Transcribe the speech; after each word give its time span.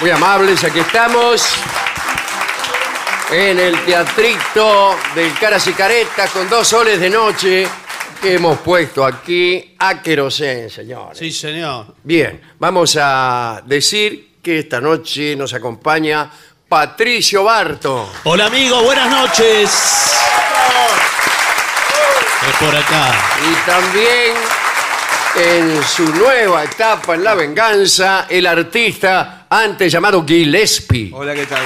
muy 0.00 0.10
amables, 0.10 0.64
aquí 0.64 0.80
estamos 0.80 1.46
en 3.30 3.58
el 3.58 3.84
teatrito 3.84 4.96
del 5.14 5.32
Caras 5.38 5.66
y 5.66 5.72
Caretas 5.74 6.30
con 6.30 6.48
dos 6.48 6.68
soles 6.68 6.98
de 6.98 7.10
noche 7.10 7.68
que 8.20 8.34
hemos 8.34 8.58
puesto 8.60 9.04
aquí 9.04 9.74
a 9.78 10.00
querosén, 10.00 10.70
señores. 10.70 11.18
Sí, 11.18 11.30
señor. 11.30 11.94
Bien, 12.02 12.40
vamos 12.58 12.96
a 13.00 13.62
decir 13.66 14.36
que 14.42 14.60
esta 14.60 14.80
noche 14.80 15.36
nos 15.36 15.52
acompaña 15.52 16.30
Patricio 16.66 17.44
Barto. 17.44 18.10
Hola, 18.24 18.46
amigo, 18.46 18.82
buenas 18.82 19.10
noches. 19.10 19.70
Es 22.48 22.56
por 22.58 22.74
acá. 22.74 23.12
Y 23.42 23.70
también 23.70 24.59
en 25.36 25.82
su 25.82 26.04
nueva 26.14 26.64
etapa 26.64 27.14
en 27.14 27.24
la 27.24 27.34
venganza, 27.34 28.26
el 28.28 28.46
artista 28.46 29.46
antes 29.48 29.90
llamado 29.92 30.24
Gillespie. 30.26 31.10
Hola, 31.12 31.34
¿qué 31.34 31.46
tal? 31.46 31.62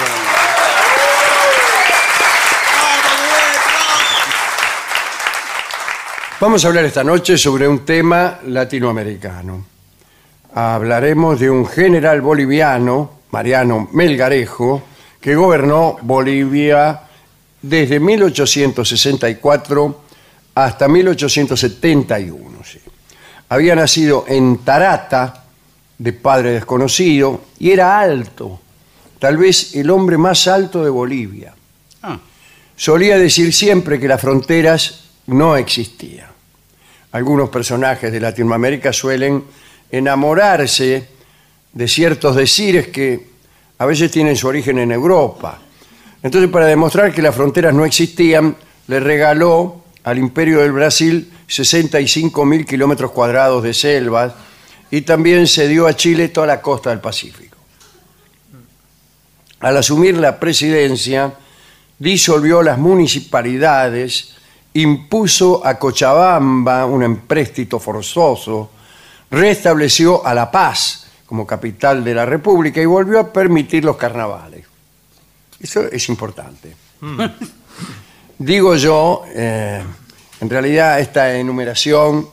Vamos 6.40 6.64
a 6.64 6.68
hablar 6.68 6.84
esta 6.84 7.02
noche 7.02 7.36
sobre 7.38 7.66
un 7.66 7.86
tema 7.86 8.38
latinoamericano. 8.46 9.64
Hablaremos 10.54 11.40
de 11.40 11.50
un 11.50 11.66
general 11.66 12.20
boliviano, 12.20 13.20
Mariano 13.30 13.88
Melgarejo, 13.92 14.82
que 15.20 15.34
gobernó 15.34 15.96
Bolivia 16.02 17.00
desde 17.62 17.98
1864 17.98 20.02
hasta 20.54 20.86
1871. 20.86 22.53
Había 23.48 23.74
nacido 23.74 24.24
en 24.28 24.58
Tarata, 24.58 25.44
de 25.98 26.12
padre 26.12 26.52
desconocido, 26.52 27.42
y 27.58 27.70
era 27.70 28.00
alto, 28.00 28.60
tal 29.18 29.36
vez 29.36 29.74
el 29.74 29.90
hombre 29.90 30.18
más 30.18 30.46
alto 30.48 30.82
de 30.82 30.90
Bolivia. 30.90 31.54
Ah, 32.02 32.18
Solía 32.76 33.16
decir 33.18 33.52
siempre 33.52 34.00
que 34.00 34.08
las 34.08 34.20
fronteras 34.20 35.04
no 35.26 35.56
existían. 35.56 36.26
Algunos 37.12 37.48
personajes 37.48 38.10
de 38.10 38.20
Latinoamérica 38.20 38.92
suelen 38.92 39.44
enamorarse 39.90 41.08
de 41.72 41.88
ciertos 41.88 42.34
decires 42.34 42.88
que 42.88 43.28
a 43.78 43.86
veces 43.86 44.10
tienen 44.10 44.36
su 44.36 44.48
origen 44.48 44.78
en 44.78 44.90
Europa. 44.90 45.60
Entonces, 46.22 46.50
para 46.50 46.66
demostrar 46.66 47.12
que 47.12 47.22
las 47.22 47.34
fronteras 47.34 47.72
no 47.72 47.84
existían, 47.84 48.56
le 48.88 48.98
regaló 48.98 49.84
al 50.02 50.18
Imperio 50.18 50.60
del 50.60 50.72
Brasil 50.72 51.30
65 51.46 52.44
mil 52.44 52.64
kilómetros 52.64 53.10
cuadrados 53.10 53.62
de 53.62 53.74
selvas 53.74 54.32
y 54.90 55.02
también 55.02 55.46
cedió 55.46 55.86
a 55.86 55.96
Chile 55.96 56.28
toda 56.28 56.46
la 56.46 56.60
costa 56.60 56.90
del 56.90 57.00
Pacífico. 57.00 57.56
Al 59.60 59.76
asumir 59.76 60.16
la 60.18 60.38
presidencia, 60.38 61.32
disolvió 61.98 62.62
las 62.62 62.78
municipalidades, 62.78 64.34
impuso 64.74 65.66
a 65.66 65.78
Cochabamba 65.78 66.86
un 66.86 67.02
empréstito 67.02 67.78
forzoso, 67.78 68.70
restableció 69.30 70.26
a 70.26 70.34
La 70.34 70.50
Paz 70.50 71.06
como 71.26 71.46
capital 71.46 72.04
de 72.04 72.14
la 72.14 72.26
República 72.26 72.80
y 72.80 72.86
volvió 72.86 73.20
a 73.20 73.32
permitir 73.32 73.84
los 73.84 73.96
carnavales. 73.96 74.66
Eso 75.58 75.82
es 75.90 76.08
importante. 76.08 76.76
Digo 78.38 78.76
yo, 78.76 79.22
eh, 79.34 79.82
en 80.40 80.50
realidad 80.50 81.00
esta 81.00 81.34
enumeración 81.36 82.28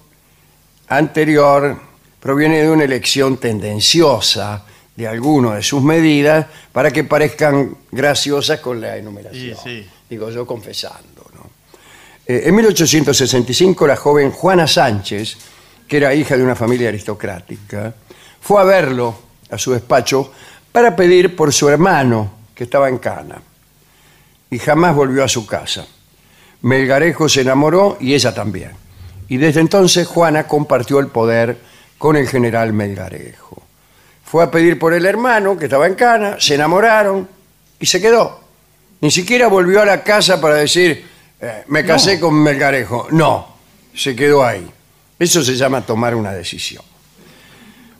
anterior 0.87 1.79
proviene 2.19 2.61
de 2.61 2.69
una 2.69 2.83
elección 2.83 3.37
tendenciosa 3.37 4.63
de 4.95 5.07
algunas 5.07 5.55
de 5.55 5.63
sus 5.63 5.81
medidas 5.81 6.45
para 6.71 6.91
que 6.91 7.03
parezcan 7.03 7.77
graciosas 7.91 8.59
con 8.59 8.81
la 8.81 8.97
enumeración. 8.97 9.57
Sí, 9.63 9.81
sí. 9.81 9.89
Digo 10.09 10.29
yo 10.29 10.45
confesando. 10.45 11.25
¿no? 11.33 11.49
Eh, 12.27 12.43
en 12.45 12.55
1865 12.55 13.87
la 13.87 13.95
joven 13.95 14.31
Juana 14.31 14.67
Sánchez, 14.67 15.37
que 15.87 15.97
era 15.97 16.13
hija 16.13 16.37
de 16.37 16.43
una 16.43 16.55
familia 16.55 16.89
aristocrática, 16.89 17.93
fue 18.39 18.61
a 18.61 18.65
verlo 18.65 19.15
a 19.49 19.57
su 19.57 19.71
despacho 19.71 20.31
para 20.71 20.95
pedir 20.95 21.35
por 21.35 21.53
su 21.53 21.69
hermano 21.69 22.31
que 22.53 22.65
estaba 22.65 22.89
en 22.89 22.97
Cana 22.97 23.41
y 24.49 24.59
jamás 24.59 24.95
volvió 24.95 25.23
a 25.23 25.27
su 25.27 25.45
casa. 25.47 25.87
Melgarejo 26.61 27.27
se 27.27 27.41
enamoró 27.41 27.97
y 27.99 28.13
ella 28.13 28.33
también. 28.33 28.71
Y 29.27 29.37
desde 29.37 29.61
entonces 29.61 30.07
Juana 30.07 30.47
compartió 30.47 30.99
el 30.99 31.07
poder 31.07 31.57
con 31.97 32.15
el 32.15 32.27
general 32.27 32.73
Melgarejo. 32.73 33.61
Fue 34.23 34.43
a 34.43 34.51
pedir 34.51 34.77
por 34.77 34.93
el 34.93 35.05
hermano 35.05 35.57
que 35.57 35.65
estaba 35.65 35.87
en 35.87 35.95
Cana, 35.95 36.37
se 36.39 36.55
enamoraron 36.55 37.27
y 37.79 37.85
se 37.85 38.01
quedó. 38.01 38.41
Ni 39.01 39.09
siquiera 39.09 39.47
volvió 39.47 39.81
a 39.81 39.85
la 39.85 40.03
casa 40.03 40.39
para 40.39 40.55
decir, 40.55 41.05
eh, 41.39 41.63
me 41.67 41.83
casé 41.83 42.19
con 42.19 42.35
Melgarejo. 42.35 43.07
No, 43.11 43.55
se 43.95 44.15
quedó 44.15 44.45
ahí. 44.45 44.69
Eso 45.17 45.43
se 45.43 45.55
llama 45.55 45.81
tomar 45.81 46.15
una 46.15 46.31
decisión. 46.31 46.83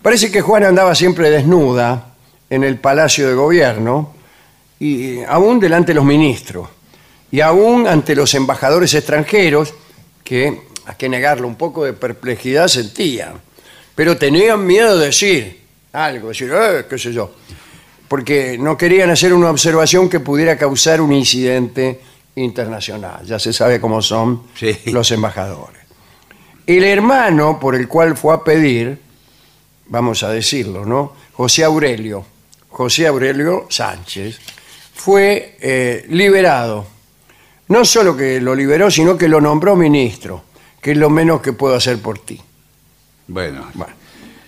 Parece 0.01 0.31
que 0.31 0.41
Juana 0.41 0.67
andaba 0.67 0.95
siempre 0.95 1.29
desnuda 1.29 2.13
en 2.49 2.63
el 2.63 2.77
palacio 2.77 3.27
de 3.27 3.33
gobierno 3.33 4.13
y 4.79 5.21
aún 5.23 5.59
delante 5.59 5.91
de 5.91 5.95
los 5.95 6.05
ministros 6.05 6.67
y 7.31 7.39
aún 7.41 7.87
ante 7.87 8.15
los 8.15 8.33
embajadores 8.33 8.93
extranjeros 8.93 9.73
que, 10.23 10.61
a 10.85 10.95
que 10.95 11.09
negarlo, 11.09 11.47
un 11.47 11.55
poco 11.55 11.85
de 11.85 11.93
perplejidad 11.93 12.67
sentían, 12.67 13.33
pero 13.95 14.17
tenían 14.17 14.65
miedo 14.65 14.97
de 14.97 15.07
decir 15.07 15.61
algo, 15.93 16.29
decir, 16.29 16.51
eh, 16.53 16.85
qué 16.89 16.97
sé 16.97 17.11
yo, 17.13 17.31
porque 18.07 18.57
no 18.57 18.77
querían 18.77 19.09
hacer 19.09 19.33
una 19.33 19.49
observación 19.49 20.09
que 20.09 20.19
pudiera 20.19 20.57
causar 20.57 21.01
un 21.01 21.11
incidente 21.13 21.99
internacional. 22.35 23.25
Ya 23.25 23.39
se 23.39 23.53
sabe 23.53 23.79
cómo 23.79 24.01
son 24.01 24.43
Sí. 24.55 24.77
los 24.85 25.11
embajadores. 25.11 25.81
El 26.67 26.83
hermano 26.83 27.59
por 27.59 27.75
el 27.75 27.87
cual 27.87 28.15
fue 28.15 28.33
a 28.33 28.43
pedir, 28.43 28.99
vamos 29.87 30.23
a 30.23 30.29
decirlo, 30.29 30.85
¿no? 30.85 31.13
José 31.33 31.63
Aurelio, 31.63 32.25
José 32.69 33.07
Aurelio 33.07 33.65
Sánchez, 33.69 34.39
fue 34.93 35.57
eh, 35.59 36.05
liberado. 36.09 36.85
No 37.71 37.85
solo 37.85 38.17
que 38.17 38.41
lo 38.41 38.53
liberó, 38.53 38.91
sino 38.91 39.17
que 39.17 39.29
lo 39.29 39.39
nombró 39.39 39.77
ministro, 39.77 40.43
que 40.81 40.91
es 40.91 40.97
lo 40.97 41.09
menos 41.09 41.39
que 41.39 41.53
puedo 41.53 41.73
hacer 41.73 41.99
por 42.01 42.19
ti. 42.19 42.37
Bueno, 43.27 43.65
Bueno, 43.73 43.93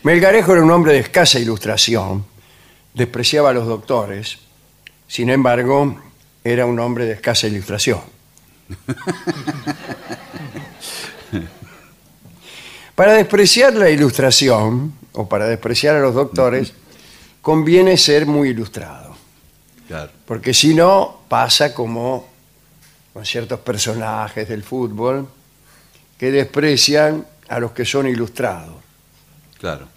Melgarejo 0.03 0.51
era 0.51 0.61
un 0.61 0.71
hombre 0.71 0.91
de 0.91 0.99
escasa 0.99 1.39
ilustración, 1.39 2.25
despreciaba 2.93 3.51
a 3.51 3.53
los 3.53 3.65
doctores, 3.65 4.39
sin 5.07 5.29
embargo, 5.29 5.95
era 6.43 6.65
un 6.65 6.77
hombre 6.81 7.05
de 7.05 7.13
escasa 7.13 7.47
ilustración. 7.47 8.01
Para 12.95 13.13
despreciar 13.13 13.73
la 13.73 13.89
ilustración, 13.89 14.93
o 15.13 15.29
para 15.29 15.47
despreciar 15.47 15.95
a 15.95 16.01
los 16.01 16.13
doctores, 16.13 16.73
conviene 17.41 17.95
ser 17.97 18.25
muy 18.25 18.49
ilustrado, 18.49 19.15
Claro. 19.87 20.11
porque 20.25 20.53
si 20.53 20.75
no, 20.75 21.21
pasa 21.29 21.73
como 21.73 22.32
con 23.13 23.25
ciertos 23.25 23.59
personajes 23.59 24.47
del 24.49 24.63
fútbol 24.63 25.27
que 26.17 26.31
desprecian 26.31 27.25
a 27.49 27.59
los 27.59 27.71
que 27.71 27.85
son 27.85 28.07
ilustrados. 28.07 28.75
Claro. 29.59 29.87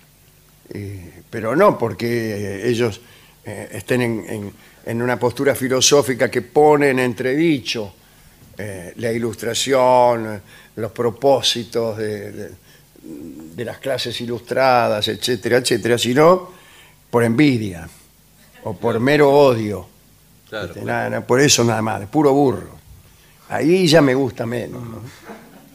Eh, 0.71 1.23
pero 1.31 1.55
no 1.57 1.79
porque 1.79 2.69
ellos 2.69 3.01
eh, 3.45 3.69
estén 3.73 4.03
en, 4.03 4.25
en- 4.29 4.53
en 4.87 5.03
una 5.03 5.19
postura 5.19 5.55
filosófica 5.57 6.31
que 6.31 6.43
pone 6.43 6.91
en 6.91 7.01
entredicho 7.01 7.93
eh, 8.57 8.93
la 8.97 9.11
ilustración, 9.11 10.41
los 10.77 10.93
propósitos 10.93 11.97
de, 11.99 12.33
de- 12.33 12.51
de 13.03 13.65
las 13.65 13.79
clases 13.79 14.21
ilustradas, 14.21 15.07
etcétera, 15.09 15.57
etcétera, 15.59 15.97
sino 15.99 16.51
por 17.11 17.23
envidia 17.25 17.89
o 18.65 18.77
por 18.77 18.99
mero 19.01 19.31
odio. 19.33 19.89
Claro. 20.49 20.67
Este, 20.67 20.83
nada, 20.85 21.21
por 21.27 21.41
eso 21.41 21.63
nada 21.65 21.83
más, 21.83 22.01
de 22.01 22.07
puro 22.09 22.33
burro. 22.33 22.77
Ahí 23.49 23.87
ya 23.87 24.01
me 24.01 24.15
gusta 24.15 24.47
menos. 24.47 24.83
¿no? 24.83 25.01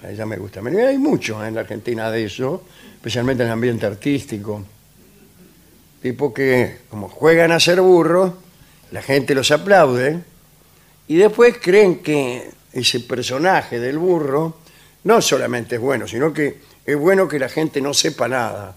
Ahí 0.03 0.15
ya 0.15 0.25
me 0.25 0.37
gusta 0.37 0.61
menos. 0.61 0.81
Y 0.81 0.83
hay 0.83 0.97
mucho 0.97 1.45
en 1.45 1.55
la 1.55 1.61
Argentina 1.61 2.09
de 2.11 2.25
eso, 2.25 2.63
especialmente 2.95 3.43
en 3.43 3.47
el 3.47 3.53
ambiente 3.53 3.85
artístico. 3.85 4.63
Tipo 6.01 6.33
que, 6.33 6.79
como 6.89 7.07
juegan 7.07 7.51
a 7.51 7.59
ser 7.59 7.79
burros, 7.81 8.33
la 8.91 9.01
gente 9.01 9.35
los 9.35 9.51
aplaude 9.51 10.19
y 11.07 11.15
después 11.15 11.57
creen 11.61 11.99
que 11.99 12.49
ese 12.73 13.01
personaje 13.01 13.79
del 13.79 13.97
burro 13.97 14.57
no 15.03 15.21
solamente 15.21 15.75
es 15.75 15.81
bueno, 15.81 16.07
sino 16.07 16.33
que 16.33 16.59
es 16.85 16.97
bueno 16.97 17.27
que 17.27 17.39
la 17.39 17.49
gente 17.49 17.81
no 17.81 17.93
sepa 17.93 18.27
nada. 18.27 18.75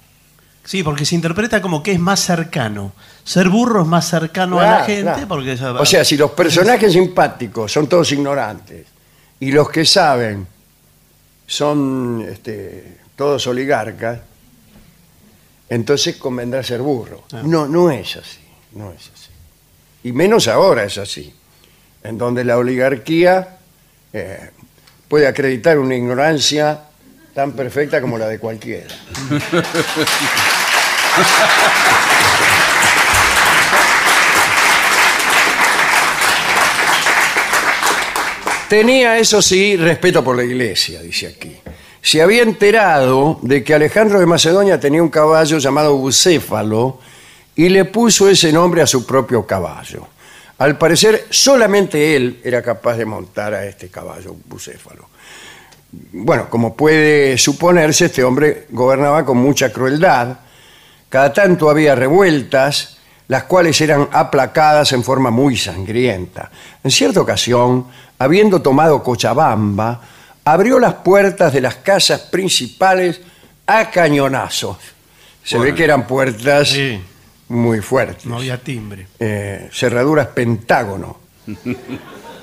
Sí, 0.64 0.82
porque 0.82 1.05
se 1.05 1.14
interpreta 1.14 1.61
como 1.61 1.82
que 1.82 1.93
es 1.93 2.00
más 2.00 2.20
cercano. 2.20 2.93
Ser 3.22 3.49
burro 3.50 3.82
es 3.82 3.87
más 3.87 4.08
cercano 4.08 4.58
a 4.58 4.62
la 4.62 4.84
gente 4.84 5.02
claro. 5.02 5.28
porque 5.28 5.52
O 5.52 5.84
sea, 5.84 6.05
si 6.05 6.16
los 6.16 6.31
personajes 6.31 6.93
simpáticos 6.93 7.70
son 7.70 7.87
todos 7.87 8.11
ignorantes 8.12 8.87
y 9.40 9.52
los 9.52 9.69
que 9.69 9.84
saben 9.84 10.46
son 11.46 12.26
este, 12.26 12.99
todos 13.14 13.46
oligarcas, 13.46 14.20
entonces 15.69 16.16
convendrá 16.16 16.62
ser 16.62 16.81
burro. 16.81 17.25
No, 17.43 17.66
no 17.66 17.90
es 17.90 18.16
así, 18.16 18.40
no 18.72 18.90
es 18.93 19.11
así. 19.14 19.31
Y 20.05 20.12
menos 20.12 20.49
ahora 20.49 20.84
es 20.84 20.96
así, 20.99 21.34
en 22.02 22.16
donde 22.16 22.44
la 22.44 22.56
oligarquía 22.56 23.58
eh, 24.12 24.50
puede 25.08 25.26
acreditar 25.26 25.78
una 25.78 25.94
ignorancia 25.94 26.84
tan 27.34 27.52
perfecta 27.52 28.00
como 28.00 28.16
la 28.16 28.28
de 28.28 28.38
cualquiera. 28.38 28.94
Tenía, 38.69 39.19
eso 39.19 39.40
sí, 39.40 39.76
respeto 39.76 40.25
por 40.25 40.37
la 40.37 40.43
iglesia, 40.43 41.00
dice 41.00 41.28
aquí. 41.28 41.56
Se 42.02 42.20
había 42.20 42.43
enterado 42.43 43.38
de 43.43 43.62
que 43.62 43.75
Alejandro 43.75 44.19
de 44.19 44.26
Macedonia 44.26 44.81
tenía 44.81 45.02
un 45.02 45.08
caballo 45.08 45.58
llamado 45.58 45.96
Bucéfalo 45.96 46.99
y 47.55 47.69
le 47.69 47.84
puso 47.84 48.28
ese 48.28 48.52
nombre 48.52 48.82
a 48.82 48.87
su 48.87 49.06
propio 49.06 49.46
caballo. 49.46 50.08
Al 50.58 50.76
parecer, 50.76 51.26
solamente 51.31 52.16
él 52.16 52.40
era 52.43 52.62
capaz 52.62 52.96
de 52.96 53.05
montar 53.05 53.55
a 53.55 53.64
este 53.64 53.88
caballo 53.88 54.34
Bucéfalo. 54.46 55.08
Bueno, 56.12 56.50
como 56.50 56.75
puede 56.75 57.38
suponerse, 57.38 58.06
este 58.06 58.25
hombre 58.25 58.66
gobernaba 58.70 59.25
con 59.25 59.37
mucha 59.37 59.72
crueldad. 59.72 60.38
Cada 61.14 61.32
tanto 61.32 61.70
había 61.70 61.94
revueltas, 61.94 62.96
las 63.28 63.44
cuales 63.44 63.81
eran 63.81 64.08
aplacadas 64.11 64.90
en 64.94 65.05
forma 65.05 65.31
muy 65.31 65.56
sangrienta. 65.56 66.50
En 66.82 66.90
cierta 66.90 67.20
ocasión, 67.20 67.87
habiendo 68.19 68.61
tomado 68.61 69.00
Cochabamba, 69.00 70.00
abrió 70.44 70.81
las 70.81 70.94
puertas 70.94 71.52
de 71.52 71.61
las 71.61 71.76
casas 71.76 72.20
principales 72.22 73.20
a 73.64 73.93
cañonazos. 73.93 74.76
Se 75.44 75.56
ve 75.56 75.72
que 75.72 75.84
eran 75.84 76.05
puertas 76.05 76.70
Sí, 76.70 77.00
muy 77.46 77.81
fuertes 77.81 78.26
no 78.26 78.38
había 78.38 78.58
timbre. 78.58 79.06
eh, 79.20 79.70
cerraduras 79.72 80.26
pentágono. 80.26 81.19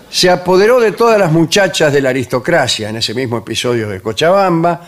Se 0.09 0.29
apoderó 0.29 0.79
de 0.79 0.93
todas 0.93 1.19
las 1.19 1.33
muchachas 1.33 1.91
de 1.91 1.99
la 2.01 2.11
aristocracia 2.11 2.87
en 2.87 2.95
ese 2.95 3.13
mismo 3.13 3.37
episodio 3.37 3.89
de 3.89 3.99
Cochabamba 3.99 4.79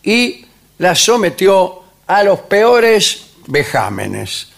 y 0.00 0.46
las 0.78 1.00
sometió 1.00 1.82
a 2.06 2.22
los 2.22 2.38
peores 2.42 3.30
vejámenes. 3.46 4.48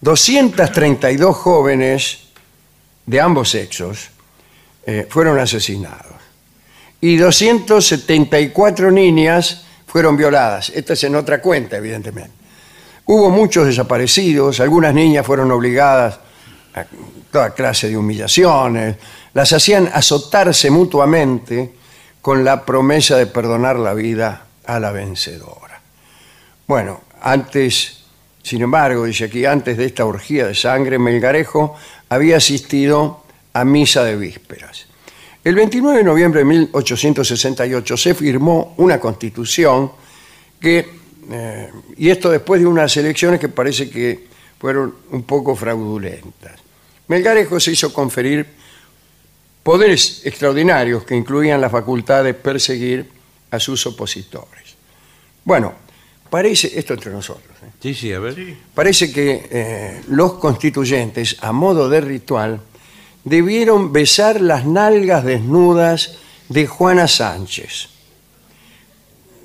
232 0.00 1.36
jóvenes 1.36 2.18
de 3.06 3.20
ambos 3.20 3.50
sexos 3.50 4.10
eh, 4.86 5.06
fueron 5.08 5.38
asesinados 5.38 6.18
y 7.00 7.16
274 7.16 8.90
niñas 8.90 9.64
fueron 9.86 10.16
violadas. 10.16 10.70
Esta 10.70 10.92
es 10.92 11.04
en 11.04 11.16
otra 11.16 11.40
cuenta, 11.40 11.76
evidentemente. 11.76 12.32
Hubo 13.06 13.30
muchos 13.30 13.66
desaparecidos, 13.66 14.60
algunas 14.60 14.92
niñas 14.92 15.24
fueron 15.24 15.50
obligadas 15.50 16.18
a 16.74 16.84
toda 17.30 17.54
clase 17.54 17.88
de 17.88 17.96
humillaciones, 17.96 18.96
las 19.32 19.52
hacían 19.52 19.88
azotarse 19.92 20.70
mutuamente 20.70 21.72
con 22.20 22.44
la 22.44 22.64
promesa 22.64 23.16
de 23.16 23.26
perdonar 23.26 23.76
la 23.78 23.94
vida 23.94 24.44
a 24.66 24.78
la 24.78 24.92
vencedora. 24.92 25.80
Bueno, 26.66 27.00
antes, 27.22 27.97
sin 28.48 28.62
embargo, 28.62 29.04
dice 29.04 29.24
aquí, 29.24 29.44
antes 29.44 29.76
de 29.76 29.84
esta 29.84 30.06
orgía 30.06 30.46
de 30.46 30.54
sangre, 30.54 30.98
Melgarejo 30.98 31.76
había 32.08 32.38
asistido 32.38 33.22
a 33.52 33.62
misa 33.62 34.04
de 34.04 34.16
vísperas. 34.16 34.86
El 35.44 35.54
29 35.54 35.98
de 35.98 36.04
noviembre 36.04 36.40
de 36.40 36.46
1868 36.46 37.96
se 37.98 38.14
firmó 38.14 38.74
una 38.78 38.98
constitución 38.98 39.92
que, 40.58 40.88
eh, 41.30 41.70
y 41.98 42.08
esto 42.08 42.30
después 42.30 42.60
de 42.62 42.66
unas 42.66 42.96
elecciones 42.96 43.38
que 43.38 43.50
parece 43.50 43.90
que 43.90 44.26
fueron 44.58 44.94
un 45.10 45.24
poco 45.24 45.54
fraudulentas. 45.54 46.58
Melgarejo 47.08 47.60
se 47.60 47.72
hizo 47.72 47.92
conferir 47.92 48.46
poderes 49.62 50.22
extraordinarios 50.24 51.04
que 51.04 51.14
incluían 51.14 51.60
la 51.60 51.68
facultad 51.68 52.24
de 52.24 52.32
perseguir 52.32 53.10
a 53.50 53.60
sus 53.60 53.86
opositores. 53.86 54.74
Bueno, 55.44 55.74
parece, 56.30 56.78
esto 56.78 56.94
entre 56.94 57.10
nosotros, 57.12 57.56
¿eh? 57.62 57.70
Sí, 57.80 57.94
sí, 57.94 58.12
a 58.12 58.18
ver. 58.18 58.56
parece 58.74 59.12
que 59.12 59.48
eh, 59.50 60.02
los 60.08 60.34
constituyentes, 60.34 61.36
a 61.40 61.52
modo 61.52 61.88
de 61.88 62.00
ritual, 62.00 62.60
debieron 63.24 63.92
besar 63.92 64.40
las 64.40 64.64
nalgas 64.64 65.24
desnudas 65.24 66.16
de 66.48 66.66
Juana 66.66 67.06
Sánchez. 67.08 67.88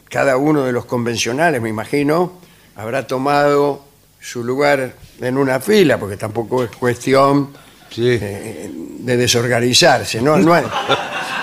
Cada 0.09 0.37
uno 0.37 0.63
de 0.63 0.71
los 0.71 0.85
convencionales, 0.85 1.61
me 1.61 1.69
imagino, 1.69 2.33
habrá 2.75 3.05
tomado 3.07 3.83
su 4.19 4.43
lugar 4.43 4.95
en 5.19 5.37
una 5.37 5.59
fila, 5.59 5.97
porque 5.99 6.17
tampoco 6.17 6.63
es 6.63 6.71
cuestión 6.71 7.49
Sí. 7.89 8.07
eh, 8.19 8.71
de 8.73 9.17
desorganizarse, 9.17 10.19
¿no? 10.21 10.37
No 10.37 10.53
hay, 10.53 10.63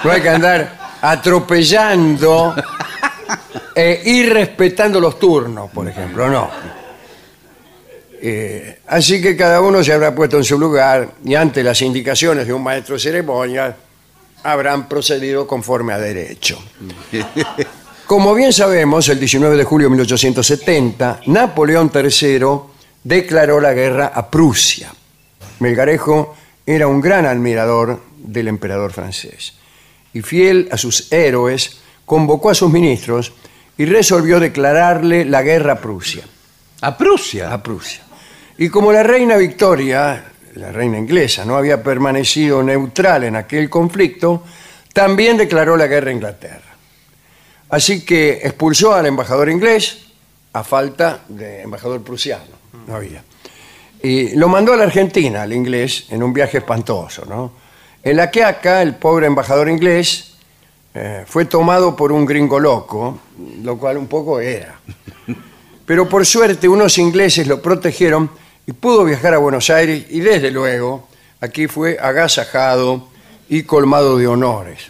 no 0.03 0.11
hay 0.11 0.21
que 0.21 0.29
andar 0.31 0.97
atropellando 1.01 2.55
e 3.75 4.03
irrespetando 4.05 5.01
los 5.01 5.19
turnos, 5.19 5.71
por 5.71 5.89
ejemplo, 5.89 6.29
no. 6.29 6.51
Eh, 8.23 8.81
así 8.89 9.23
que 9.23 9.37
cada 9.37 9.61
uno 9.61 9.83
se 9.83 9.93
habrá 9.93 10.15
puesto 10.15 10.37
en 10.37 10.45
su 10.45 10.59
lugar 10.59 11.13
y 11.25 11.35
ante 11.35 11.63
las 11.63 11.81
indicaciones 11.81 12.47
de 12.47 12.53
un 12.53 12.63
maestro 12.63 12.95
de 12.95 13.01
ceremonia 13.01 13.75
habrán 14.43 14.89
procedido 14.89 15.47
conforme 15.47 15.93
a 15.93 15.99
derecho. 15.99 16.63
Como 18.07 18.35
bien 18.35 18.53
sabemos, 18.53 19.09
el 19.09 19.21
19 19.21 19.57
de 19.57 19.65
julio 19.65 19.87
de 19.87 19.91
1870, 19.91 21.21
Napoleón 21.27 21.91
III 21.95 22.41
declaró 23.05 23.61
la 23.61 23.73
guerra 23.73 24.13
a 24.15 24.29
Prusia. 24.29 24.93
Melgarejo 25.61 26.35
era 26.67 26.89
un 26.89 27.01
gran 27.01 27.25
admirador 27.25 28.01
del 28.19 28.49
emperador 28.49 28.93
francés 28.93 29.55
y 30.13 30.23
fiel 30.23 30.69
a 30.73 30.77
sus 30.77 31.13
héroes, 31.13 31.79
convocó 32.11 32.51
a 32.51 32.57
sus 32.57 32.73
ministros 32.73 33.33
y 33.79 33.85
resolvió 33.85 34.41
declararle 34.41 35.25
la 35.25 35.43
guerra 35.43 35.75
a 35.75 35.81
Prusia. 35.81 36.25
A 36.81 36.99
Prusia. 36.99 37.53
A 37.53 37.63
Prusia. 37.63 38.03
Y 38.59 38.69
como 38.69 38.91
la 38.91 39.05
reina 39.05 39.37
Victoria, 39.37 40.25
la 40.57 40.73
reina 40.73 40.99
inglesa, 40.99 41.45
no 41.45 41.57
había 41.57 41.81
permanecido 41.81 42.65
neutral 42.65 43.23
en 43.23 43.37
aquel 43.37 43.71
conflicto, 43.71 44.43
también 44.93 45.37
declaró 45.37 45.77
la 45.77 45.87
guerra 45.87 46.11
a 46.11 46.15
Inglaterra. 46.15 46.75
Así 47.69 48.05
que 48.05 48.41
expulsó 48.43 48.93
al 48.93 49.07
embajador 49.07 49.49
inglés 49.49 50.07
a 50.53 50.65
falta 50.65 51.21
de 51.29 51.63
embajador 51.63 52.03
prusiano. 52.03 52.59
No 52.89 52.97
había. 52.97 53.23
Y 54.03 54.35
lo 54.35 54.49
mandó 54.49 54.73
a 54.73 54.77
la 54.77 54.83
Argentina, 54.83 55.43
al 55.43 55.53
inglés, 55.53 56.07
en 56.11 56.25
un 56.25 56.33
viaje 56.33 56.59
espantoso. 56.59 57.25
¿no? 57.25 57.53
En 58.03 58.17
la 58.17 58.33
que 58.33 58.43
acá 58.43 58.83
el 58.83 58.97
pobre 58.97 59.29
embajador 59.29 59.69
inglés 59.69 60.31
eh, 60.93 61.25
fue 61.27 61.45
tomado 61.45 61.95
por 61.95 62.11
un 62.11 62.27
gringo 62.27 62.59
loco, 62.59 63.21
lo 63.63 63.79
cual 63.79 63.97
un 63.97 64.09
poco 64.09 64.41
era. 64.41 64.81
Pero 65.87 66.09
por 66.09 66.27
suerte 66.27 66.69
unos 66.69 66.99
ingleses 66.99 67.47
lo 67.47 67.63
protegieron 67.63 68.31
y 68.67 68.73
pudo 68.73 69.05
viajar 69.05 69.35
a 69.35 69.39
Buenos 69.39 69.71
Aires 69.71 70.07
y 70.11 70.21
desde 70.21 70.51
luego 70.51 71.09
aquí 71.41 71.69
fue 71.69 71.97
agasajado 72.01 73.09
y 73.49 73.63
colmado 73.63 74.19
de 74.19 74.27
honores. 74.27 74.89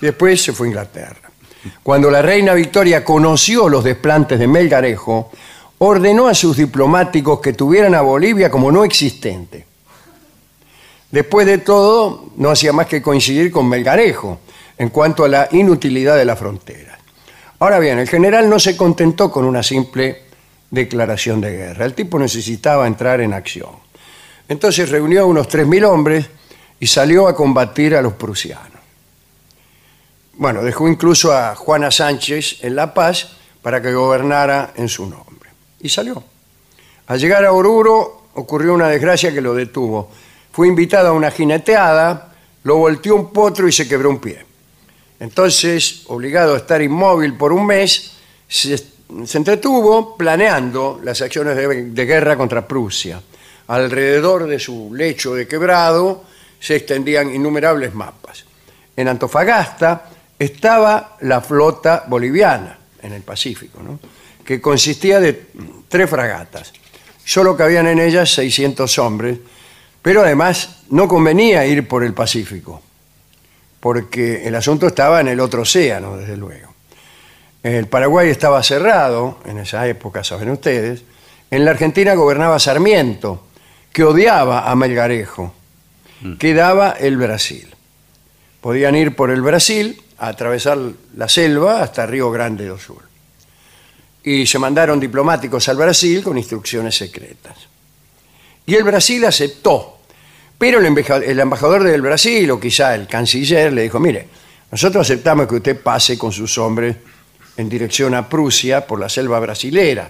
Después 0.00 0.42
se 0.42 0.52
fue 0.52 0.66
a 0.66 0.70
Inglaterra. 0.70 1.30
Cuando 1.82 2.10
la 2.10 2.22
reina 2.22 2.54
Victoria 2.54 3.04
conoció 3.04 3.68
los 3.68 3.84
desplantes 3.84 4.38
de 4.38 4.46
Melgarejo, 4.46 5.30
ordenó 5.78 6.28
a 6.28 6.34
sus 6.34 6.56
diplomáticos 6.56 7.40
que 7.40 7.52
tuvieran 7.52 7.94
a 7.94 8.00
Bolivia 8.00 8.50
como 8.50 8.72
no 8.72 8.84
existente. 8.84 9.66
Después 11.10 11.46
de 11.46 11.58
todo, 11.58 12.30
no 12.36 12.50
hacía 12.50 12.72
más 12.72 12.86
que 12.86 13.02
coincidir 13.02 13.52
con 13.52 13.68
Melgarejo 13.68 14.38
en 14.78 14.88
cuanto 14.88 15.24
a 15.24 15.28
la 15.28 15.48
inutilidad 15.52 16.16
de 16.16 16.24
la 16.24 16.36
frontera. 16.36 16.98
Ahora 17.58 17.78
bien, 17.78 17.98
el 17.98 18.08
general 18.08 18.50
no 18.50 18.58
se 18.58 18.76
contentó 18.76 19.30
con 19.30 19.44
una 19.44 19.62
simple 19.62 20.24
declaración 20.70 21.40
de 21.40 21.52
guerra. 21.52 21.84
El 21.84 21.94
tipo 21.94 22.18
necesitaba 22.18 22.86
entrar 22.86 23.20
en 23.20 23.34
acción. 23.34 23.70
Entonces 24.48 24.88
reunió 24.88 25.22
a 25.22 25.26
unos 25.26 25.48
3.000 25.48 25.86
hombres 25.86 26.26
y 26.80 26.86
salió 26.86 27.28
a 27.28 27.36
combatir 27.36 27.94
a 27.94 28.02
los 28.02 28.14
prusianos. 28.14 28.80
Bueno, 30.34 30.62
dejó 30.62 30.88
incluso 30.88 31.32
a 31.32 31.54
Juana 31.54 31.90
Sánchez 31.90 32.64
en 32.64 32.74
La 32.74 32.94
Paz 32.94 33.36
para 33.60 33.80
que 33.80 33.92
gobernara 33.92 34.72
en 34.74 34.88
su 34.88 35.06
nombre. 35.06 35.50
Y 35.80 35.88
salió. 35.88 36.24
Al 37.06 37.20
llegar 37.20 37.44
a 37.44 37.52
Oruro 37.52 38.28
ocurrió 38.34 38.74
una 38.74 38.88
desgracia 38.88 39.32
que 39.32 39.40
lo 39.40 39.54
detuvo. 39.54 40.10
Fue 40.50 40.66
invitado 40.66 41.08
a 41.08 41.12
una 41.12 41.30
jineteada, 41.30 42.34
lo 42.64 42.76
volteó 42.76 43.14
un 43.14 43.32
potro 43.32 43.68
y 43.68 43.72
se 43.72 43.86
quebró 43.86 44.10
un 44.10 44.18
pie. 44.18 44.44
Entonces, 45.22 46.02
obligado 46.08 46.54
a 46.54 46.56
estar 46.56 46.82
inmóvil 46.82 47.34
por 47.34 47.52
un 47.52 47.64
mes, 47.64 48.10
se, 48.48 48.74
entretuvo 49.34 50.16
planeando 50.16 51.00
las 51.04 51.22
acciones 51.22 51.54
de, 51.56 52.04
guerra 52.06 52.36
contra 52.36 52.66
Prusia. 52.66 53.22
Alrededor 53.68 54.48
de 54.48 54.58
su 54.58 54.92
lecho 54.92 55.36
de 55.36 55.46
quebrado 55.46 56.24
se 56.58 56.74
extendían 56.74 57.32
innumerables 57.32 57.94
mapas. 57.94 58.44
En 58.96 59.06
Antofagasta 59.06 60.10
estaba 60.36 61.16
la 61.20 61.40
flota 61.40 62.04
boliviana 62.08 62.76
en 63.00 63.12
el 63.12 63.22
Pacífico, 63.22 63.78
que 64.44 64.60
consistía 64.60 65.20
de 65.20 65.46
tres 65.88 66.10
fragatas. 66.10 66.72
Solo 67.24 67.56
cabían 67.56 67.86
en 67.86 68.00
ellas 68.00 68.28
600 68.34 68.98
hombres, 68.98 69.38
pero 70.02 70.22
además 70.22 70.80
no 70.90 71.06
convenía 71.06 71.64
ir 71.64 71.86
por 71.86 72.02
el 72.02 72.12
Pacífico, 72.12 72.82
porque 73.82 74.46
el 74.46 74.54
asunto 74.54 74.86
estaba 74.86 75.20
en 75.20 75.26
el 75.26 75.40
otro 75.40 75.62
océano, 75.62 76.16
desde 76.16 76.36
luego. 76.36 76.72
El 77.64 77.88
Paraguay 77.88 78.30
estaba 78.30 78.62
cerrado 78.62 79.40
en 79.44 79.58
esa 79.58 79.88
época, 79.88 80.22
saben 80.22 80.50
ustedes. 80.50 81.02
En 81.50 81.64
la 81.64 81.72
Argentina 81.72 82.14
gobernaba 82.14 82.60
Sarmiento, 82.60 83.44
que 83.92 84.04
odiaba 84.04 84.70
a 84.70 84.76
Melgarejo. 84.76 85.52
Quedaba 86.38 86.92
el 86.92 87.16
Brasil. 87.16 87.74
Podían 88.60 88.94
ir 88.94 89.16
por 89.16 89.32
el 89.32 89.42
Brasil, 89.42 90.00
a 90.18 90.28
atravesar 90.28 90.78
la 91.16 91.28
selva 91.28 91.82
hasta 91.82 92.06
Río 92.06 92.30
Grande 92.30 92.66
do 92.66 92.78
Sul. 92.78 93.02
Y 94.22 94.46
se 94.46 94.60
mandaron 94.60 95.00
diplomáticos 95.00 95.68
al 95.68 95.76
Brasil 95.76 96.22
con 96.22 96.38
instrucciones 96.38 96.94
secretas. 96.94 97.56
Y 98.64 98.76
el 98.76 98.84
Brasil 98.84 99.24
aceptó. 99.24 100.01
Pero 100.62 100.78
el, 100.78 101.40
embajador 101.40 101.82
del 101.82 102.02
Brasil, 102.02 102.48
o 102.52 102.60
quizá 102.60 102.94
el 102.94 103.08
canciller, 103.08 103.72
le 103.72 103.82
dijo, 103.82 103.98
mire, 103.98 104.28
nosotros 104.70 105.04
aceptamos 105.04 105.48
que 105.48 105.56
usted 105.56 105.82
pase 105.82 106.16
con 106.16 106.30
sus 106.30 106.56
hombres 106.56 106.94
en 107.56 107.68
dirección 107.68 108.14
a 108.14 108.28
Prusia 108.28 108.86
por 108.86 109.00
la 109.00 109.08
selva 109.08 109.40
brasilera, 109.40 110.08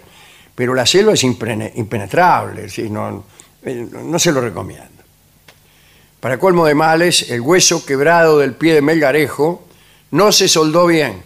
pero 0.55 0.75
la 0.75 0.85
selva 0.85 1.15
es 1.15 1.25
impene- 1.25 1.73
impenetrable, 1.77 2.65
decir, 2.65 2.91
no, 2.91 3.25
eh, 3.63 3.89
no 4.05 4.19
se 4.19 4.31
lo 4.31 4.43
recomiendo. 4.43 4.91
Para 6.21 6.37
colmo 6.37 6.67
de 6.67 6.75
males, 6.75 7.31
el 7.31 7.41
hueso 7.41 7.87
quebrado 7.87 8.39
del 8.39 8.53
pie 8.53 8.75
de 8.75 8.83
Melgarejo 8.83 9.67
no 10.11 10.33
se 10.33 10.49
soldó 10.49 10.85
bien 10.87 11.23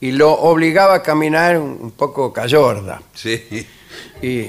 y 0.00 0.12
lo 0.12 0.32
obligaba 0.32 0.94
a 0.94 1.02
caminar 1.02 1.58
un 1.58 1.76
un 1.82 1.90
poco 1.90 2.32
cayorda. 2.32 3.02
Sí. 3.12 3.66
Y, 4.22 4.46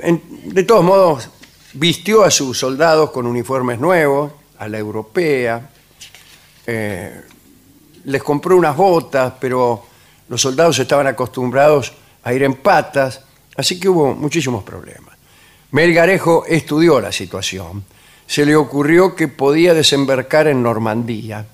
en- 0.00 0.20
de 0.46 0.64
todos 0.64 0.82
modos, 0.82 1.30
vistió 1.74 2.24
a 2.24 2.30
sus 2.30 2.58
soldados 2.58 3.10
con 3.10 3.26
uniformes 3.26 3.78
nuevos, 3.78 4.32
a 4.58 4.68
la 4.68 4.78
europea, 4.78 5.70
eh, 6.66 7.20
les 8.04 8.22
compró 8.22 8.56
unas 8.56 8.76
botas, 8.76 9.34
pero 9.40 9.84
los 10.28 10.40
soldados 10.40 10.78
estaban 10.78 11.06
acostumbrados 11.06 11.92
a 12.24 12.32
ir 12.32 12.42
en 12.42 12.54
patas, 12.54 13.20
así 13.56 13.78
que 13.78 13.88
hubo 13.88 14.14
muchísimos 14.14 14.62
problemas. 14.62 15.16
Melgarejo 15.72 16.44
estudió 16.46 17.00
la 17.00 17.12
situación. 17.12 17.84
Se 18.26 18.46
le 18.46 18.56
ocurrió 18.56 19.14
que 19.14 19.28
podía 19.28 19.74
desembarcar 19.74 20.46
en 20.46 20.62
Normandía. 20.62 21.46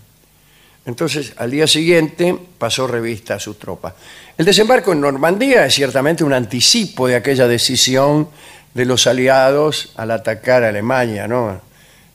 Entonces, 0.85 1.35
al 1.37 1.51
día 1.51 1.67
siguiente, 1.67 2.37
pasó 2.59 2.87
revista 2.87 3.35
a 3.35 3.41
sus 3.41 3.59
tropas. 3.59 3.95
El 4.37 4.45
desembarco 4.45 4.93
en 4.93 5.01
Normandía 5.01 5.67
es 5.67 5.75
ciertamente 5.75 6.25
un 6.25 6.33
anticipo 6.33 7.07
de 7.07 7.17
aquella 7.17 7.47
decisión 7.47 8.29
de 8.75 8.85
los 8.85 9.07
aliados 9.07 9.93
al 9.97 10.11
atacar 10.11 10.65
a 10.65 10.69
Alemania 10.69 11.27
¿no? 11.27 11.61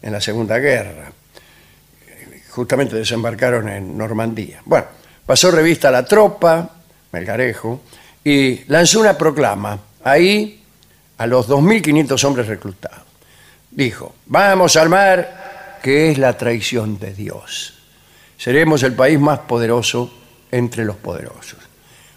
en 0.01 0.11
la 0.11 0.21
Segunda 0.21 0.57
Guerra. 0.59 1.11
Justamente 2.49 2.95
desembarcaron 2.95 3.69
en 3.69 3.97
Normandía. 3.97 4.61
Bueno, 4.65 4.85
pasó 5.25 5.49
revista 5.51 5.87
a 5.87 5.91
la 5.91 6.05
tropa, 6.05 6.69
Melgarejo, 7.11 7.81
y 8.23 8.63
lanzó 8.67 8.99
una 8.99 9.17
proclama. 9.17 9.79
Ahí, 10.03 10.63
a 11.17 11.25
los 11.25 11.49
2.500 11.49 12.23
hombres 12.25 12.47
reclutados. 12.47 13.01
Dijo, 13.71 14.15
vamos 14.27 14.75
al 14.75 14.89
mar, 14.89 15.79
que 15.81 16.11
es 16.11 16.17
la 16.17 16.37
traición 16.37 16.99
de 16.99 17.13
Dios 17.13 17.73
seremos 18.43 18.83
el 18.83 18.91
país 18.91 19.17
más 19.17 19.39
poderoso 19.39 20.11
entre 20.51 20.83
los 20.83 20.97
poderosos. 20.97 21.59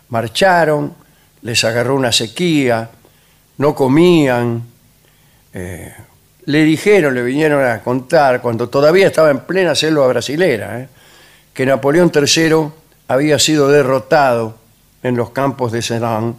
Marcharon, 0.08 0.92
les 1.42 1.62
agarró 1.62 1.94
una 1.94 2.10
sequía, 2.10 2.90
no 3.58 3.74
comían, 3.74 4.62
eh, 5.54 5.94
le 6.44 6.62
dijeron, 6.64 7.14
le 7.14 7.22
vinieron 7.22 7.64
a 7.64 7.82
contar, 7.82 8.40
cuando 8.40 8.68
todavía 8.68 9.06
estaba 9.06 9.30
en 9.30 9.40
plena 9.40 9.74
selva 9.74 10.06
brasilera, 10.06 10.80
eh, 10.80 10.88
que 11.52 11.66
Napoleón 11.66 12.12
III 12.14 12.68
había 13.08 13.38
sido 13.38 13.68
derrotado 13.68 14.56
en 15.02 15.16
los 15.16 15.30
campos 15.30 15.72
de 15.72 15.82
Sedan 15.82 16.34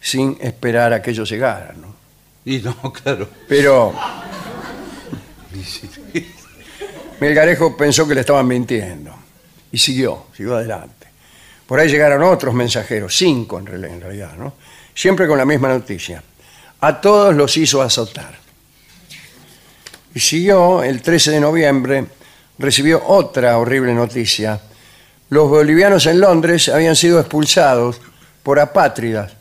sin 0.00 0.36
esperar 0.40 0.92
a 0.92 1.02
que 1.02 1.10
ellos 1.10 1.28
llegaran. 1.28 1.80
¿no? 1.80 1.94
Y 2.44 2.58
no, 2.60 2.74
claro. 2.92 3.28
Pero 3.48 3.92
Melgarejo 7.20 7.76
pensó 7.76 8.06
que 8.08 8.14
le 8.14 8.20
estaban 8.22 8.46
mintiendo 8.46 9.14
y 9.72 9.78
siguió, 9.78 10.26
siguió 10.36 10.56
adelante. 10.56 11.06
Por 11.66 11.78
ahí 11.78 11.88
llegaron 11.88 12.22
otros 12.22 12.54
mensajeros, 12.54 13.14
cinco 13.16 13.58
en 13.58 13.66
real- 13.66 13.84
en 13.84 14.00
realidad, 14.00 14.32
¿no? 14.36 14.54
Siempre 14.94 15.26
con 15.28 15.38
la 15.38 15.44
misma 15.44 15.68
noticia. 15.68 16.22
A 16.82 17.00
todos 17.00 17.34
los 17.34 17.56
hizo 17.56 17.82
azotar. 17.82 18.38
Y 20.14 20.20
siguió, 20.20 20.82
el 20.82 21.02
13 21.02 21.32
de 21.32 21.40
noviembre, 21.40 22.06
recibió 22.58 23.02
otra 23.06 23.58
horrible 23.58 23.94
noticia. 23.94 24.60
los 25.28 25.48
bolivianos 25.48 26.06
en 26.06 26.20
Londres 26.20 26.68
habían 26.68 26.96
sido 26.96 27.20
expulsados 27.20 28.00
por 28.42 28.58
apátridas 28.58 29.32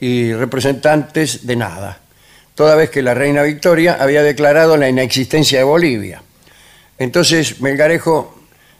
y 0.00 0.32
representantes 0.32 1.46
de 1.46 1.56
nada, 1.56 1.98
toda 2.54 2.74
vez 2.74 2.88
que 2.88 3.02
la 3.02 3.12
reina 3.12 3.42
Victoria 3.42 3.98
había 4.00 4.22
declarado 4.22 4.76
la 4.76 4.88
inexistencia 4.88 5.58
de 5.58 5.64
Bolivia. 5.64 6.22
Entonces 6.96 7.60
Melgarejo 7.60 8.38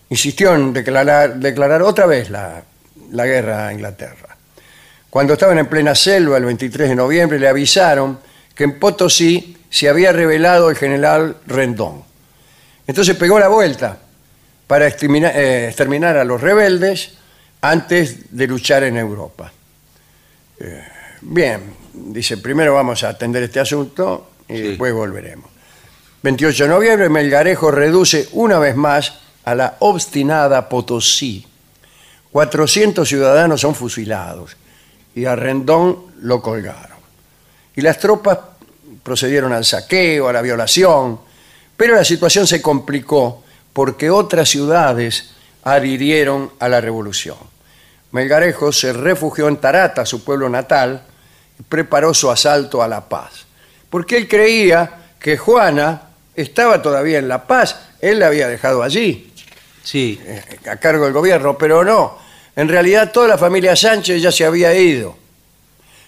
insistió 0.08 0.54
en 0.54 0.72
declarar, 0.72 1.82
otra 1.82 2.06
vez 2.06 2.30
la 2.30 2.64
guerra 3.12 3.68
a 3.68 3.72
Inglaterra. 3.72 4.27
Cuando 5.10 5.32
estaban 5.34 5.58
en 5.58 5.66
plena 5.66 5.94
selva 5.94 6.36
el 6.36 6.44
23 6.44 6.90
de 6.90 6.94
noviembre 6.94 7.38
le 7.38 7.48
avisaron 7.48 8.18
que 8.54 8.64
en 8.64 8.78
Potosí 8.78 9.56
se 9.70 9.88
había 9.88 10.12
revelado 10.12 10.70
el 10.70 10.76
general 10.76 11.36
Rendón. 11.46 12.02
Entonces 12.86 13.16
pegó 13.16 13.38
la 13.38 13.48
vuelta 13.48 13.98
para 14.66 14.86
exterminar, 14.86 15.32
eh, 15.36 15.68
exterminar 15.68 16.16
a 16.16 16.24
los 16.24 16.40
rebeldes 16.40 17.12
antes 17.60 18.36
de 18.36 18.46
luchar 18.46 18.82
en 18.84 18.96
Europa. 18.98 19.50
Eh, 20.60 20.84
bien, 21.22 21.62
dice, 21.92 22.36
primero 22.38 22.74
vamos 22.74 23.02
a 23.04 23.10
atender 23.10 23.42
este 23.42 23.60
asunto 23.60 24.30
y 24.48 24.56
Sí. 24.56 24.62
después 24.62 24.92
volveremos. 24.92 25.50
28 26.22 26.64
de 26.64 26.68
noviembre, 26.68 27.08
Melgarejo 27.08 27.70
reduce 27.70 28.28
una 28.32 28.58
vez 28.58 28.74
más 28.76 29.20
a 29.44 29.54
la 29.54 29.76
obstinada 29.78 30.68
Potosí. 30.68 31.46
400 32.32 33.08
ciudadanos 33.08 33.60
son 33.60 33.74
fusilados 33.74 34.56
y 35.18 35.26
a 35.26 35.34
Rendón 35.34 35.98
lo 36.22 36.40
colgaron. 36.40 36.96
Y 37.74 37.80
las 37.80 37.98
tropas 37.98 38.38
procedieron 39.02 39.52
al 39.52 39.64
saqueo, 39.64 40.28
a 40.28 40.32
la 40.32 40.42
violación, 40.42 41.18
pero 41.76 41.96
la 41.96 42.04
situación 42.04 42.46
se 42.46 42.62
complicó 42.62 43.42
porque 43.72 44.10
otras 44.10 44.48
ciudades 44.48 45.30
adhirieron 45.64 46.52
a 46.60 46.68
la 46.68 46.80
revolución. 46.80 47.36
Melgarejo 48.12 48.72
se 48.72 48.92
refugió 48.92 49.48
en 49.48 49.56
Tarata, 49.56 50.06
su 50.06 50.22
pueblo 50.24 50.48
natal, 50.48 51.02
y 51.58 51.62
preparó 51.64 52.14
su 52.14 52.30
asalto 52.30 52.82
a 52.82 52.88
La 52.88 53.08
Paz, 53.08 53.46
porque 53.90 54.16
él 54.16 54.28
creía 54.28 54.90
que 55.18 55.36
Juana 55.36 56.02
estaba 56.34 56.80
todavía 56.80 57.18
en 57.18 57.26
La 57.26 57.46
Paz, 57.46 57.76
él 58.00 58.20
la 58.20 58.28
había 58.28 58.48
dejado 58.48 58.82
allí 58.82 59.32
Sí. 59.82 60.20
a 60.70 60.76
cargo 60.76 61.04
del 61.04 61.14
gobierno, 61.14 61.56
pero 61.58 61.82
no. 61.82 62.27
En 62.58 62.66
realidad 62.66 63.12
toda 63.12 63.28
la 63.28 63.38
familia 63.38 63.76
Sánchez 63.76 64.20
ya 64.20 64.32
se 64.32 64.44
había 64.44 64.74
ido. 64.74 65.16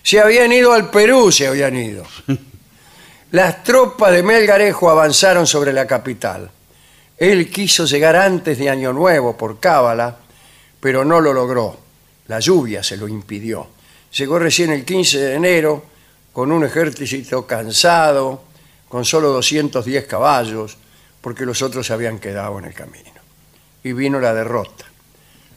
Se 0.03 0.19
habían 0.19 0.51
ido 0.51 0.73
al 0.73 0.91
Perú, 0.91 1.31
se 1.31 1.47
habían 1.47 1.77
ido. 1.77 2.05
Las 3.31 3.63
tropas 3.63 4.11
de 4.11 4.25
Melgarejo 4.25 4.91
avanzaron 4.91 5.47
sobre 5.47 5.73
la 5.73 5.87
capital. 5.87 6.51
Él 7.17 7.49
quiso 7.51 7.85
llegar 7.85 8.17
antes 8.17 8.59
de 8.59 8.69
Año 8.69 8.93
Nuevo 8.93 9.37
por 9.37 9.61
cábala, 9.61 10.17
pero 10.81 11.05
no 11.05 11.21
lo 11.21 11.33
logró. 11.33 11.79
La 12.27 12.41
lluvia 12.41 12.83
se 12.83 12.97
lo 12.97 13.07
impidió. 13.07 13.69
Llegó 14.19 14.41
recién 14.41 14.73
el 14.73 14.85
15 14.85 15.19
de 15.21 15.35
enero 15.37 15.85
con 16.33 16.51
un 16.51 16.65
ejército 16.65 17.47
cansado, 17.47 18.43
con 18.89 19.05
solo 19.05 19.29
210 19.29 20.05
caballos, 20.05 20.77
porque 21.21 21.47
los 21.47 21.63
otros 21.63 21.87
se 21.87 21.93
habían 21.93 22.19
quedado 22.19 22.59
en 22.59 22.65
el 22.65 22.75
camino 22.75 23.21
y 23.85 23.93
vino 23.93 24.19
la 24.19 24.35
derrota. 24.35 24.90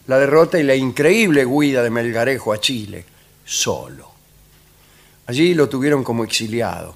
La 0.08 0.20
derrota 0.20 0.60
y 0.60 0.64
la 0.64 0.76
increíble 0.76 1.46
huida 1.46 1.82
de 1.82 1.90
Melgarejo 1.90 2.52
a 2.52 2.60
Chile, 2.60 3.06
solo. 3.46 4.12
Allí 5.28 5.54
lo 5.54 5.70
tuvieron 5.70 6.04
como 6.04 6.24
exiliado. 6.24 6.96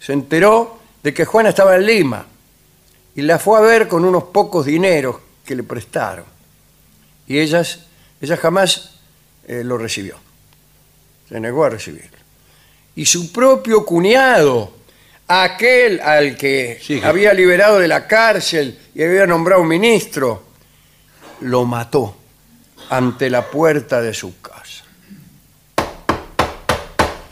Se 0.00 0.12
enteró 0.12 0.78
de 1.02 1.12
que 1.12 1.26
Juana 1.26 1.50
estaba 1.50 1.76
en 1.76 1.84
Lima 1.86 2.26
y 3.14 3.22
la 3.22 3.38
fue 3.38 3.58
a 3.58 3.62
ver 3.62 3.88
con 3.88 4.04
unos 4.04 4.24
pocos 4.24 4.64
dineros 4.64 5.16
que 5.44 5.54
le 5.54 5.62
prestaron. 5.62 6.24
Y 7.26 7.38
ellas, 7.38 7.80
ella 8.20 8.36
jamás 8.38 8.92
eh, 9.46 9.62
lo 9.62 9.76
recibió. 9.76 10.16
Se 11.28 11.38
negó 11.38 11.64
a 11.64 11.70
recibirlo. 11.70 12.16
Y 12.96 13.04
su 13.04 13.30
propio 13.30 13.84
cuñado, 13.84 14.72
aquel 15.26 16.00
al 16.00 16.36
que 16.38 16.80
Sí, 16.82 17.00
había 17.04 17.34
liberado 17.34 17.78
de 17.78 17.88
la 17.88 18.06
cárcel 18.06 18.78
y 18.94 19.02
había 19.02 19.26
nombrado 19.26 19.62
ministro, 19.64 20.44
lo 21.40 21.66
mató 21.66 22.17
ante 22.90 23.30
la 23.30 23.50
puerta 23.50 24.00
de 24.00 24.14
su 24.14 24.40
casa. 24.40 24.84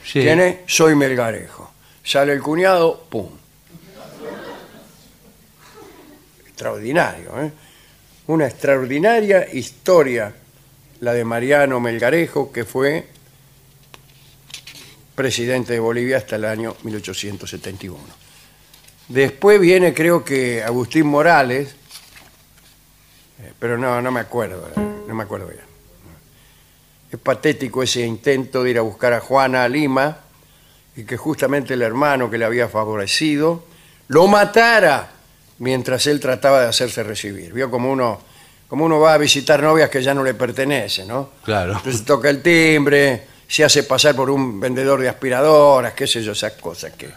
sí. 0.04 0.20
¿Quién 0.20 0.40
es? 0.40 0.56
Soy 0.66 0.94
Melgarejo. 0.94 1.72
Sale 2.02 2.32
el 2.32 2.40
cuñado, 2.40 3.04
¡pum! 3.10 3.30
Extraordinario, 6.46 7.42
¿eh? 7.42 7.52
Una 8.28 8.46
extraordinaria 8.46 9.52
historia, 9.52 10.32
la 11.00 11.12
de 11.12 11.24
Mariano 11.24 11.80
Melgarejo, 11.80 12.50
que 12.50 12.64
fue 12.64 13.06
presidente 15.16 15.72
de 15.72 15.80
Bolivia 15.80 16.18
hasta 16.18 16.36
el 16.36 16.44
año 16.44 16.76
1871. 16.82 17.98
Después 19.08 19.60
viene, 19.60 19.94
creo 19.94 20.24
que, 20.24 20.62
Agustín 20.62 21.06
Morales, 21.06 21.74
eh, 23.40 23.52
pero 23.58 23.78
no, 23.78 24.00
no 24.02 24.10
me 24.10 24.20
acuerdo, 24.20 24.68
me 25.16 25.24
acuerdo 25.24 25.46
bien. 25.46 25.64
Es 27.10 27.18
patético 27.18 27.82
ese 27.82 28.06
intento 28.06 28.62
de 28.62 28.70
ir 28.70 28.78
a 28.78 28.82
buscar 28.82 29.12
a 29.12 29.20
Juana 29.20 29.64
a 29.64 29.68
Lima 29.68 30.18
y 30.96 31.04
que 31.04 31.16
justamente 31.16 31.74
el 31.74 31.82
hermano 31.82 32.30
que 32.30 32.38
le 32.38 32.44
había 32.44 32.68
favorecido 32.68 33.64
lo 34.08 34.26
matara 34.26 35.10
mientras 35.58 36.06
él 36.06 36.20
trataba 36.20 36.62
de 36.62 36.68
hacerse 36.68 37.02
recibir. 37.02 37.52
Vio 37.52 37.70
como 37.70 37.90
uno, 37.90 38.20
como 38.68 38.84
uno 38.84 39.00
va 39.00 39.14
a 39.14 39.18
visitar 39.18 39.62
novias 39.62 39.90
que 39.90 40.02
ya 40.02 40.14
no 40.14 40.22
le 40.22 40.34
pertenecen, 40.34 41.08
¿no? 41.08 41.30
Claro. 41.44 41.74
Entonces 41.76 42.04
toca 42.04 42.30
el 42.30 42.42
timbre, 42.42 43.22
se 43.48 43.64
hace 43.64 43.84
pasar 43.84 44.14
por 44.14 44.30
un 44.30 44.58
vendedor 44.58 45.00
de 45.00 45.08
aspiradoras, 45.08 45.92
qué 45.94 46.06
sé 46.06 46.22
yo, 46.22 46.32
esas 46.32 46.52
cosas 46.54 46.92
que, 46.92 47.10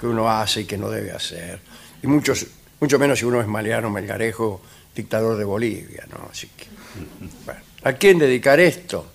que 0.00 0.06
uno 0.06 0.28
hace 0.28 0.62
y 0.62 0.64
que 0.64 0.78
no 0.78 0.90
debe 0.90 1.12
hacer. 1.12 1.60
Y 2.02 2.06
muchos, 2.06 2.46
mucho 2.80 2.98
menos 2.98 3.18
si 3.18 3.24
uno 3.24 3.40
es 3.40 3.46
Mariano 3.46 3.90
Melgarejo, 3.90 4.60
dictador 4.94 5.36
de 5.36 5.44
Bolivia, 5.44 6.06
¿no? 6.10 6.28
Así 6.30 6.48
que, 6.56 6.66
¿a 7.84 7.92
quién 7.94 8.18
dedicar 8.18 8.60
esto? 8.60 9.06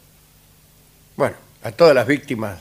Bueno, 1.15 1.36
a 1.63 1.72
todas 1.72 1.96
las 1.96 2.08
víctimas 2.08 2.60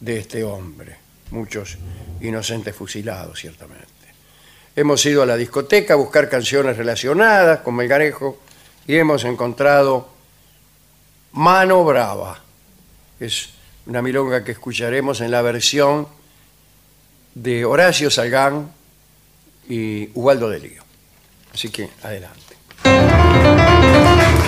de 0.00 0.18
este 0.18 0.44
hombre, 0.44 0.96
muchos 1.30 1.78
inocentes 2.20 2.74
fusilados, 2.74 3.38
ciertamente. 3.40 3.86
Hemos 4.76 5.04
ido 5.06 5.22
a 5.22 5.26
la 5.26 5.36
discoteca 5.36 5.94
a 5.94 5.96
buscar 5.96 6.28
canciones 6.28 6.76
relacionadas 6.76 7.60
con 7.60 7.76
Melgarejo 7.76 8.40
y 8.86 8.96
hemos 8.96 9.24
encontrado 9.24 10.08
Mano 11.32 11.84
Brava. 11.84 12.40
Es 13.20 13.50
una 13.86 14.02
milonga 14.02 14.42
que 14.44 14.52
escucharemos 14.52 15.20
en 15.20 15.30
la 15.30 15.42
versión 15.42 16.08
de 17.34 17.64
Horacio 17.64 18.10
Salgán 18.10 18.72
y 19.68 20.10
Ubaldo 20.14 20.48
de 20.48 20.60
Lío. 20.60 20.82
Así 21.52 21.70
que 21.70 21.90
adelante. 22.02 23.33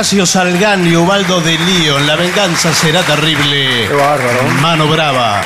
Horacio 0.00 0.24
Salgán 0.24 0.86
y 0.90 0.96
Ubaldo 0.96 1.42
de 1.42 1.58
León. 1.58 2.06
La 2.06 2.16
venganza 2.16 2.72
será 2.72 3.02
terrible. 3.02 3.86
Qué 3.86 3.92
bárbaro. 3.92 4.48
Mano 4.62 4.88
brava. 4.88 5.42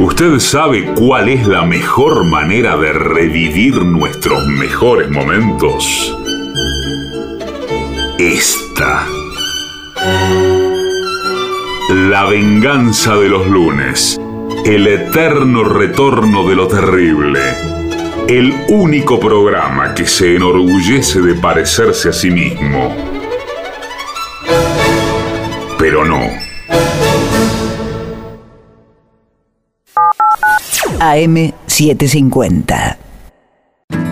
¿Usted 0.00 0.40
sabe 0.40 0.84
cuál 0.94 1.28
es 1.28 1.46
la 1.46 1.62
mejor 1.62 2.24
manera 2.24 2.76
de 2.76 2.92
revivir 2.92 3.76
nuestros 3.84 4.44
mejores 4.48 5.08
momentos? 5.10 6.12
Esta. 8.18 9.06
La 11.88 12.24
venganza 12.24 13.14
de 13.14 13.28
los 13.28 13.46
lunes. 13.46 14.20
El 14.64 14.88
eterno 14.88 15.62
retorno 15.62 16.48
de 16.48 16.56
lo 16.56 16.66
terrible. 16.66 17.73
El 18.28 18.54
único 18.70 19.20
programa 19.20 19.94
que 19.94 20.06
se 20.06 20.36
enorgullece 20.36 21.20
de 21.20 21.34
parecerse 21.34 22.08
a 22.08 22.12
sí 22.12 22.30
mismo. 22.30 22.90
Pero 25.78 26.06
no. 26.06 26.22
AM750. 31.00 33.03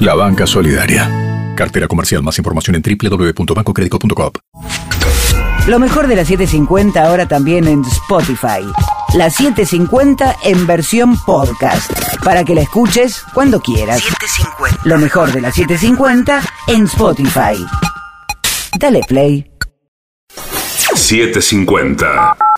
la 0.00 0.14
banca 0.14 0.46
solidaria. 0.46 1.54
Cartera 1.54 1.86
comercial. 1.86 2.22
Más 2.22 2.38
información 2.38 2.76
en 2.76 2.82
www.bancocredico.com. 2.82 4.30
Lo 5.68 5.78
mejor 5.78 6.08
de 6.08 6.16
la 6.16 6.24
750 6.24 7.04
ahora 7.04 7.26
también 7.28 7.68
en 7.68 7.82
Spotify. 7.84 8.66
La 9.14 9.30
750 9.30 10.38
en 10.44 10.66
versión 10.66 11.16
podcast. 11.24 11.92
Para 12.24 12.44
que 12.44 12.54
la 12.54 12.62
escuches 12.62 13.22
cuando 13.32 13.60
quieras. 13.60 14.02
Lo 14.84 14.98
mejor 14.98 15.32
de 15.32 15.40
la 15.40 15.52
750 15.52 16.42
en 16.68 16.84
Spotify. 16.84 17.64
Dale 18.78 19.00
play. 19.06 19.50
750. 20.94 22.51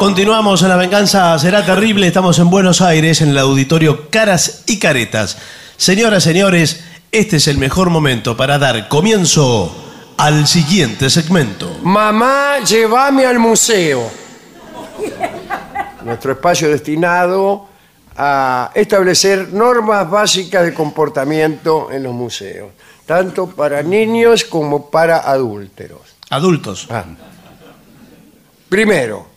Continuamos 0.00 0.62
en 0.62 0.70
La 0.70 0.76
Venganza 0.76 1.38
Será 1.38 1.62
Terrible. 1.62 2.06
Estamos 2.06 2.38
en 2.38 2.48
Buenos 2.48 2.80
Aires, 2.80 3.20
en 3.20 3.28
el 3.28 3.38
auditorio 3.38 4.08
Caras 4.08 4.64
y 4.66 4.78
Caretas. 4.78 5.36
Señoras, 5.76 6.22
señores, 6.22 6.82
este 7.12 7.36
es 7.36 7.46
el 7.48 7.58
mejor 7.58 7.90
momento 7.90 8.34
para 8.34 8.58
dar 8.58 8.88
comienzo 8.88 9.70
al 10.16 10.46
siguiente 10.46 11.10
segmento. 11.10 11.80
Mamá, 11.82 12.60
llévame 12.60 13.26
al 13.26 13.38
museo. 13.38 14.10
Nuestro 16.02 16.32
espacio 16.32 16.70
destinado 16.70 17.66
a 18.16 18.70
establecer 18.74 19.52
normas 19.52 20.08
básicas 20.08 20.64
de 20.64 20.72
comportamiento 20.72 21.92
en 21.92 22.04
los 22.04 22.14
museos, 22.14 22.70
tanto 23.04 23.48
para 23.48 23.82
niños 23.82 24.44
como 24.44 24.90
para 24.90 25.30
adúlteros. 25.30 26.16
Adultos. 26.30 26.86
Ah. 26.88 27.04
Primero, 28.70 29.29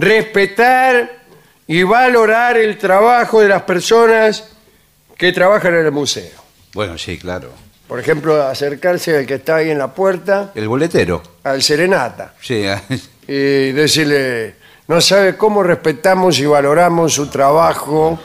respetar 0.00 1.10
y 1.66 1.82
valorar 1.82 2.56
el 2.56 2.78
trabajo 2.78 3.40
de 3.40 3.48
las 3.48 3.62
personas 3.62 4.48
que 5.16 5.32
trabajan 5.32 5.74
en 5.74 5.86
el 5.86 5.92
museo. 5.92 6.32
Bueno, 6.74 6.96
sí, 6.98 7.18
claro. 7.18 7.52
Por 7.86 8.00
ejemplo, 8.00 8.42
acercarse 8.42 9.16
al 9.18 9.26
que 9.26 9.34
está 9.34 9.56
ahí 9.56 9.70
en 9.70 9.78
la 9.78 9.88
puerta, 9.92 10.52
El 10.54 10.68
boletero. 10.68 11.22
al 11.44 11.62
serenata, 11.62 12.34
Sí, 12.40 12.64
ah, 12.66 12.80
y 13.26 13.72
decirle, 13.72 14.54
no 14.88 15.00
sabe 15.00 15.36
cómo 15.36 15.62
respetamos 15.62 16.38
y 16.38 16.46
valoramos 16.46 17.12
su 17.12 17.26
trabajo, 17.28 18.18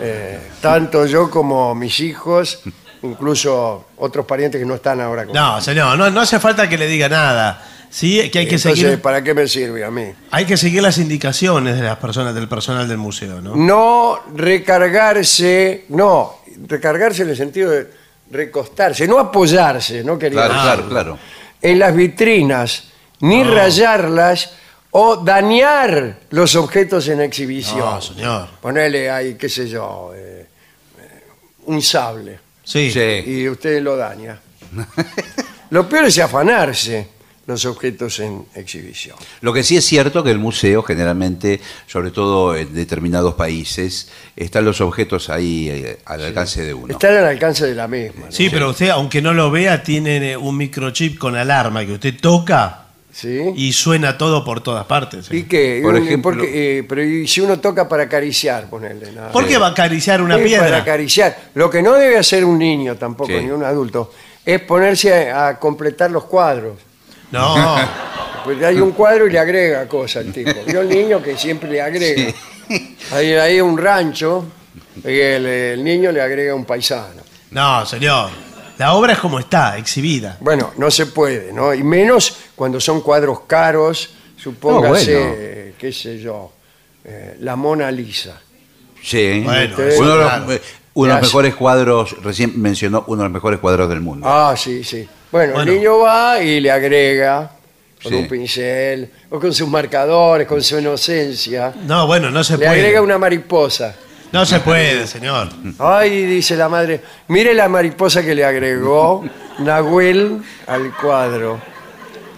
eh, 0.00 0.40
tanto 0.60 1.06
yo 1.06 1.30
como 1.30 1.74
mis 1.74 2.00
hijos, 2.00 2.60
incluso 3.02 3.86
otros 3.96 4.26
parientes 4.26 4.60
que 4.60 4.66
no 4.66 4.74
están 4.74 5.00
ahora 5.00 5.24
con 5.24 5.34
No, 5.34 5.60
señor, 5.60 5.96
no, 5.96 6.10
no 6.10 6.20
hace 6.20 6.38
falta 6.38 6.68
que 6.68 6.76
le 6.76 6.86
diga 6.86 7.08
nada. 7.08 7.64
Sí, 7.90 8.28
que 8.30 8.40
hay 8.40 8.46
que 8.46 8.56
Entonces, 8.56 8.78
seguir. 8.78 9.00
¿para 9.00 9.22
qué 9.22 9.32
me 9.34 9.46
sirve 9.48 9.84
a 9.84 9.90
mí? 9.90 10.04
Hay 10.30 10.44
que 10.44 10.56
seguir 10.56 10.82
las 10.82 10.98
indicaciones 10.98 11.76
de 11.76 11.82
las 11.82 11.96
personas, 11.98 12.34
del 12.34 12.48
personal 12.48 12.86
del 12.88 12.98
museo, 12.98 13.40
¿no? 13.40 13.56
No 13.56 14.20
recargarse, 14.34 15.84
no, 15.88 16.40
recargarse 16.68 17.22
en 17.22 17.30
el 17.30 17.36
sentido 17.36 17.70
de 17.70 17.88
recostarse, 18.30 19.06
no 19.06 19.18
apoyarse, 19.18 20.02
¿no 20.04 20.18
quería 20.18 20.46
claro, 20.46 20.54
decir, 20.54 20.66
claro, 20.66 20.88
claro. 20.88 21.18
en 21.62 21.78
las 21.78 21.94
vitrinas, 21.94 22.84
ni 23.20 23.42
rayarlas 23.44 24.52
o 24.90 25.16
dañar 25.16 26.20
los 26.30 26.54
objetos 26.56 27.08
en 27.08 27.20
exhibición. 27.20 27.78
No, 27.78 28.00
señor. 28.00 28.48
Ponele 28.60 29.10
ahí, 29.10 29.34
qué 29.34 29.48
sé 29.48 29.68
yo, 29.68 30.12
eh, 30.14 30.46
eh, 30.98 31.22
un 31.66 31.80
sable 31.82 32.40
Sí. 32.64 32.90
Sí. 32.90 33.22
y 33.26 33.48
usted 33.48 33.80
lo 33.80 33.96
daña. 33.96 34.38
Lo 35.70 35.88
peor 35.88 36.04
es 36.06 36.18
afanarse 36.18 37.08
los 37.46 37.64
objetos 37.64 38.18
en 38.20 38.44
exhibición. 38.56 39.16
Lo 39.40 39.52
que 39.52 39.62
sí 39.62 39.76
es 39.76 39.84
cierto 39.84 40.24
que 40.24 40.30
el 40.32 40.38
museo 40.38 40.82
generalmente, 40.82 41.60
sobre 41.86 42.10
todo 42.10 42.56
en 42.56 42.74
determinados 42.74 43.34
países, 43.34 44.08
están 44.34 44.64
los 44.64 44.80
objetos 44.80 45.30
ahí 45.30 45.68
eh, 45.70 45.98
al 46.06 46.24
alcance 46.24 46.62
de 46.64 46.74
uno. 46.74 46.92
Están 46.92 47.16
al 47.16 47.24
alcance 47.26 47.64
de 47.66 47.74
la 47.74 47.86
misma. 47.86 48.26
¿no? 48.26 48.32
Sí, 48.32 48.48
pero 48.50 48.70
usted, 48.70 48.88
aunque 48.90 49.22
no 49.22 49.32
lo 49.32 49.50
vea, 49.52 49.82
tiene 49.82 50.32
eh, 50.32 50.36
un 50.36 50.56
microchip 50.56 51.18
con 51.18 51.36
alarma 51.36 51.86
que 51.86 51.92
usted 51.92 52.14
toca 52.20 52.86
¿Sí? 53.12 53.40
y 53.54 53.72
suena 53.72 54.18
todo 54.18 54.44
por 54.44 54.60
todas 54.60 54.84
partes. 54.86 55.28
¿Y 55.30 55.44
qué? 55.44 55.78
Por 55.84 55.94
Un- 55.94 56.02
ejemplo- 56.02 56.32
porque, 56.32 56.78
eh, 56.78 56.82
pero 56.82 57.04
¿y 57.04 57.28
si 57.28 57.40
uno 57.40 57.60
toca 57.60 57.88
para 57.88 58.02
acariciar, 58.02 58.68
ponerle 58.68 59.12
nada. 59.12 59.30
¿Por 59.30 59.46
qué 59.46 59.56
va 59.56 59.68
a 59.68 59.70
acariciar 59.70 60.20
una 60.20 60.34
Sí, 60.36 60.42
Para 60.42 60.48
piedra? 60.62 60.76
acariciar. 60.78 61.38
Lo 61.54 61.70
que 61.70 61.80
no 61.80 61.94
debe 61.94 62.18
hacer 62.18 62.44
un 62.44 62.58
niño 62.58 62.96
tampoco, 62.96 63.30
Sí. 63.30 63.38
ni 63.44 63.50
un 63.50 63.62
adulto, 63.62 64.12
es 64.44 64.60
ponerse 64.62 65.30
a, 65.30 65.46
a 65.48 65.58
completar 65.60 66.10
los 66.10 66.24
cuadros. 66.24 66.78
No. 67.32 67.76
Pues 68.46 68.62
hay 68.62 68.76
un 68.80 68.92
cuadro 68.92 69.26
y 69.26 69.30
le 69.32 69.40
agrega 69.40 69.88
cosas 69.88 70.24
al 70.24 70.32
tipo. 70.32 70.52
Vio 70.68 70.80
el 70.82 70.88
niño 70.88 71.20
que 71.20 71.36
siempre 71.36 71.68
le 71.68 71.82
agrega. 71.82 72.32
Hay 73.10 73.32
ahí 73.34 73.60
un 73.60 73.76
rancho 73.76 74.44
y 75.04 75.18
el, 75.18 75.46
el 75.46 75.82
niño 75.82 76.12
le 76.12 76.20
agrega 76.22 76.54
un 76.54 76.64
paisano. 76.64 77.22
No, 77.50 77.84
señor. 77.84 78.30
La 78.78 78.94
obra 78.94 79.14
es 79.14 79.18
como 79.18 79.40
está, 79.40 79.76
exhibida. 79.78 80.36
Bueno, 80.38 80.72
no 80.76 80.92
se 80.92 81.06
puede, 81.06 81.52
¿no? 81.52 81.74
Y 81.74 81.82
menos 81.82 82.36
cuando 82.54 82.78
son 82.78 83.00
cuadros 83.00 83.40
caros, 83.48 84.10
supóngase, 84.36 85.14
No, 85.14 85.18
bueno. 85.20 85.34
eh, 85.38 85.74
qué 85.76 85.90
sé 85.92 86.20
yo, 86.20 86.52
eh, 87.04 87.38
la 87.40 87.56
Mona 87.56 87.90
Lisa. 87.90 88.40
Sí. 89.02 89.40
Bueno, 89.44 89.70
Ustedes- 89.70 89.94
eso, 89.94 90.02
uno 90.04 90.12
de 90.12 90.18
los, 90.18 90.28
claro. 90.28 90.44
uno 90.44 90.52
de 90.52 90.60
los 90.94 91.04
Gracias. 91.06 91.22
mejores 91.22 91.54
cuadros, 91.56 92.22
recién 92.22 92.52
mencionó 92.62 93.02
uno 93.08 93.22
de 93.22 93.28
los 93.28 93.32
mejores 93.32 93.58
cuadros 93.58 93.88
del 93.88 94.00
mundo. 94.02 94.24
Ah, 94.28 94.54
sí, 94.56 94.84
sí. 94.84 95.08
Bueno, 95.32 95.54
Bueno. 95.54 95.70
el 95.72 95.76
niño 95.78 95.98
va 95.98 96.40
y 96.40 96.60
le 96.60 96.70
agrega 96.70 97.50
con 98.02 98.12
Sí. 98.12 98.18
un 98.18 98.28
pincel 98.28 99.10
o 99.30 99.40
con 99.40 99.52
sus 99.52 99.68
marcadores, 99.68 100.46
con 100.46 100.62
su 100.62 100.78
inocencia. 100.78 101.72
No, 101.86 102.06
bueno, 102.06 102.30
no 102.30 102.44
se 102.44 102.54
Le 102.56 102.66
puede. 102.66 102.70
agrega 102.80 103.02
una 103.02 103.18
mariposa. 103.18 103.94
No 104.32 104.44
se 104.44 104.60
puede, 104.60 105.06
señor. 105.06 105.48
Ay, 105.78 106.24
dice 106.26 106.56
la 106.56 106.68
madre, 106.68 107.00
mire 107.28 107.54
la 107.54 107.68
mariposa 107.68 108.22
que 108.24 108.34
le 108.34 108.44
agregó 108.44 109.24
Nahuel 109.60 110.42
al 110.66 110.94
cuadro. 110.96 111.60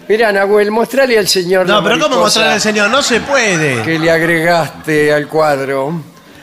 Mira, 0.07 0.31
Nahuel, 0.31 0.71
mostrale 0.71 1.17
al 1.19 1.27
señor 1.27 1.67
No, 1.67 1.75
la 1.75 1.83
pero 1.83 1.95
¿cómo 1.95 2.09
mariposa 2.09 2.23
mostrarle 2.25 2.53
al 2.53 2.61
señor? 2.61 2.89
No 2.89 3.01
se 3.03 3.19
puede. 3.21 3.83
que 3.83 3.99
le 3.99 4.09
agregaste 4.09 5.13
al 5.13 5.27
cuadro. 5.27 6.01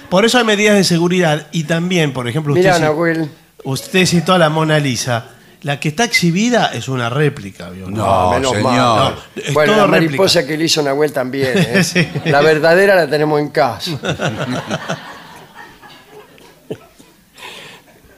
Por 0.09 0.24
eso 0.24 0.38
hay 0.38 0.44
medidas 0.44 0.76
de 0.76 0.85
seguridad 0.85 1.48
y 1.50 1.64
también, 1.64 2.12
por 2.12 2.28
ejemplo, 2.28 2.52
usted, 2.52 2.62
Mira, 2.64 2.76
ci- 2.78 2.82
Nahuel. 2.82 3.28
usted 3.64 4.06
citó 4.06 4.35
a 4.35 4.38
la 4.38 4.48
Mona 4.50 4.78
Lisa. 4.78 5.30
La 5.66 5.81
que 5.81 5.88
está 5.88 6.05
exhibida 6.05 6.70
es 6.72 6.87
una 6.88 7.11
réplica, 7.11 7.70
¿vio? 7.70 7.90
No, 7.90 8.31
menos 8.31 8.52
señor. 8.52 8.62
mal. 8.62 9.14
No, 9.35 9.42
es 9.42 9.52
bueno, 9.52 9.72
todo 9.72 9.81
la 9.81 9.88
réplica. 9.88 10.11
mariposa 10.12 10.46
que 10.46 10.57
le 10.57 10.64
hizo 10.66 10.81
Nahuel 10.81 11.12
también. 11.12 11.52
¿eh? 11.59 11.83
Sí. 11.83 12.09
La 12.26 12.40
verdadera 12.40 12.94
la 12.94 13.11
tenemos 13.11 13.40
en 13.40 13.48
casa. 13.48 13.90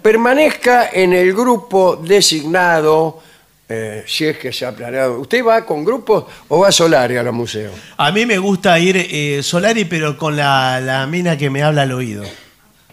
Permanezca 0.02 0.90
en 0.92 1.14
el 1.14 1.32
grupo 1.32 1.96
designado 1.96 3.22
eh, 3.66 4.04
si 4.06 4.26
es 4.26 4.36
que 4.36 4.52
se 4.52 4.66
ha 4.66 4.72
planeado. 4.76 5.18
¿Usted 5.18 5.42
va 5.42 5.64
con 5.64 5.86
grupos 5.86 6.24
o 6.48 6.58
va 6.58 6.70
Solari 6.70 7.16
a 7.16 7.22
los 7.22 7.32
museos? 7.32 7.72
A 7.96 8.12
mí 8.12 8.26
me 8.26 8.36
gusta 8.36 8.78
ir 8.78 8.98
eh, 9.10 9.42
Solari, 9.42 9.86
pero 9.86 10.18
con 10.18 10.36
la, 10.36 10.80
la 10.82 11.06
mina 11.06 11.38
que 11.38 11.48
me 11.48 11.62
habla 11.62 11.80
al 11.80 11.92
oído. 11.92 12.24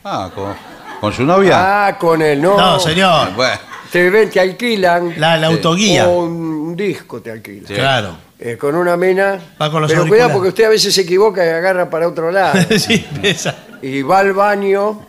Ah, 0.05 0.31
con, 0.33 0.55
con 1.01 1.11
su 1.11 1.23
novia. 1.23 1.87
Ah, 1.87 1.97
con 1.97 2.21
el 2.21 2.41
no. 2.41 2.55
No, 2.55 2.79
señor. 2.79 3.33
Bueno, 3.35 3.74
Te 3.95 4.09
ven, 4.09 4.29
te 4.29 4.41
alquilan. 4.41 5.13
La, 5.17 5.37
la 5.37 5.47
autoguía. 5.47 6.05
O 6.09 6.25
un, 6.25 6.33
un 6.33 6.75
disco 6.75 7.21
te 7.21 7.31
alquilan. 7.31 7.65
Sí. 7.65 7.75
Claro. 7.75 8.17
Eh, 8.37 8.57
con 8.57 8.75
una 8.75 8.97
mina. 8.97 9.39
Va 9.61 9.71
con 9.71 9.81
los 9.81 9.89
Pero 9.89 10.01
auriculares. 10.01 10.09
cuidado 10.09 10.33
porque 10.33 10.49
usted 10.49 10.65
a 10.65 10.69
veces 10.69 10.93
se 10.93 11.01
equivoca 11.03 11.45
y 11.45 11.47
agarra 11.47 11.89
para 11.89 12.05
otro 12.09 12.29
lado. 12.29 12.59
sí, 12.77 13.05
esa. 13.23 13.55
y 13.81 14.01
va 14.01 14.19
al 14.19 14.33
baño 14.33 14.99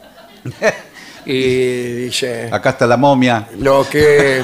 y 1.27 1.43
dice 2.05 2.49
acá 2.53 2.71
está 2.71 2.87
la 2.87 2.97
momia. 2.97 3.49
lo 3.59 3.89
que 3.89 4.41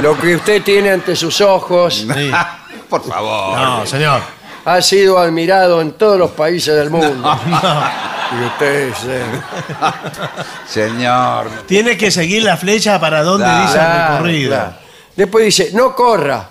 lo 0.00 0.16
que 0.16 0.36
usted 0.36 0.62
tiene 0.62 0.90
ante 0.92 1.16
sus 1.16 1.40
ojos 1.40 2.06
Sí. 2.14 2.30
Por 2.88 3.02
favor. 3.02 3.58
No, 3.58 3.84
señor. 3.86 4.20
ha 4.64 4.80
sido 4.80 5.18
admirado 5.18 5.82
en 5.82 5.90
todos 5.94 6.16
los 6.16 6.30
países 6.30 6.76
del 6.76 6.90
mundo. 6.90 7.36
Y 8.30 8.44
usted 8.44 8.88
dice, 8.88 9.22
Señor. 10.68 11.48
Tiene 11.66 11.96
que 11.96 12.10
seguir 12.10 12.42
la 12.42 12.56
flecha 12.56 13.00
para 13.00 13.22
donde 13.22 13.44
Claro. 13.44 13.62
dice 13.66 13.78
el 13.78 13.84
"Claro, 13.84 14.12
recorrido. 14.16 14.48
claro". 14.50 14.72
Después 15.16 15.44
dice, 15.46 15.70
no 15.74 15.94
corra, 15.94 16.48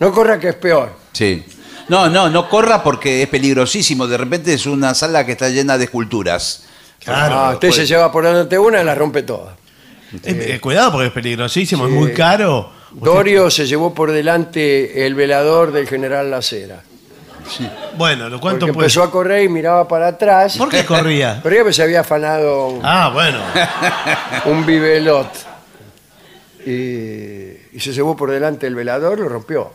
no 0.00 0.12
corra 0.12 0.38
que 0.40 0.48
es 0.48 0.54
peor. 0.56 0.92
Sí. 1.12 1.44
No, 1.88 2.08
no, 2.08 2.28
no 2.28 2.48
corra 2.48 2.82
porque 2.82 3.22
es 3.22 3.28
peligrosísimo. 3.28 4.06
De 4.06 4.16
repente 4.18 4.52
es 4.54 4.66
una 4.66 4.94
sala 4.94 5.24
que 5.24 5.32
está 5.32 5.48
llena 5.48 5.78
de 5.78 5.84
esculturas. 5.84 6.64
Claro. 7.02 7.34
Ah, 7.38 7.50
usted 7.54 7.70
se 7.70 7.86
lleva 7.86 8.10
por 8.12 8.24
delante 8.24 8.58
una 8.58 8.80
y 8.82 8.84
la 8.84 8.94
rompe 8.94 9.22
toda. 9.22 9.54
Eh, 10.24 10.54
eh, 10.54 10.60
cuidado 10.60 10.92
porque 10.92 11.06
es 11.08 11.12
peligrosísimo, 11.12 11.86
es 11.86 11.92
muy 11.92 12.12
caro. 12.12 12.72
Dorio 12.90 13.50
se 13.50 13.66
llevó 13.66 13.94
por 13.94 14.10
delante 14.10 15.06
el 15.06 15.14
velador 15.14 15.70
del 15.72 15.86
general 15.86 16.30
Lacera. 16.30 16.82
Bueno, 17.96 18.28
¿lo 18.28 18.40
cuánto 18.40 18.60
Porque 18.66 18.72
puede? 18.74 18.86
empezó 18.86 19.02
a 19.02 19.10
correr 19.10 19.44
y 19.44 19.48
miraba 19.48 19.86
para 19.88 20.08
atrás. 20.08 20.56
¿Por 20.56 20.68
qué 20.68 20.84
corría? 20.84 21.40
Corría 21.42 21.60
porque 21.60 21.72
se 21.74 21.82
había 21.82 22.00
afanado 22.00 22.78
Ah, 22.82 23.10
bueno. 23.12 23.38
un 24.46 24.64
bibelot. 24.66 25.28
Y, 26.66 26.70
y 27.76 27.80
se 27.80 27.92
llevó 27.92 28.16
por 28.16 28.30
delante 28.30 28.66
el 28.66 28.74
velador, 28.74 29.18
lo 29.18 29.28
rompió. 29.28 29.70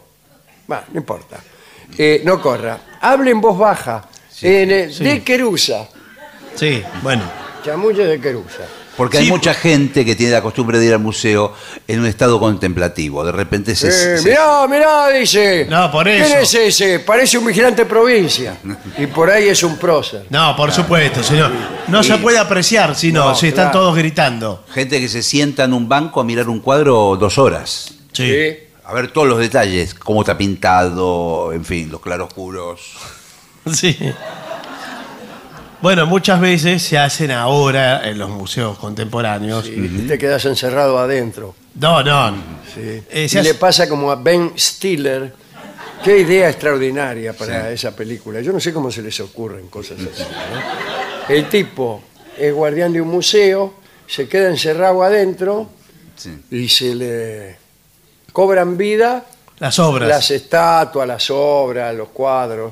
Bueno, 0.68 0.84
no 0.94 1.00
importa. 1.00 1.38
Eh, 1.98 2.22
no 2.24 2.42
corra. 2.42 2.78
Hable 3.02 3.32
en 3.32 3.42
voz 3.42 3.58
baja. 3.58 4.04
en, 4.42 4.72
eh, 4.72 4.90
sí. 4.92 5.04
De 5.04 5.24
Querusa. 5.24 5.88
Sí, 6.56 6.84
bueno. 7.02 7.24
Chamuyo 7.64 8.06
de 8.06 8.20
Querusa. 8.20 8.64
Porque 8.96 9.18
Sí, 9.18 9.24
hay 9.24 9.30
mucha 9.32 9.56
gente 9.56 10.06
que 10.06 10.16
tiene 10.16 10.32
la 10.34 10.42
costumbre 10.44 10.78
de 10.78 10.86
ir 10.86 10.94
al 10.94 11.00
museo 11.00 11.54
en 11.88 12.00
un 12.02 12.06
estado 12.06 12.40
contemplativo. 12.40 13.26
De 13.26 13.32
repente 13.32 13.76
se. 13.76 13.88
Eh, 13.88 14.18
se- 14.20 14.30
mirá, 14.30 14.68
mirá, 14.68 15.10
dice. 15.10 15.66
No, 15.68 15.92
por 15.92 16.06
¿Quién 16.06 16.22
eso. 16.22 16.38
es 16.38 16.54
ese? 16.54 17.00
Parece 17.00 17.38
un 17.40 17.46
vigilante 17.48 17.84
de 17.84 17.90
provincia. 17.90 18.58
Y 19.00 19.08
por 19.08 19.32
ahí 19.32 19.48
es 19.50 19.64
un 19.64 19.78
prócer. 19.78 20.28
No, 20.30 20.56
por 20.56 20.72
supuesto, 20.72 21.24
señor. 21.24 21.52
No 21.88 22.04
se 22.04 22.18
puede 22.18 22.38
apreciar 22.38 22.96
si 22.96 23.12
no, 23.12 23.30
No, 23.30 23.36
si 23.36 23.48
están 23.48 23.72
claro. 23.72 23.80
todos 23.80 23.96
gritando. 23.98 24.64
Gente 24.72 25.00
que 25.00 25.10
se 25.10 25.24
sienta 25.24 25.64
en 25.64 25.74
un 25.74 25.90
banco 25.90 26.22
a 26.22 26.24
mirar 26.24 26.48
un 26.48 26.60
cuadro 26.60 27.18
dos 27.20 27.38
horas. 27.40 27.94
Sí. 28.12 28.32
¿Sí? 28.32 28.58
A 28.86 28.94
ver 28.94 29.12
todos 29.12 29.28
los 29.28 29.40
detalles, 29.40 29.94
cómo 29.96 30.22
está 30.22 30.38
pintado, 30.38 31.52
en 31.54 31.64
fin, 31.66 31.90
los 31.90 32.00
claroscuros. 32.02 32.82
Sí. 33.74 33.98
Bueno, 35.84 36.06
muchas 36.06 36.40
veces 36.40 36.82
se 36.82 36.98
hacen 36.98 37.30
ahora 37.30 38.08
en 38.08 38.18
los 38.18 38.30
museos 38.30 38.78
contemporáneos. 38.80 39.68
Y 39.68 40.06
te 40.08 40.18
quedas 40.18 40.46
encerrado 40.46 40.98
adentro. 40.98 41.56
No, 41.76 42.02
no. 42.02 42.32
Sí. 42.74 43.04
Eh, 43.12 43.28
y 43.30 43.42
le 43.42 43.54
pasa 43.56 43.90
como 43.90 44.10
a 44.10 44.16
Ben 44.16 44.54
Stiller. 44.58 45.34
Qué 46.02 46.20
idea 46.20 46.50
extraordinaria 46.50 47.34
para 47.34 47.70
esa 47.70 47.94
película. 47.94 48.40
Yo 48.40 48.54
no 48.54 48.62
sé 48.62 48.72
cómo 48.72 48.90
se 48.90 49.02
les 49.02 49.20
ocurren 49.20 49.68
cosas 49.68 49.98
así. 50.00 50.24
¿no? 50.24 51.36
El 51.36 51.50
tipo 51.50 52.02
es 52.38 52.54
guardián 52.54 52.94
de 52.94 53.02
un 53.02 53.10
museo, 53.10 53.74
se 54.08 54.30
queda 54.30 54.48
encerrado 54.48 55.04
adentro 55.04 55.70
Sí. 56.16 56.32
y 56.50 56.70
se 56.70 56.96
le 56.96 57.58
cobran 58.32 58.78
vida 58.78 59.26
Las 59.60 59.78
obras. 59.80 60.08
las 60.08 60.32
estatuas, 60.32 61.06
las 61.06 61.30
obras, 61.30 61.94
los 61.94 62.08
cuadros. 62.08 62.72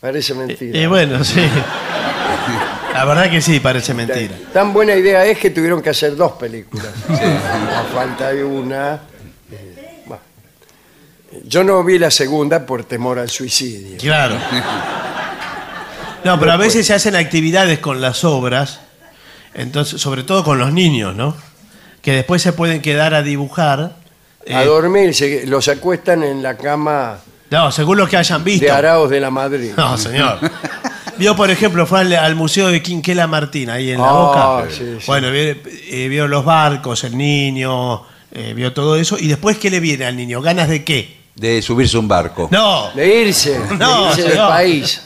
Parece 0.00 0.34
mentira. 0.34 0.76
Y 0.76 0.86
bueno, 0.86 1.22
sí. 1.22 1.40
La 2.96 3.04
verdad 3.04 3.30
que 3.30 3.40
sí, 3.42 3.60
parece 3.60 3.92
mentira. 3.94 4.34
Tan 4.52 4.72
buena 4.72 4.94
idea 4.94 5.24
es 5.26 5.38
que 5.38 5.50
tuvieron 5.50 5.82
que 5.82 5.90
hacer 5.90 6.16
dos 6.16 6.32
películas. 6.32 6.88
A 7.08 7.84
falta 7.94 8.32
de 8.32 8.42
una. 8.42 9.00
eh, 9.50 10.02
bueno. 10.06 10.22
Yo 11.44 11.62
no 11.62 11.82
vi 11.84 11.98
la 11.98 12.10
segunda 12.10 12.64
por 12.64 12.84
temor 12.84 13.18
al 13.18 13.28
suicidio. 13.28 13.98
Claro. 13.98 14.36
No, 16.24 16.40
pero 16.40 16.52
a 16.52 16.56
veces 16.56 16.86
se 16.86 16.94
hacen 16.94 17.14
actividades 17.14 17.78
con 17.78 18.00
las 18.00 18.24
obras, 18.24 18.80
entonces, 19.54 20.00
sobre 20.00 20.22
todo 20.24 20.42
con 20.42 20.58
los 20.58 20.72
niños, 20.72 21.14
¿no? 21.14 21.36
Que 22.02 22.12
después 22.12 22.42
se 22.42 22.52
pueden 22.52 22.80
quedar 22.82 23.14
a 23.14 23.22
dibujar. 23.22 23.96
A 24.50 24.62
eh, 24.62 24.66
dormir, 24.66 25.14
se- 25.14 25.46
los 25.46 25.68
acuestan 25.68 26.22
en 26.24 26.42
la 26.42 26.56
cama 26.56 27.18
no, 27.50 27.70
según 27.70 27.98
lo 27.98 28.08
que 28.08 28.16
hayan 28.16 28.42
visto. 28.42 28.64
de 28.64 28.70
Araos 28.72 29.08
de 29.08 29.20
la 29.20 29.30
Madrid. 29.30 29.72
No, 29.76 29.96
señor. 29.96 30.38
Vio, 31.18 31.34
por 31.34 31.50
ejemplo, 31.50 31.86
fue 31.86 32.00
al, 32.00 32.12
al 32.14 32.34
museo 32.34 32.68
de 32.68 32.82
Quinquela 32.82 33.26
Martín, 33.26 33.70
ahí 33.70 33.90
en 33.92 34.00
la 34.00 34.08
Ah, 34.08 34.12
boca. 34.12 34.66
sí, 34.70 34.96
sí. 34.98 35.04
Bueno, 35.06 35.30
vio, 35.30 35.40
eh, 35.42 36.06
vio 36.08 36.28
los 36.28 36.44
barcos, 36.44 37.04
el 37.04 37.16
niño, 37.16 38.02
eh, 38.32 38.52
vio 38.54 38.72
todo 38.72 38.96
eso. 38.96 39.16
¿Y 39.18 39.26
después 39.26 39.56
qué 39.58 39.70
le 39.70 39.80
viene 39.80 40.04
al 40.04 40.14
niño? 40.16 40.40
¿Ganas 40.42 40.68
de 40.68 40.84
qué? 40.84 41.16
De 41.34 41.60
subirse 41.62 41.96
a 41.96 42.00
un 42.00 42.08
barco. 42.08 42.48
No, 42.50 42.90
De 42.94 43.22
irse, 43.22 43.58
No, 43.78 44.04
de 44.04 44.08
irse 44.10 44.22
del 44.22 44.30
señor. 44.32 44.48
país. 44.48 45.02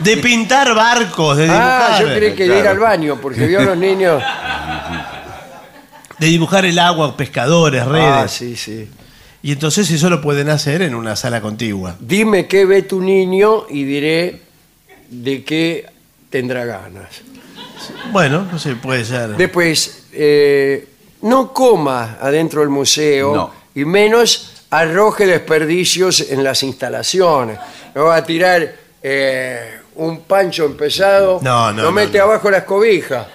de 0.00 0.16
pintar 0.18 0.74
barcos, 0.74 1.36
de 1.36 1.44
dibujar. 1.44 1.92
Ah, 1.92 1.98
yo 2.00 2.06
creí 2.14 2.34
que 2.34 2.44
de 2.48 2.56
ir 2.56 2.62
Claro. 2.62 2.70
al 2.70 2.78
baño, 2.78 3.18
porque 3.20 3.46
vio 3.46 3.60
a 3.60 3.64
los 3.64 3.76
niños. 3.76 4.22
De 6.18 6.26
dibujar 6.28 6.64
el 6.66 6.78
agua, 6.78 7.16
pescadores, 7.16 7.84
redes. 7.84 8.06
Ah, 8.12 8.28
sí, 8.28 8.56
sí. 8.56 8.88
Y 9.44 9.52
entonces 9.52 9.90
eso 9.90 10.08
lo 10.08 10.22
pueden 10.22 10.48
hacer 10.48 10.80
en 10.80 10.94
una 10.94 11.16
sala 11.16 11.42
contigua. 11.42 11.96
Dime 12.00 12.46
qué 12.48 12.64
ve 12.64 12.80
tu 12.80 13.02
niño 13.02 13.66
y 13.68 13.84
diré 13.84 14.40
de 15.10 15.44
qué 15.44 15.84
tendrá 16.30 16.64
ganas. 16.64 17.20
Bueno, 18.10 18.48
no 18.50 18.58
sé, 18.58 18.74
puede 18.76 19.04
ser. 19.04 19.36
Después, 19.36 20.06
eh, 20.14 20.88
no 21.20 21.52
coma 21.52 22.16
adentro 22.22 22.60
del 22.62 22.70
museo 22.70 23.34
No. 23.34 23.50
y 23.74 23.84
menos 23.84 24.64
arroje 24.70 25.26
desperdicios 25.26 26.20
en 26.30 26.42
las 26.42 26.62
instalaciones. 26.62 27.58
No 27.94 28.04
va 28.04 28.16
a 28.16 28.24
tirar 28.24 28.74
eh, 29.02 29.78
un 29.96 30.22
pancho 30.22 30.64
empezado, 30.64 31.40
No, 31.42 31.70
no, 31.70 31.82
lo 31.82 31.88
no, 31.88 31.92
mete 31.92 32.16
no. 32.16 32.24
abajo 32.24 32.50
las 32.50 32.64
cobijas 32.64 33.26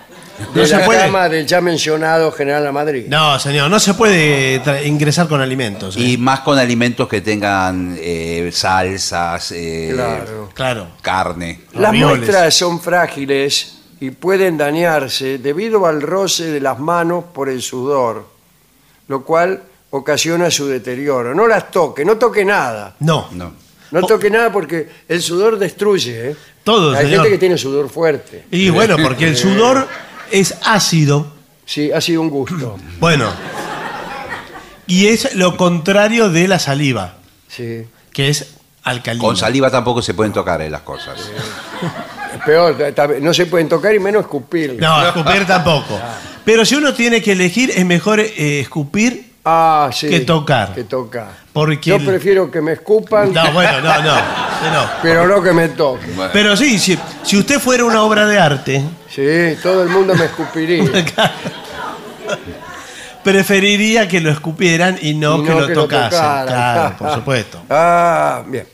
de 0.54 0.62
No 0.62 0.66
se 0.68 0.78
la 0.78 0.86
puede. 0.86 1.00
cama 1.02 1.30
del 1.30 1.46
ya 1.46 1.62
mencionado 1.62 2.32
General 2.32 2.64
La 2.64 2.72
Madrid. 2.72 3.06
No, 3.08 3.38
señor, 3.40 3.70
no 3.70 3.80
se 3.80 3.94
puede 3.94 4.62
tra- 4.64 4.86
ingresar 4.86 5.28
con 5.28 5.42
alimentos. 5.42 5.96
¿eh? 5.98 6.02
Y 6.02 6.18
más 6.18 6.42
con 6.42 6.58
alimentos 6.58 7.08
que 7.08 7.22
tengan 7.22 7.98
eh, 8.00 8.50
salsas, 8.54 9.52
eh, 9.52 9.92
Claro. 9.94 10.50
Claro. 10.54 10.88
carne. 11.02 11.62
Las 11.74 11.84
ravioles. 11.84 12.18
muestras 12.20 12.54
son 12.56 12.80
frágiles 12.82 13.76
y 14.00 14.12
pueden 14.12 14.58
dañarse 14.58 15.38
debido 15.40 15.86
al 15.86 16.02
roce 16.02 16.46
de 16.46 16.62
las 16.62 16.80
manos 16.80 17.26
por 17.34 17.50
el 17.50 17.62
sudor, 17.62 18.28
lo 19.08 19.24
cual 19.26 19.62
ocasiona 19.92 20.50
su 20.52 20.68
deterioro. 20.68 21.34
No 21.36 21.48
las 21.48 21.72
toque, 21.72 22.06
no 22.06 22.18
toque 22.18 22.46
nada. 22.46 22.96
No. 23.00 23.28
No. 23.32 23.52
No 23.92 24.04
toque 24.04 24.30
nada 24.30 24.52
porque 24.52 24.88
el 25.08 25.20
sudor 25.22 25.58
destruye. 25.58 26.30
¿eh? 26.32 26.36
Todo, 26.64 26.92
Hay 26.96 27.06
señor. 27.06 27.22
gente 27.24 27.30
que 27.32 27.38
tiene 27.40 27.58
sudor 27.58 27.90
fuerte. 27.90 28.46
Y 28.52 28.70
bueno, 28.70 28.98
porque 29.02 29.28
el 29.28 29.36
sudor 29.36 29.88
es 30.32 30.56
ácido. 30.64 31.28
Sí, 31.66 31.92
ha 31.92 32.02
sido 32.02 32.22
un 32.22 32.30
gusto. 32.30 32.78
Bueno. 33.00 33.30
Y 34.88 35.08
es 35.08 35.36
lo 35.36 35.56
contrario 35.56 36.30
de 36.30 36.48
la 36.48 36.58
saliva, 36.60 37.16
Sí. 37.48 37.86
que 38.12 38.30
es 38.30 38.56
alcalina. 38.84 39.24
Con 39.24 39.38
saliva 39.38 39.70
tampoco 39.70 40.02
se 40.02 40.14
pueden 40.16 40.34
tocar 40.34 40.62
eh, 40.64 40.70
las 40.70 40.82
cosas. 40.82 41.20
Es 41.20 42.44
peor, 42.44 42.76
ta- 42.96 43.08
no 43.22 43.34
se 43.34 43.46
pueden 43.46 43.70
tocar 43.70 43.94
y 43.94 44.00
menos 44.00 44.22
escupir. 44.24 44.78
No, 44.80 45.06
escupir 45.08 45.46
tampoco. 45.46 46.00
Pero 46.44 46.66
si 46.66 46.74
uno 46.76 46.94
tiene 46.96 47.22
que 47.22 47.34
elegir, 47.34 47.70
es 47.76 47.86
mejor 47.86 48.20
eh, 48.20 48.60
escupir. 48.62 49.30
Ah, 49.46 49.90
sí. 49.94 50.10
Que 50.10 50.22
tocar. 50.22 50.74
Que 50.74 50.84
tocar. 50.86 51.30
Porque 51.54 51.92
Yo 51.92 51.96
el- 51.98 52.06
prefiero 52.06 52.50
que 52.50 52.60
me 52.62 52.74
escupan, 52.74 53.32
No, 53.32 53.52
bueno, 53.52 53.82
no, 53.82 54.02
no. 54.02 54.16
no. 54.74 54.90
pero 55.04 55.28
no 55.28 55.42
que 55.44 55.54
me 55.54 55.70
toquen. 55.70 56.16
Pero 56.34 56.58
sí, 56.58 56.80
si, 56.80 56.98
si 57.24 57.38
usted 57.38 57.60
fuera 57.60 57.86
una 57.86 58.02
obra 58.02 58.26
de 58.26 58.40
arte, 58.40 58.84
Sí, 59.10 59.58
todo 59.62 59.84
el 59.84 59.90
mundo 59.90 60.16
me 60.16 60.26
escupiría. 60.26 60.84
preferiría 63.24 64.08
que 64.08 64.22
lo 64.22 64.32
escupieran 64.32 64.98
y 65.02 65.14
no, 65.14 65.40
Y 65.40 65.44
que, 65.44 65.50
no 65.50 65.60
lo 65.62 65.68
que 65.68 65.76
lo 65.76 65.82
tocasen. 65.84 66.10
tocaran. 66.12 66.48
claro, 66.48 66.98
por 66.98 67.14
supuesto. 67.14 67.62
Ah, 67.70 68.44
bien. 68.48 68.66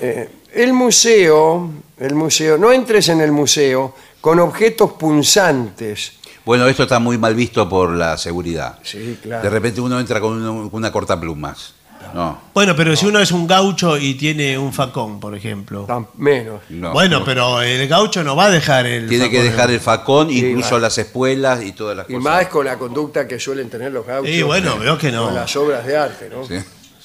Eh, 0.00 0.30
el 0.54 0.72
museo, 0.72 1.70
el 1.98 2.14
museo, 2.14 2.56
no 2.56 2.72
entres 2.72 3.08
en 3.08 3.20
el 3.20 3.32
museo 3.32 3.94
con 4.20 4.38
objetos 4.40 4.92
punzantes 4.92 6.12
Bueno, 6.44 6.66
esto 6.66 6.84
está 6.84 6.98
muy 6.98 7.18
mal 7.18 7.34
visto 7.34 7.68
por 7.68 7.90
la 7.90 8.16
seguridad. 8.16 8.78
Sí, 8.82 9.18
claro. 9.22 9.42
De 9.42 9.50
repente 9.50 9.80
uno 9.80 10.00
entra 10.00 10.20
con 10.20 10.34
una, 10.34 10.70
con 10.70 10.78
una 10.78 10.90
cortaplumas. 10.90 11.74
No, 12.14 12.40
Bueno, 12.54 12.74
pero 12.74 12.96
si 12.96 13.04
uno 13.06 13.20
es 13.20 13.32
un 13.32 13.46
gaucho 13.46 13.98
y 13.98 14.14
tiene 14.14 14.56
un 14.56 14.72
facón, 14.72 15.20
por 15.20 15.34
ejemplo. 15.36 15.84
Tan 15.84 16.06
menos. 16.16 16.60
no. 16.70 16.92
bueno, 16.92 17.22
pero 17.24 17.60
el 17.60 17.86
gaucho 17.86 18.24
no 18.24 18.34
va 18.34 18.46
a 18.46 18.50
dejar 18.50 18.86
el 18.86 19.08
Tiene 19.08 19.28
que 19.30 19.36
facón. 19.38 19.50
dejar 19.52 19.70
el 19.70 19.80
facón, 19.80 20.30
incluso 20.30 20.74
va. 20.76 20.80
las 20.80 20.96
espuelas 20.98 21.62
y 21.62 21.72
todas 21.72 21.96
las 21.96 22.08
Y 22.08 22.14
cosas. 22.14 22.24
más 22.24 22.46
con 22.46 22.64
la 22.64 22.78
conducta 22.78 23.28
que 23.28 23.38
suelen 23.38 23.68
tener 23.68 23.92
los 23.92 24.06
gauchos. 24.06 24.32
Y 24.32 24.42
bueno, 24.42 24.78
veo 24.78 24.96
que 24.96 25.12
no. 25.12 25.26
Con 25.26 25.34
las 25.34 25.54
obras 25.56 25.84
de 25.86 25.96
arte, 25.96 26.30
¿no? 26.30 26.44
Sí. 26.46 26.54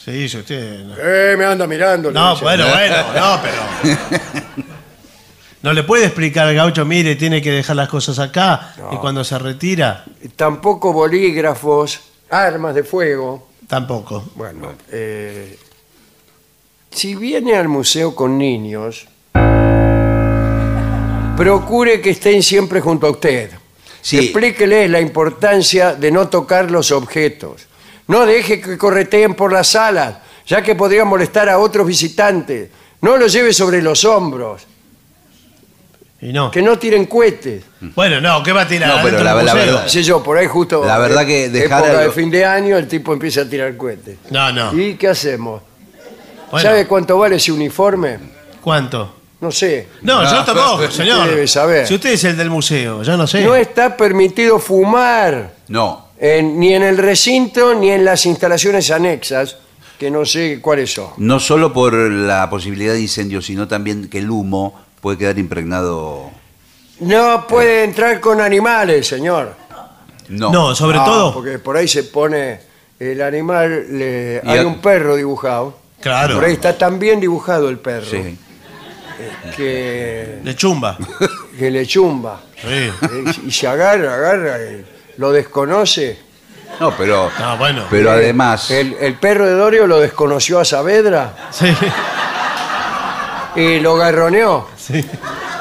Sí, 0.06 0.28
si 0.30 0.38
usted... 0.38 0.84
no. 0.84 0.96
Eh, 0.98 1.36
me 1.38 1.46
anda 1.46 1.66
mirando. 1.68 2.10
le 2.12 2.20
No, 2.20 2.32
dice. 2.32 2.44
bueno, 2.46 2.66
bueno, 2.72 2.96
no, 3.16 3.40
pero... 3.42 4.66
No 5.62 5.72
le 5.72 5.84
puede 5.84 6.06
explicar 6.06 6.48
al 6.48 6.56
gaucho, 6.56 6.84
mire, 6.86 7.16
tiene 7.16 7.42
que 7.42 7.52
dejar 7.52 7.78
las 7.78 7.88
cosas 7.88 8.20
acá 8.20 8.74
y 8.92 8.98
cuando 8.98 9.24
se 9.24 9.40
retira, 9.40 10.04
Tampoco 10.36 10.92
bolígrafos, 10.92 12.02
armas 12.30 12.76
de 12.76 12.84
fuego. 12.84 13.48
Tampoco. 13.68 14.24
Bueno, 14.36 14.74
eh, 14.92 15.58
si 16.90 17.16
viene 17.16 17.56
al 17.56 17.68
museo 17.68 18.16
con 18.16 18.38
niños, 18.38 19.08
procure 21.36 22.02
que 22.02 22.12
estén 22.12 22.44
siempre 22.44 22.82
junto 22.82 23.08
a 23.08 23.12
usted. 23.12 23.52
Sí. 24.02 24.18
Explíqueles 24.18 24.90
la 24.90 25.00
importancia 25.00 25.96
de 25.96 26.12
no 26.12 26.28
tocar 26.28 26.70
los 26.70 26.92
objetos. 26.92 27.68
No 28.08 28.26
deje 28.26 28.60
que 28.60 28.78
correteen 28.78 29.34
por 29.34 29.54
las 29.54 29.70
salas, 29.70 30.18
ya 30.46 30.62
que 30.62 30.76
podría 30.76 31.06
molestar 31.06 31.50
a 31.50 31.60
otros 31.60 31.88
visitantes. 31.88 32.70
No 33.02 33.18
los 33.18 33.32
lleve 33.32 33.54
sobre 33.54 33.82
los 33.82 34.04
hombros. 34.06 34.68
Y 36.24 36.32
no. 36.32 36.50
Que 36.50 36.62
no 36.62 36.80
tiren 36.80 37.06
cohetes. 37.06 37.64
Bueno, 37.96 38.22
no, 38.22 38.42
¿qué 38.42 38.54
va 38.54 38.62
a 38.62 38.68
tirar? 38.68 38.88
No, 38.90 38.96
pero 39.04 39.18
adentro 39.18 39.24
la- 39.26 39.36
del 39.36 39.46
la 39.46 39.54
museo? 39.54 39.66
verdad- 39.68 39.84
No 39.84 39.90
sé 39.90 40.04
yo, 40.04 40.24
por 40.24 40.38
ahí 40.38 40.48
justo. 40.48 40.86
La 40.86 40.98
verdad 40.98 41.24
eh, 41.24 41.28
que 41.28 41.50
dejar 41.50 41.84
época 41.84 42.00
de 42.02 42.12
fin 42.12 42.32
de 42.32 42.46
año 42.46 42.78
el 42.78 42.88
tipo 42.88 43.12
empieza 43.12 43.42
a 43.42 43.50
tirar 43.50 43.76
cohetes. 43.76 44.18
No, 44.32 44.52
no. 44.54 44.74
¿Y 44.80 44.96
qué 44.96 45.10
hacemos? 45.10 45.62
Bueno, 46.50 46.70
¿Sabe 46.70 46.88
cuánto 46.88 47.18
vale 47.18 47.36
ese 47.36 47.52
uniforme? 47.52 48.18
¿Cuánto? 48.62 49.16
No 49.42 49.52
sé. 49.52 49.90
No, 50.04 50.24
yo 50.24 50.46
tampoco, 50.46 50.90
señor. 50.90 51.18
Usted 51.20 51.32
debe 51.32 51.48
saber. 51.48 51.88
Si 51.88 51.96
usted 51.96 52.12
es 52.12 52.24
el 52.24 52.38
del 52.38 52.50
museo, 52.50 53.04
yo 53.04 53.18
no 53.18 53.28
sé. 53.28 53.44
No 53.44 53.56
está 53.56 53.98
permitido 53.98 54.60
fumar 54.60 55.52
No, 55.68 56.08
en- 56.18 56.58
ni 56.58 56.74
en 56.74 56.84
el 56.84 56.98
recinto 56.98 57.74
ni 57.74 57.90
en 57.92 58.06
las 58.06 58.26
instalaciones 58.26 58.90
anexas, 58.92 59.58
que 60.00 60.10
no 60.10 60.24
sé 60.26 60.60
cuáles 60.62 60.94
son. 60.94 61.08
no 61.18 61.40
solo 61.42 61.74
por 61.74 61.94
la 61.94 62.50
posibilidad 62.50 62.94
de 62.94 63.02
incendio, 63.02 63.42
sino 63.42 63.68
también 63.68 64.08
que 64.10 64.20
el 64.20 64.30
humo 64.30 64.80
puede 65.04 65.18
quedar 65.18 65.38
impregnado. 65.38 66.32
No 67.02 67.46
puede 67.46 67.84
entrar 67.84 68.22
con 68.22 68.40
animales, 68.40 69.06
señor. 69.06 69.54
No, 70.30 70.50
No, 70.52 70.74
sobre 70.74 70.98
Ah, 70.98 71.04
todo. 71.06 71.34
Porque 71.34 71.60
por 71.60 71.76
ahí 71.76 71.88
se 71.90 72.04
pone 72.06 72.62
el 72.98 73.22
animal, 73.22 73.86
le- 74.00 74.42
Y 74.44 74.50
hay 74.50 74.60
a- 74.60 74.66
un 74.68 74.80
perro 74.80 75.18
dibujado. 75.18 75.78
Claro. 76.00 76.36
Por 76.36 76.46
ahí 76.46 76.54
está 76.54 76.78
tan 76.78 76.98
bien 77.00 77.20
dibujado 77.20 77.68
el 77.68 77.80
perro 77.80 78.06
Sí. 78.10 78.38
que, 79.58 80.40
De 80.42 80.56
chumba. 80.56 80.98
que 81.60 81.70
le 81.70 81.86
chumba. 81.86 82.42
Sí. 82.56 82.68
Eh, 82.70 82.92
Y 83.46 83.52
se 83.52 83.68
agarra, 83.68 84.14
agarra, 84.16 84.58
eh, 84.62 84.86
lo 85.18 85.32
desconoce. 85.34 86.18
No, 86.80 86.96
pero, 86.98 87.30
Ah, 87.38 87.56
bueno. 87.60 87.84
pero 87.90 88.10
además, 88.12 88.72
El, 88.72 88.94
el 89.00 89.16
perro 89.16 89.46
de 89.46 89.54
Dorio 89.54 89.86
lo 89.86 90.00
desconoció 90.00 90.60
a 90.60 90.66
Saavedra 90.66 91.50
Sí. 91.52 91.68
Y 93.56 93.80
lo 93.80 93.96
garroneó. 93.96 94.68
sí. 94.78 95.06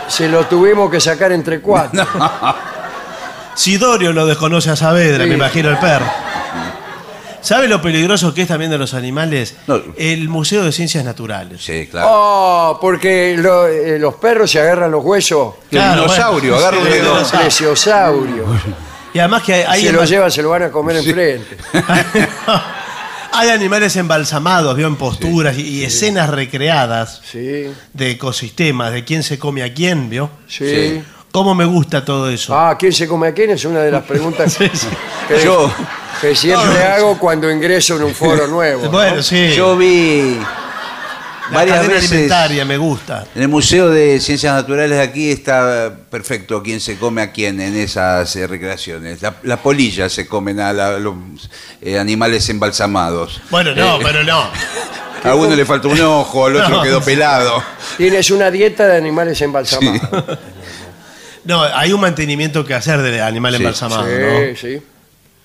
Se 0.09 0.29
lo 0.29 0.45
tuvimos 0.47 0.91
que 0.91 1.01
sacar 1.01 1.33
entre 1.33 1.61
cuatro. 1.61 2.05
Sidorio 3.55 4.13
lo 4.13 4.27
desconoce 4.27 4.71
a 4.71 4.77
Saavedra, 4.77 5.25
Sí. 5.25 5.31
me 5.31 5.37
imagino 5.37 5.69
el 5.71 5.79
perro. 5.79 6.07
¿Sabe 7.41 7.67
lo 7.67 7.83
peligroso 7.83 8.33
que 8.35 8.43
es 8.43 8.49
también 8.49 8.71
de 8.71 8.79
los 8.79 8.95
animales? 8.95 9.57
No. 9.67 9.81
El 9.97 10.29
Museo 10.29 10.65
de 10.65 10.71
Ciencias 10.73 11.05
Naturales. 11.05 11.63
sí, 11.65 11.89
claro. 11.91 12.09
Oh, 12.11 12.79
porque 12.81 13.37
lo- 13.37 13.67
eh, 13.67 13.99
los 13.99 14.15
perros 14.15 14.51
se 14.51 14.61
agarran 14.61 14.91
los 14.91 15.03
huesos. 15.05 15.55
El 15.71 15.81
dinosaurio, 15.81 16.53
bueno. 16.55 16.67
agarra 16.69 16.79
un 16.79 16.85
Sí, 16.87 16.93
dedo. 16.93 17.03
dinosaurio. 17.15 17.41
Plesiosaurio. 17.41 18.45
Y 19.15 19.19
además 19.19 19.43
que 19.43 19.55
hay, 19.55 19.63
hay, 19.67 19.83
Se 19.87 19.93
lo 19.93 20.05
llevan, 20.05 20.31
se 20.31 20.43
lo 20.43 20.51
van 20.51 20.63
a 20.65 20.71
comer 20.71 20.97
enfrente. 20.97 21.57
hay 23.33 23.49
animales 23.51 23.97
embalsamados, 23.97 24.77
vio 24.77 24.87
en 24.87 24.97
posturas 24.97 25.57
y, 25.59 25.63
y 25.63 25.85
escenas 25.85 26.31
recreadas 26.31 27.21
Sí, 27.25 27.67
de 27.93 28.11
ecosistemas, 28.11 28.93
de 28.93 29.05
quién 29.05 29.23
se 29.23 29.39
come 29.39 29.63
a 29.63 29.73
quién, 29.73 30.09
¿vio? 30.11 30.31
sí. 30.47 30.69
Sí. 30.71 31.03
¿Cómo 31.33 31.55
me 31.55 31.65
gusta 31.65 32.05
todo 32.05 32.29
eso? 32.29 32.55
Ah, 32.55 32.77
¿quién 32.79 32.93
se 32.93 33.09
come 33.09 33.29
a 33.29 33.33
quién? 33.33 33.49
Es 33.53 33.65
una 33.65 33.81
de 33.81 33.91
las 33.91 34.03
preguntas 34.05 34.53
Sí, 34.59 34.69
sí. 34.75 34.87
que, 35.27 35.43
Yo- 35.43 35.73
que 36.21 36.35
siempre 36.37 36.85
hago 36.85 37.19
cuando 37.19 37.51
ingreso 37.51 37.97
en 37.97 38.03
un 38.03 38.15
foro 38.15 38.47
nuevo. 38.49 38.83
¿no? 38.85 38.91
Bueno, 38.91 39.23
sí. 39.23 39.51
Yo 39.57 39.75
vi 39.75 40.37
varias 41.53 41.87
veces 41.89 42.11
alimentaria 42.11 42.65
me 42.65 42.77
gusta. 42.77 43.27
en 43.35 43.43
el 43.43 43.49
Museo 43.49 43.89
de 43.91 44.21
Ciencias 44.21 44.55
Naturales 44.55 44.99
aquí 45.01 45.31
está 45.31 45.95
perfecto 46.11 46.63
quién 46.63 46.81
se 46.81 46.97
come 46.99 47.23
a 47.23 47.33
quién 47.33 47.61
en 47.61 47.77
esas 47.77 48.35
eh, 48.37 48.47
recreaciones. 48.47 49.23
La- 49.23 49.37
Las 49.43 49.59
polillas 49.61 50.13
se 50.13 50.27
comen 50.27 50.61
a 50.61 50.73
la- 50.73 50.99
los 50.99 51.15
eh, 51.81 51.99
animales 51.99 52.49
embalsamados. 52.49 53.41
Bueno, 53.51 53.75
no, 53.75 53.97
Eh, 53.97 54.01
pero 54.03 54.23
no. 54.25 54.43
A 55.25 55.37
uno 55.37 55.55
le 55.55 55.65
falta 55.65 55.87
un 55.87 56.01
ojo, 56.01 56.47
al 56.47 56.57
otro 56.57 56.69
No. 56.79 56.83
quedó 56.83 57.01
pelado. 57.01 57.63
Tienes 57.97 58.29
una 58.33 58.51
dieta 58.51 58.89
de 58.89 58.97
animales 58.97 59.41
embalsamados. 59.41 60.01
No, 61.45 61.61
hay 61.63 61.93
un 61.93 62.01
mantenimiento 62.01 62.65
que 62.65 62.73
hacer 62.75 63.03
de 63.03 63.21
animal 63.21 63.53
Sí, 63.53 63.57
embalsamado, 63.57 64.05
sí, 64.07 64.13
¿no? 64.13 64.57
sí. 64.57 64.83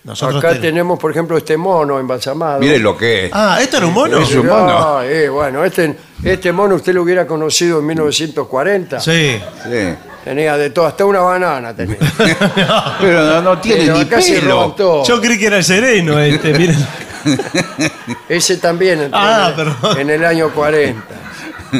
Nosotros 0.08 0.42
Acá 0.44 0.54
ten- 0.54 0.62
tenemos, 0.62 0.98
por 0.98 1.12
ejemplo, 1.12 1.38
este 1.38 1.58
mono 1.58 2.00
embalsamado. 2.00 2.60
Mire 2.62 2.80
lo 2.80 2.96
que 2.98 3.26
es. 3.26 3.32
Ah, 3.34 3.60
¿esto 3.62 3.78
era 3.78 3.86
un 3.88 3.94
mono? 3.94 4.20
Es 4.20 4.34
un 4.34 4.48
mono. 4.48 4.98
Ah, 5.00 5.06
eh, 5.06 5.28
bueno, 5.28 5.64
este, 5.66 5.96
este 6.24 6.52
mono 6.54 6.76
usted 6.76 6.94
lo 6.94 7.04
hubiera 7.04 7.28
conocido 7.28 7.80
en 7.80 7.86
1940. 7.88 9.00
Sí. 9.02 9.38
Sí. 9.70 9.94
Tenía 10.24 10.58
de 10.58 10.70
todo, 10.72 10.86
hasta 10.88 11.06
una 11.06 11.20
banana 11.20 11.76
tenía. 11.76 11.98
Pero 13.02 13.22
no, 13.26 13.42
no 13.42 13.60
tiene 13.60 13.82
Pero 13.84 13.94
ni 13.96 14.02
acá 14.02 14.22
se 14.22 14.40
pelo. 14.40 14.72
todo. 14.78 15.04
Yo 15.06 15.20
creí 15.22 15.38
que 15.38 15.48
era 15.48 15.58
el 15.58 15.64
sereno 15.66 16.18
este, 16.20 16.54
miren. 16.58 16.88
Ese 18.30 18.58
también 18.58 19.02
entró 19.02 19.20
Ah, 19.22 19.52
en, 19.54 19.60
el, 19.60 19.74
perdón. 19.76 20.00
en 20.00 20.10
el 20.10 20.26
año 20.26 20.50
40. 20.54 21.04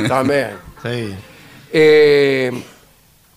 También. 0.08 0.50
Sí. 0.84 1.16
Eh, 1.72 2.52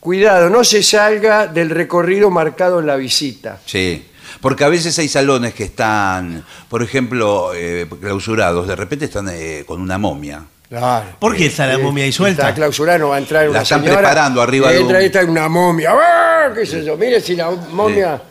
cuidado, 0.00 0.50
no 0.50 0.64
se 0.64 0.82
salga 0.82 1.46
del 1.46 1.70
recorrido 1.70 2.30
marcado 2.30 2.80
en 2.80 2.86
la 2.86 2.96
visita. 2.96 3.58
Sí. 3.66 4.06
Porque 4.40 4.64
a 4.64 4.68
veces 4.68 4.98
hay 4.98 5.08
salones 5.08 5.54
que 5.54 5.64
están, 5.64 6.44
por 6.68 6.82
ejemplo, 6.82 7.52
eh, 7.54 7.86
clausurados, 8.00 8.66
de 8.68 8.76
repente 8.76 9.04
están 9.06 9.28
eh, 9.30 9.64
con 9.66 9.80
una 9.80 9.98
momia. 9.98 10.42
Claro. 10.68 11.06
¿Por 11.18 11.34
qué 11.34 11.46
está 11.46 11.66
la 11.66 11.78
momia 11.78 12.04
ahí 12.04 12.12
suelta? 12.12 12.42
Está 12.42 12.54
clausurada, 12.54 12.98
no 12.98 13.08
va 13.08 13.16
a 13.16 13.18
entrar 13.18 13.48
una 13.48 13.58
La 13.58 13.62
están 13.62 13.80
señora, 13.80 13.98
preparando 13.98 14.40
arriba 14.40 14.70
y 14.70 14.74
de 14.74 14.80
entra 14.80 14.96
un- 14.96 15.00
ahí 15.00 15.06
está 15.06 15.24
una 15.24 15.48
momia. 15.48 15.90
¡Ah! 15.92 16.50
¿Qué 16.54 16.64
sé 16.64 16.84
yo? 16.84 16.96
Mire 16.96 17.20
si 17.20 17.34
la 17.34 17.50
momia 17.50 18.22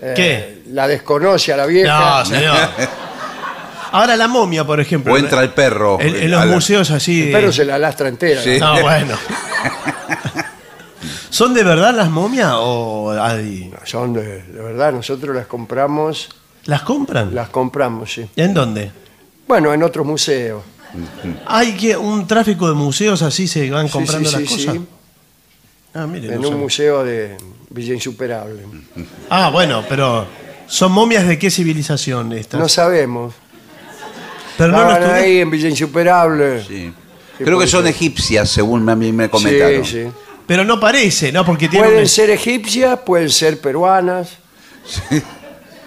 eh, 0.00 0.12
¿Qué? 0.16 0.62
la 0.72 0.88
desconoce 0.88 1.52
a 1.52 1.58
la 1.58 1.66
vieja. 1.66 2.18
No, 2.20 2.24
señor. 2.24 2.56
Ahora 3.92 4.16
la 4.16 4.26
momia, 4.28 4.64
por 4.64 4.80
ejemplo. 4.80 5.12
O 5.12 5.16
entra 5.18 5.42
el 5.42 5.50
perro. 5.50 5.98
En, 6.00 6.08
en 6.16 6.22
eh, 6.24 6.28
los 6.28 6.46
museos 6.46 6.90
así. 6.90 7.24
El 7.26 7.32
perro 7.32 7.52
se 7.52 7.64
la 7.64 7.78
lastra 7.78 8.08
entera. 8.08 8.42
Sí. 8.42 8.58
No, 8.58 8.80
bueno. 8.80 9.16
¿Son 11.34 11.52
de 11.52 11.64
verdad 11.64 11.92
las 11.92 12.10
momias 12.10 12.52
o 12.54 13.10
hay- 13.10 13.68
Son 13.82 14.12
de, 14.12 14.42
de 14.42 14.62
verdad, 14.62 14.92
nosotros 14.92 15.34
las 15.34 15.46
compramos, 15.48 16.28
las 16.66 16.82
compran? 16.82 17.34
las 17.34 17.48
compramos, 17.48 18.12
sí. 18.12 18.24
¿En 18.36 18.54
dónde? 18.54 18.92
Bueno, 19.48 19.74
en 19.74 19.82
otros 19.82 20.06
museos. 20.06 20.62
Hay 21.46 21.72
que 21.72 21.96
un 21.96 22.24
tráfico 22.28 22.68
de 22.68 22.74
museos 22.74 23.20
así 23.22 23.48
se 23.48 23.68
van 23.68 23.86
Sí, 23.88 23.92
comprando 23.92 24.28
sí, 24.30 24.36
las 24.36 24.48
sí, 24.48 24.48
cosas. 24.66 24.74
sí. 24.76 24.86
Ah, 25.94 26.06
mire, 26.06 26.28
En 26.28 26.34
no 26.34 26.38
un 26.38 26.44
sabía. 26.44 26.58
museo 26.58 27.02
de 27.04 27.36
Villa 27.70 27.94
Insuperable. 27.94 28.62
Ah, 29.28 29.50
bueno, 29.50 29.82
pero 29.88 30.26
¿son 30.68 30.92
momias 30.92 31.26
de 31.26 31.36
qué 31.36 31.50
civilización 31.50 32.32
estas? 32.32 32.60
No 32.60 32.68
sabemos. 32.68 33.34
pero 34.56 34.70
no 34.70 34.78
lo 34.84 34.88
Estaban 34.92 35.02
estudié. 35.02 35.24
ahí 35.24 35.38
en 35.40 35.50
Villa 35.50 35.68
Insuperable. 35.68 36.62
Sí. 36.62 36.66
Sí, 36.68 36.92
Creo 37.38 37.48
que 37.58 37.64
puede 37.64 37.68
son 37.68 37.82
ser. 37.82 37.90
egipcias, 37.90 38.48
según 38.50 38.88
a 38.88 38.94
mí 38.94 39.10
me 39.10 39.28
comentaron. 39.28 39.84
Sí, 39.84 40.04
sí. 40.04 40.08
Pero 40.46 40.64
no 40.64 40.78
parece, 40.78 41.32
¿no? 41.32 41.44
Porque 41.44 41.68
tiene 41.68 41.86
Pueden 41.86 42.02
un- 42.02 42.08
ser 42.08 42.30
egipcias, 42.30 42.98
pueden 43.00 43.30
ser 43.30 43.60
peruanas, 43.60 44.28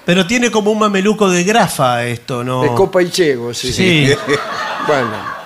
pero 0.05 0.25
tiene 0.25 0.49
como 0.49 0.71
un 0.71 0.79
mameluco 0.79 1.29
de 1.29 1.43
grafa 1.43 2.03
esto, 2.05 2.43
¿no? 2.43 2.63
de 2.63 2.73
copa 2.73 3.01
y 3.03 3.09
chego. 3.09 3.53
Sí. 3.53 3.71
Sí. 3.73 4.13
Bueno. 4.87 5.37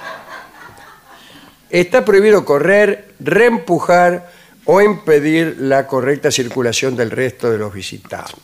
Está 1.70 2.04
prohibido 2.06 2.44
correr, 2.46 3.14
reempujar 3.20 4.30
o 4.66 4.82
impedir 4.82 5.56
la 5.60 5.88
correcta 5.88 6.30
circulación 6.30 6.96
del 6.96 7.10
resto 7.10 7.50
de 7.50 7.58
los 7.58 7.74
visitantes. 7.74 8.36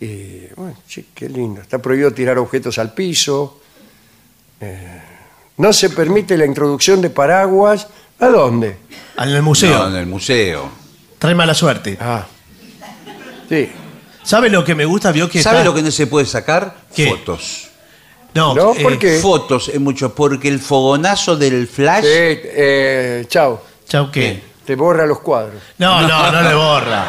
Y, 0.00 0.46
bueno, 0.56 0.76
sí, 0.88 1.06
qué 1.14 1.28
lindo. 1.28 1.60
Está 1.60 1.78
prohibido 1.78 2.12
tirar 2.12 2.38
objetos 2.38 2.78
al 2.78 2.92
piso. 2.94 3.60
Eh, 4.60 5.02
no 5.58 5.72
se 5.72 5.90
permite 5.90 6.36
la 6.38 6.46
introducción 6.46 7.00
de 7.02 7.10
paraguas. 7.10 7.86
¿A 8.20 8.26
dónde? 8.28 8.76
En 9.18 9.28
el 9.30 9.42
museo. 9.42 9.78
No, 9.78 9.88
en 9.88 9.96
el 9.96 10.06
museo. 10.06 10.70
Trae 11.18 11.34
mala 11.34 11.54
suerte. 11.54 11.96
Ah. 12.00 12.26
Sí. 13.48 13.70
¿Sabe 14.22 14.48
lo 14.50 14.64
que 14.64 14.74
me 14.74 14.84
gusta? 14.84 15.12
Vio 15.12 15.28
que 15.28 15.42
¿Sabe 15.42 15.58
está- 15.58 15.68
lo 15.68 15.74
que 15.74 15.82
no 15.82 15.90
se 15.90 16.06
puede 16.06 16.26
sacar? 16.26 16.76
¿Qué? 16.94 17.08
Fotos. 17.08 17.68
No, 18.34 18.54
¿No? 18.54 18.74
eh, 18.74 18.82
¿Por 18.82 18.98
qué? 18.98 19.18
Fotos 19.18 19.68
es 19.70 19.80
mucho, 19.80 20.14
porque 20.14 20.48
el 20.48 20.60
fogonazo 20.60 21.36
del 21.36 21.66
flash. 21.66 22.02
Sí, 22.04 22.08
eh, 22.12 23.24
chao. 23.28 23.62
Chau, 23.88 24.10
¿qué? 24.12 24.40
Te 24.64 24.76
borra 24.76 25.04
los 25.06 25.20
cuadros. 25.20 25.60
No, 25.78 26.00
no, 26.06 26.30
no 26.30 26.42
le 26.42 26.54
borra. 26.54 27.06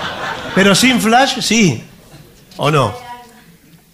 Pero 0.55 0.73
sin 0.73 0.99
flash, 0.99 1.39
sí. 1.41 1.83
¿O 2.57 2.71
no? 2.71 2.93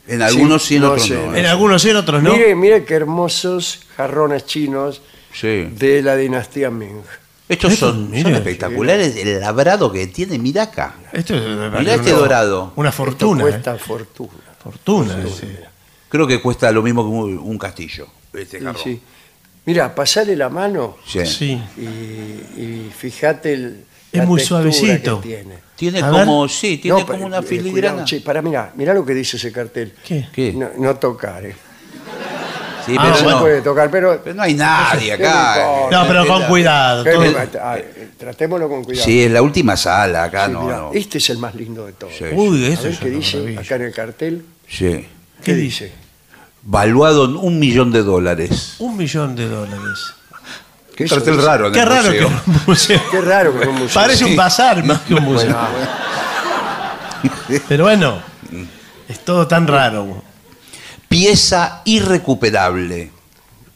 En 0.07 0.21
algunos 0.21 0.63
sí, 0.63 0.75
en 0.77 0.83
no 0.83 0.91
otros 0.91 1.07
sé. 1.07 1.15
no. 1.15 1.35
En 1.35 1.45
algunos 1.47 1.81
sí, 1.81 1.89
en 1.89 1.97
otros 1.97 2.23
no. 2.23 2.31
Mire, 2.31 2.55
mire 2.55 2.85
qué 2.85 2.93
hermosos 2.93 3.81
jarrones 3.97 4.45
chinos 4.45 5.01
Sí. 5.39 5.69
de 5.71 6.01
la 6.01 6.15
dinastía 6.15 6.69
Ming. 6.69 7.01
Estos 7.49 7.73
Estos, 7.73 7.89
son, 7.91 8.09
mire. 8.11 8.23
son 8.23 8.35
espectaculares. 8.35 9.15
El 9.15 9.39
labrado 9.39 9.91
que 9.91 10.07
tiene, 10.07 10.37
mira 10.37 10.63
acá. 10.63 10.95
Esto 11.13 11.35
es 11.35 11.43
Mirá 11.79 11.95
este 11.95 12.11
una- 12.11 12.19
dorado. 12.19 12.73
Una 12.75 12.89
Esto 12.89 13.03
fortuna. 13.03 13.41
cuesta 13.43 13.75
eh. 13.75 13.79
fortuna. 13.79 14.31
Fortuna. 14.61 15.15
sí. 15.39 15.47
Creo 16.09 16.25
que 16.27 16.41
cuesta 16.41 16.71
lo 16.71 16.81
mismo 16.81 17.03
que 17.03 17.09
un, 17.09 17.37
un 17.37 17.57
castillo. 17.57 18.07
Este 18.33 18.59
sí. 18.83 18.99
Mira, 19.65 19.93
pasale 19.93 20.35
la 20.35 20.49
mano 20.49 20.97
Sí. 21.05 21.25
Sí. 21.25 21.61
y, 21.77 21.81
y 22.61 22.91
fíjate 22.97 23.53
el, 23.53 23.83
Es 24.11 24.19
la 24.19 24.25
muy 24.25 24.37
textura 24.39 24.61
suavecito. 24.71 25.21
que 25.21 25.27
tiene. 25.27 25.55
Tiene 25.75 26.01
A 26.01 26.09
como, 26.09 26.47
sí, 26.49 26.77
tiene 26.79 26.99
No, 26.99 27.05
como 27.05 27.25
una 27.25 27.39
eh, 27.39 27.43
filigrana. 27.43 27.93
cuidado, 27.93 28.05
che, 28.07 28.21
para, 28.21 28.41
mira, 28.41 28.71
mira 28.75 28.93
lo 28.93 29.05
que 29.05 29.13
dice 29.13 29.37
ese 29.37 29.51
cartel. 29.51 29.93
¿Qué? 30.05 30.27
¿Qué? 30.33 30.51
No, 30.53 30.69
no 30.77 30.95
tocar, 30.95 31.45
eh. 31.45 31.55
Sí, 32.87 32.95
Ah, 32.97 33.13
se 33.15 33.23
puede 33.25 33.61
tocar, 33.61 33.91
pero... 33.91 34.19
pero 34.23 34.35
no 34.35 34.41
hay 34.43 34.53
nadie 34.55 35.11
¿Qué 35.11 35.17
me 35.23 35.27
acá. 35.27 35.67
No, 35.91 36.07
pero 36.07 36.25
con 36.25 36.43
cuidado. 36.43 37.03
¿Qué 37.03 37.11
todo- 37.11 37.21
me- 37.21 37.35
ah, 37.61 37.77
eh, 37.77 38.09
tratémoslo 38.17 38.69
con 38.69 38.83
cuidado. 38.83 39.05
Sí, 39.05 39.23
es 39.25 39.31
la 39.31 39.41
última 39.41 39.75
sala 39.77 40.23
acá, 40.23 40.47
Sí, 40.47 40.53
no, 40.53 40.63
mirá, 40.63 40.77
no. 40.77 40.91
Este 40.93 41.17
es 41.19 41.29
el 41.29 41.37
más 41.37 41.53
lindo 41.53 41.85
de 41.85 41.93
todos. 41.93 42.13
Sí, 42.17 42.23
Uy, 42.31 42.65
A 42.65 42.69
eso 42.69 42.83
ver 42.83 42.91
es 42.93 42.99
qué 42.99 43.07
una 43.09 43.17
dice 43.17 43.37
maravilla. 43.37 43.61
acá 43.61 43.75
en 43.75 43.81
el 43.81 43.93
cartel. 43.93 44.45
sí. 44.67 45.07
¿Qué 45.43 45.53
dice? 45.53 45.91
Valuado 46.63 47.25
en 47.25 47.35
un 47.35 47.59
millón 47.59 47.91
de 47.91 48.01
dólares. 48.03 48.75
Un 48.79 48.97
millón 48.97 49.35
de 49.35 49.47
dólares. 49.47 50.13
Qué 50.95 51.03
Eso 51.03 51.15
cartel 51.15 51.41
raro 51.43 51.67
en 51.67 51.73
Qué 51.73 51.79
el 51.81 51.85
raro 51.87 52.11
que 52.11 52.21
museo. 52.21 52.41
un 52.47 52.61
museo. 52.65 53.01
Qué 53.11 53.21
raro 53.21 53.53
que 53.57 53.63
en 53.63 53.69
un 53.69 53.75
museo. 53.79 54.01
Parece 54.01 54.25
un 54.25 54.35
bazar 54.35 54.83
más 54.83 55.01
que 55.01 55.13
un 55.13 55.23
museo. 55.23 55.55
Bueno, 55.55 57.61
Pero 57.67 57.83
bueno, 57.83 58.21
es 59.07 59.19
todo 59.19 59.47
tan 59.47 59.67
raro. 59.67 60.23
Pieza 61.09 61.81
irrecuperable. 61.85 63.11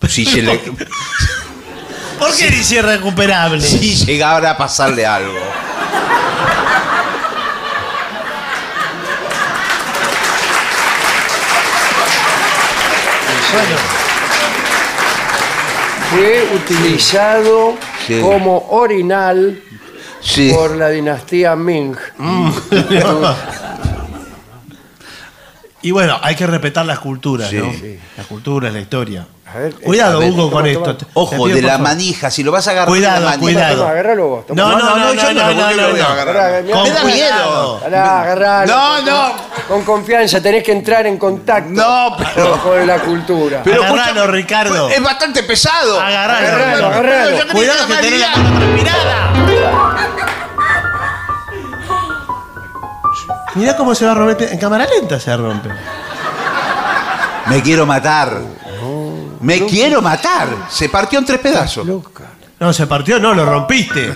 Si, 0.07 0.25
se 0.25 0.41
le- 0.41 0.57
¿Por 0.57 2.35
qué 2.35 2.49
dice 2.49 2.75
irrecuperable? 2.75 3.61
si 3.61 3.95
llegara 4.05 4.51
a 4.51 4.57
pasarle 4.57 5.05
algo. 5.05 5.39
Bueno, 13.53 13.77
fue 16.09 16.49
utilizado 16.55 17.75
Sí. 18.07 18.19
como 18.21 18.57
orinal 18.69 19.61
Sí. 20.21 20.51
por 20.53 20.75
la 20.75 20.89
dinastía 20.89 21.55
Ming. 21.55 21.95
y 25.81 25.91
bueno, 25.91 26.17
hay 26.21 26.35
que 26.35 26.47
respetar 26.47 26.85
las 26.85 26.99
culturas, 26.99 27.49
Sí. 27.49 27.57
¿no? 27.57 27.71
Sí. 27.71 27.99
Las 28.17 28.27
culturas, 28.27 28.71
la 28.73 28.79
historia. 28.79 29.25
A 29.53 29.57
ver, 29.57 29.73
Cuidado, 29.75 30.15
a 30.15 30.19
ver, 30.21 30.31
Hugo, 30.31 30.43
con 30.49 30.59
toma, 30.63 30.69
esto. 30.69 30.83
toma. 30.83 30.97
Te- 30.97 31.05
Ojo, 31.13 31.31
pido, 31.31 31.47
de 31.47 31.53
por 31.55 31.63
la 31.63 31.69
favor. 31.73 31.87
manija. 31.89 32.31
Si 32.31 32.41
lo 32.41 32.53
vas 32.53 32.67
a 32.69 32.71
agarrar 32.71 32.87
Cuidado, 32.87 33.15
de 33.15 33.19
la 33.19 33.31
manija. 33.31 33.41
cuidado. 33.41 33.75
Toma, 33.79 33.89
agárralo 33.91 34.27
vos. 34.29 34.47
toma. 34.47 34.61
No, 34.61 34.69
no, 34.71 34.77
no, 34.79 34.95
no, 34.95 35.13
yo 35.13 35.21
no, 35.23 35.33
no, 35.33 35.33
no, 35.33 35.43
¿por 35.43 35.75
qué 35.75 35.81
no, 35.81 35.93
mirá, 35.93 36.07
Con 36.71 36.83
mirá, 36.83 37.01
cuidado. 37.01 37.79
Pará, 37.81 38.21
agarralo. 38.21 38.73
No, 38.73 39.01
no. 39.01 39.33
Con 39.67 39.83
confianza, 39.83 40.41
tenés 40.41 40.63
que 40.63 40.71
entrar 40.71 41.05
en 41.05 41.17
contacto 41.17 41.69
No, 41.69 42.15
pero- 42.33 42.51
con, 42.51 42.59
con 42.59 42.87
la 42.87 42.99
cultura. 42.99 43.61
Pero 43.61 43.83
Agarralo, 43.83 44.27
Ricardo. 44.27 44.89
Es 44.89 45.03
bastante 45.03 45.43
pesado. 45.43 45.99
Agarralo. 45.99 46.47
Agarralo, 46.47 46.85
agarralo. 46.87 47.31
Yo 47.31 47.41
creí 47.43 47.51
Cuidado 47.53 47.87
que 47.87 47.93
tenés 47.95 48.19
la 48.21 48.35
mano 48.37 48.57
transpirada. 48.57 49.90
Mirá 53.55 53.75
cómo 53.75 53.93
se 53.95 54.05
va 54.05 54.11
a 54.11 54.15
romper. 54.15 54.49
En 54.53 54.57
cámara 54.59 54.85
lenta 54.87 55.19
se 55.19 55.35
rompe. 55.35 55.69
Me 57.47 57.61
quiero 57.61 57.85
matar. 57.85 58.39
Me 59.41 59.65
quiero 59.65 60.01
matar. 60.01 60.49
Se 60.69 60.87
partió 60.89 61.19
en 61.19 61.25
tres 61.25 61.39
pedazos. 61.39 61.85
Loca. 61.85 62.23
No, 62.59 62.71
se 62.71 62.85
partió, 62.87 63.19
no, 63.19 63.33
lo 63.33 63.43
rompiste. 63.45 64.15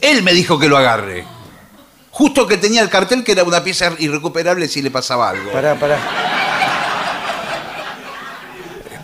Él 0.00 0.22
me 0.22 0.32
dijo 0.32 0.58
que 0.58 0.68
lo 0.68 0.78
agarre. 0.78 1.26
Justo 2.10 2.46
que 2.46 2.56
tenía 2.56 2.80
el 2.82 2.88
cartel 2.88 3.22
que 3.22 3.32
era 3.32 3.44
una 3.44 3.62
pieza 3.62 3.92
irrecuperable 3.98 4.66
si 4.66 4.80
le 4.82 4.90
pasaba 4.90 5.28
algo. 5.30 5.52
Pará, 5.52 5.74
pará. 5.74 5.98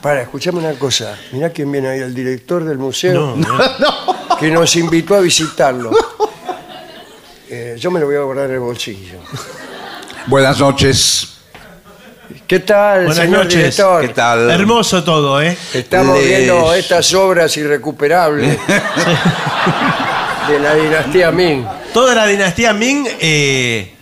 Pará, 0.01 0.23
escuchame 0.23 0.59
una 0.59 0.73
cosa. 0.79 1.17
Mirá 1.33 1.51
quién 1.51 1.71
viene 1.71 1.89
ahí, 1.89 2.01
el 2.01 2.15
director 2.15 2.65
del 2.65 2.79
museo, 2.79 3.35
No, 3.37 3.57
no. 3.79 4.37
que 4.39 4.51
nos 4.51 4.75
invitó 4.77 5.17
a 5.17 5.21
visitarlo. 5.21 5.91
Eh, 7.59 7.75
yo 7.79 7.91
me 7.91 7.99
lo 7.99 8.05
voy 8.05 8.17
a 8.17 8.21
guardar 8.21 8.49
en 8.51 8.53
el 8.57 8.61
bolsillo. 8.61 9.19
Buenas 10.27 10.59
noches. 10.61 11.39
¿Qué 12.47 12.59
tal, 12.61 13.07
Buenas 13.07 13.17
señor 13.17 13.39
noches. 13.45 13.55
director? 13.57 14.03
¿Qué 14.03 14.09
tal? 14.13 14.51
Hermoso 14.51 15.03
todo, 15.03 15.41
¿eh? 15.41 15.57
Estamos 15.73 16.19
Les- 16.19 16.27
viendo 16.27 16.75
estas 16.75 17.15
obras 17.15 17.57
irrecuperables 17.57 18.59
de 20.49 20.59
la 20.61 20.75
dinastía 20.75 21.31
Ming. 21.31 21.65
Toda 21.95 22.15
la 22.15 22.27
dinastía 22.27 22.75
Ming 22.75 23.09
eh, 23.21 23.95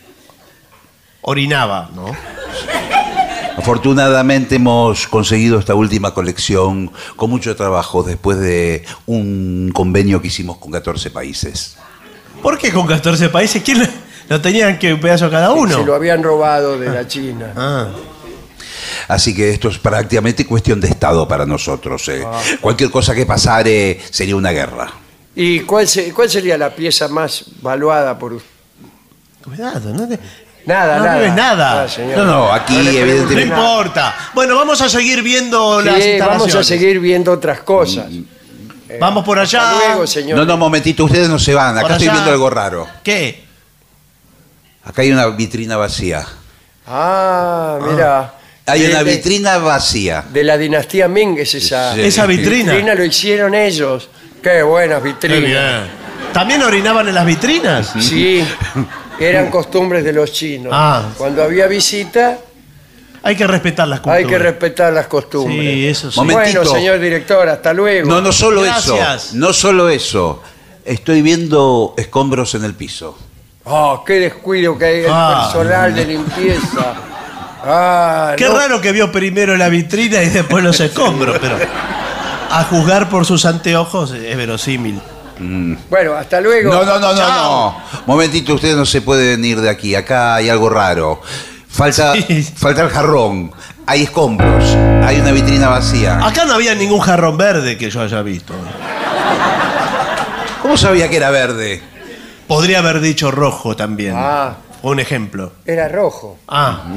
orinaba, 1.20 1.90
¿no? 1.94 2.06
Afortunadamente 3.56 4.56
hemos 4.56 5.06
conseguido 5.06 5.60
esta 5.60 5.76
última 5.76 6.12
colección 6.12 6.90
con 7.14 7.30
mucho 7.30 7.54
trabajo 7.54 8.02
después 8.02 8.36
de 8.40 8.84
un 9.06 9.70
convenio 9.72 10.20
que 10.20 10.26
hicimos 10.26 10.56
con 10.58 10.72
14 10.72 11.12
países. 11.12 11.76
¿Por 12.44 12.58
qué 12.58 12.70
con 12.70 12.86
14 12.86 13.30
países? 13.30 13.62
¿Quién 13.64 13.80
lo- 13.80 13.88
lo 14.28 14.40
tenían 14.40 14.78
que 14.78 14.92
un 14.92 15.00
pedazo 15.00 15.30
cada 15.30 15.50
uno? 15.52 15.78
Se 15.78 15.84
lo 15.84 15.94
habían 15.94 16.22
robado 16.22 16.78
de 16.78 16.90
la 16.90 17.08
China. 17.08 17.52
Ah, 17.56 17.88
Así 19.08 19.34
que 19.34 19.50
esto 19.50 19.68
es 19.68 19.78
prácticamente 19.78 20.46
cuestión 20.46 20.78
de 20.80 20.88
Estado 20.88 21.26
para 21.26 21.44
nosotros. 21.46 22.06
eh. 22.08 22.22
Cualquier 22.60 22.90
cosa 22.90 23.14
que 23.14 23.24
pasare 23.26 23.98
sería 24.10 24.36
una 24.36 24.50
guerra. 24.50 24.92
¿Y 25.34 25.60
cuál, 25.60 25.88
se- 25.88 26.12
cuál 26.12 26.28
sería 26.30 26.56
la 26.58 26.70
pieza 26.70 27.08
más 27.08 27.44
valuada 27.62 28.18
por 28.18 28.34
usted? 28.34 28.48
cuidado, 29.44 29.92
no, 29.92 30.06
te- 30.08 30.18
Nada, 30.66 30.96
No 30.98 31.04
nada. 31.04 31.16
debes 31.18 31.34
nada. 31.34 31.82
Ah, 31.82 31.88
señor. 31.88 32.16
No, 32.18 32.24
no, 32.24 32.52
aquí 32.52 32.72
le 32.74 32.82
pregunte 32.84 33.00
no 33.00 33.10
evidentemente- 33.10 33.46
nada. 33.50 33.62
importa. 33.76 34.14
Bueno, 34.34 34.56
vamos 34.56 34.80
a 34.80 34.88
seguir 34.88 35.22
viendo 35.22 35.82
las 35.82 35.96
Sí, 36.02 36.10
instalaciones. 36.12 36.54
vamos 36.54 36.54
a 36.54 36.64
seguir 36.64 37.00
viendo 37.00 37.32
otras 37.32 37.60
cosas. 37.60 38.06
Vamos 39.00 39.24
por 39.24 39.38
allá. 39.38 39.70
Hasta 39.72 39.86
luego, 39.88 40.06
señor. 40.06 40.38
No, 40.38 40.44
no, 40.44 40.56
momentito, 40.56 41.04
ustedes 41.04 41.28
no 41.28 41.38
se 41.38 41.54
van. 41.54 41.74
Por 41.74 41.84
Acá 41.84 41.94
estoy 41.94 42.08
allá. 42.08 42.14
viendo 42.14 42.30
algo 42.32 42.50
raro. 42.50 42.86
¿Qué? 43.02 43.44
Acá 44.84 45.02
hay 45.02 45.12
una 45.12 45.26
vitrina 45.28 45.76
vacía. 45.76 46.26
Ah, 46.86 47.78
mira. 47.90 48.34
Hay 48.66 48.80
De- 48.82 48.90
una 48.90 49.04
de- 49.04 49.16
vitrina 49.16 49.58
vacía. 49.58 50.24
De 50.32 50.42
la 50.44 50.56
dinastía 50.56 51.08
Ming 51.08 51.38
es 51.38 51.54
esa. 51.54 51.94
Sí. 51.94 52.00
Esa 52.02 52.26
vitrina. 52.26 52.72
vitrina 52.72 52.94
lo 52.94 53.04
hicieron 53.04 53.54
ellos. 53.54 54.08
Qué 54.42 54.62
buenas 54.62 55.00
Qué 55.02 55.08
vitrinas. 55.08 55.40
bien. 55.40 56.04
¿También 56.32 56.62
orinaban 56.62 57.06
en 57.08 57.14
las 57.14 57.24
vitrinas? 57.26 57.92
Sí, 58.00 58.44
eran 59.20 59.50
costumbres 59.50 60.02
de 60.04 60.12
los 60.12 60.32
chinos. 60.32 60.72
Ah. 60.74 61.10
Cuando 61.16 61.42
había 61.42 61.66
visita, 61.66 62.38
Hay 63.26 63.36
que 63.36 63.46
respetar 63.46 63.88
las 63.88 64.00
culturas. 64.00 64.18
hay 64.18 64.26
que 64.26 64.38
respetar 64.38 64.92
las 64.92 65.06
costumbres. 65.06 65.58
Sí, 65.58 65.86
eso 65.88 66.10
sí. 66.12 66.20
Bueno, 66.24 66.64
señor 66.64 66.98
director, 67.00 67.48
hasta 67.48 67.72
luego. 67.72 68.08
No, 68.08 68.20
no 68.20 68.30
solo 68.32 68.60
Gracias. 68.62 69.26
eso. 69.28 69.36
No 69.36 69.52
solo 69.52 69.88
eso. 69.88 70.42
Estoy 70.84 71.22
viendo 71.22 71.94
escombros 71.96 72.54
en 72.54 72.64
el 72.64 72.74
piso. 72.74 73.16
Oh, 73.64 74.04
qué 74.06 74.20
descuido 74.20 74.76
que 74.76 74.84
hay 74.84 75.00
el 75.00 75.10
Ah. 75.10 75.48
personal 75.50 75.94
de 75.94 76.04
limpieza. 76.04 76.94
Ah, 77.66 78.34
Qué 78.36 78.44
no. 78.46 78.58
raro 78.58 78.80
que 78.82 78.92
vio 78.92 79.10
primero 79.10 79.56
la 79.56 79.70
vitrina 79.70 80.22
y 80.22 80.28
después 80.28 80.62
los 80.62 80.78
escombros, 80.80 81.38
pero 81.40 81.56
a 82.50 82.64
juzgar 82.64 83.08
por 83.08 83.24
sus 83.24 83.46
anteojos 83.46 84.10
es 84.12 84.36
verosímil. 84.36 85.00
Bueno, 85.88 86.12
hasta 86.14 86.40
luego. 86.42 86.72
No, 86.72 86.84
no, 86.84 86.98
no, 87.00 87.12
no, 87.12 87.16
Chao. 87.18 87.70
no. 87.72 88.02
Momentito, 88.06 88.52
ustedes 88.54 88.76
no 88.76 88.84
se 88.84 89.00
pueden 89.00 89.42
ir 89.44 89.60
de 89.62 89.70
aquí. 89.70 89.94
Acá 89.94 90.34
hay 90.34 90.50
algo 90.50 90.68
raro. 90.68 91.22
Falta, 91.74 92.14
Sí. 92.14 92.42
falta 92.56 92.82
el 92.82 92.88
jarrón. 92.90 93.50
Hay 93.86 94.04
escombros. 94.04 94.64
Hay 95.04 95.18
una 95.20 95.32
vitrina 95.32 95.68
vacía. 95.68 96.24
Acá 96.24 96.44
no 96.44 96.54
había 96.54 96.72
ningún 96.76 97.00
jarrón 97.00 97.36
verde 97.36 97.76
que 97.76 97.90
yo 97.90 98.00
haya 98.00 98.22
visto. 98.22 98.54
¿Cómo 100.62 100.76
sabía 100.76 101.10
que 101.10 101.16
era 101.16 101.30
verde? 101.30 101.82
Podría 102.46 102.78
haber 102.78 103.00
dicho 103.00 103.30
rojo 103.32 103.74
también. 103.74 104.14
Ah. 104.16 104.56
Un 104.82 105.00
ejemplo. 105.00 105.52
Era 105.66 105.88
rojo. 105.88 106.38
Ah, 106.46 106.84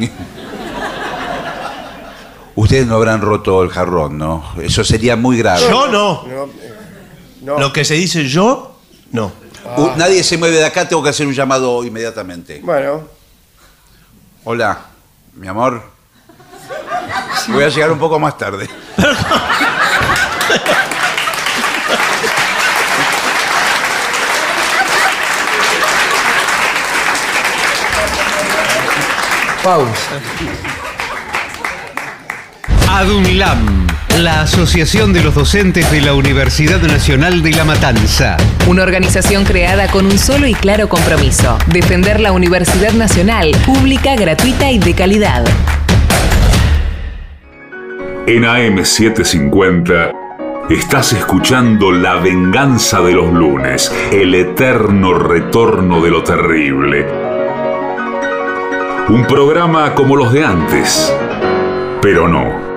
Ustedes 2.56 2.86
no 2.88 2.96
habrán 2.96 3.22
roto 3.22 3.64
el 3.64 3.70
jarrón, 3.70 4.18
¿no? 4.18 4.44
Eso 4.62 4.84
sería 4.84 5.16
muy 5.16 5.38
grave. 5.38 5.62
yo 5.70 5.88
no. 5.88 6.24
No, 6.28 6.48
no. 7.42 7.60
Lo 7.60 7.72
que 7.74 7.84
se 7.86 7.94
dice 7.96 8.28
yo, 8.28 8.78
no. 9.12 9.32
Nadie 9.96 10.24
se 10.24 10.38
mueve 10.38 10.58
de 10.58 10.66
acá, 10.66 10.88
tengo 10.88 11.02
que 11.04 11.10
hacer 11.10 11.28
un 11.28 11.34
llamado 11.34 11.84
inmediatamente. 11.84 12.62
Bueno, 12.64 13.02
Hola, 14.50 14.80
mi 15.34 15.46
amor. 15.50 15.84
Voy 17.50 17.66
a 17.66 17.68
llegar 17.68 17.92
un 17.92 18.00
poco 18.00 18.18
más 18.18 18.38
tarde. 18.38 18.70
pausa. 29.62 30.22
ADUNLAM, 32.90 33.86
la 34.20 34.44
Asociación 34.44 35.12
de 35.12 35.24
los 35.24 35.36
Docentes 35.36 35.92
de 35.92 36.00
la 36.00 36.14
Universidad 36.14 36.80
Nacional 36.80 37.44
de 37.44 37.52
La 37.52 37.66
Matanza. 37.66 38.38
Una 38.68 38.84
organización 38.84 39.46
creada 39.46 39.88
con 39.88 40.06
un 40.06 40.18
solo 40.18 40.46
y 40.46 40.54
claro 40.54 40.90
compromiso, 40.90 41.58
defender 41.68 42.20
la 42.20 42.34
Universidad 42.34 42.92
Nacional, 42.92 43.52
pública, 43.66 44.18
gratuita 44.18 44.70
y 44.70 44.78
de 44.78 44.94
calidad. 44.94 45.46
En 48.26 48.44
AM750 48.44 50.68
estás 50.70 51.14
escuchando 51.14 51.94
La 51.94 52.16
venganza 52.16 53.00
de 53.00 53.14
los 53.14 53.32
lunes, 53.32 53.90
el 54.12 54.36
eterno 54.36 55.14
retorno 55.14 56.02
de 56.02 56.12
lo 56.12 56.24
terrible. 56.24 57.08
Un 59.08 59.26
programa 59.28 59.96
como 59.96 60.18
los 60.18 60.34
de 60.34 60.44
antes, 60.44 61.16
pero 62.02 62.28
no. 62.28 62.77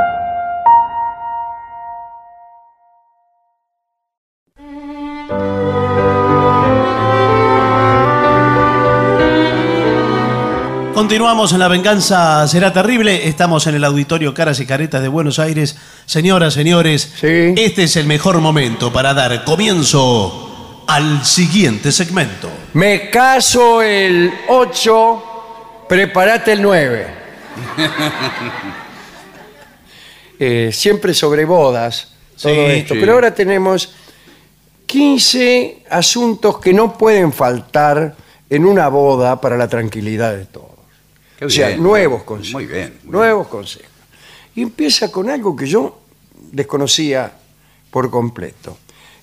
Continuamos 11.05 11.51
en 11.51 11.57
La 11.57 11.67
Venganza 11.67 12.47
Será 12.47 12.71
Terrible. 12.71 13.27
Estamos 13.27 13.65
en 13.65 13.73
el 13.73 13.83
auditorio 13.85 14.35
Caras 14.35 14.59
y 14.59 14.67
Caretas 14.67 15.01
de 15.01 15.07
Buenos 15.07 15.39
Aires. 15.39 15.75
Señoras, 16.05 16.53
señores, 16.53 17.11
Sí. 17.19 17.55
este 17.57 17.85
es 17.85 17.95
el 17.95 18.05
mejor 18.05 18.39
momento 18.39 18.93
para 18.93 19.15
dar 19.15 19.43
comienzo 19.43 20.83
al 20.87 21.25
siguiente 21.25 21.91
segmento. 21.91 22.51
Me 22.73 23.09
caso 23.09 23.81
el 23.81 24.31
8, 24.47 25.23
prepárate 25.89 26.51
el 26.51 26.61
9. 26.61 27.07
Eh, 30.39 30.69
siempre 30.71 31.15
sobre 31.15 31.45
bodas, 31.45 32.09
todo 32.39 32.53
Sí, 32.53 32.59
esto. 32.59 32.93
sí. 32.93 32.99
Pero 32.99 33.13
ahora 33.13 33.33
tenemos 33.33 33.91
15 34.85 35.83
asuntos 35.89 36.59
que 36.59 36.73
no 36.73 36.95
pueden 36.95 37.33
faltar 37.33 38.15
en 38.51 38.65
una 38.65 38.87
boda 38.87 39.41
para 39.41 39.57
la 39.57 39.67
tranquilidad 39.67 40.33
de 40.35 40.45
todos. 40.45 40.69
Qué 41.41 41.45
o 41.45 41.49
sea, 41.49 41.69
bien. 41.69 41.81
nuevos 41.81 42.21
consejos. 42.21 42.53
Muy 42.53 42.67
bien, 42.67 42.99
muy 43.03 43.13
nuevos 43.13 43.47
consejos. 43.47 43.89
Y 44.53 44.61
empieza 44.61 45.11
con 45.11 45.27
algo 45.27 45.55
que 45.55 45.65
yo 45.65 45.99
desconocía 46.51 47.31
por 47.89 48.11
completo. 48.11 48.77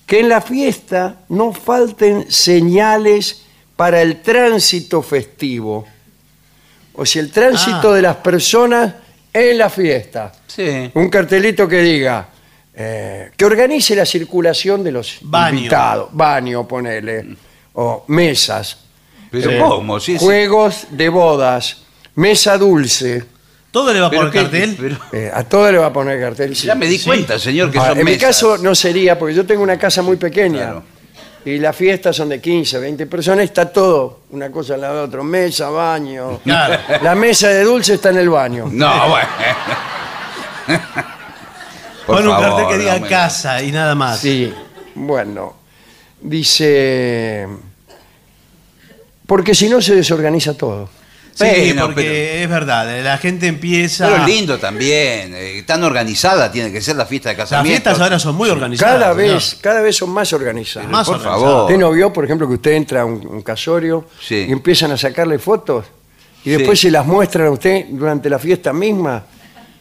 Que 0.05 0.19
en 0.19 0.27
la 0.27 0.41
fiesta 0.41 1.21
no 1.29 1.53
falten 1.53 2.29
señales 2.29 3.43
para 3.77 4.01
el 4.01 4.21
tránsito 4.21 5.01
festivo. 5.01 5.87
O 6.93 7.05
sea, 7.05 7.21
el 7.21 7.31
tránsito 7.31 7.91
Ah. 7.91 7.95
de 7.95 8.01
las 8.01 8.17
personas 8.17 8.95
en 9.31 9.57
la 9.57 9.69
fiesta. 9.69 10.33
Sí. 10.45 10.91
Un 10.95 11.09
cartelito 11.09 11.67
que 11.69 11.81
diga 11.81 12.27
eh, 12.81 13.31
que 13.37 13.45
organice 13.45 13.95
la 13.95 14.05
circulación 14.05 14.83
de 14.83 14.91
los 14.91 15.19
Baño. 15.21 15.57
invitados. 15.57 16.09
Baño, 16.11 16.67
ponele. 16.67 17.35
O 17.73 18.03
mesas. 18.07 18.77
Pero 19.31 19.51
Eh, 19.51 19.59
¿cómo? 19.59 19.99
Sí, 20.01 20.17
sí. 20.17 20.25
Juegos 20.25 20.87
de 20.91 21.07
bodas. 21.09 21.83
Mesa 22.15 22.57
dulce. 22.57 23.23
¿Todo 23.71 23.93
le 23.93 23.99
va 23.99 24.09
Pero 24.09 24.31
qué- 24.31 24.39
cartel? 24.41 24.75
pero- 24.79 24.97
Eh, 25.11 25.31
a 25.33 25.43
todo 25.43 25.71
le 25.71 25.77
va 25.77 25.87
a 25.87 25.93
poner 25.93 26.19
cartel. 26.19 26.55
sí. 26.55 26.65
ya 26.67 26.75
me 26.75 26.87
di 26.87 26.97
Sí. 26.97 27.05
cuenta, 27.05 27.37
señor, 27.37 27.69
que 27.71 27.77
Ah, 27.77 27.89
son 27.89 27.99
en 27.99 28.05
mi 28.05 28.11
mesas. 28.11 28.27
caso 28.29 28.57
no 28.57 28.73
sería, 28.73 29.17
porque 29.19 29.35
yo 29.35 29.45
tengo 29.45 29.61
una 29.61 29.77
casa 29.77 30.01
muy 30.01 30.17
pequeña. 30.17 30.57
Claro. 30.59 30.83
Y 31.45 31.57
las 31.59 31.75
fiestas 31.75 32.15
son 32.15 32.29
de 32.29 32.41
15, 32.41 32.79
20 32.79 33.05
personas, 33.05 33.45
está 33.45 33.71
todo, 33.71 34.21
una 34.31 34.51
cosa 34.51 34.73
al 34.73 34.81
lado 34.81 34.95
de 34.97 35.01
otra. 35.03 35.23
Mesa, 35.23 35.69
baño. 35.69 36.39
Claro. 36.43 36.79
La 37.01 37.15
mesa 37.15 37.47
de 37.49 37.63
dulce 37.63 37.93
está 37.93 38.09
en 38.09 38.17
el 38.17 38.29
baño. 38.29 38.67
No, 38.71 39.09
bueno. 39.09 39.27
Por 42.05 42.15
Pon 42.17 42.27
un 42.27 42.33
favor, 42.33 42.49
cartel 42.49 42.67
que 42.69 42.77
diga 42.79 42.95
no 42.95 43.01
me- 43.01 43.07
casa 43.07 43.61
y 43.61 43.71
nada 43.71 43.93
más. 43.95 44.19
Sí, 44.19 44.53
bueno. 44.95 45.55
Dice. 46.21 47.47
Porque 49.27 49.53
si 49.53 49.69
no 49.69 49.79
se 49.81 49.95
desorganiza 49.95 50.55
todo. 50.55 50.89
Sí, 51.45 51.73
porque 51.79 52.01
pero- 52.01 52.43
es 52.43 52.49
verdad, 52.49 53.03
la 53.03 53.17
gente 53.17 53.47
empieza... 53.47 54.07
Pero 54.09 54.25
lindo 54.25 54.57
también. 54.59 55.33
eh, 55.35 55.63
tan 55.65 55.83
organizada 55.83 56.51
tiene 56.51 56.71
que 56.71 56.81
ser 56.81 56.95
la 56.95 57.05
fiesta 57.05 57.29
de 57.29 57.37
Las 57.37 57.49
casamiento. 57.49 57.69
fiestas 57.83 57.99
ahora 58.01 58.19
son 58.19 58.35
muy 58.35 58.49
organizadas. 58.49 58.93
Cada 58.95 59.15
señor. 59.15 59.33
vez, 59.35 59.57
cada 59.61 59.81
vez 59.81 59.95
son 59.95 60.09
más 60.09 60.31
organizadas. 60.33 60.89
Más 60.89 61.05
por 61.07 61.15
organizadas. 61.15 61.41
favor. 61.43 61.63
¿Usted 61.65 61.77
no 61.79 61.91
vio, 61.91 62.11
por 62.13 62.25
ejemplo, 62.25 62.47
que 62.47 62.53
usted 62.55 62.71
entra 62.71 63.01
a 63.01 63.05
un, 63.05 63.25
un 63.27 63.41
casorio 63.41 64.07
Sí. 64.21 64.45
y 64.47 64.51
empiezan 64.51 64.91
a 64.91 64.97
sacarle 64.97 65.39
fotos 65.39 65.85
y 66.43 66.49
Sí. 66.51 66.57
después 66.57 66.79
se 66.79 66.89
las 66.91 67.05
muestran 67.05 67.47
a 67.47 67.51
usted 67.51 67.85
durante 67.89 68.29
la 68.29 68.39
fiesta 68.39 68.71
misma 68.73 69.23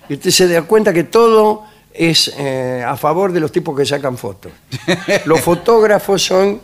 y 0.08 0.14
usted 0.14 0.30
se 0.30 0.48
da 0.48 0.62
cuenta 0.62 0.92
que 0.92 1.04
todo 1.04 1.64
es 1.92 2.32
eh, 2.38 2.84
a 2.86 2.96
favor 2.96 3.32
de 3.32 3.40
los 3.40 3.50
tipos 3.50 3.76
que 3.76 3.84
sacan 3.84 4.16
fotos. 4.16 4.52
los 5.24 5.40
fotógrafos 5.40 6.22
son 6.22 6.60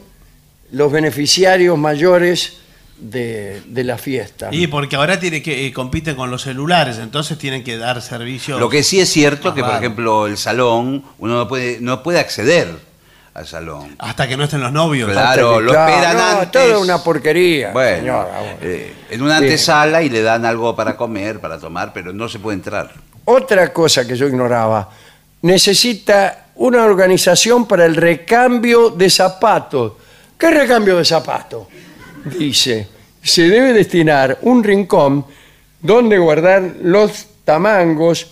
los 0.73 0.91
beneficiarios 0.91 1.77
mayores 1.79 2.59
de, 2.99 3.63
de 3.67 3.85
la 3.85 3.99
fiesta. 3.99 4.49
Y 4.53 4.67
porque 4.69 4.97
ahora 4.97 5.19
tiene 5.19 5.43
que 5.43 5.67
eh, 5.67 5.73
compiten 5.73 6.17
con 6.17 6.31
los 6.31 6.43
celulares, 6.43 6.99
entonces 6.99 7.37
tienen 7.39 7.65
que 7.65 7.77
dar 7.77 8.01
servicio. 8.03 8.59
Lo 8.59 8.69
que 8.69 8.83
sí 8.83 9.01
es 9.01 9.09
cierto 9.11 9.55
que, 9.55 9.63
por 9.63 9.75
ejemplo, 9.75 10.27
el 10.27 10.37
salón, 10.39 11.05
uno 11.19 11.35
no 11.37 11.49
puede, 11.49 11.79
no 11.81 12.03
puede 12.03 12.19
acceder 12.21 12.69
al 13.35 13.47
salón. 13.49 13.97
Hasta 13.99 14.29
que 14.29 14.37
no 14.37 14.45
estén 14.45 14.61
los 14.61 14.71
novios. 14.71 15.11
Claro, 15.11 15.61
lo 15.61 15.73
Claro, 15.73 15.93
esperan 15.93 16.17
no, 16.17 16.41
antes. 16.41 16.51
todo 16.53 16.81
una 16.81 17.03
porquería, 17.03 17.73
Bueno, 17.73 17.97
señora, 17.99 18.39
bueno. 18.41 18.57
eh, 18.63 18.93
en 19.11 19.23
una 19.23 19.39
Sí. 19.39 19.45
antesala 19.45 20.03
y 20.03 20.09
le 20.09 20.23
dan 20.23 20.45
algo 20.47 20.77
para 20.77 20.97
comer, 20.97 21.41
para 21.41 21.59
tomar, 21.59 21.93
pero 21.93 22.13
no 22.13 22.29
se 22.29 22.39
puede 22.39 22.57
entrar. 22.59 22.93
Otra 23.25 23.73
cosa 23.73 24.07
que 24.07 24.15
yo 24.17 24.27
ignoraba, 24.29 24.89
necesita 25.43 26.47
una 26.57 26.85
organización 26.85 27.67
para 27.67 27.85
el 27.87 27.97
recambio 27.97 28.91
de 28.91 29.11
zapatos. 29.11 29.93
¿Qué 30.39 30.51
recambio 30.51 30.97
de 30.99 31.05
zapatos? 31.05 31.67
Dice, 32.25 32.89
se 33.23 33.49
debe 33.49 33.73
destinar 33.73 34.39
un 34.43 34.65
rincón 34.65 35.25
donde 35.81 36.19
guardar 36.19 36.63
los 36.83 37.27
tamangos 37.45 38.29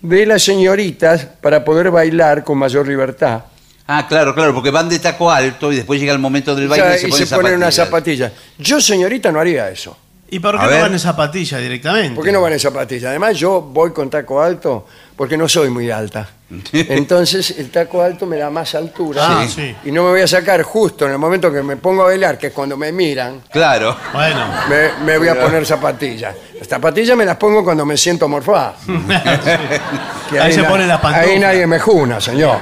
de 0.00 0.26
las 0.26 0.42
señoritas 0.42 1.24
para 1.40 1.64
poder 1.64 1.90
bailar 1.90 2.44
con 2.44 2.58
mayor 2.58 2.86
libertad. 2.86 3.44
Ah, 3.86 4.06
claro, 4.08 4.34
claro, 4.34 4.54
porque 4.54 4.70
van 4.70 4.88
de 4.88 4.98
taco 4.98 5.30
alto 5.30 5.72
y 5.72 5.76
después 5.76 6.00
llega 6.00 6.12
el 6.12 6.18
momento 6.18 6.54
del 6.54 6.70
O 6.70 6.74
sea, 6.74 6.84
baile 6.84 7.08
y 7.08 7.10
y 7.10 7.12
se 7.12 7.26
se 7.26 7.34
ponen 7.34 7.54
unas 7.54 7.74
zapatillas. 7.74 8.32
Yo, 8.58 8.80
señorita, 8.80 9.32
no 9.32 9.40
haría 9.40 9.68
eso. 9.70 9.96
¿Y 10.34 10.40
por 10.40 10.56
A 10.56 10.60
qué 10.60 10.64
no 10.64 10.70
ver. 10.70 10.80
van 10.82 10.92
en 10.94 10.98
zapatilla 10.98 11.58
directamente? 11.58 12.14
¿Por 12.14 12.24
qué 12.24 12.32
no 12.32 12.40
van 12.40 12.54
en 12.54 12.58
zapatillas? 12.58 13.10
Además, 13.10 13.36
yo 13.36 13.60
voy 13.60 13.92
con 13.92 14.08
taco 14.08 14.40
alto 14.40 14.86
porque 15.14 15.36
no 15.36 15.46
soy 15.46 15.68
muy 15.68 15.90
alta. 15.90 16.26
Entonces, 16.72 17.50
el 17.58 17.70
taco 17.70 18.00
alto 18.00 18.24
me 18.24 18.38
da 18.38 18.48
más 18.48 18.74
altura. 18.74 19.22
Ah, 19.42 19.46
sí. 19.46 19.76
Y 19.84 19.92
no 19.92 20.02
me 20.04 20.08
voy 20.10 20.22
a 20.22 20.26
sacar 20.26 20.62
justo 20.62 21.04
en 21.04 21.12
el 21.12 21.18
momento 21.18 21.52
que 21.52 21.62
me 21.62 21.76
pongo 21.76 22.02
a 22.02 22.06
bailar, 22.06 22.38
que 22.38 22.46
es 22.46 22.52
cuando 22.54 22.78
me 22.78 22.92
miran, 22.92 23.42
Claro. 23.50 23.94
Bueno, 24.14 24.46
me, 24.70 25.04
me 25.04 25.18
voy 25.18 25.28
a 25.28 25.38
poner 25.38 25.66
zapatillas. 25.66 26.34
Las 26.58 26.66
zapatillas 26.66 27.14
me 27.14 27.26
las 27.26 27.36
pongo 27.36 27.62
cuando 27.62 27.84
me 27.84 27.98
siento 27.98 28.26
morfada. 28.26 28.74
Que 30.30 30.40
ahí 30.40 30.52
se 30.54 30.62
na- 30.62 30.78
las 30.78 31.00
pantuflas. 31.00 31.28
Ahí 31.30 31.38
nadie 31.38 31.66
me 31.66 31.78
juna, 31.78 32.18
señor. 32.20 32.56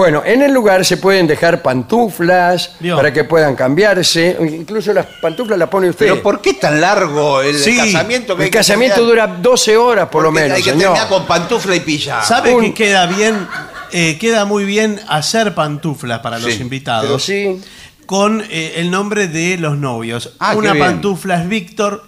Bueno, 0.00 0.22
en 0.24 0.40
el 0.40 0.50
lugar 0.54 0.82
se 0.86 0.96
pueden 0.96 1.26
dejar 1.26 1.60
pantuflas 1.60 2.70
Dios. 2.80 2.96
para 2.96 3.12
que 3.12 3.24
puedan 3.24 3.54
cambiarse. 3.54 4.34
Incluso 4.40 4.94
las 4.94 5.04
pantuflas 5.20 5.58
las 5.58 5.68
pone 5.68 5.90
usted. 5.90 6.06
Pero 6.06 6.22
¿por 6.22 6.40
qué 6.40 6.54
tan 6.54 6.80
largo 6.80 7.42
el 7.42 7.58
Sí, 7.58 7.76
casamiento? 7.76 8.34
que 8.34 8.44
hay 8.44 8.46
el 8.46 8.50
que 8.50 8.58
casamiento 8.60 8.94
terminar? 9.06 9.28
dura 9.28 9.40
12 9.42 9.76
horas 9.76 10.08
por 10.08 10.22
lo 10.22 10.32
menos, 10.32 10.56
Hay 10.56 10.62
que 10.62 10.70
señor. 10.70 10.94
terminar 10.94 11.08
con 11.10 11.26
pantufla 11.26 11.76
y 11.76 11.80
pijama. 11.80 12.22
¿sabe 12.24 12.54
Un- 12.54 12.62
que 12.62 12.72
queda 12.72 13.04
bien? 13.08 13.46
Eh, 13.92 14.16
queda 14.18 14.46
muy 14.46 14.64
bien 14.64 14.98
hacer 15.06 15.54
pantuflas 15.54 16.20
para 16.20 16.38
los 16.38 16.54
Sí, 16.54 16.62
invitados. 16.62 17.04
Pero 17.06 17.18
sí, 17.18 17.60
Con 18.06 18.42
eh, 18.48 18.72
el 18.76 18.90
nombre 18.90 19.28
de 19.28 19.58
los 19.58 19.76
novios. 19.76 20.32
Ah, 20.38 20.54
Una 20.56 20.72
bien. 20.72 20.86
pantufla 20.86 21.42
es 21.42 21.46
Víctor 21.48 22.04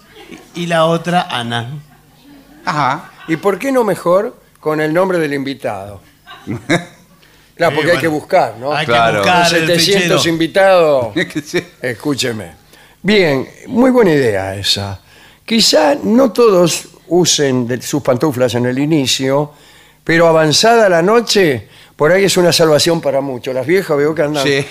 y 0.54 0.64
la 0.64 0.86
otra 0.86 1.28
Ana. 1.30 1.72
Ajá. 2.64 3.10
¿Y 3.28 3.36
por 3.36 3.58
qué 3.58 3.70
no 3.70 3.84
mejor 3.84 4.34
con 4.60 4.80
el 4.80 4.94
nombre 4.94 5.18
del 5.18 5.34
invitado? 5.34 6.00
Claro, 7.68 7.72
Eh, 7.74 7.76
porque 7.76 7.90
hay 7.92 7.98
que 7.98 8.08
buscar, 8.08 8.54
¿no? 8.58 8.72
Hay 8.72 8.86
Claro. 8.86 9.22
que 9.22 9.28
buscar 9.28 9.48
Con 9.48 9.56
el 9.56 9.66
700 9.80 10.02
fichero. 10.22 10.32
invitados. 10.32 11.06
Escúcheme. 11.82 12.52
Bien, 13.02 13.48
muy 13.66 13.90
buena 13.90 14.12
idea 14.12 14.54
esa. 14.54 15.00
Quizá 15.44 15.94
no 16.02 16.30
todos 16.32 16.88
usen 17.08 17.66
de 17.66 17.82
sus 17.82 18.02
pantuflas 18.02 18.54
en 18.54 18.66
el 18.66 18.78
inicio, 18.78 19.52
pero 20.04 20.28
avanzada 20.28 20.88
la 20.88 21.02
noche, 21.02 21.68
por 21.96 22.10
ahí 22.12 22.24
es 22.24 22.36
una 22.36 22.52
salvación 22.52 23.00
para 23.00 23.20
muchos. 23.20 23.54
Las 23.54 23.66
viejas 23.66 23.96
veo 23.96 24.14
que 24.14 24.22
andan. 24.22 24.44
Sí. 24.46 24.64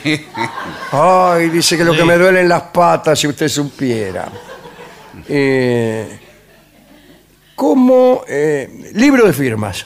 Ay, 0.91 1.49
dice 1.49 1.77
que 1.77 1.83
lo 1.83 1.93
que 1.95 2.03
me 2.03 2.17
duelen 2.17 2.47
las 2.49 2.63
patas, 2.63 3.19
si 3.19 3.27
usted 3.27 3.47
supiera. 3.47 4.29
Eh, 5.27 6.19
como 7.55 8.23
eh, 8.27 8.91
libro 8.95 9.25
de 9.27 9.33
firmas. 9.33 9.85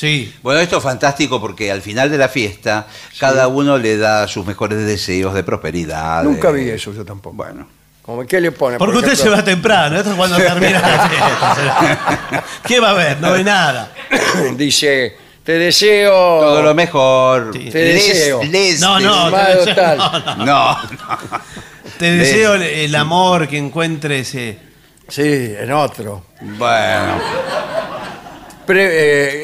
Sí. 0.00 0.34
Bueno, 0.42 0.60
esto 0.60 0.78
es 0.78 0.82
fantástico 0.82 1.38
porque 1.42 1.70
al 1.70 1.82
final 1.82 2.10
de 2.10 2.16
la 2.16 2.28
fiesta 2.28 2.86
cada 3.18 3.48
uno 3.48 3.76
le 3.76 3.98
da 3.98 4.26
sus 4.28 4.46
mejores 4.46 4.78
deseos 4.86 5.34
de 5.34 5.42
prosperidad. 5.44 6.22
Nunca 6.24 6.50
de- 6.50 6.64
vi 6.64 6.70
eso 6.70 6.92
yo 6.94 7.04
tampoco. 7.04 7.36
Bueno. 7.36 7.68
Como, 8.00 8.26
¿Qué 8.26 8.40
le 8.40 8.50
pone? 8.50 8.78
Porque 8.78 8.94
Por 8.94 9.04
usted 9.04 9.14
se 9.14 9.28
va 9.28 9.44
temprano, 9.44 9.98
esto 9.98 10.10
es 10.10 10.16
cuando 10.16 10.36
termina 10.38 10.80
la 10.80 11.08
fiesta. 11.10 12.44
¿Qué 12.66 12.80
va 12.80 12.90
a 12.90 12.94
ver? 12.94 13.20
No 13.20 13.32
ve 13.32 13.44
nada. 13.44 13.92
Dice, 14.56 15.16
te 15.44 15.52
deseo... 15.52 16.10
Todo 16.10 16.62
lo 16.62 16.74
mejor. 16.74 17.50
Sí. 17.52 17.68
Te 17.70 17.78
deseo. 17.78 18.42
les 18.42 18.80
No, 18.80 18.98
no, 19.00 19.26
Estimado 19.26 19.64
te 19.64 19.70
deseo- 19.70 19.74
tal. 19.74 19.98
no, 20.38 20.44
no. 20.46 20.78
Te 21.98 22.10
deseo 22.12 22.54
el, 22.54 22.62
el 22.62 22.94
amor 22.96 23.46
que 23.46 23.58
encuentres. 23.58 24.34
eh. 24.34 24.58
Sí, 25.08 25.54
en 25.58 25.70
otro. 25.72 26.24
Bueno. 26.40 27.20
Pre- 28.70 28.88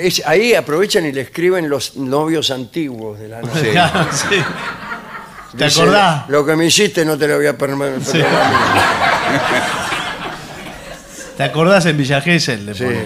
eh, 0.05 0.07
es- 0.07 0.23
ahí 0.25 0.55
aprovechan 0.55 1.05
y 1.07 1.11
le 1.13 1.23
escriben 1.23 1.69
los 1.69 1.97
novios 1.97 2.51
antiguos 2.53 3.19
de 3.19 3.29
la 3.29 3.41
noche. 3.43 3.61
Sí. 3.61 3.71
Claro, 3.73 4.07
sí. 4.13 4.37
¿Te 5.59 5.65
Dice, 5.65 5.81
acordás? 5.81 6.29
Lo 6.29 6.47
que 6.47 6.55
me 6.55 6.67
hiciste 6.67 7.05
no 7.05 7.19
te 7.19 7.27
lo 7.27 7.37
voy 7.37 7.47
a 7.47 7.59
permitir. 7.59 8.05
Sí. 8.05 8.21
¿Te 11.37 11.43
acordás 11.43 11.87
en 11.87 11.97
Villa 11.97 12.21
Gesell? 12.21 12.65
Le 12.67 12.75
Sí. 12.75 12.85
pone. 12.85 13.05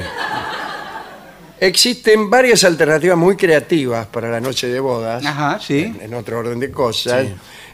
Existen 1.59 2.31
varias 2.31 2.65
alternativas 2.65 3.17
muy 3.19 3.37
creativas 3.37 4.07
para 4.07 4.31
la 4.31 4.41
noche 4.41 4.69
de 4.69 4.81
bodas. 4.81 5.25
Ajá, 5.27 5.59
sí. 5.61 5.81
En, 5.83 6.01
en 6.03 6.15
otro 6.15 6.39
orden 6.39 6.59
de 6.61 6.71
cosas. 6.71 7.27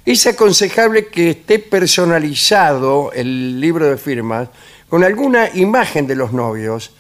Es 0.05 0.27
aconsejable 0.27 1.07
que 1.07 1.31
esté 1.31 1.59
personalizado 1.59 3.13
el 3.13 3.61
libro 3.61 3.87
de 3.89 3.97
firmas 3.97 4.49
con 4.89 5.05
alguna 5.05 5.49
imagen 5.55 6.07
de 6.07 6.15
los 6.17 6.33
novios. 6.33 6.91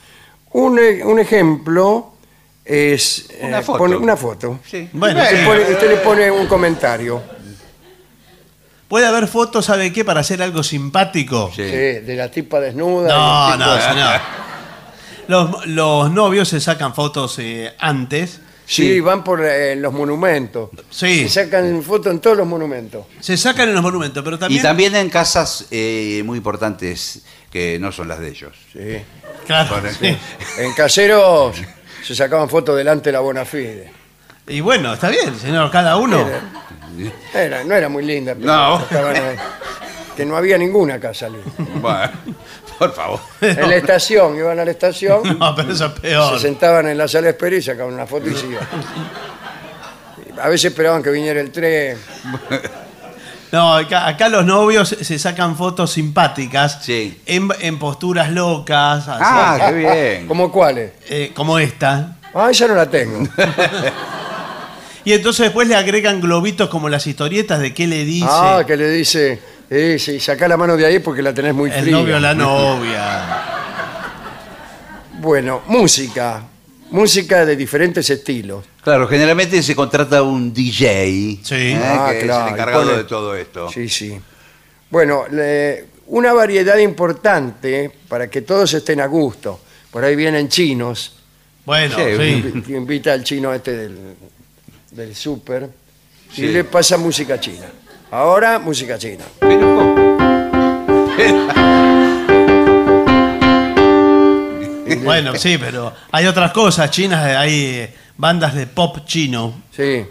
Un, 0.53 0.79
e- 0.79 1.05
un 1.05 1.19
ejemplo 1.19 2.13
es 2.65 3.29
Una 3.41 3.59
eh, 3.61 3.63
foto. 3.63 3.79
pone- 3.79 3.97
una 3.97 4.17
foto. 4.17 4.61
Sí. 4.69 4.89
Bueno, 4.93 5.21
Usted, 5.23 5.39
sí. 5.41 5.47
pone- 5.47 5.63
usted 5.73 5.91
le 5.91 5.97
pone 5.99 6.31
un 6.31 6.47
comentario 6.47 7.23
Puede 8.89 9.05
haber 9.07 9.27
fotos, 9.27 9.65
¿sabe 9.65 9.93
qué? 9.93 10.05
Para 10.05 10.21
hacer 10.21 10.41
algo 10.41 10.63
simpático. 10.63 11.49
sí, 11.55 11.65
Sí. 11.65 11.71
de 11.71 12.15
la 12.17 12.31
tipa 12.31 12.61
desnuda. 12.61 13.09
No, 13.09 13.49
y 13.49 13.53
el 13.53 13.59
tipo- 13.59 13.75
no, 13.75 13.81
señor. 13.83 14.21
Los, 15.27 15.67
los 15.67 16.11
novios 16.13 16.49
se 16.49 16.61
sacan 16.61 16.95
fotos 16.95 17.37
eh, 17.41 17.75
antes. 17.81 18.41
Sí, 18.65 19.01
van 19.01 19.25
por 19.25 19.45
eh, 19.45 19.75
los 19.75 19.93
monumentos. 19.93 20.71
Sí. 20.91 21.29
Se 21.29 21.45
sacan 21.45 21.83
fotos 21.83 22.13
en 22.13 22.21
todos 22.21 22.37
los 22.37 22.47
monumentos. 22.47 23.07
Se 23.19 23.37
sacan 23.37 23.69
en 23.69 23.75
los 23.75 23.83
monumentos, 23.83 24.23
pero 24.23 24.39
también. 24.39 24.61
Y 24.61 24.63
también 24.63 24.95
en 24.95 25.11
casas 25.11 25.67
eh, 25.73 26.23
muy 26.25 26.39
importantes 26.39 27.23
que 27.51 27.79
no 27.81 27.91
son 27.91 28.07
las 28.07 28.21
de 28.21 28.29
ellos. 28.29 28.53
Sí. 28.73 28.99
Claro, 29.47 29.77
sí. 29.99 30.17
En 30.59 30.73
caseros 30.75 31.57
se 32.05 32.15
sacaban 32.15 32.49
fotos 32.49 32.77
delante 32.77 33.09
de 33.09 33.13
la 33.13 33.21
Bonafide. 33.21 33.93
Y 34.49 34.61
bueno, 34.61 34.95
está 34.95 35.09
bien, 35.09 35.39
señor, 35.39 35.71
cada 35.71 35.97
uno. 35.97 36.25
Era, 37.35 37.65
no 37.65 37.75
era 37.75 37.89
muy 37.89 38.05
linda, 38.05 38.35
pero 38.35 38.47
No. 38.47 38.77
ahí. 38.77 39.37
que 40.17 40.25
no 40.25 40.37
había 40.37 40.57
ninguna 40.57 40.99
casa 41.01 41.29
linda. 41.29 41.51
Bueno, 41.75 42.13
por 42.79 42.95
favor. 42.95 43.21
En 43.41 43.69
la 43.69 43.77
estación, 43.77 44.37
iban 44.37 44.59
a 44.59 44.65
la 44.65 44.71
estación, 44.71 45.39
No, 45.39 45.55
pero 45.55 45.73
eso 45.73 45.87
es 45.87 45.93
se 45.95 46.01
peor. 46.01 46.39
sentaban 46.41 46.89
en 46.89 46.97
la 46.99 47.07
sala 47.09 47.25
de 47.25 47.31
espera 47.31 47.57
y 47.57 47.63
sacaban 47.63 47.93
una 47.95 48.07
foto 48.07 48.29
y 48.29 48.35
se 48.35 48.47
iban. 48.47 48.67
A 50.41 50.49
veces 50.49 50.71
esperaban 50.71 51.03
que 51.03 51.11
viniera 51.11 51.41
el 51.41 51.51
tren. 51.51 51.99
No, 53.53 53.75
acá, 53.75 54.07
acá 54.09 54.29
los 54.29 54.45
novios 54.45 54.89
se 55.01 55.19
sacan 55.19 55.57
fotos 55.57 55.93
simpáticas 55.93 56.79
Sí. 56.83 57.21
en, 57.27 57.49
en 57.61 57.79
posturas 57.79 58.31
locas, 58.33 59.07
así, 59.09 59.23
Ah, 59.25 59.59
qué 59.69 59.73
bien. 59.75 60.27
¿Cómo 60.27 60.51
cuáles? 60.51 60.93
eh, 61.09 61.33
como 61.35 61.59
esta. 61.59 62.17
Ah, 62.35 62.49
esa 62.51 62.67
no 62.69 62.75
la 62.75 62.89
tengo. 62.91 63.27
Y 65.05 65.13
entonces 65.13 65.45
después 65.45 65.69
le 65.69 65.77
agregan 65.77 66.21
globitos 66.21 66.69
como 66.69 66.89
las 66.89 67.07
historietas 67.07 67.61
de 67.61 67.73
qué 67.73 67.87
le 67.87 68.05
dice 68.05 68.27
Ah, 68.29 68.65
que 68.67 68.77
le 68.77 68.91
dice, 68.91 69.41
eh, 69.71 69.99
sí, 70.01 70.19
sacá 70.19 70.49
la 70.49 70.57
mano 70.57 70.77
de 70.77 70.85
ahí 70.85 70.99
porque 70.99 71.23
la 71.23 71.33
tenés 71.33 71.55
muy 71.55 71.71
el 71.71 71.81
fría. 71.83 71.93
novio 71.97 72.17
o 72.17 72.19
la 72.19 72.35
novia. 72.35 73.23
Bueno, 75.21 75.63
música. 75.69 76.43
Música 76.91 77.45
de 77.45 77.55
diferentes 77.55 78.11
estilos. 78.11 78.65
Claro, 78.87 79.09
generalmente 79.09 79.61
se 79.65 79.75
contrata 79.75 80.23
un 80.23 80.55
DJ. 80.55 81.41
Sí. 81.43 81.55
¿eh? 81.57 81.81
Ah, 81.83 82.11
que 82.13 82.21
claro, 82.25 82.43
es 82.43 82.47
el 82.47 82.53
encargado 82.55 82.83
y 82.83 82.87
pone- 82.87 82.99
de 82.99 83.05
todo 83.05 83.35
esto. 83.35 83.69
Sí, 83.69 83.89
sí. 83.89 84.17
Bueno, 84.91 85.25
le- 85.29 85.87
una 86.07 86.33
variedad 86.33 86.79
importante 86.79 87.91
para 88.07 88.31
que 88.31 88.43
todos 88.43 88.73
estén 88.75 89.01
a 89.01 89.07
gusto. 89.07 89.59
Por 89.91 90.05
ahí 90.05 90.15
vienen 90.15 90.49
chinos. 90.49 91.17
Bueno, 91.65 91.97
Sí, 91.97 92.43
sí. 92.53 92.63
que 92.65 92.73
invita 92.77 93.13
al 93.13 93.25
chino 93.25 93.53
este 93.53 93.73
del, 93.73 93.99
del 94.93 95.17
súper 95.17 95.69
y 96.31 96.37
Sí. 96.37 96.47
le 96.47 96.63
pasa 96.63 96.97
música 96.97 97.41
china. 97.41 97.67
Ahora, 98.13 98.61
música 98.61 98.97
china. 98.97 99.25
Pero, 99.41 99.97
Bueno, 105.03 105.35
sí, 105.37 105.59
pero 105.59 105.93
hay 106.13 106.27
otras 106.27 106.53
cosas 106.53 106.91
chinas, 106.91 107.25
hay 107.37 107.53
eh, 107.55 107.95
bandas 108.17 108.55
de 108.55 108.67
pop 108.67 108.99
chino. 109.07 109.55
Sí. 109.71 110.05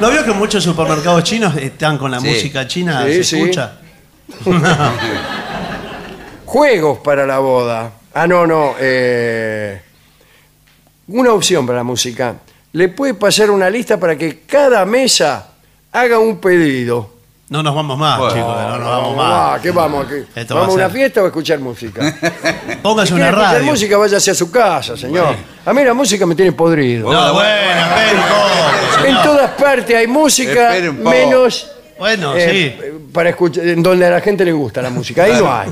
¿No 0.00 0.10
vio 0.10 0.24
que 0.24 0.30
muchos 0.32 0.62
supermercados 0.62 1.24
chinos 1.24 1.56
están 1.56 1.98
con 1.98 2.10
la 2.12 2.20
Sí. 2.20 2.28
música 2.28 2.66
china? 2.68 3.04
Sí, 3.06 3.14
¿Se 3.14 3.24
sí. 3.24 3.40
escucha? 3.40 3.72
Juegos 6.46 6.98
para 7.00 7.26
la 7.26 7.38
boda. 7.40 7.92
Ah, 8.14 8.26
no, 8.26 8.46
no. 8.46 8.74
eh, 8.78 9.80
una 11.08 11.32
opción 11.32 11.66
para 11.66 11.78
la 11.78 11.84
música. 11.84 12.36
Le 12.72 12.88
puede 12.90 13.14
pasar 13.14 13.50
una 13.50 13.68
lista 13.70 13.98
para 13.98 14.16
que 14.16 14.40
cada 14.40 14.84
mesa 14.84 15.48
haga 15.90 16.18
un 16.18 16.38
pedido. 16.38 17.17
No 17.50 17.62
nos 17.62 17.74
vamos 17.74 17.96
más, 17.96 18.18
Bueno, 18.18 18.34
chicos, 18.34 18.56
no 18.56 18.78
nos 18.78 18.86
vamos 18.88 19.16
Ah, 19.18 19.50
más. 19.52 19.60
¿qué 19.62 19.70
vamos 19.70 20.06
aquí? 20.06 20.16
Esto 20.34 20.54
¿Vamos 20.54 20.68
a 20.68 20.72
a 20.72 20.74
una 20.74 20.84
ser- 20.84 20.92
fiesta 20.92 21.20
o 21.22 21.24
a 21.24 21.26
escuchar 21.28 21.58
música? 21.60 22.00
Póngase 22.82 23.06
Si 23.08 23.14
una 23.14 23.22
quiere 23.22 23.28
escuchar 23.30 23.52
radio. 23.54 23.62
música, 23.64 23.96
váyase 23.96 24.30
a 24.30 24.34
su 24.34 24.50
casa, 24.50 24.96
señor. 24.98 25.34
A 25.64 25.72
mí 25.72 25.82
la 25.82 25.94
música 25.94 26.26
me 26.26 26.34
tiene 26.34 26.52
podrido. 26.52 27.10
No, 27.10 27.32
bueno, 27.32 27.50
espere 27.50 28.16
un 28.16 28.22
poco, 28.22 29.06
En 29.06 29.22
todas 29.22 29.50
partes 29.52 29.96
hay 29.96 30.06
música, 30.06 30.74
menos 30.92 31.70
Bueno, 31.98 32.34
eh, 32.36 32.94
para 33.14 33.30
escuchar, 33.30 33.66
en 33.66 33.82
donde 33.82 34.04
a 34.06 34.10
la 34.10 34.20
gente 34.20 34.44
le 34.44 34.52
gusta 34.52 34.82
la 34.82 34.90
música. 34.90 35.24
Ahí 35.24 35.32
no 35.32 35.50
hay. 35.50 35.68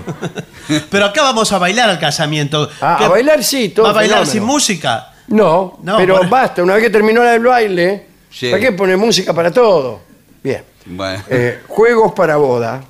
sí. 0.67 0.81
Pero 0.91 1.05
acá 1.05 1.23
vamos 1.23 1.53
a 1.53 1.59
bailar 1.59 1.91
al 1.91 1.99
casamiento. 1.99 2.71
Ah, 2.81 2.97
¿Qué- 2.99 3.05
a 3.05 3.09
bailar 3.09 3.45
sí, 3.45 3.69
todo 3.69 3.85
¿Va 3.85 3.91
a 3.91 3.95
bailar 3.95 4.21
fenómeno. 4.21 4.33
sin 4.33 4.43
música? 4.45 5.13
No, 5.29 5.79
No, 5.83 5.99
pero 5.99 6.17
por- 6.19 6.29
basta. 6.31 6.63
Una 6.63 6.75
vez 6.75 6.85
que 6.85 6.91
terminó 6.91 7.23
el 7.23 7.41
baile, 7.45 8.07
Sí. 8.31 8.49
¿para 8.51 8.61
qué 8.63 8.73
poner 8.73 8.97
música 8.97 9.35
para 9.35 9.51
todo? 9.51 10.01
Bien. 10.47 10.63
bueno. 10.87 11.25
Eh, 11.29 11.59
juegos 11.67 12.13
para 12.13 12.37
boda. 12.37 12.85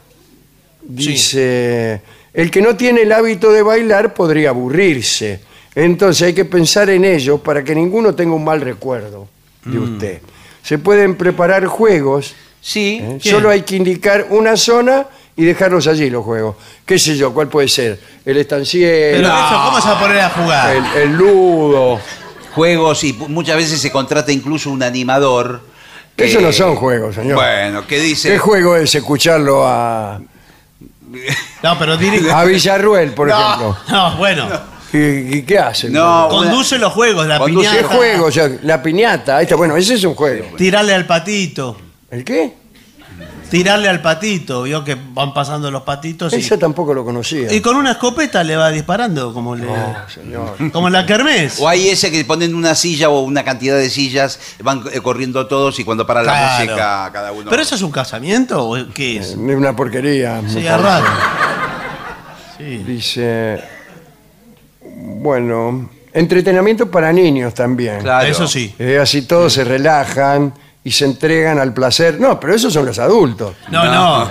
Dice, 0.82 2.00
el 2.34 2.50
que 2.50 2.60
no 2.60 2.76
tiene 2.76 3.02
el 3.02 3.12
hábito 3.12 3.50
de 3.50 3.62
bailar 3.62 4.12
podría 4.14 4.50
aburrirse. 4.50 5.40
Entonces 5.74 6.26
hay 6.28 6.34
que 6.34 6.44
pensar 6.44 6.90
en 6.90 7.04
ello 7.04 7.38
para 7.38 7.64
que 7.64 7.74
ninguno 7.74 8.14
tenga 8.14 8.34
un 8.34 8.44
mal 8.44 8.60
recuerdo 8.60 9.28
de 9.64 9.78
usted. 9.78 10.20
Se 10.62 10.78
pueden 10.78 11.16
preparar 11.16 11.64
juegos, 11.66 12.34
sí, 12.60 12.98
¿eh? 13.02 13.18
Solo 13.22 13.50
hay 13.50 13.62
que 13.62 13.76
indicar 13.76 14.26
una 14.30 14.56
zona 14.56 15.06
y 15.36 15.44
dejarlos 15.44 15.86
allí 15.86 16.08
los 16.10 16.24
juegos. 16.24 16.56
¿Qué 16.84 16.98
sé 16.98 17.16
yo? 17.16 17.32
¿Cuál 17.34 17.48
puede 17.48 17.68
ser? 17.68 17.98
El 18.24 18.36
estanciero, 18.36 19.16
Pero 19.16 19.28
eso, 19.28 19.62
¿cómo 19.64 19.80
se 19.80 19.88
va 19.88 19.96
a 19.96 20.00
poner 20.00 20.20
a 20.20 20.30
jugar? 20.30 20.76
el, 20.76 21.02
el 21.02 21.12
ludo. 21.16 22.00
juegos 22.54 23.02
y 23.04 23.12
muchas 23.12 23.56
veces 23.56 23.80
se 23.80 23.90
contrata 23.90 24.30
incluso 24.32 24.70
un 24.70 24.82
animador. 24.82 25.60
Que- 26.16 26.24
Eso 26.24 26.40
no 26.40 26.52
son 26.52 26.74
juegos, 26.76 27.14
señor. 27.14 27.36
Bueno, 27.36 27.86
que 27.86 28.00
dice. 28.00 28.30
¿Qué 28.30 28.38
juego 28.38 28.76
es 28.76 28.94
escucharlo 28.94 29.66
a, 29.66 30.20
No, 31.62 31.78
pero 31.78 31.96
dirige. 31.96 32.30
a 32.30 32.44
Villarruel, 32.44 33.12
por 33.12 33.28
No. 33.28 33.38
ejemplo? 33.38 33.76
No, 33.88 34.16
bueno. 34.16 34.48
¿Y, 34.92 35.38
y 35.38 35.42
qué 35.42 35.58
hace? 35.58 35.90
No, 35.90 36.28
Conduce 36.30 36.78
los 36.78 36.92
juegos, 36.92 37.26
la 37.26 37.38
Conduce- 37.38 37.68
¿Qué 37.70 37.76
piñata. 37.78 37.94
juego? 37.96 38.26
O 38.26 38.30
sea, 38.32 38.50
la 38.62 38.82
piñata. 38.82 39.36
Ahí 39.38 39.42
está. 39.44 39.56
Bueno, 39.56 39.76
ese 39.76 39.94
es 39.94 40.04
un 40.04 40.14
juego. 40.14 40.56
Tirarle 40.56 40.94
al 40.94 41.06
patito. 41.06 41.76
¿El 42.10 42.24
qué? 42.24 42.52
Tirarle 43.50 43.88
al 43.88 44.02
patito, 44.02 44.62
vio 44.64 44.82
que 44.82 44.96
van 45.12 45.32
pasando 45.32 45.70
los 45.70 45.82
patitos 45.82 46.32
y, 46.32 46.36
Eso 46.36 46.58
tampoco 46.58 46.92
lo 46.92 47.04
conocía. 47.04 47.52
y 47.52 47.60
con 47.60 47.76
una 47.76 47.92
escopeta 47.92 48.42
le 48.42 48.56
va 48.56 48.70
disparando 48.70 49.32
como 49.32 49.54
le, 49.54 49.64
No, 49.66 49.94
señor. 50.12 50.56
como 50.72 50.88
en 50.88 50.92
la 50.94 51.06
kermés. 51.06 51.60
O 51.60 51.68
hay 51.68 51.88
ese 51.88 52.10
que 52.10 52.24
ponen 52.24 52.54
una 52.54 52.74
silla 52.74 53.08
o 53.08 53.20
una 53.20 53.44
cantidad 53.44 53.76
de 53.78 53.88
sillas, 53.88 54.40
van 54.62 54.82
eh, 54.92 55.00
corriendo 55.00 55.46
todos 55.46 55.78
y 55.78 55.84
cuando 55.84 56.06
para 56.06 56.22
la 56.22 56.32
Claro. 56.32 56.64
música 56.64 57.10
cada 57.12 57.32
uno. 57.32 57.42
Eh, 57.42 57.46
¿Pero 57.50 57.62
eso 57.62 57.74
es 57.76 57.82
un 57.82 57.92
casamiento 57.92 58.68
o 58.68 58.76
qué 58.92 59.18
es? 59.18 59.28
Es 59.30 59.36
una 59.36 59.76
porquería. 59.76 60.40
me 60.42 60.50
Sí, 60.50 60.66
es 60.66 60.80
raro. 60.80 61.06
Sí. 62.58 62.78
Dice, 62.86 63.60
bueno, 64.82 65.88
entretenimiento 66.12 66.90
para 66.90 67.12
niños 67.12 67.54
también. 67.54 68.00
Claro. 68.00 68.26
Eso 68.26 68.46
sí. 68.48 68.74
Eh, 68.78 68.98
así 69.00 69.22
todos 69.22 69.52
se 69.52 69.64
relajan 69.64 70.54
y 70.86 70.92
se 70.92 71.04
entregan 71.04 71.58
al 71.58 71.72
placer. 71.74 72.20
No, 72.20 72.38
pero 72.38 72.54
esos 72.54 72.72
son 72.72 72.86
los 72.86 72.98
adultos. 73.00 73.56
No, 73.70 73.84
no. 73.84 74.22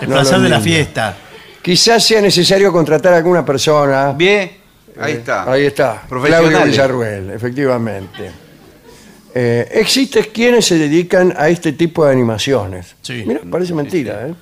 El 0.00 0.08
No, 0.08 0.14
placer 0.16 0.40
de 0.40 0.48
la 0.48 0.58
fiesta. 0.60 1.14
Quizás 1.60 2.02
sea 2.02 2.22
necesario 2.22 2.72
contratar 2.72 3.12
a 3.12 3.18
alguna 3.18 3.44
persona. 3.44 4.12
Bien, 4.16 4.50
ahí 4.98 5.12
Eh, 5.12 5.16
está. 5.16 5.52
Ahí 5.52 5.66
está. 5.66 6.02
Profesionales. 6.08 6.50
Claudio 6.50 6.70
Villarruel, 6.72 7.30
efectivamente. 7.30 8.30
Eh, 9.34 9.68
existen 9.72 10.28
quienes 10.32 10.64
se 10.64 10.78
dedican 10.78 11.34
a 11.36 11.48
este 11.50 11.72
tipo 11.74 12.06
de 12.06 12.12
animaciones. 12.12 12.96
Sí. 13.02 13.24
Mira, 13.26 13.40
parece 13.50 13.74
mentira, 13.74 14.28
¿eh? 14.28 14.34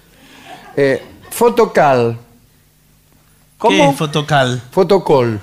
Eh, 0.77 1.03
Fotocal. 1.31 2.17
¿Qué 3.61 3.89
es 3.89 3.97
fotocal? 3.97 4.63
Fotocall. 4.71 5.41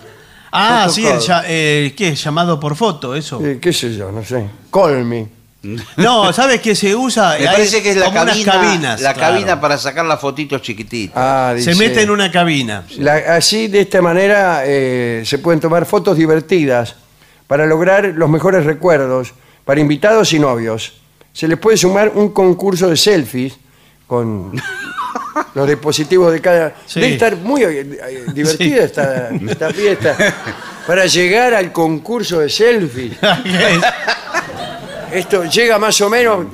Ah, 0.52 0.86
Fotocall. 0.88 0.92
sí, 0.94 1.06
el, 1.06 1.20
ya- 1.20 1.44
eh, 1.48 1.94
¿qué? 1.98 2.16
Llamado 2.16 2.60
por 2.60 2.76
foto, 2.78 3.14
eso. 3.16 3.44
Eh, 3.46 3.58
¿Qué 3.60 3.74
sé 3.74 3.94
yo? 3.96 4.12
No 4.12 4.24
sé. 4.24 4.46
Call 4.72 5.04
me. 5.04 5.43
No, 5.96 6.34
¿sabes 6.34 6.60
qué 6.60 6.76
se 6.76 6.94
usa? 6.94 7.38
Me 7.40 7.46
parece 7.46 7.82
que 7.82 7.92
es 7.92 7.96
la 7.96 8.08
como 8.08 8.22
unas 8.24 8.36
cabina, 8.44 8.52
cabinas, 8.52 9.02
la 9.02 9.14
claro. 9.14 9.34
cabina 9.36 9.62
para 9.62 9.78
sacar 9.78 10.04
las 10.06 10.20
fotitos 10.20 10.62
chiquititas. 10.62 11.16
Ah, 11.16 11.56
Se 11.58 11.74
mete 11.76 12.02
en 12.02 12.10
una 12.10 12.30
cabina. 12.30 12.84
La- 12.98 13.36
así, 13.36 13.70
de 13.70 13.80
esta 13.82 14.02
manera, 14.02 14.64
eh, 14.66 15.24
se 15.26 15.38
pueden 15.40 15.62
tomar 15.62 15.86
fotos 15.86 16.18
divertidas 16.18 16.96
para 17.48 17.66
lograr 17.66 18.04
los 18.16 18.30
mejores 18.30 18.66
recuerdos 18.66 19.34
para 19.64 19.80
invitados 19.80 20.34
y 20.34 20.40
novios. 20.40 20.96
Se 21.32 21.48
les 21.48 21.58
puede 21.58 21.78
sumar 21.78 22.10
un 22.14 22.34
concurso 22.34 22.90
de 22.90 22.98
selfies 22.98 23.54
con 24.06 24.52
los 25.56 25.68
dispositivos 25.68 26.34
de 26.34 26.42
cada... 26.42 26.76
Sí. 26.86 27.00
Debe 27.00 27.14
estar 27.14 27.38
muy 27.38 27.64
eh, 27.64 27.80
eh, 27.82 28.26
divertida 28.34 28.76
Sí. 28.80 28.84
esta, 28.84 29.30
esta 29.30 29.70
fiesta. 29.72 30.16
Para 30.86 31.06
llegar 31.06 31.54
al 31.54 31.72
concurso 31.72 32.40
de 32.40 32.50
selfies. 32.50 33.14
Esto 35.14 35.44
llega 35.46 35.78
más 35.78 36.02
o 36.02 36.10
menos 36.10 36.48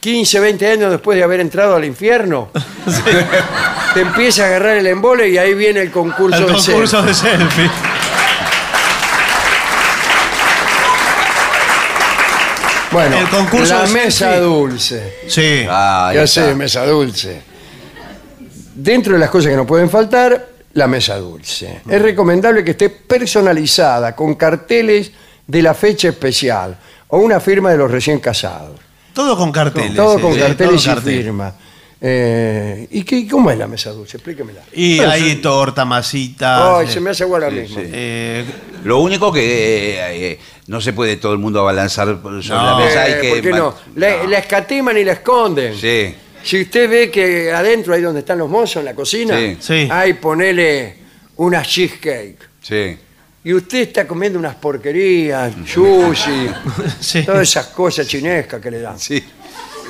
15, 0.00 0.40
20 0.40 0.66
años 0.68 0.90
después 0.90 1.18
de 1.18 1.24
haber 1.24 1.40
entrado 1.40 1.74
al 1.74 1.84
infierno. 1.84 2.50
Te 3.94 4.00
empieza 4.00 4.44
a 4.44 4.46
agarrar 4.46 4.76
el 4.76 4.86
embole 4.86 5.28
y 5.28 5.38
ahí 5.38 5.54
viene 5.54 5.80
el 5.80 5.90
concurso 5.90 6.38
el 6.38 6.46
de 6.46 6.52
concurso 6.52 7.02
de 7.02 7.14
selfie. 7.14 7.70
Bueno, 12.92 13.18
el 13.18 13.28
concurso 13.28 13.74
la 13.74 13.86
mesa 13.88 14.30
selfie. 14.30 14.40
dulce. 14.40 15.14
Sí. 15.26 15.66
Ah, 15.68 16.12
ya 16.14 16.22
está. 16.22 16.46
sé, 16.46 16.54
mesa 16.54 16.86
dulce. 16.86 17.42
Dentro 18.76 19.14
de 19.14 19.18
las 19.18 19.30
cosas 19.30 19.50
que 19.50 19.56
no 19.56 19.66
pueden 19.66 19.90
faltar, 19.90 20.48
la 20.74 20.86
mesa 20.86 21.16
dulce. 21.16 21.80
Es 21.88 22.00
recomendable 22.00 22.62
que 22.62 22.72
esté 22.72 22.90
personalizada 22.90 24.14
con 24.14 24.34
carteles 24.34 25.10
de 25.46 25.62
la 25.62 25.74
fecha 25.74 26.08
especial 26.08 26.76
o 27.14 27.18
una 27.18 27.40
firma 27.40 27.70
de 27.70 27.76
los 27.78 27.90
recién 27.90 28.18
casados. 28.20 28.78
Todo 29.12 29.36
con 29.36 29.52
carteles. 29.52 29.94
Todo 29.94 30.16
sí, 30.16 30.22
con 30.22 30.34
sí, 30.34 30.40
carteles 30.40 30.82
todo 30.82 30.92
y 30.92 30.94
cartel. 30.96 31.22
firma. 31.22 31.54
Eh, 32.06 32.86
¿Y 32.90 33.02
qué, 33.04 33.26
cómo 33.28 33.50
es 33.50 33.56
la 33.56 33.66
mesa 33.66 33.90
dulce? 33.90 34.16
Explíquemela. 34.18 34.60
Y 34.72 34.96
Bueno, 34.96 35.12
hay 35.12 35.30
sí. 35.30 35.36
torta, 35.36 35.84
masita. 35.84 36.78
Ay, 36.78 36.88
se 36.88 37.00
me 37.00 37.10
hace 37.10 37.24
igual 37.24 37.42
la 37.42 37.50
misma. 37.50 37.80
eh, 37.82 38.44
Lo 38.84 38.98
único 38.98 39.32
que 39.32 39.94
eh, 39.94 40.32
eh, 40.32 40.38
no 40.66 40.80
se 40.80 40.92
puede 40.92 41.16
todo 41.16 41.32
el 41.32 41.38
mundo 41.38 41.60
abalanzar 41.60 42.08
sobre 42.22 42.48
No. 42.48 42.78
la 42.80 42.84
mesa. 42.84 43.02
Hay 43.02 43.12
Eh, 43.12 43.18
que 43.22 43.30
¿Por 43.30 43.40
qué 43.40 43.50
no? 43.52 43.74
La, 43.94 44.24
la 44.24 44.38
escatiman 44.38 44.98
y 44.98 45.04
la 45.04 45.12
esconden. 45.12 45.74
Sí. 45.78 46.14
Si 46.42 46.60
usted 46.60 46.90
ve 46.90 47.10
que 47.10 47.50
adentro, 47.52 47.94
ahí 47.94 48.02
donde 48.02 48.20
están 48.20 48.36
los 48.38 48.50
mozos 48.50 48.76
en 48.76 48.84
la 48.84 48.94
cocina, 48.94 49.38
Sí. 49.38 49.56
Sí. 49.60 49.88
ahí 49.90 50.12
ponele 50.14 50.96
una 51.36 51.62
cheesecake. 51.62 52.36
Sí. 52.60 52.96
Y 53.44 53.52
usted 53.52 53.78
está 53.82 54.06
comiendo 54.06 54.38
unas 54.38 54.54
porquerías, 54.54 55.52
sushi, 55.66 56.48
sí. 57.00 57.22
todas 57.24 57.42
esas 57.42 57.66
cosas 57.66 58.06
chinescas 58.08 58.60
que 58.60 58.70
le 58.70 58.80
dan. 58.80 58.98
Sí. 58.98 59.22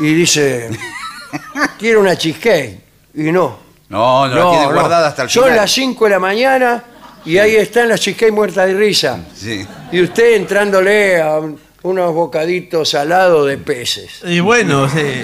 Y 0.00 0.12
dice, 0.14 0.70
quiero 1.78 2.00
una 2.00 2.16
cheesecake. 2.16 2.80
Y 3.14 3.30
no. 3.30 3.58
No, 3.88 4.26
no, 4.26 4.34
la 4.34 4.50
tiene 4.50 4.72
guardada 4.72 5.08
hasta 5.08 5.22
el 5.22 5.30
Son 5.30 5.44
final. 5.44 5.56
las 5.58 5.70
5 5.72 6.04
de 6.04 6.10
la 6.10 6.18
mañana 6.18 6.84
y 7.24 7.38
ahí 7.38 7.54
están 7.54 7.88
las 7.88 8.00
cheesecake 8.00 8.32
muertas 8.32 8.66
de 8.66 8.74
risa. 8.74 9.20
Sí. 9.34 9.64
Y 9.92 10.02
usted 10.02 10.34
entrándole 10.34 11.22
a 11.22 11.38
un- 11.38 11.60
unos 11.84 12.12
bocaditos 12.12 12.88
salados 12.90 13.46
de 13.46 13.58
peces. 13.58 14.20
Y 14.24 14.40
bueno, 14.40 14.88
sí. 14.88 15.22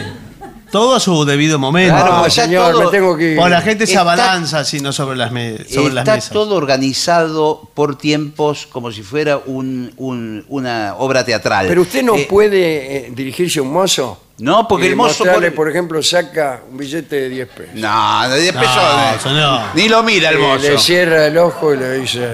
Todo 0.71 0.95
a 0.95 1.01
su 1.01 1.25
debido 1.25 1.59
momento. 1.59 1.95
Claro, 1.95 2.13
no, 2.15 2.21
pues 2.21 2.35
ya 2.37 2.45
señor, 2.45 2.73
todo- 2.73 2.85
me 2.85 2.91
tengo 2.91 3.17
que 3.17 3.33
ir. 3.33 3.39
O 3.39 3.49
la 3.49 3.61
gente 3.61 3.87
se 3.87 3.93
Está- 3.93 4.03
abalanza 4.03 4.65
sino 4.65 4.93
sobre 4.93 5.17
las, 5.17 5.33
me- 5.33 5.59
sobre 5.69 5.93
las 5.95 6.03
Está 6.03 6.15
mesas. 6.15 6.31
todo 6.31 6.55
organizado 6.57 7.69
por 7.75 7.99
tiempos 7.99 8.67
como 8.71 8.93
si 8.93 9.03
fuera 9.03 9.39
un- 9.39 9.93
un- 9.97 10.45
una 10.49 10.95
obra 10.99 11.25
teatral. 11.25 11.67
Pero 11.67 11.83
usted 11.83 12.03
no 12.03 12.15
Eh, 12.17 12.27
puede 12.31 13.07
eh, 13.07 13.11
dirigirse 13.15 13.59
a 13.59 13.63
un 13.63 13.73
mozo. 13.73 14.23
No, 14.39 14.67
porque 14.67 14.87
y 14.87 14.89
el 14.91 14.97
mozo 14.97 15.25
pone- 15.25 15.51
por 15.51 15.69
ejemplo, 15.69 16.03
saca 16.03 16.63
un 16.71 16.79
billete 16.79 17.15
de 17.17 17.29
10 17.29 17.49
pesos. 17.49 17.75
No, 17.75 18.29
de 18.31 18.41
10 18.41 18.55
No, 18.55 18.61
pesos. 18.61 18.77
eh. 18.79 19.19
señor. 19.23 19.61
Ni 19.75 19.89
lo 19.89 20.03
mira 20.03 20.31
el 20.31 20.37
Eh, 20.37 20.39
mozo. 20.39 20.63
le 20.63 20.79
cierra 20.79 21.27
el 21.27 21.37
ojo 21.37 21.75
y 21.75 21.77
le 21.77 21.93
dice, 21.99 22.29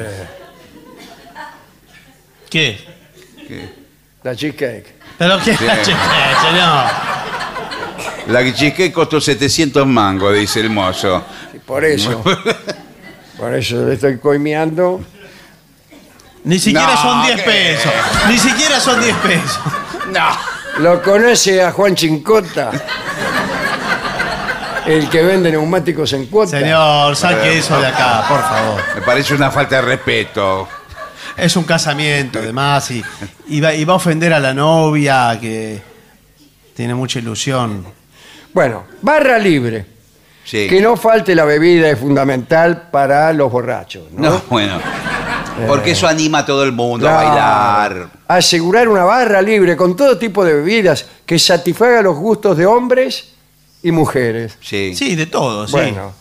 ¿Qué? 2.49 2.78
la 4.22 4.34
cheesecake. 4.37 4.95
¿Pero 5.18 5.39
qué? 5.45 5.57
Sí. 5.57 5.64
señor. 5.64 7.16
La 8.29 8.43
cheesecake 8.43 8.93
costó 8.93 9.20
700 9.20 9.87
mangos, 9.87 10.35
dice 10.35 10.61
el 10.61 10.70
mozo. 10.70 11.24
Y 11.55 11.59
por 11.59 11.85
eso, 11.85 12.22
por 13.39 13.55
eso 13.55 13.85
le 13.87 13.95
estoy 13.95 14.18
coimeando. 14.18 15.01
Ni 16.45 16.59
siquiera 16.59 16.95
No, 16.95 17.03
son 17.03 17.22
10 17.27 17.37
¿qué? 17.37 17.43
pesos. 17.51 17.93
Ni 18.29 18.39
siquiera 18.39 18.81
son 18.81 19.01
10 19.01 19.16
pesos. 19.18 19.59
No. 20.12 20.29
¿Lo 20.79 21.03
conoce 21.03 21.62
a 21.62 21.72
Juan 21.72 21.95
Chincota? 21.95 22.70
El 24.87 25.09
que 25.09 25.22
vende 25.22 25.51
neumáticos 25.51 26.12
en 26.12 26.27
cuota. 26.27 26.61
Señor, 26.61 27.16
saque 27.16 27.59
eso 27.59 27.81
de 27.81 27.87
acá, 27.89 28.24
por 28.29 28.41
favor. 28.41 28.81
Me 28.95 29.03
parece 29.03 29.35
una 29.35 29.51
falta 29.51 29.77
de 29.77 29.83
respeto. 29.83 30.68
Es 31.37 31.57
un 31.57 31.64
casamiento, 31.64 32.39
además, 32.39 32.91
y, 32.93 33.03
y 33.49 33.61
va, 33.61 33.74
y 33.74 33.85
va 33.85 33.95
a 33.95 33.97
ofender 33.97 34.33
a 34.33 34.39
la 34.39 34.55
novia 34.55 35.37
que 35.41 35.83
tiene 36.74 36.95
mucha 36.95 37.18
ilusión. 37.18 37.85
Bueno, 38.57 38.84
barra 39.02 39.38
libre. 39.38 39.84
Sí. 40.42 40.66
Que 40.66 40.80
no 40.80 40.96
falte 40.96 41.34
la 41.34 41.44
bebida 41.44 41.90
es 41.90 41.98
fundamental 41.98 42.88
para 42.90 43.30
los 43.34 43.52
borrachos. 43.52 44.04
¿no? 44.12 44.30
No, 44.30 44.42
bueno. 44.48 44.80
Porque 45.66 45.90
eso 45.90 46.09
anima 46.09 46.38
a 46.38 46.46
todo 46.46 46.64
el 46.64 46.72
mundo 46.72 47.07
a 47.07 47.12
bailar. 47.16 48.09
Asegurar 48.26 48.88
una 48.88 49.04
barra 49.04 49.42
libre 49.42 49.76
con 49.76 49.94
todo 49.94 50.16
tipo 50.16 50.42
de 50.42 50.54
bebidas 50.54 51.04
que 51.26 51.38
satisfaga 51.38 52.00
los 52.00 52.16
gustos 52.16 52.57
de 52.57 52.64
hombres 52.64 53.34
y 53.82 53.92
mujeres. 53.92 54.57
Sí. 54.62 54.94
Sí, 54.96 55.16
de 55.16 55.26
todo, 55.26 55.66
sí. 55.66 55.72
Bueno, 55.72 56.14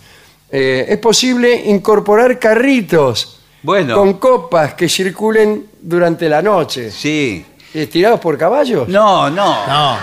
eh, 0.51 0.88
es 0.89 0.97
posible 0.97 1.55
incorporar 1.67 2.38
carritos 2.38 3.39
Bueno. 3.63 3.95
con 3.95 4.15
copas 4.15 4.73
que 4.73 4.89
circulen 4.89 5.67
durante 5.81 6.27
la 6.27 6.41
noche. 6.41 6.91
Sí. 6.91 7.45
Eh, 7.73 7.88
¿Tirados 7.88 8.19
por 8.19 8.38
caballos? 8.38 8.89
No, 8.89 9.29
no, 9.29 9.65
No, 9.67 9.97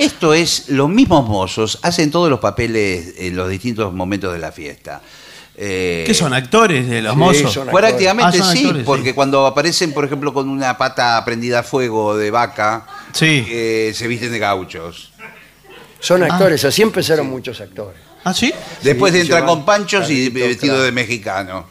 Esto 0.00 0.32
es, 0.32 0.70
los 0.70 0.88
mismos 0.88 1.28
mozos 1.28 1.78
hacen 1.82 2.10
todos 2.10 2.30
los 2.30 2.40
papeles 2.40 3.14
en 3.18 3.36
los 3.36 3.48
distintos 3.50 3.92
momentos 3.92 4.32
de 4.32 4.38
la 4.38 4.50
fiesta. 4.50 5.02
Eh, 5.62 6.04
¿qué 6.06 6.14
son 6.14 6.32
actores 6.32 6.88
de 6.88 7.02
los 7.02 7.12
Sí, 7.12 7.18
mozos? 7.18 7.52
son 7.52 7.68
Prácticamente 7.68 8.38
Ah, 8.42 8.50
sí, 8.50 8.60
actores, 8.64 8.84
porque 8.84 9.10
sí. 9.10 9.12
cuando 9.14 9.46
aparecen, 9.46 9.92
por 9.92 10.06
ejemplo, 10.06 10.32
con 10.32 10.48
una 10.48 10.78
pata 10.78 11.22
prendida 11.24 11.58
a 11.58 11.62
fuego 11.62 12.16
de 12.16 12.30
vaca, 12.30 12.86
Sí. 13.12 13.44
eh, 13.50 13.92
se 13.94 14.08
visten 14.08 14.32
de 14.32 14.38
gauchos. 14.38 15.12
Son 15.98 16.22
actores, 16.22 16.64
así 16.64 16.80
empezaron 16.80 17.28
muchos 17.28 17.60
actores. 17.60 18.00
¿Ah, 18.24 18.32
sí? 18.32 18.54
Después 18.82 19.12
Sí, 19.12 19.20
entran 19.20 19.44
con 19.44 19.66
panchos 19.66 20.08
y 20.08 20.30
vestido 20.30 20.72
claro. 20.76 20.82
de 20.84 20.92
mexicano. 20.92 21.66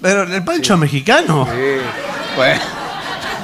Pero 0.00 0.22
el 0.22 0.42
pancho 0.44 0.78
mexicano. 0.78 1.46
Sí. 1.46 1.82
Bueno, 2.36 2.60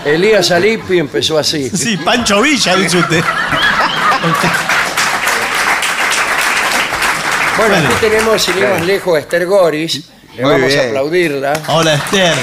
Elías 0.07 0.51
Alipi 0.51 0.99
empezó 0.99 1.39
así. 1.39 1.69
Sí, 1.69 1.99
Pancho 1.99 2.41
Villa, 2.41 2.77
dice 2.77 2.97
usted. 2.99 3.23
Bueno, 7.59 7.75
aquí 7.77 7.95
tenemos, 8.01 8.43
sin 8.43 8.59
ir 8.59 8.69
más 8.69 8.85
lejos, 8.87 9.17
a 9.17 9.21
Esther 9.21 9.47
Goris. 9.47 10.09
Le 10.37 10.43
Muy 10.43 10.53
vamos 10.53 10.75
a 10.77 10.81
aplaudirla. 10.87 11.53
Hola, 11.69 11.95
Esther. 11.95 12.35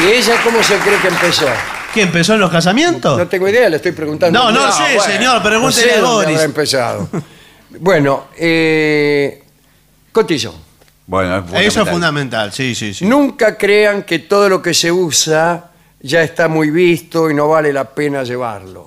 ¿Y 0.00 0.06
ella 0.12 0.34
cómo 0.44 0.62
se 0.62 0.76
cree 0.78 0.98
que 1.00 1.08
empezó? 1.08 1.46
¿Qué 1.94 2.02
empezó 2.02 2.34
en 2.34 2.40
los 2.40 2.50
casamientos? 2.50 3.18
No 3.18 3.26
tengo 3.28 3.48
idea, 3.48 3.68
le 3.68 3.76
estoy 3.76 3.92
preguntando. 3.92 4.38
No, 4.38 4.50
no, 4.50 4.66
No, 4.66 4.72
sé, 4.72 4.82
bueno, 4.96 5.02
señor, 5.02 5.36
no 5.36 5.42
pregúntele 5.42 5.92
sé 5.92 5.98
a 5.98 6.00
dónde 6.00 6.32
habrá 6.32 6.44
empezado. 6.44 7.08
bueno, 7.80 8.26
eh, 8.36 9.42
Cotillo, 10.10 10.54
Bueno, 11.06 11.38
es 11.38 11.44
Eso 11.44 11.82
es 11.82 11.88
fundamental. 11.90 11.92
fundamental, 11.92 12.52
sí, 12.52 12.74
sí, 12.74 12.94
sí. 12.94 13.04
nunca 13.04 13.56
crean 13.58 14.02
que 14.04 14.20
todo 14.20 14.48
lo 14.48 14.62
que 14.62 14.72
se 14.72 14.90
usa 14.90 15.71
ya 16.02 16.22
está 16.22 16.48
muy 16.48 16.70
visto 16.70 17.30
y 17.30 17.34
no 17.34 17.48
vale 17.48 17.72
la 17.72 17.84
pena 17.84 18.22
llevarlo. 18.22 18.86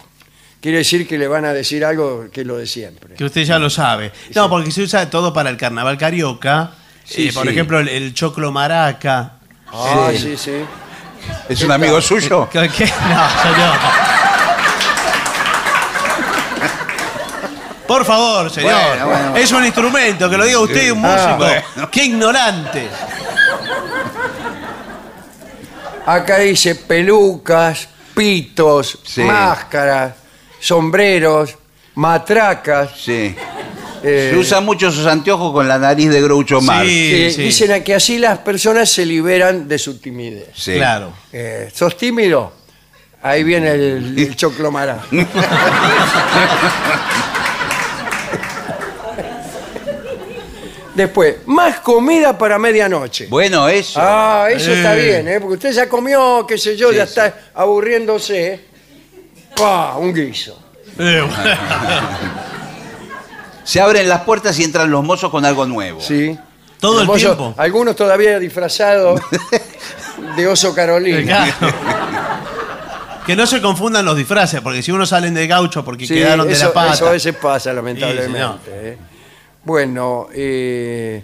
Quiere 0.61 0.80
decir 0.80 1.07
que 1.07 1.18
le 1.18 1.28
van 1.28 1.45
a 1.45 1.53
decir 1.53 1.86
algo 1.86 2.26
que 2.32 2.41
es 2.41 2.47
lo 2.47 2.57
de 2.57 2.66
siempre. 2.66 3.16
Que 3.16 3.24
usted 3.26 3.43
ya 3.43 3.59
lo 3.59 3.70
sabe. 3.70 4.11
No, 4.34 4.49
porque 4.49 4.72
se 4.72 4.82
usa 4.82 5.09
todo 5.09 5.32
para 5.32 5.49
el 5.49 5.57
carnaval 5.57 5.97
carioca. 5.97 6.72
Sí, 7.03 7.28
Eh, 7.28 7.34
por 7.34 7.43
sí. 7.43 7.49
ejemplo, 7.49 7.80
el, 7.80 7.88
el 7.88 8.13
choclo 8.16 8.51
maraca. 8.51 9.34
Ah, 9.72 10.09
sí, 10.18 10.36
sí. 10.36 10.53
¿Es 11.49 11.61
un 11.61 11.72
amigo 11.72 12.01
suyo? 12.01 12.49
¿Qué? 12.51 12.68
qué? 12.76 12.86
No, 12.86 13.30
señor. 13.43 13.76
Por 17.88 18.03
favor, 18.03 18.49
señor. 18.49 18.74
Bueno, 18.74 19.05
bueno. 19.05 19.36
Es 19.38 19.51
un 19.51 19.63
instrumento, 19.63 20.28
que 20.28 20.38
lo 20.38 20.45
diga 20.45 20.59
usted, 20.59 20.91
un 20.91 21.01
músico. 21.01 21.20
Ah, 21.20 21.36
bueno. 21.76 21.91
¡Qué 21.91 22.05
ignorante! 22.05 22.89
Acá 26.06 26.38
dice 26.39 26.76
pelucas, 26.76 27.88
pitos, 28.16 28.99
Sí. 29.03 29.22
máscaras, 29.24 30.14
sombreros, 30.60 31.56
matracas. 31.95 32.91
Sí. 32.99 33.36
eh, 34.03 34.30
Se 34.34 34.38
usan 34.38 34.64
mucho 34.66 34.89
esos 34.89 35.08
anteojos 35.08 35.51
con 35.51 35.68
la 35.68 35.78
nariz 35.80 36.10
de 36.10 36.22
Groucho 36.22 36.62
Marx. 36.62 36.88
Sí, 36.88 37.10
que 37.12 37.32
sí. 37.36 37.41
Dicen 37.43 37.84
que 37.84 37.95
así 37.95 38.20
las 38.20 38.38
personas 38.39 38.89
se 38.89 39.06
liberan 39.06 39.68
de 39.68 39.80
su 39.80 39.97
timidez. 39.99 40.49
Sí. 40.56 40.74
Claro. 40.76 41.12
Eh, 41.34 41.70
¿Sos 41.74 41.97
tímido? 41.97 42.53
Ahí 43.24 43.43
viene 43.43 43.72
el, 43.72 44.14
el 44.20 44.36
choclo 44.38 44.72
mará. 44.72 44.99
Después, 50.95 51.35
más 51.45 51.81
comida 51.81 52.37
para 52.37 52.57
medianoche. 52.57 53.27
Bueno, 53.27 53.67
eso. 53.67 53.99
Ah, 54.01 54.47
eso 54.49 54.71
está 54.71 54.97
Eh. 54.97 55.03
bien, 55.03 55.27
¿eh? 55.27 55.39
Porque 55.41 55.55
usted 55.55 55.71
ya 55.73 55.89
comió, 55.89 56.45
qué 56.47 56.57
sé 56.57 56.77
yo, 56.77 56.91
Sí, 56.91 56.95
ya 56.95 57.03
sí. 57.05 57.09
está 57.09 57.37
aburriéndose. 57.53 58.61
¡Pah! 59.57 59.95
Un 59.97 60.13
guiso. 60.13 60.57
Eh. 60.97 61.27
Se 63.63 63.81
abren 63.81 64.07
las 64.07 64.21
puertas 64.21 64.57
y 64.59 64.63
entran 64.63 64.89
los 64.91 65.03
mozos 65.03 65.31
con 65.31 65.43
algo 65.43 65.65
nuevo. 65.65 65.99
Sí. 65.99 66.37
Todo 66.79 66.99
el 67.01 67.01
Hermoso. 67.01 67.19
tiempo. 67.35 67.53
Algunos 67.57 67.95
todavía 67.95 68.37
disfrazados 68.39 69.19
de 70.37 70.47
oso 70.47 70.73
Carolina. 70.75 71.51
Claro. 71.59 71.75
Que 73.25 73.35
no 73.35 73.47
se 73.47 73.59
confundan 73.59 74.05
los 74.05 74.15
disfraces, 74.15 74.61
porque 74.61 74.83
si 74.83 74.91
uno 74.91 75.05
salen 75.07 75.33
de 75.33 75.47
gaucho 75.47 75.83
porque 75.83 76.05
Sí, 76.05 76.13
quedaron 76.13 76.45
de 76.47 76.53
eso, 76.53 76.67
la 76.67 76.73
pata. 76.73 76.93
eso 76.93 77.07
a 77.07 77.11
veces 77.11 77.35
pasa, 77.35 77.71
Sí, 77.71 77.75
lamentablemente. 77.75 78.69
¿eh? 78.71 78.97
Bueno, 79.66 80.28
eh, 80.34 81.24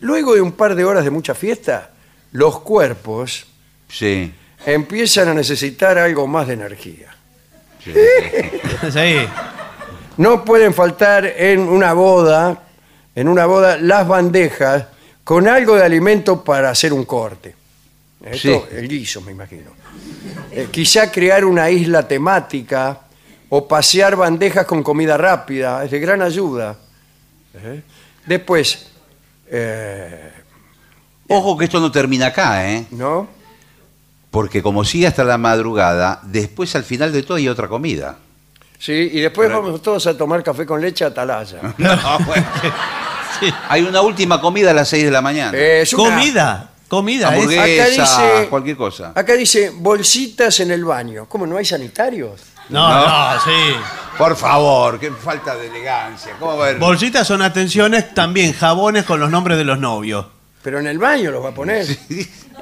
luego 0.00 0.34
de 0.34 0.40
un 0.40 0.52
par 0.52 0.74
de 0.74 0.84
horas 0.84 1.04
de 1.04 1.10
mucha 1.10 1.34
fiesta, 1.34 1.90
los 2.32 2.60
cuerpos 2.60 3.44
Sí. 3.88 4.32
empiezan 4.64 5.28
a 5.28 5.34
necesitar 5.34 5.98
algo 5.98 6.26
más 6.26 6.46
de 6.48 6.54
energía. 6.54 7.14
Sí. 8.90 9.16
No 10.16 10.44
pueden 10.44 10.72
faltar 10.72 11.26
en 11.26 11.60
una 11.60 11.92
boda, 11.92 12.62
en 13.14 13.28
una 13.28 13.44
boda, 13.46 13.76
las 13.76 14.06
bandejas 14.08 14.86
con 15.24 15.46
algo 15.46 15.76
de 15.76 15.84
alimento 15.84 16.42
para 16.42 16.70
hacer 16.70 16.92
un 16.92 17.04
corte. 17.04 17.54
Esto, 18.24 18.66
Sí. 18.70 18.76
el 18.76 18.88
guiso, 18.88 19.20
me 19.20 19.32
imagino. 19.32 19.70
Eh, 20.52 20.68
quizá 20.70 21.10
crear 21.10 21.44
una 21.44 21.68
isla 21.70 22.06
temática 22.06 23.00
o 23.48 23.66
pasear 23.68 24.16
bandejas 24.16 24.64
con 24.64 24.82
comida 24.82 25.16
rápida, 25.16 25.84
es 25.84 25.90
de 25.90 25.98
gran 25.98 26.22
ayuda. 26.22 26.76
¿Eh? 27.54 27.82
Después, 28.26 28.86
eh, 29.48 30.32
Ojo 31.28 31.56
que 31.56 31.64
esto 31.64 31.80
no 31.80 31.90
termina 31.90 32.26
acá, 32.26 32.70
¿eh? 32.70 32.86
¿no? 32.90 33.26
Porque 34.30 34.62
como 34.62 34.84
sigue 34.84 35.06
hasta 35.06 35.24
la 35.24 35.38
madrugada, 35.38 36.20
después 36.24 36.74
al 36.76 36.84
final 36.84 37.12
de 37.12 37.22
todo 37.22 37.36
hay 37.36 37.48
otra 37.48 37.68
comida. 37.68 38.18
Sí, 38.78 39.10
y 39.12 39.20
después 39.20 39.50
vamos 39.50 39.80
todos 39.82 40.06
a 40.06 40.16
tomar 40.16 40.42
café 40.42 40.66
con 40.66 40.80
leche 40.80 41.04
a 41.04 41.08
Atalaya. 41.08 41.58
No, 41.78 42.18
bueno. 42.26 42.46
Hay 43.68 43.82
una 43.82 44.02
última 44.02 44.40
comida 44.40 44.70
a 44.70 44.74
las 44.74 44.88
6 44.88 45.04
de 45.04 45.10
la 45.10 45.20
mañana. 45.20 45.56
Eh, 45.56 45.82
es 45.82 45.92
una- 45.94 46.04
Comida, 46.16 46.70
comida. 46.88 47.28
es- 47.28 47.34
Hamburguesa, 47.34 47.62
acá 47.82 47.88
dice- 48.36 48.48
cualquier 48.48 48.76
cosa. 48.76 49.12
Acá 49.14 49.32
dice 49.34 49.70
bolsitas 49.74 50.60
en 50.60 50.70
el 50.70 50.84
baño. 50.84 51.26
¿Cómo 51.28 51.46
no 51.46 51.56
hay 51.56 51.64
sanitarios? 51.64 52.40
No, 52.68 52.88
No. 52.88 53.06
no, 53.34 53.40
sí. 53.40 53.74
Por 54.18 54.36
favor, 54.36 55.00
qué 55.00 55.10
falta 55.10 55.56
de 55.56 55.68
elegancia. 55.68 56.32
¿Cómo 56.38 56.56
va 56.56 56.64
a 56.64 56.68
haber? 56.68 56.78
Bolsitas 56.78 57.26
son 57.26 57.40
atenciones, 57.42 58.12
también 58.14 58.52
jabones 58.52 59.04
con 59.04 59.18
los 59.18 59.30
nombres 59.30 59.56
de 59.58 59.64
los 59.64 59.78
novios. 59.78 60.26
Pero 60.62 60.78
en 60.78 60.86
el 60.86 60.98
baño 60.98 61.30
los 61.30 61.44
va 61.44 61.48
a 61.50 61.54
poner. 61.54 61.86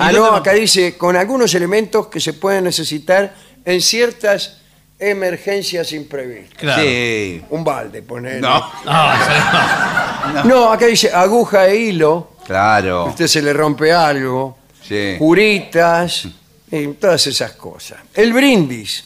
Ah, 0.02 0.12
¿Y 0.12 0.14
no, 0.16 0.24
acá 0.34 0.52
dice, 0.52 0.96
con 0.96 1.14
algunos 1.14 1.52
elementos 1.52 2.06
que 2.06 2.20
se 2.20 2.32
pueden 2.32 2.64
necesitar 2.64 3.34
en 3.66 3.82
ciertas 3.82 4.56
emergencias 4.98 5.92
imprevistas. 5.92 6.56
Claro. 6.58 6.82
Sí. 6.82 7.42
Un 7.50 7.62
balde, 7.64 8.00
poner. 8.00 8.40
No, 8.40 8.60
No, 8.84 10.44
No, 10.44 10.72
acá 10.72 10.86
dice 10.86 11.10
aguja 11.12 11.66
e 11.66 11.76
hilo. 11.76 12.30
claro. 12.46 13.00
A 13.02 13.04
usted 13.10 13.26
se 13.26 13.42
le 13.42 13.52
rompe 13.52 13.92
algo. 13.92 14.56
Sí. 14.86 15.16
Curitas. 15.18 16.26
y 16.70 16.86
todas 16.94 17.26
esas 17.26 17.52
cosas. 17.52 17.98
El 18.14 18.32
brindis. 18.32 19.04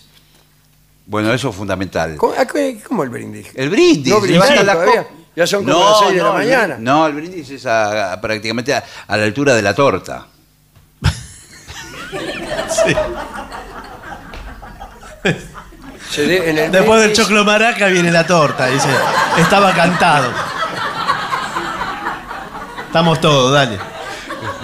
Bueno, 1.06 1.32
eso 1.34 1.50
es 1.50 1.56
fundamental. 1.56 2.16
¿Cómo, 2.16 2.32
a 2.38 2.46
qué- 2.46 2.80
cómo 2.86 3.02
el 3.02 3.10
brindis? 3.10 3.48
El 3.54 3.68
brindis. 3.70 4.12
No 4.12 4.20
brindis 4.20 4.40
levanta 4.42 4.62
la 4.64 4.72
todavía. 4.74 5.02
copa. 5.04 5.14
Ya 5.36 5.46
son 5.46 5.64
como 5.64 5.78
las 5.80 5.98
seis 5.98 6.12
de 6.16 6.22
la 6.22 6.28
el 6.28 6.34
mañana. 6.34 6.76
No, 6.78 7.06
el 7.06 7.12
brindis 7.12 7.50
es 7.50 7.66
a- 7.66 8.12
a- 8.12 8.20
prácticamente 8.20 8.72
a, 8.72 8.82
a 9.06 9.16
la 9.16 9.24
altura 9.24 9.54
de 9.54 9.62
la 9.62 9.74
torta. 9.74 10.26
Se 16.10 16.26
de- 16.26 16.50
en 16.50 16.58
el 16.58 16.70
Después 16.72 17.00
del 17.00 17.10
brindis- 17.10 17.16
choclo 17.22 17.44
maraca 17.44 17.86
viene 17.88 18.10
la 18.10 18.26
torta, 18.26 18.66
dice. 18.66 18.88
Estaba 19.38 19.72
cantado. 19.74 20.30
Estamos 22.86 23.20
todos, 23.20 23.52
dale. 23.52 23.78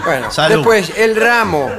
Bueno, 0.04 0.30
Salud. 0.30 0.56
después 0.56 0.92
el 0.96 1.16
ramo. 1.16 1.70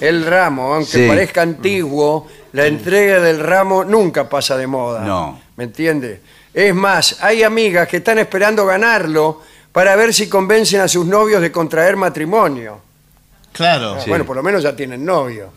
El 0.00 0.24
ramo, 0.24 0.74
aunque 0.74 0.90
Sí. 1.04 1.06
parezca 1.08 1.42
antiguo, 1.42 2.26
la 2.54 2.66
entrega 2.66 3.20
del 3.20 3.38
ramo 3.40 3.84
nunca 3.84 4.28
pasa 4.28 4.56
de 4.56 4.66
moda. 4.66 5.00
No. 5.00 5.40
¿Me 5.56 5.64
entiende? 5.64 6.20
Es 6.52 6.74
más, 6.74 7.18
hay 7.20 7.42
amigas 7.42 7.86
que 7.88 7.98
están 7.98 8.18
esperando 8.18 8.64
ganarlo 8.66 9.42
para 9.72 9.94
ver 9.96 10.14
si 10.14 10.28
convencen 10.28 10.80
a 10.80 10.88
sus 10.88 11.04
novios 11.04 11.40
de 11.42 11.50
contraer 11.52 11.96
matrimonio. 11.96 12.80
Claro. 13.52 13.96
Ah, 14.00 14.04
Bueno, 14.06 14.24
por 14.24 14.36
lo 14.36 14.42
menos 14.42 14.62
ya 14.62 14.74
tienen 14.74 15.04
novio. 15.04 15.52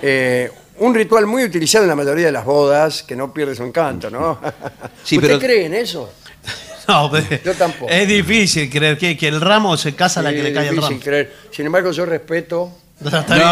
Eh, 0.00 0.50
un 0.78 0.94
ritual 0.94 1.26
muy 1.26 1.44
utilizado 1.44 1.84
en 1.84 1.88
la 1.90 1.94
mayoría 1.96 2.26
de 2.26 2.32
las 2.32 2.44
bodas, 2.44 3.02
que 3.02 3.14
no 3.14 3.32
pierde 3.32 3.54
su 3.54 3.62
encanto, 3.64 4.10
¿no? 4.10 4.38
Sí, 5.04 5.16
¿Usted 5.16 5.28
pero- 5.28 5.38
cree 5.40 5.66
en 5.66 5.74
eso? 5.74 6.12
No, 6.88 7.08
pero 7.12 7.24
Yo 7.44 7.54
tampoco. 7.54 7.88
Es 7.92 8.08
difícil 8.08 8.68
creer 8.68 8.98
que, 8.98 9.16
que 9.16 9.28
el 9.28 9.40
ramo 9.40 9.76
se 9.76 9.94
casa 9.94 10.18
a 10.18 10.24
la 10.24 10.30
que 10.32 10.42
le 10.42 10.52
cae 10.52 10.64
el 10.68 10.74
difícil 10.74 10.94
ramo. 10.96 11.04
creer. 11.04 11.32
Sin 11.52 11.66
embargo, 11.66 11.92
yo 11.92 12.04
respeto 12.06 12.70
Está 13.04 13.34
bien. 13.36 13.48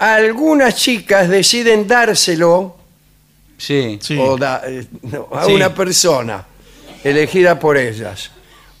Algunas 0.00 0.76
chicas 0.76 1.28
deciden 1.28 1.86
dárselo 1.86 2.74
Sí. 3.58 3.98
Sí. 4.00 4.16
o 4.18 4.36
da- 4.38 4.62
eh, 4.64 4.86
no, 5.02 5.28
a 5.32 5.44
Sí. 5.44 5.52
una 5.52 5.74
persona 5.74 6.42
elegida 7.04 7.58
por 7.58 7.76
ellas. 7.76 8.30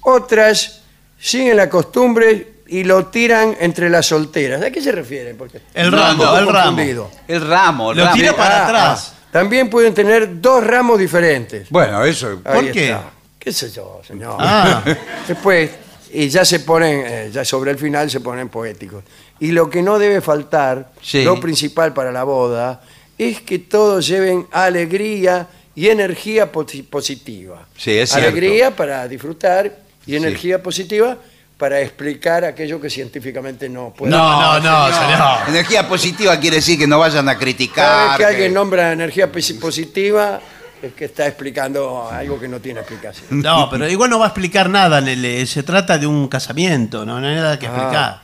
Otras 0.00 0.80
siguen 1.18 1.58
la 1.58 1.68
costumbre 1.68 2.54
y 2.68 2.84
lo 2.84 3.06
tiran 3.06 3.54
entre 3.60 3.90
las 3.90 4.06
solteras. 4.06 4.62
¿A 4.62 4.70
qué 4.70 4.80
se 4.80 4.92
refieren? 4.92 5.36
Porque 5.36 5.60
El 5.74 5.90
No, 5.90 5.98
ramo, 5.98 6.24
no, 6.24 6.38
el 6.38 6.46
ramo. 6.46 6.64
confundido. 6.68 7.10
El 7.28 7.46
ramo. 7.46 7.90
el 7.92 7.98
Lo 7.98 8.04
ramo. 8.04 8.16
tira 8.16 8.34
para 8.34 8.56
Ah, 8.62 8.64
atrás. 8.66 9.12
ah. 9.14 9.16
También 9.30 9.68
pueden 9.68 9.92
tener 9.92 10.40
dos 10.40 10.64
ramos 10.66 10.98
diferentes. 10.98 11.68
Bueno, 11.68 12.02
eso. 12.04 12.40
Ahí 12.44 12.54
¿Por 12.62 12.72
qué? 12.72 12.84
está. 12.86 13.10
¿Qué 13.38 13.52
sé 13.52 13.70
yo, 13.70 14.00
señor? 14.06 14.36
Ah. 14.38 14.82
Después, 15.28 15.70
y 16.12 16.28
ya 16.28 16.44
se 16.44 16.60
ponen, 16.60 17.04
eh, 17.06 17.30
ya 17.32 17.44
sobre 17.44 17.70
el 17.72 17.78
final 17.78 18.10
se 18.10 18.20
ponen 18.20 18.48
poéticos. 18.48 19.04
Y 19.38 19.52
lo 19.52 19.70
que 19.70 19.82
no 19.82 19.98
debe 19.98 20.20
faltar, 20.20 20.90
Sí. 21.02 21.22
lo 21.24 21.40
principal 21.40 21.92
para 21.94 22.12
la 22.12 22.24
boda, 22.24 22.82
es 23.18 23.40
que 23.42 23.58
todos 23.58 24.06
lleven 24.06 24.46
alegría 24.52 25.46
y 25.74 25.88
energía 25.88 26.50
posi- 26.50 26.84
positiva. 26.84 27.66
Sí, 27.76 27.92
es 27.92 28.10
cierto. 28.10 28.28
Alegría 28.28 28.74
para 28.74 29.06
disfrutar 29.08 29.76
y 30.06 30.16
energía 30.16 30.62
positiva 30.62 31.16
para 31.56 31.80
explicar 31.80 32.44
aquello 32.44 32.80
que 32.80 32.88
científicamente 32.88 33.68
no 33.68 33.92
puede. 33.92 34.10
No, 34.10 34.58
no, 34.58 34.60
no, 34.60 34.86
señor. 34.94 35.48
Energía 35.48 35.86
positiva 35.86 36.38
quiere 36.40 36.56
decir 36.56 36.78
que 36.78 36.86
no 36.86 36.98
vayan 36.98 37.28
a 37.28 37.32
Cada 37.32 37.38
criticar. 37.44 38.08
vez 38.08 38.16
que 38.18 38.24
alguien 38.24 38.54
nombra 38.54 38.92
energía 38.92 39.30
posi- 39.30 39.58
positiva, 39.60 40.40
es 40.82 40.92
que 40.94 41.04
está 41.06 41.26
explicando 41.26 42.08
algo 42.10 42.38
que 42.40 42.48
no 42.48 42.60
tiene 42.60 42.80
explicación. 42.80 43.40
No, 43.42 43.68
pero 43.70 43.88
igual 43.88 44.10
no 44.10 44.18
va 44.18 44.26
a 44.26 44.28
explicar 44.28 44.68
nada, 44.70 45.00
Lele. 45.00 45.44
Se 45.46 45.62
trata 45.62 45.98
de 45.98 46.06
un 46.06 46.28
casamiento, 46.28 47.04
no, 47.04 47.20
no 47.20 47.26
hay 47.26 47.34
nada 47.36 47.58
que 47.58 47.66
explicar. 47.66 48.22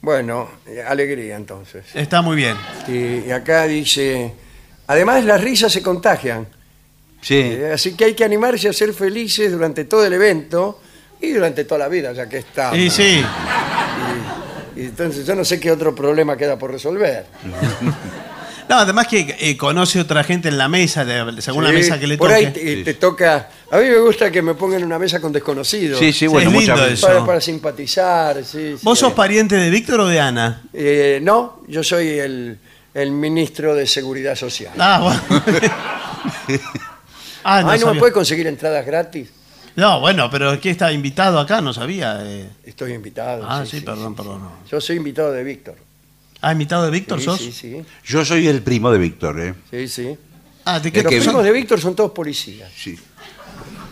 Bueno, 0.00 0.48
eh, 0.66 0.82
alegría 0.86 1.36
entonces. 1.36 1.84
Está 1.94 2.22
muy 2.22 2.36
bien. 2.36 2.56
Y, 2.86 3.26
y 3.28 3.30
acá 3.32 3.64
dice, 3.64 4.32
además 4.86 5.24
las 5.24 5.40
risas 5.40 5.72
se 5.72 5.82
contagian, 5.82 6.46
Sí. 7.22 7.34
eh, 7.40 7.72
así 7.74 7.94
que 7.96 8.04
hay 8.04 8.14
que 8.14 8.24
animarse 8.24 8.68
a 8.68 8.72
ser 8.72 8.92
felices 8.92 9.50
durante 9.50 9.84
todo 9.84 10.04
el 10.06 10.12
evento 10.12 10.80
y 11.20 11.32
durante 11.32 11.64
toda 11.64 11.78
la 11.80 11.88
vida, 11.88 12.12
ya 12.12 12.28
que 12.28 12.38
está. 12.38 12.76
Y 12.76 12.88
sí. 12.90 13.24
Y 14.76 14.80
entonces 14.82 15.26
yo 15.26 15.34
no 15.34 15.44
sé 15.44 15.58
qué 15.58 15.72
otro 15.72 15.94
problema 15.94 16.36
queda 16.36 16.56
por 16.58 16.70
resolver. 16.70 17.26
No, 18.68 18.76
además 18.78 19.06
que 19.06 19.36
eh, 19.38 19.56
conoce 19.56 20.00
otra 20.00 20.24
gente 20.24 20.48
en 20.48 20.58
la 20.58 20.68
mesa, 20.68 21.04
de- 21.04 21.40
según 21.40 21.62
la 21.64 21.70
Sí, 21.70 21.76
mesa 21.76 22.00
que 22.00 22.06
le 22.08 22.18
Por 22.18 22.30
toque. 22.30 22.46
ahí 22.46 22.52
te, 22.52 22.82
te 22.84 22.94
toca. 22.94 23.48
A 23.70 23.76
mí 23.78 23.84
me 23.88 23.98
gusta 23.98 24.30
que 24.30 24.42
me 24.42 24.54
pongan 24.54 24.80
en 24.80 24.86
una 24.86 24.98
mesa 24.98 25.20
con 25.20 25.32
desconocidos. 25.32 25.98
Sí, 26.00 26.12
sí, 26.12 26.26
bueno, 26.26 26.50
es 26.50 26.56
lindo 26.56 26.72
muchas 26.74 26.90
eso. 26.92 27.06
Para, 27.06 27.24
para 27.26 27.40
simpatizar, 27.40 28.44
sí. 28.44 28.74
¿Vos 28.82 28.98
sí. 28.98 29.04
sos 29.04 29.12
pariente 29.12 29.54
de 29.56 29.70
Víctor 29.70 30.00
o 30.00 30.06
de 30.08 30.18
Ana? 30.20 30.62
Eh, 30.72 31.20
no, 31.22 31.62
yo 31.68 31.84
soy 31.84 32.08
el, 32.18 32.58
el 32.94 33.10
ministro 33.12 33.74
de 33.74 33.86
Seguridad 33.86 34.34
Social. 34.34 34.72
Ah, 34.78 35.00
bueno. 35.28 35.42
ah, 37.44 37.62
no, 37.62 37.70
Ay, 37.70 37.78
¿no 37.80 37.86
me 37.86 37.90
sabía. 37.90 38.00
puede 38.00 38.12
conseguir 38.12 38.46
entradas 38.46 38.84
gratis? 38.84 39.28
No, 39.76 40.00
bueno, 40.00 40.30
pero 40.30 40.52
es 40.54 40.60
que 40.60 40.70
está 40.70 40.90
invitado 40.90 41.38
acá, 41.38 41.60
no 41.60 41.72
sabía. 41.72 42.18
eh. 42.22 42.48
Estoy 42.64 42.94
invitado. 42.94 43.44
Ah, 43.48 43.64
sí, 43.66 43.80
perdón, 43.82 44.14
perdón. 44.16 44.40
Yo 44.70 44.80
soy 44.80 44.96
invitado 44.96 45.32
de 45.32 45.44
Víctor. 45.44 45.76
Ah, 46.40 46.52
invitado 46.52 46.84
de 46.84 46.90
Víctor, 46.90 47.18
Sí, 47.18 47.24
sos. 47.24 47.38
sí, 47.40 47.52
sí. 47.52 47.82
Yo 48.04 48.24
soy 48.24 48.46
el 48.46 48.62
primo 48.62 48.90
de 48.92 48.98
Víctor, 48.98 49.40
¿eh? 49.40 49.54
Sí, 49.70 49.88
sí. 49.88 50.16
Ah, 50.64 50.80
¿te 50.80 50.92
qué 50.92 51.02
Los 51.02 51.10
que- 51.12 51.20
primos 51.20 51.42
de 51.44 51.52
Víctor 51.52 51.80
son 51.80 51.94
todos 51.96 52.10
policías. 52.12 52.70
Sí. 52.76 52.98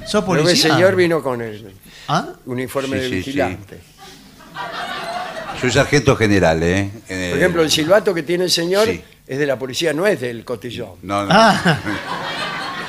¿Sos 0.06 0.22
Pero 0.24 0.36
el 0.36 0.42
policía? 0.44 0.74
señor 0.74 0.94
vino 0.96 1.22
con 1.22 1.40
el 1.40 1.72
¿Ah? 2.08 2.28
uniforme 2.46 2.96
Sí, 2.98 3.02
de 3.02 3.08
sí, 3.08 3.14
vigilante. 3.16 3.80
Soy 5.60 5.70
sargento 5.70 6.14
general, 6.16 6.62
¿eh? 6.62 6.90
En 7.08 7.30
Por 7.30 7.38
ejemplo, 7.38 7.62
el 7.62 7.70
silbato 7.70 8.12
que 8.12 8.22
tiene 8.22 8.44
el 8.44 8.50
señor 8.50 8.86
Sí. 8.86 9.02
es 9.26 9.38
de 9.38 9.46
la 9.46 9.58
policía, 9.58 9.92
no 9.94 10.06
es 10.06 10.20
del 10.20 10.44
cotillón. 10.44 10.96
No, 11.02 11.22
no. 11.24 11.28
Ah, 11.32 11.78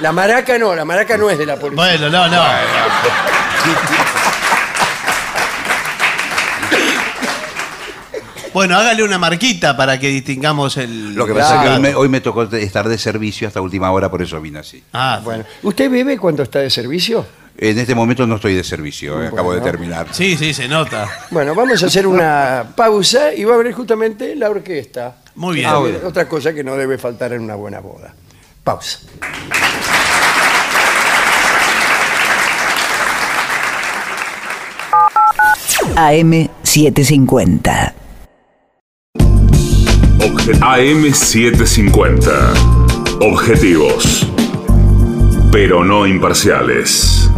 La 0.01 0.12
maraca 0.12 0.58
no, 0.58 0.76
la 0.76 0.84
maraca 0.84 1.16
no 1.18 1.30
es 1.30 1.38
de 1.38 1.45
la 1.45 1.56
policía. 1.58 1.86
bueno, 1.97 2.10
no, 2.10 2.28
no. 2.28 2.43
Bueno, 8.56 8.78
hágale 8.78 9.03
una 9.03 9.18
marquita 9.18 9.76
para 9.76 9.99
que 9.99 10.08
distingamos 10.08 10.78
el. 10.78 11.14
Lo 11.14 11.28
que 11.28 11.34
pasa 11.34 11.58
es 11.58 11.62
que 11.68 11.76
hoy 11.76 11.82
me, 11.82 11.93
hoy 11.93 12.08
me 12.08 12.22
tocó 12.22 12.43
estar 12.43 12.88
de 12.88 12.97
servicio 12.97 13.49
hasta 13.49 13.60
última 13.60 13.91
hora, 13.91 14.10
por 14.10 14.22
eso 14.22 14.39
vine 14.39 14.60
así. 14.60 14.82
Ah, 14.93 15.20
Bueno, 15.22 15.43
¿usted 15.64 15.91
bebe 15.91 16.18
cuando 16.18 16.43
está 16.43 16.60
de 16.60 16.70
servicio? 16.70 17.26
En 17.58 17.78
este 17.78 17.93
momento 17.93 18.26
no 18.26 18.36
estoy 18.36 18.56
de 18.56 18.64
servicio, 18.64 19.22
eh, 19.22 19.28
acabo 19.28 19.53
de 19.53 19.60
terminar. 19.60 20.08
Sí, 20.12 20.38
sí, 20.38 20.53
se 20.53 20.70
nota. 20.70 21.06
Bueno, 21.32 21.53
vamos 21.53 21.84
a 21.84 21.88
hacer 21.88 22.08
una 22.08 22.68
pausa 22.78 23.34
y 23.34 23.43
va 23.43 23.56
a 23.56 23.58
venir 23.58 23.74
justamente 23.74 24.34
la 24.38 24.49
orquesta. 24.49 25.18
Muy 25.36 25.56
bien. 25.56 25.70
Ah, 25.70 25.80
bueno, 25.80 25.97
Otra 26.06 26.30
cosa 26.30 26.53
que 26.53 26.64
no 26.64 26.78
debe 26.78 26.97
faltar 26.97 27.34
en 27.34 27.41
una 27.41 27.56
buena 27.56 27.82
boda. 27.82 28.14
Pausa. 28.64 28.99
AM750. 35.97 38.05
AM750. 40.34 42.32
Objetivos. 43.21 44.28
Pero 45.51 45.84
no 45.84 46.07
imparciales. 46.07 47.30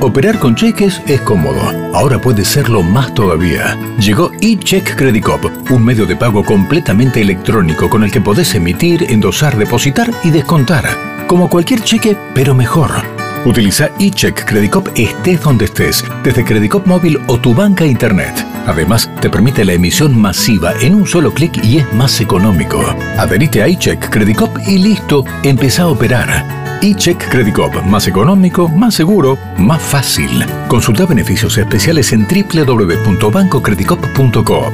Operar 0.00 0.38
con 0.38 0.54
cheques 0.54 1.02
es 1.06 1.20
cómodo. 1.22 1.60
Ahora 1.94 2.18
puede 2.20 2.44
serlo 2.44 2.82
más 2.82 3.12
todavía. 3.14 3.76
Llegó 3.98 4.30
eCheck 4.40 4.96
Credit 4.96 5.24
Cop, 5.24 5.44
un 5.70 5.84
medio 5.84 6.06
de 6.06 6.16
pago 6.16 6.44
completamente 6.44 7.20
electrónico 7.20 7.90
con 7.90 8.04
el 8.04 8.10
que 8.10 8.20
podés 8.20 8.54
emitir, 8.54 9.04
endosar, 9.10 9.56
depositar 9.58 10.10
y 10.24 10.30
descontar. 10.30 10.84
Como 11.26 11.50
cualquier 11.50 11.82
cheque, 11.82 12.16
pero 12.34 12.54
mejor. 12.54 13.15
Utiliza 13.44 13.90
eCheck 13.98 14.44
Credit 14.44 14.70
Cop 14.70 14.88
estés 14.96 15.42
donde 15.42 15.64
estés, 15.66 16.04
desde 16.24 16.44
Credit 16.44 16.70
Cop 16.70 16.86
móvil 16.86 17.18
o 17.26 17.38
tu 17.38 17.52
banca 17.54 17.84
internet. 17.84 18.32
Además, 18.66 19.10
te 19.20 19.28
permite 19.30 19.64
la 19.64 19.74
emisión 19.74 20.20
masiva 20.20 20.72
en 20.80 20.94
un 20.94 21.06
solo 21.06 21.32
clic 21.32 21.62
y 21.64 21.78
es 21.78 21.92
más 21.94 22.20
económico. 22.20 22.80
Adherite 23.18 23.62
a 23.62 23.66
eCheck 23.68 24.10
Credit 24.10 24.36
Cop 24.36 24.58
y 24.66 24.78
listo, 24.78 25.24
empezá 25.44 25.82
a 25.82 25.88
operar. 25.88 26.78
eCheck 26.82 27.28
Credit 27.30 27.54
Cop, 27.54 27.74
más 27.84 28.08
económico, 28.08 28.68
más 28.68 28.94
seguro, 28.94 29.38
más 29.58 29.80
fácil. 29.82 30.44
Consulta 30.68 31.06
beneficios 31.06 31.56
especiales 31.58 32.12
en 32.12 32.26
www.bancocreditcop.coop. 32.26 34.72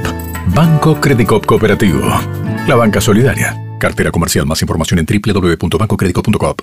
Banco 0.54 1.00
Credit 1.00 1.26
Cop 1.26 1.46
Cooperativo. 1.46 2.00
La 2.66 2.76
banca 2.76 3.00
solidaria. 3.00 3.56
Cartera 3.78 4.10
comercial. 4.10 4.44
Más 4.46 4.60
información 4.62 4.98
en 5.00 5.06
www.bancocreditcop.coop. 5.06 6.62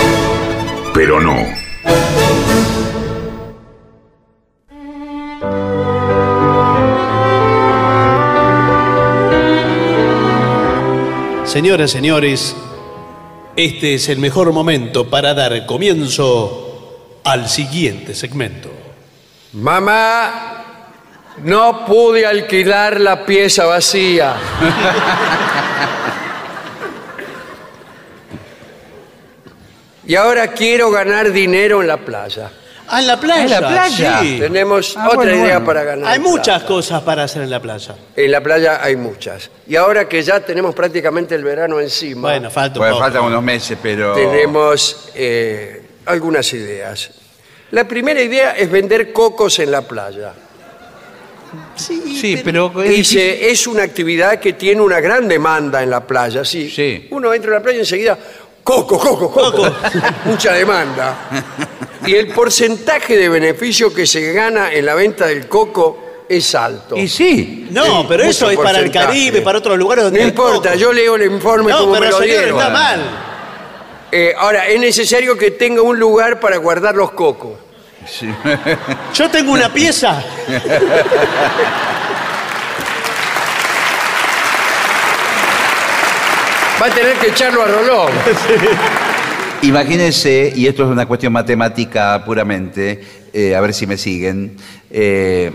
Pero 0.93 1.21
no. 1.21 1.37
Señoras, 11.45 11.91
señores, 11.91 12.55
este 13.55 13.95
es 13.95 14.09
el 14.09 14.19
mejor 14.19 14.53
momento 14.53 15.09
para 15.09 15.33
dar 15.33 15.65
comienzo 15.65 17.19
al 17.23 17.49
siguiente 17.49 18.15
segmento. 18.15 18.69
Mamá, 19.53 20.51
no 21.43 21.85
pude 21.85 22.25
alquilar 22.25 22.99
la 22.99 23.25
pieza 23.25 23.65
vacía. 23.65 24.35
y 30.11 30.15
ahora 30.15 30.47
quiero 30.51 30.91
ganar 30.91 31.31
dinero 31.31 31.81
en 31.81 31.87
la 31.87 31.97
playa. 31.97 32.51
Ah, 32.93 32.99
en 32.99 33.07
la 33.07 33.17
playa. 33.17 33.43
¿En 33.43 33.49
la 33.49 33.59
playa? 33.69 34.19
Sí. 34.21 34.37
Tenemos 34.39 34.97
Ah, 34.97 35.05
otra 35.07 35.15
bueno, 35.15 35.31
idea 35.35 35.43
bueno. 35.59 35.65
para 35.65 35.83
ganar. 35.85 36.11
Hay 36.11 36.19
muchas 36.19 36.63
cosas 36.63 37.01
para 37.03 37.23
hacer 37.23 37.43
en 37.43 37.49
la 37.49 37.61
playa. 37.61 37.95
En 38.17 38.29
la 38.29 38.41
playa 38.41 38.83
hay 38.83 38.97
muchas. 38.97 39.49
Y 39.67 39.77
ahora 39.77 40.09
que 40.09 40.21
ya 40.21 40.41
tenemos 40.41 40.75
prácticamente 40.75 41.33
el 41.35 41.45
verano 41.45 41.79
encima, 41.79 42.23
Bueno, 42.31 42.51
falta 42.51 42.79
un 42.79 42.79
Bueno, 42.81 42.95
poco. 42.95 43.05
faltan 43.05 43.23
unos 43.23 43.41
meses, 43.41 43.77
pero... 43.81 44.13
tenemos 44.15 45.11
eh, 45.15 45.81
algunas 46.07 46.51
ideas. 46.51 47.11
La 47.71 47.85
primera 47.87 48.21
idea 48.21 48.51
es 48.57 48.69
vender 48.69 49.13
cocos 49.13 49.59
en 49.59 49.71
la 49.71 49.81
playa. 49.83 50.33
Sí, 51.75 52.39
pero... 52.43 52.71
es 52.81 52.87
Y 52.87 52.89
difícil. 52.95 53.19
se- 53.21 53.49
es 53.51 53.67
una 53.67 53.83
actividad 53.83 54.39
que 54.39 54.53
tiene 54.53 54.81
una 54.81 54.99
gran 55.01 55.27
demanda 55.27 55.81
en 55.83 55.89
la 55.89 56.05
playa. 56.05 56.45
Sí. 56.45 56.69
Sí. 56.69 57.07
Uno 57.11 57.33
entra 57.33 57.51
a 57.51 57.53
la 57.55 57.61
playa 57.61 57.77
y 57.77 57.81
enseguida, 57.81 58.17
coco, 58.63 58.97
coco, 58.99 59.31
coco. 59.31 59.71
Mucha 60.25 60.53
demanda. 60.53 61.15
Y 62.05 62.15
el 62.15 62.27
porcentaje 62.29 63.15
de 63.17 63.29
beneficio 63.29 63.93
que 63.93 64.05
se 64.07 64.33
gana 64.33 64.71
en 64.73 64.85
la 64.85 64.95
venta 64.95 65.27
del 65.27 65.47
coco 65.47 65.99
es 66.27 66.55
alto. 66.55 66.95
Y 66.95 67.07
sí. 67.07 67.67
No, 67.71 68.07
pero 68.07 68.23
eso 68.23 68.45
mucho 68.45 68.51
es 68.51 68.57
para 68.65 68.79
el 68.79 68.85
porcentaje. 68.85 69.05
Caribe, 69.07 69.41
para 69.41 69.57
otros 69.59 69.77
lugares 69.77 70.03
donde 70.05 70.19
No 70.19 70.23
hay 70.25 70.29
importa, 70.29 70.69
coco. 70.69 70.79
yo 70.81 70.93
leo 70.93 71.15
el 71.15 71.23
informe 71.31 71.71
No, 71.71 71.79
como 71.79 71.93
me 71.93 71.99
pero 71.99 72.11
lo 72.11 72.17
señor, 72.19 72.37
dieron. 72.39 72.57
está 72.59 72.69
mal. 72.71 73.01
Eh, 74.11 74.33
ahora, 74.37 74.67
es 74.67 74.79
necesario 74.79 75.37
que 75.37 75.51
tenga 75.51 75.81
un 75.81 75.97
lugar 75.99 76.39
para 76.39 76.57
guardar 76.57 76.95
los 76.95 77.11
cocos. 77.11 77.51
Sí. 78.05 78.27
Yo 79.13 79.29
tengo 79.29 79.51
una 79.53 79.71
pieza. 79.71 80.23
Va 86.81 86.87
a 86.87 86.89
tener 86.89 87.13
que 87.17 87.27
echarlo 87.27 87.61
a 87.61 87.67
Rolón. 87.67 88.11
Imagínense, 89.63 90.51
y 90.55 90.65
esto 90.67 90.83
es 90.83 90.89
una 90.89 91.05
cuestión 91.05 91.31
matemática 91.33 92.23
puramente, 92.25 93.03
eh, 93.31 93.55
a 93.55 93.61
ver 93.61 93.73
si 93.73 93.85
me 93.85 93.97
siguen. 93.97 94.55
eh, 94.89 95.51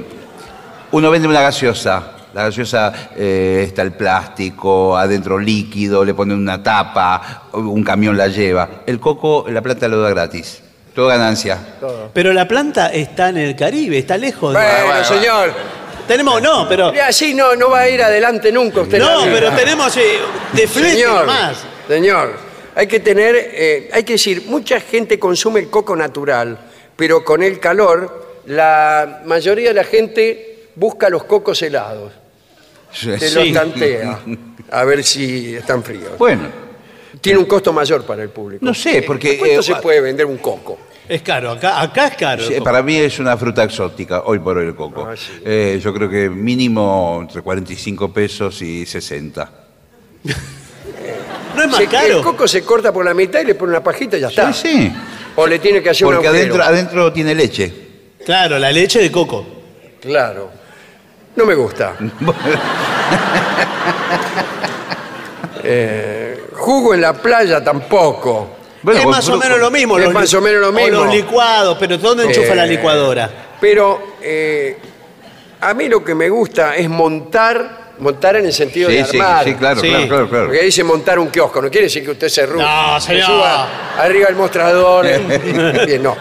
uno 0.93 1.11
vende 1.11 1.27
una 1.27 1.41
gaseosa. 1.43 2.13
La 2.33 2.45
gaseosa 2.45 2.93
eh, 3.17 3.65
está 3.67 3.83
el 3.83 3.93
plástico, 3.93 4.97
adentro 4.97 5.39
líquido, 5.39 6.05
le 6.05 6.15
ponen 6.15 6.39
una 6.39 6.63
tapa, 6.63 7.49
un 7.55 7.83
camión 7.83 8.17
la 8.17 8.29
lleva. 8.29 8.83
El 8.87 9.01
coco, 9.01 9.47
la 9.49 9.61
planta 9.63 9.89
lo 9.89 10.01
da 10.01 10.11
gratis. 10.11 10.63
Todo 10.95 11.09
ganancia. 11.09 11.59
Pero 12.15 12.33
la 12.33 12.47
planta 12.47 12.89
está 12.89 13.29
en 13.31 13.39
el 13.39 13.57
Caribe, 13.57 13.99
está 13.99 14.17
lejos. 14.17 14.55
de- 14.55 14.61
Bueno, 14.61 14.87
bueno, 14.87 15.05
señor. 15.05 15.53
Tenemos, 16.07 16.41
no, 16.43 16.69
pero. 16.69 16.95
Y 16.95 16.99
así 16.99 17.35
no, 17.35 17.55
no 17.57 17.71
va 17.71 17.81
a 17.81 17.89
ir 17.89 18.03
adelante 18.03 18.51
nunca 18.53 18.81
usted. 18.83 18.99
la 18.99 19.05
No, 19.15 19.25
pero 19.25 19.53
tenemos 19.55 19.97
eh, 19.97 20.19
de 20.53 20.67
flete 20.69 20.91
Señor, 20.97 21.27
más. 21.27 21.57
señor, 21.89 22.33
hay 22.75 22.87
que 22.87 23.01
tener, 23.01 23.35
eh, 23.37 23.91
hay 23.93 24.05
que 24.05 24.15
decir, 24.15 24.45
mucha 24.47 24.81
gente 24.81 25.19
consume 25.19 25.61
el 25.61 25.71
coco 25.71 25.97
natural, 25.97 26.59
pero 26.97 27.25
con 27.25 27.43
el 27.43 27.59
calor, 27.59 28.41
la 28.47 29.23
mayoría 29.25 29.69
de 29.69 29.75
la 29.75 29.85
gente 29.85 30.69
busca 30.75 31.09
los 31.09 31.25
cocos 31.25 31.61
helados. 31.63 32.13
Se 32.93 33.19
Sí. 33.19 33.35
los 33.35 33.53
tantea 33.53 34.21
a 34.71 34.85
ver 34.85 35.03
si 35.05 35.57
están 35.57 35.83
fríos. 35.83 36.17
Bueno, 36.19 36.43
Tiene 37.21 37.39
un 37.39 37.47
costo 37.47 37.73
mayor 37.73 38.05
para 38.05 38.23
el 38.23 38.29
público. 38.29 38.65
No 38.65 38.75
sé, 38.75 39.03
porque, 39.03 39.39
¿Cuánto 39.39 39.61
eh, 39.61 39.63
se 39.63 39.75
puede 39.77 40.01
vender 40.03 40.27
un 40.27 40.37
coco? 40.37 40.79
Es 41.09 41.23
caro, 41.23 41.53
acá, 41.53 41.81
acá 41.81 42.09
es 42.09 42.17
caro. 42.17 42.43
sí, 42.47 42.55
para 42.63 42.83
mí 42.83 42.97
es 42.97 43.19
una 43.19 43.37
fruta 43.37 43.63
exótica, 43.65 44.23
hoy 44.25 44.39
por 44.41 44.57
hoy 44.59 44.67
el 44.67 44.75
coco. 44.75 45.07
Ah, 45.09 45.17
sí. 45.17 45.41
Eh, 45.45 45.81
yo 45.83 45.95
creo 45.95 46.09
que 46.09 46.29
mínimo 46.29 47.19
entre 47.23 47.43
45 47.43 48.13
pesos 48.13 48.61
y 48.63 48.85
60. 48.85 49.51
no 51.57 51.63
es 51.63 51.69
más 51.69 51.77
Se- 51.77 51.87
caro. 51.87 52.17
El 52.19 52.23
coco 52.23 52.49
se 52.49 52.63
corta 52.63 52.93
por 52.93 53.05
la 53.05 53.15
mitad 53.15 53.41
y 53.41 53.45
le 53.45 53.55
pone 53.55 53.71
una 53.73 53.83
pajita 53.85 54.17
y 54.17 54.21
ya 54.21 54.29
está. 54.29 54.53
Sí, 54.53 54.69
sí. 54.69 54.93
O 55.37 55.47
le 55.47 55.59
tiene 55.59 55.83
que 55.83 55.91
hacer 55.91 56.07
Porque 56.07 56.29
un 56.29 56.35
adentro, 56.35 56.63
adentro 56.63 57.13
tiene 57.13 57.35
leche. 57.35 57.73
Claro, 58.25 58.59
la 58.59 58.73
leche 58.73 58.99
de 59.01 59.13
coco. 59.13 59.47
Claro. 60.01 60.51
No 61.37 61.45
me 61.47 61.55
gusta. 61.55 61.97
Eh, 65.69 66.45
jugo 66.53 66.95
en 66.95 67.01
la 67.01 67.13
playa 67.13 67.63
tampoco. 67.65 68.56
Bueno, 68.87 69.01
es 69.01 69.07
más 69.07 69.29
o 69.29 69.37
menos 69.37 69.59
lo 69.59 69.71
mismo. 69.71 69.99
Es 69.99 70.05
los 70.05 70.15
más 70.15 70.31
li- 70.33 70.39
o 70.39 70.41
menos 70.41 70.61
lo 70.61 70.73
mismo. 70.73 71.05
los 71.05 71.15
licuados, 71.15 71.77
pero 71.79 71.99
¿dónde 71.99 72.25
enchufa 72.25 72.53
Eh, 72.53 72.57
la 72.57 72.67
licuadora? 72.67 73.31
Pero 73.61 74.15
eh, 74.23 74.79
a 75.61 75.75
mí 75.75 75.89
lo 75.89 76.05
que 76.05 76.15
me 76.15 76.29
gusta 76.31 76.77
es 76.77 76.89
montar, 76.89 77.95
montar 77.99 78.37
en 78.37 78.47
el 78.47 78.53
sentido 78.53 78.89
Sí, 78.89 78.97
de 78.97 79.05
sí, 79.05 79.19
armar. 79.19 79.45
sí, 79.45 79.55
claro, 79.57 79.81
Sí. 79.81 79.89
claro, 79.89 80.07
claro, 80.09 80.29
claro. 80.29 80.45
Porque 80.47 80.63
dice 80.63 80.85
montar 80.85 81.19
un 81.19 81.29
kiosco, 81.31 81.61
no 81.61 81.69
quiere 81.71 81.87
decir 81.87 82.05
que 82.05 82.13
usted 82.13 82.29
se, 82.29 82.49
ru- 82.49 82.59
No, 82.59 83.01
se 83.01 83.09
señor. 83.09 83.27
suba 83.27 83.69
arriba 83.99 84.27
del 84.29 84.37
mostrador. 84.37 85.05
Bien, 85.87 86.03
no. 86.03 86.17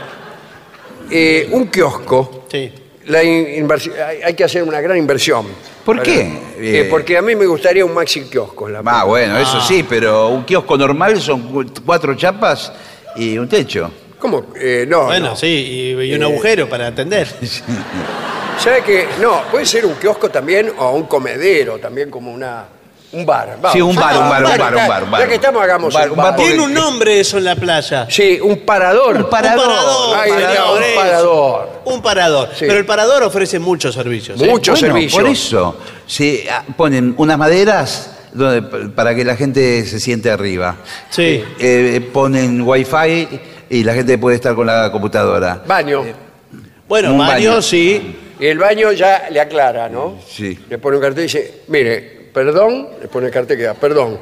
Eh, 1.12 1.48
un 1.52 1.68
kiosco, 1.68 2.46
Sí. 2.50 2.72
La 3.06 3.20
hay, 3.20 4.22
hay 4.24 4.34
que 4.34 4.44
hacer 4.44 4.64
una 4.64 4.82
gran 4.82 4.98
inversión. 4.98 5.46
¿Por 5.86 5.98
Para- 5.98 6.04
qué? 6.04 6.22
Eh, 6.22 6.80
Eh, 6.82 6.88
porque 6.90 7.18
a 7.18 7.22
mí 7.22 7.36
me 7.36 7.46
gustaría 7.46 7.86
un 7.86 7.94
maxi 7.94 8.22
kiosco. 8.24 8.68
en 8.68 8.74
la 8.74 8.82
Ah, 8.86 9.04
bueno, 9.04 9.38
eso 9.38 9.62
sí, 9.62 9.86
pero 9.88 10.30
un 10.30 10.44
kiosco 10.44 10.78
normal 10.78 11.20
son 11.22 11.42
cu- 11.52 11.66
cuatro 11.86 12.16
chapas 12.16 12.72
y 13.16 13.38
un 13.38 13.48
techo. 13.48 13.92
¿Cómo? 14.20 14.48
Eh, 14.60 14.86
no, 14.88 15.06
Bueno, 15.06 15.28
no. 15.30 15.36
sí, 15.36 15.48
y, 15.48 16.04
y 16.04 16.14
un 16.16 16.24
agujero 16.24 16.68
para 16.68 16.88
atender. 16.88 17.28
¿Sabe 18.58 18.82
qué? 18.84 19.06
No, 19.22 19.44
puede 19.52 19.66
ser 19.66 19.86
un 19.86 19.94
kiosco 19.96 20.30
también 20.30 20.72
o 20.78 20.92
un 20.92 21.04
comedero, 21.04 21.78
también 21.78 22.10
como 22.10 22.34
una, 22.34 22.66
un 23.12 23.26
bar. 23.26 23.58
Vamos. 23.62 23.72
Sí, 23.74 23.82
un 23.82 23.96
bar, 23.96 24.14
un 24.18 24.30
bar, 24.30 24.44
un 24.44 24.58
bar, 24.58 24.76
un 24.76 24.88
bar, 24.88 25.04
un 25.04 25.12
bar. 25.12 25.22
Ya 25.22 25.28
que 25.28 25.36
estamos, 25.36 25.62
hagamos 25.64 25.94
Un 25.94 26.00
bar, 26.00 26.06
un 26.08 26.12
un 26.12 26.18
bar 26.18 26.26
bar. 26.28 26.36
porque- 26.36 26.50
Tiene 26.52 26.64
un 26.66 26.74
nombre 26.74 27.20
eso 27.20 27.38
en 27.38 27.46
la 27.46 27.56
playa. 27.56 28.08
Sí, 28.10 28.40
un 28.42 28.58
parador. 28.66 29.16
Un 29.18 29.30
parador. 29.30 29.66
Un 29.68 29.74
parador, 29.74 30.18
Ay, 30.20 30.32
señor, 30.32 30.50
señor, 30.52 30.78
un 30.78 30.84
eso. 30.84 30.96
parador. 31.00 31.70
Un 31.86 32.02
parador. 32.02 32.50
Sí. 32.54 32.66
Pero 32.68 32.78
el 32.80 32.86
parador 32.86 33.24
ofrece 33.24 33.60
muchos 33.60 33.96
servicios. 33.96 34.42
¿eh? 34.42 34.46
Mucho 34.50 34.74
Bueno, 34.74 34.88
servicio. 34.88 35.20
Por 35.22 35.30
eso, 35.30 35.78
se 36.06 36.48
ah, 36.50 36.64
ponen 36.76 37.14
unas 37.18 37.38
maderas 37.38 38.12
donde- 38.34 38.62
para 38.90 39.16
que 39.16 39.24
la 39.24 39.36
gente 39.38 39.86
se 39.86 40.00
siente 40.00 40.30
arriba. 40.30 40.76
Sí. 41.10 41.44
Eh, 41.60 42.10
ponen 42.12 42.62
wifi 42.62 43.28
y 43.70 43.84
la 43.84 43.94
gente 43.94 44.18
puede 44.18 44.36
estar 44.36 44.54
con 44.56 44.68
la 44.68 44.92
computadora. 44.92 45.62
Baño. 45.66 46.04
Bueno, 46.88 47.12
Un 47.14 47.18
baño, 47.20 47.50
baño. 47.52 47.62
sí. 47.62 48.18
Y 48.40 48.48
el 48.48 48.60
baño 48.60 48.92
ya 48.92 49.28
le 49.32 49.40
aclara, 49.40 49.88
¿no? 49.88 50.16
Sí. 50.30 50.60
Le 50.70 50.78
pone 50.78 50.98
un 50.98 51.02
cartel 51.02 51.22
y 51.22 51.24
dice, 51.28 51.62
mire, 51.70 52.15
perdón, 52.36 52.90
le 53.02 53.08
pone 53.08 53.28
el 53.28 53.34
cartel 53.34 53.58
que 53.58 53.64
da, 53.64 53.74
perdón, 53.74 54.20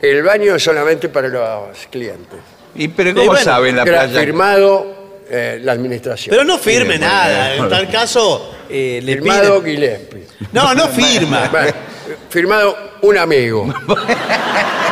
el 0.00 0.22
baño 0.22 0.54
es 0.54 0.62
solamente 0.62 1.08
para 1.08 1.28
los 1.28 1.86
clientes. 1.90 2.38
¿Y 2.76 2.86
pero 2.88 3.12
cómo 3.12 3.26
bueno, 3.26 3.42
saben 3.42 3.74
la 3.74 3.84
playa? 3.84 4.20
Firmado 4.20 4.86
eh, 5.28 5.58
la 5.62 5.72
administración. 5.72 6.30
Pero 6.30 6.44
no 6.44 6.58
firme 6.58 6.94
Sí, 6.94 7.00
nada. 7.00 7.48
bueno. 7.48 7.64
En 7.64 7.70
tal 7.70 7.90
caso, 7.90 8.54
eh, 8.70 9.00
le 9.02 9.14
firmado 9.14 9.62
Gillespie. 9.62 10.26
No, 10.52 10.74
no 10.74 10.86
firma. 10.88 11.48
Bueno, 11.50 11.72
firmado 12.30 12.76
un 13.02 13.18
amigo. 13.18 13.74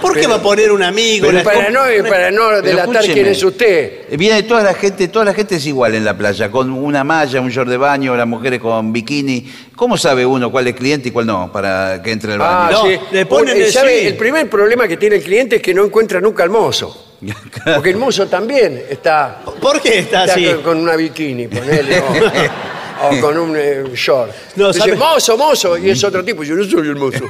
¿Por 0.00 0.18
qué 0.18 0.26
va 0.26 0.36
a 0.36 0.42
poner 0.42 0.70
un 0.72 0.82
amigo? 0.82 1.26
Pero 1.28 1.42
para 1.42 1.70
no, 1.70 1.80
para 2.08 2.30
no 2.30 2.62
delatar 2.62 2.88
escúcheme. 2.96 3.14
quién 3.14 3.26
es 3.26 3.42
usted. 3.42 3.92
Eh, 4.10 4.16
Viene 4.16 4.42
toda 4.44 4.62
la 4.62 4.74
gente, 4.74 5.08
toda 5.08 5.24
la 5.24 5.34
gente 5.34 5.56
es 5.56 5.66
igual 5.66 5.94
en 5.94 6.04
la 6.04 6.16
playa, 6.16 6.50
con 6.50 6.70
una 6.72 7.04
malla, 7.04 7.40
un 7.40 7.50
short 7.50 7.68
de 7.68 7.76
baño, 7.76 8.16
las 8.16 8.26
mujeres 8.26 8.60
con 8.60 8.92
bikini. 8.92 9.44
¿Cómo 9.76 9.96
sabe 9.96 10.24
uno 10.26 10.50
cuál 10.50 10.66
es 10.68 10.74
cliente 10.74 11.08
y 11.08 11.12
cuál 11.12 11.26
no 11.26 11.50
para 11.52 12.00
que 12.02 12.10
entre 12.12 12.34
al 12.34 12.42
Ah, 12.42 12.68
baño? 12.70 12.82
No, 12.84 12.88
sí. 12.90 12.98
le 13.12 13.26
ponen 13.26 13.56
Un- 13.56 13.62
el 13.62 13.72
¿sabe? 13.72 14.00
sí. 14.00 14.06
El 14.08 14.16
primer 14.16 14.48
problema 14.50 14.86
que 14.88 14.96
tiene 14.96 15.16
el 15.16 15.22
cliente 15.22 15.56
es 15.56 15.62
que 15.62 15.74
no 15.74 15.84
encuentra 15.84 16.20
nunca 16.20 16.42
al 16.44 16.50
mozo. 16.50 17.04
Porque 17.74 17.90
el 17.90 17.96
mozo 17.96 18.26
también 18.28 18.82
está, 18.88 19.40
¿Por 19.60 19.80
qué 19.80 19.98
está 20.00 20.22
está 20.24 20.34
así? 20.34 20.44
con, 20.46 20.62
con 20.62 20.78
una 20.78 20.94
bikini, 20.96 21.48
ponele, 21.48 21.98
o, 22.00 22.04
o 23.16 23.20
con 23.20 23.36
un 23.38 23.56
eh, 23.56 23.84
short. 23.94 24.30
No, 24.56 24.68
Dice, 24.68 24.78
¿sabe? 24.80 24.94
mozo, 24.96 25.36
mozo, 25.36 25.76
y 25.78 25.90
es 25.90 26.04
otro 26.04 26.24
tipo. 26.24 26.44
Yo 26.44 26.54
no 26.54 26.62
soy 26.64 26.86
el 26.88 26.94
mozo. 26.96 27.24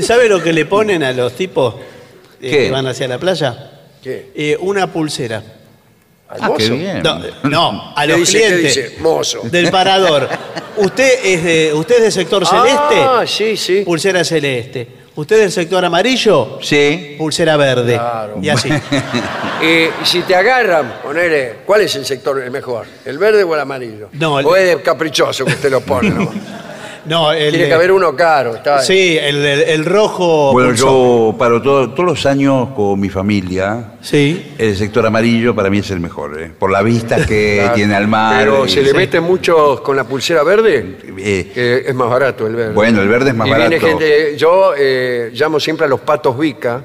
¿Sabe 0.00 0.28
lo 0.28 0.42
que 0.42 0.52
le 0.52 0.64
ponen 0.66 1.02
a 1.02 1.12
los 1.12 1.34
tipos 1.34 1.74
eh, 1.74 1.80
¿Qué? 2.40 2.50
que 2.50 2.70
van 2.70 2.86
hacia 2.86 3.06
la 3.08 3.18
playa? 3.18 3.70
¿Qué? 4.02 4.30
Eh, 4.34 4.56
una 4.60 4.86
pulsera. 4.92 5.42
¿Al 6.28 6.38
Ah, 6.40 6.48
mozo? 6.48 6.58
qué 6.58 6.70
bien. 6.70 7.02
No, 7.02 7.20
no, 7.44 7.92
a 7.96 8.02
¿Qué 8.02 8.08
los 8.08 8.18
dice? 8.20 8.38
¿Qué 8.38 8.46
clientes 8.46 8.74
dice? 8.76 8.96
Mozo. 9.00 9.40
del 9.44 9.70
parador. 9.70 10.28
¿Usted 10.78 11.18
es 11.24 11.44
de, 11.44 11.74
usted 11.74 11.96
es 11.96 12.02
del 12.02 12.12
sector 12.12 12.46
celeste? 12.46 12.94
Ah, 12.96 13.24
sí, 13.26 13.56
sí. 13.56 13.82
Pulsera 13.84 14.24
celeste. 14.24 14.88
¿Usted 15.14 15.36
es 15.36 15.42
del 15.42 15.52
sector 15.52 15.84
amarillo? 15.84 16.58
Sí. 16.62 17.16
Pulsera 17.18 17.58
verde. 17.58 17.94
Claro. 17.94 18.38
Y 18.40 18.48
así. 18.48 18.70
Y 19.62 19.86
si 20.04 20.22
te 20.22 20.34
agarran, 20.34 20.94
ponele, 21.04 21.58
¿cuál 21.64 21.82
es 21.82 21.94
el 21.94 22.04
sector 22.04 22.42
el 22.42 22.50
mejor? 22.50 22.84
¿El 23.04 23.16
verde 23.16 23.44
o 23.44 23.54
el 23.54 23.60
amarillo? 23.60 24.08
No, 24.14 24.40
el- 24.40 24.46
O 24.46 24.56
es 24.56 24.66
de 24.76 24.82
caprichoso 24.82 25.44
que 25.44 25.52
usted 25.52 25.70
lo 25.70 25.80
pone. 25.82 26.10
¿no? 26.10 26.32
No, 27.04 27.32
el, 27.32 27.50
Tiene 27.50 27.66
que 27.66 27.74
haber 27.74 27.90
uno 27.90 28.14
caro. 28.14 28.54
Está 28.54 28.80
Sí, 28.80 29.18
el, 29.20 29.44
el- 29.44 29.62
el 29.62 29.84
rojo. 29.84 30.52
Bueno, 30.52 30.72
yo 30.72 31.34
paro 31.36 31.60
todo- 31.60 31.90
todos 31.90 32.04
los 32.08 32.26
años 32.26 32.68
con 32.76 33.00
mi 33.00 33.08
familia. 33.08 33.94
Sí. 34.00 34.52
El 34.56 34.76
sector 34.76 35.04
amarillo 35.06 35.52
para 35.54 35.68
mí 35.68 35.78
es 35.78 35.90
el 35.90 35.98
mejor, 36.00 36.40
¿eh? 36.40 36.50
por 36.56 36.70
la 36.70 36.82
vista 36.82 37.26
que 37.26 37.56
Claro. 37.60 37.74
tiene 37.74 37.94
al 37.96 38.06
mar. 38.06 38.36
Pero 38.38 38.66
y- 38.66 38.68
se 38.68 38.82
le 38.82 38.90
sí. 38.90 38.96
mete 38.96 39.20
mucho 39.20 39.82
con 39.82 39.96
la 39.96 40.04
pulsera 40.04 40.44
verde, 40.44 40.96
Eh, 41.18 41.50
que 41.52 41.84
es 41.88 41.94
más 41.94 42.08
barato 42.08 42.46
el 42.46 42.54
verde. 42.54 42.72
Bueno, 42.72 43.02
el 43.02 43.08
verde 43.08 43.30
es 43.30 43.36
más 43.36 43.48
y 43.48 43.50
viene 43.50 43.78
barato. 43.78 43.86
gente, 43.98 44.36
yo 44.36 44.72
eh, 44.78 45.30
llamo 45.34 45.58
siempre 45.58 45.86
a 45.86 45.88
los 45.88 46.00
patos 46.00 46.38
Vica. 46.38 46.84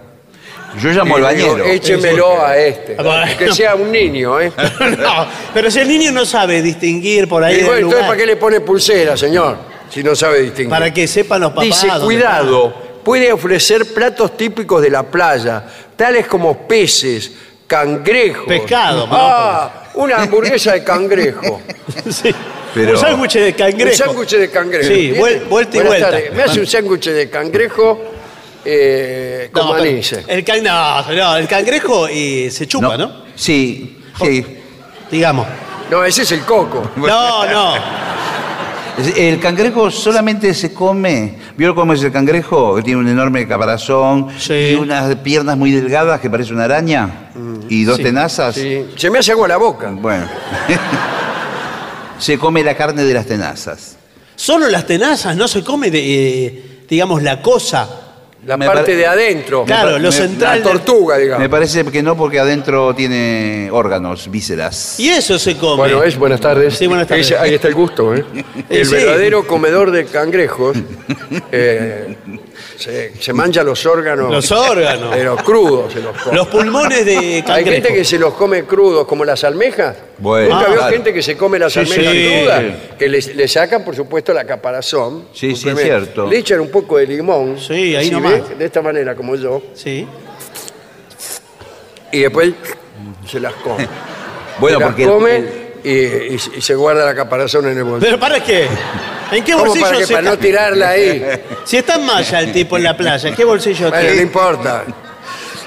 yo 0.82 0.90
llamo 0.90 1.16
al 1.18 1.34
y 1.34 1.36
digo, 1.38 1.50
bañero. 1.54 1.66
Échemelo 1.66 2.44
a 2.44 2.58
este. 2.58 2.96
Ah, 2.98 3.04
bueno. 3.04 3.32
Que 3.38 3.52
sea 3.54 3.76
un 3.76 3.92
niño, 3.92 4.40
¿eh? 4.42 4.52
no, 5.00 5.28
pero 5.54 5.70
si 5.70 5.80
el 5.80 5.88
niño 5.88 6.12
no 6.12 6.26
sabe 6.26 6.62
distinguir 6.64 7.28
por 7.28 7.44
ahí. 7.44 7.58
Y 7.58 7.60
el 7.60 7.66
bueno, 7.66 7.78
entonces, 7.78 7.98
lugar, 8.00 8.08
¿para 8.10 8.20
qué 8.20 8.26
le 8.26 8.36
pone 8.36 8.62
pulsera, 8.62 9.16
señor? 9.16 9.77
Si 9.90 10.04
no 10.04 10.16
sabe 10.16 10.42
distinguir. 10.42 10.70
Para 10.70 10.94
que 10.94 11.08
sepan 11.08 11.42
los 11.42 11.50
papás. 11.52 11.66
Dice, 11.66 11.88
dónde 11.88 12.06
cuidado, 12.06 12.74
puede 13.04 13.32
ofrecer 13.32 13.94
platos 13.94 14.36
típicos 14.38 14.82
de 14.82 14.90
la 14.90 15.04
playa, 15.04 15.64
tales 15.96 16.28
como 16.28 16.68
peces, 16.68 17.32
cangrejos. 17.68 18.46
Pescado, 18.48 19.08
Ah, 19.12 19.84
una 19.96 20.18
hamburguesa 20.18 20.74
de 20.74 20.84
cangrejo. 20.84 21.62
Sí. 22.12 22.34
Pero- 22.74 22.92
Un 22.92 22.98
sándwich 22.98 23.34
de 23.34 23.54
cangrejo. 23.54 23.90
Un 23.90 23.96
sándwich 23.96 24.32
de 24.38 24.50
cangrejo. 24.52 24.88
Sí, 24.88 24.94
¿Tiene? 25.12 25.20
vuel- 25.20 25.48
vuelta 25.48 25.78
y 25.78 25.80
Buenas 25.80 25.90
vuelta. 26.02 26.12
tardes. 26.12 26.34
Me 26.34 26.44
hace 26.44 26.60
un 26.60 26.68
sándwich 26.68 27.06
de 27.10 27.30
cangrejo 27.30 28.02
eh, 28.66 29.50
con 29.52 29.66
No, 29.68 29.74
pero. 29.78 29.86
El, 30.28 30.44
can- 30.44 30.64
no, 30.64 31.12
no, 31.14 31.38
el 31.38 31.48
cangrejo 31.48 32.10
y 32.10 32.52
se 32.52 32.68
chupa, 32.68 32.98
¿no? 32.98 33.24
Sí, 33.36 34.00
sí. 34.22 34.46
Digamos. 35.10 35.48
No, 35.90 36.04
ese 36.04 36.24
es 36.24 36.32
el 36.34 36.42
coco. 36.42 36.92
No, 36.98 37.46
no. 37.46 37.74
El 39.16 39.40
cangrejo 39.40 39.92
solamente 39.92 40.54
se 40.56 40.74
come. 40.74 41.36
¿Vio 41.56 41.76
cómo 41.76 41.94
es 41.94 42.02
el 42.04 42.12
cangrejo? 42.12 42.76
Que 42.76 42.82
tiene 42.82 43.00
un 43.00 43.08
enorme 43.08 43.48
caparazón 43.48 44.30
Sí. 44.40 44.70
y 44.72 44.74
unas 44.76 45.16
piernas 45.18 45.56
muy 45.56 45.72
delgadas 45.72 46.20
que 46.20 46.30
parece 46.30 46.52
una 46.54 46.64
araña 46.64 47.30
y 47.70 47.84
dos 47.84 47.98
tenazas. 48.00 48.56
Sí. 48.56 48.88
Se 48.96 49.12
me 49.12 49.20
hace 49.20 49.32
agua 49.34 49.48
la 49.48 49.58
boca. 49.58 49.92
Bueno. 49.92 50.26
se 52.18 52.40
come 52.40 52.64
la 52.64 52.76
carne 52.76 53.04
de 53.04 53.14
las 53.14 53.28
tenazas. 53.28 53.98
Solo 54.36 54.68
las 54.70 54.86
tenazas, 54.88 55.36
no 55.36 55.48
se 55.48 55.64
come, 55.64 55.92
de, 55.92 56.46
eh, 56.46 56.84
digamos, 56.90 57.22
la 57.22 57.42
cosa. 57.42 57.88
La 58.48 58.56
Me 58.56 58.66
parte 58.66 58.82
pare- 58.82 58.96
de 58.96 59.06
adentro. 59.06 59.66
Claro, 59.66 60.00
lo 60.00 60.08
me- 60.08 60.12
central. 60.12 60.62
La 60.64 60.70
del- 60.72 60.80
tortuga, 60.82 61.18
Me 61.18 61.24
digamos. 61.24 61.50
parece 61.50 61.84
que 61.84 62.02
no, 62.02 62.16
porque 62.16 62.40
adentro 62.40 62.96
tiene 62.96 63.68
órganos, 63.74 64.32
vísceras. 64.32 64.98
Y 65.00 65.10
eso 65.10 65.38
se 65.38 65.58
come. 65.58 65.76
Bueno, 65.76 66.02
es 66.02 66.18
buenas 66.18 66.40
tardes. 66.40 66.78
Sí, 66.78 66.88
buenas 66.88 67.08
tardes. 67.08 67.30
Ahí 67.34 67.54
está 67.56 67.68
el 67.68 67.74
gusto, 67.76 68.16
¿eh? 68.16 68.24
El 68.70 68.86
Sí. 68.86 68.94
verdadero 68.96 69.46
comedor 69.46 69.92
de 69.92 70.06
cangrejos. 70.06 70.78
eh, 71.52 72.16
Se, 72.78 73.12
se 73.20 73.34
mancha 73.34 73.64
los 73.64 73.84
órganos. 73.88 74.32
Los 74.32 74.52
órganos. 74.52 75.10
Pero 75.14 75.36
crudos 75.38 75.92
se 75.92 76.00
los 76.00 76.16
come. 76.16 76.36
Los 76.36 76.48
pulmones 76.48 77.06
de 77.06 77.18
Hay 77.18 77.42
cangrejo. 77.44 77.72
gente 77.72 77.94
que 77.94 78.06
se 78.06 78.20
los 78.20 78.34
come 78.36 78.66
crudos, 78.66 79.08
como 79.08 79.26
las 79.26 79.44
almejas. 79.44 79.96
Bueno, 80.20 80.50
Nunca 80.54 80.60
ah, 80.66 80.70
veo 80.70 80.78
claro. 80.80 80.94
gente 80.94 81.14
que 81.14 81.22
se 81.24 81.36
come 81.36 81.58
las 81.60 81.74
Sí, 81.74 81.80
almejas 81.80 82.14
sí. 82.14 82.30
crudas, 82.40 82.64
que 83.00 83.10
le, 83.10 83.22
le 83.34 83.48
sacan, 83.48 83.84
por 83.84 83.96
supuesto, 83.96 84.32
la 84.34 84.46
caparazón. 84.46 85.28
Sí, 85.34 85.56
sí, 85.56 85.70
es 85.70 85.80
cierto. 85.82 86.28
Le 86.28 86.38
echan 86.38 86.60
un 86.60 86.70
poco 86.70 86.98
de 86.98 87.08
limón. 87.08 87.58
Sí, 87.60 87.96
ahí 87.96 88.12
nomás. 88.12 88.48
¿ve? 88.50 88.56
De 88.56 88.66
esta 88.66 88.82
manera, 88.84 89.16
como 89.16 89.36
yo. 89.36 89.62
Sí. 89.74 90.08
Y 92.12 92.20
después 92.20 92.54
se 93.30 93.40
las 93.40 93.54
come. 93.56 93.88
Bueno, 94.60 94.78
se 94.78 94.84
las 94.84 94.90
porque 94.90 95.04
el- 95.04 95.10
come 95.10 95.36
el- 95.38 95.67
y, 95.84 95.90
y- 95.90 96.38
y 96.58 96.62
se 96.62 96.76
guarda 96.76 97.06
la 97.06 97.16
caparazón 97.16 97.68
en 97.68 97.78
el 97.78 97.84
bolsillo. 97.84 98.06
Pero 98.12 98.20
¿para 98.20 98.44
qué? 98.44 98.68
¿En 99.32 99.44
qué 99.44 99.52
¿Cómo 99.54 99.66
bolsillo 99.66 99.86
para, 99.86 99.98
que, 99.98 100.06
se 100.06 100.14
para 100.14 100.30
no 100.30 100.36
ca- 100.36 100.42
tirarla 100.42 100.90
ahí? 100.90 101.24
Si 101.66 101.78
está 101.78 101.96
en 101.96 102.06
malla 102.06 102.40
el 102.40 102.52
tipo 102.54 102.78
en 102.78 102.84
la 102.84 102.96
playa, 102.98 103.36
¿qué 103.36 103.44
bolsillo 103.46 103.90
Bueno, 103.90 104.04
no 104.04 104.08
tiene? 104.10 104.22
importa. 104.24 104.84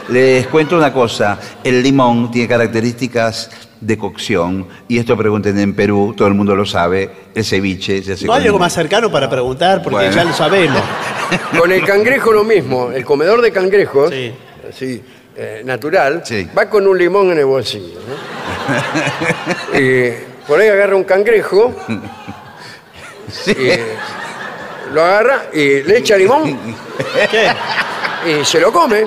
Les 0.09 0.47
cuento 0.49 0.77
una 0.77 0.93
cosa, 0.93 1.39
el 1.62 1.82
limón 1.82 2.31
tiene 2.31 2.49
características 2.49 3.51
de 3.81 3.97
cocción 3.97 4.66
y 4.89 4.99
esto 4.99 5.16
pregunten 5.16 5.59
en 5.59 5.74
Perú, 5.74 6.15
todo 6.16 6.27
el 6.27 6.35
mundo 6.35 6.55
lo 6.57 6.66
sabe, 6.66 7.09
el 7.35 7.45
ceviche 7.45 8.03
se 8.03 8.12
hace 8.15 8.24
¿No 8.27 8.32
con 8.32 8.37
hay 8.41 8.47
algo 8.47 8.57
limón. 8.57 8.66
más 8.66 8.73
cercano 8.74 9.11
para 9.11 9.31
preguntar? 9.31 9.82
Porque 9.82 9.97
Bueno. 9.97 10.15
ya 10.15 10.24
lo 10.24 10.32
sabemos. 10.35 10.82
Con 11.59 11.70
el 11.70 11.85
cangrejo 11.85 12.32
lo 12.32 12.43
mismo. 12.45 12.91
El 12.93 13.05
comedor 13.05 13.41
de 13.41 13.53
cangrejos, 13.53 14.11
Sí. 14.11 14.32
así, 14.69 15.01
eh, 15.37 15.62
natural, 15.65 16.23
Sí. 16.24 16.49
va 16.59 16.69
con 16.69 16.87
un 16.89 16.99
limón 16.99 17.31
en 17.31 17.39
el 17.39 17.45
bolsillo. 17.45 18.01
¿no? 18.01 18.40
y 19.74 20.10
por 20.47 20.60
ahí 20.60 20.68
agarra 20.68 20.97
un 20.97 21.05
cangrejo, 21.05 21.72
y 23.47 24.92
lo 24.92 25.05
agarra 25.05 25.44
y 25.52 25.82
le 25.82 25.98
echa 25.98 26.16
limón 26.16 26.59
¿Qué? 27.30 27.51
y 28.40 28.44
se 28.44 28.60
lo 28.60 28.72
come. 28.72 29.06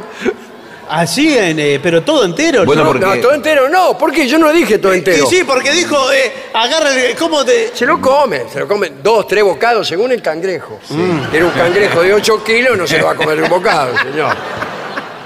Así, 0.90 1.36
en, 1.38 1.58
eh, 1.60 1.80
pero 1.82 2.04
todo 2.04 2.26
entero. 2.26 2.66
Bueno, 2.66 2.84
¿no? 2.84 2.88
porque- 2.92 3.06
No, 3.06 3.16
todo 3.18 3.34
entero 3.34 3.70
no, 3.70 3.98
porque 3.98 4.28
yo 4.28 4.38
no 4.38 4.52
dije 4.52 4.78
todo 4.78 4.94
entero. 4.94 5.26
Y 5.26 5.28
sí, 5.36 5.44
porque 5.44 5.72
dijo, 5.72 6.12
eh, 6.12 6.32
agarra, 6.54 6.94
el- 6.94 7.16
¿cómo 7.16 7.44
te...? 7.44 7.72
Se 7.74 7.86
lo 7.86 8.00
come, 8.02 8.44
se 8.52 8.60
lo 8.60 8.68
come 8.68 8.92
dos, 9.02 9.26
tres 9.28 9.44
bocados 9.44 9.88
según 9.88 10.12
el 10.12 10.22
cangrejo. 10.22 10.80
Era 11.34 11.46
un 11.46 11.52
cangrejo 11.52 12.02
de 12.04 12.14
8 12.14 12.44
kilos, 12.44 12.78
no 12.78 12.86
se 12.86 12.98
lo 13.00 13.06
va 13.06 13.14
a 13.14 13.16
comer 13.16 13.38
de 13.38 13.44
un 13.44 13.50
bocado, 13.50 13.98
señor. 13.98 14.36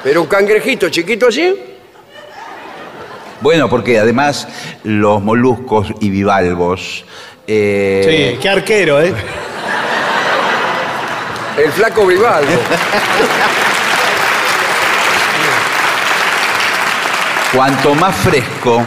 Pero 0.04 0.22
un 0.22 0.28
cangrejito 0.28 0.90
chiquito 0.90 1.28
así, 1.28 1.54
Bueno, 3.42 3.70
porque 3.70 4.00
además 4.00 4.48
los 4.84 5.22
moluscos 5.22 5.88
y 6.00 6.10
bivalvos... 6.10 7.06
eh, 7.48 8.32
Sí, 8.34 8.40
qué 8.42 8.50
arquero, 8.50 9.02
¿eh? 9.02 9.14
el 11.58 11.72
flaco 11.72 12.06
Vivaldo. 12.06 12.52
Cuanto 17.54 17.96
más 17.96 18.16
fresco, 18.16 18.86